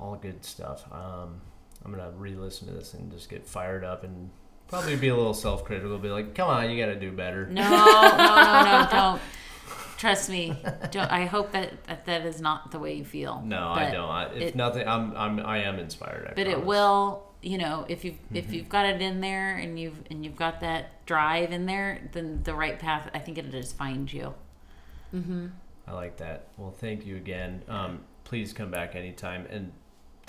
all 0.00 0.16
good 0.16 0.44
stuff. 0.44 0.90
Um, 0.90 1.42
I'm 1.84 1.90
gonna 1.90 2.10
re-listen 2.16 2.68
to 2.68 2.74
this 2.74 2.94
and 2.94 3.10
just 3.10 3.28
get 3.30 3.46
fired 3.46 3.84
up 3.84 4.04
and 4.04 4.30
probably 4.68 4.96
be 4.96 5.08
a 5.08 5.16
little 5.16 5.34
self-critical. 5.34 5.98
Be 5.98 6.08
like, 6.10 6.34
come 6.34 6.48
on, 6.50 6.70
you 6.70 6.78
got 6.84 6.92
to 6.92 6.98
do 7.00 7.10
better. 7.12 7.46
No, 7.46 7.62
no, 7.68 8.16
no, 8.16 8.62
no, 8.64 8.88
don't. 8.90 9.20
Trust 9.96 10.30
me. 10.30 10.56
Don't. 10.90 11.10
I 11.10 11.26
hope 11.26 11.52
that 11.52 11.84
that, 11.84 12.06
that 12.06 12.24
is 12.26 12.40
not 12.40 12.70
the 12.70 12.78
way 12.78 12.94
you 12.94 13.04
feel. 13.04 13.42
No, 13.44 13.68
I 13.68 13.84
But 13.84 13.92
don't. 13.92 14.08
I, 14.08 14.24
if 14.32 14.42
it- 14.42 14.56
nothing, 14.56 14.86
I'm 14.88 15.14
I'm 15.16 15.40
I 15.40 15.58
am 15.64 15.78
inspired. 15.78 16.28
I 16.30 16.34
But 16.34 16.46
it 16.46 16.64
will. 16.64 17.26
You 17.42 17.56
know, 17.58 17.86
if 17.88 18.04
you've 18.04 18.14
Mm-hmm. 18.16 18.36
if 18.36 18.52
you've 18.52 18.68
got 18.68 18.84
it 18.86 19.00
in 19.02 19.20
there 19.20 19.56
and 19.56 19.78
you've 19.78 19.98
and 20.10 20.24
you've 20.24 20.36
got 20.36 20.60
that 20.60 21.04
drive 21.06 21.52
in 21.52 21.64
there, 21.66 22.08
then 22.12 22.42
the 22.44 22.54
right 22.54 22.78
path. 22.78 23.10
I 23.14 23.18
think 23.18 23.38
it'll 23.38 23.50
just 23.50 23.76
find 23.76 24.10
you. 24.12 24.34
Mm-hmm. 25.14 25.46
I 25.86 25.92
like 25.92 26.18
that. 26.18 26.46
Well, 26.56 26.70
thank 26.70 27.04
you 27.06 27.16
again. 27.16 27.62
Um, 27.68 28.00
please 28.24 28.52
come 28.52 28.70
back 28.70 28.94
anytime 28.94 29.46
and 29.50 29.72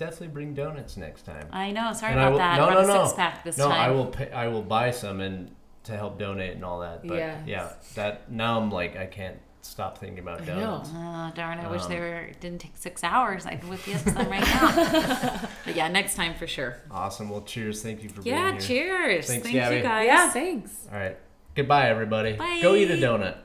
definitely 0.02 0.28
bring 0.30 0.54
donuts 0.54 0.98
next 0.98 1.22
time. 1.26 1.48
I 1.52 1.72
know. 1.72 1.94
Sorry 1.94 2.12
And 2.14 2.20
about 2.22 2.32
will- 2.32 2.38
that. 2.40 2.58
no, 2.58 2.66
I 2.68 2.74
no, 2.74 2.88
no. 2.88 3.04
six 3.06 3.16
pack 3.16 3.44
this 3.44 3.58
no, 3.58 3.70
time. 3.70 3.80
I 3.80 3.92
will. 3.92 4.08
Pay, 4.08 4.32
I 4.32 4.48
will 4.48 4.64
buy 4.64 4.92
some 4.92 5.22
and 5.22 5.52
to 5.84 5.96
help 5.96 6.20
donate 6.20 6.56
and 6.56 6.66
all 6.66 6.80
that. 6.82 7.08
But 7.08 7.18
Yes. 7.18 7.44
yeah, 7.48 7.70
that 7.96 8.32
now 8.32 8.60
I'm 8.60 8.70
like 8.72 8.98
I 8.98 9.06
can't 9.06 9.38
stop 9.62 9.98
thinking 10.00 10.20
about 10.20 10.42
I 10.42 10.46
know. 10.46 10.60
donuts. 10.60 10.90
Oh, 10.94 11.32
darn! 11.36 11.60
I 11.60 11.70
wish 11.70 11.84
Um, 11.84 11.90
they 11.90 12.00
were 12.00 12.16
it 12.32 12.40
didn't 12.42 12.60
take 12.62 12.76
six 12.76 13.04
hours. 13.04 13.46
I'd 13.46 13.64
whip 13.64 13.86
you 13.88 13.94
up 13.96 14.02
some 14.02 14.16
right 14.30 14.42
now. 14.42 15.40
but 15.66 15.76
yeah, 15.76 15.88
next 15.88 16.16
time 16.16 16.34
for 16.34 16.48
sure. 16.48 16.78
Awesome. 16.90 17.30
Well, 17.30 17.42
cheers. 17.44 17.82
Thank 17.84 18.02
you 18.04 18.10
for 18.10 18.22
Yeah. 18.24 18.52
being 18.52 18.62
here. 18.62 18.86
Yeah, 18.86 18.98
cheers. 19.08 19.28
Thanks, 19.28 19.44
Thank 19.44 19.56
Gabby. 19.56 19.76
you 19.78 19.82
guys. 19.84 20.06
Yeah, 20.08 20.30
thanks. 20.32 20.72
All 20.92 20.98
right. 21.00 21.18
Goodbye, 21.56 21.90
everybody. 21.90 22.34
Bye. 22.34 22.60
Go 22.62 22.74
eat 22.76 22.90
a 22.92 22.96
donut. 22.98 23.38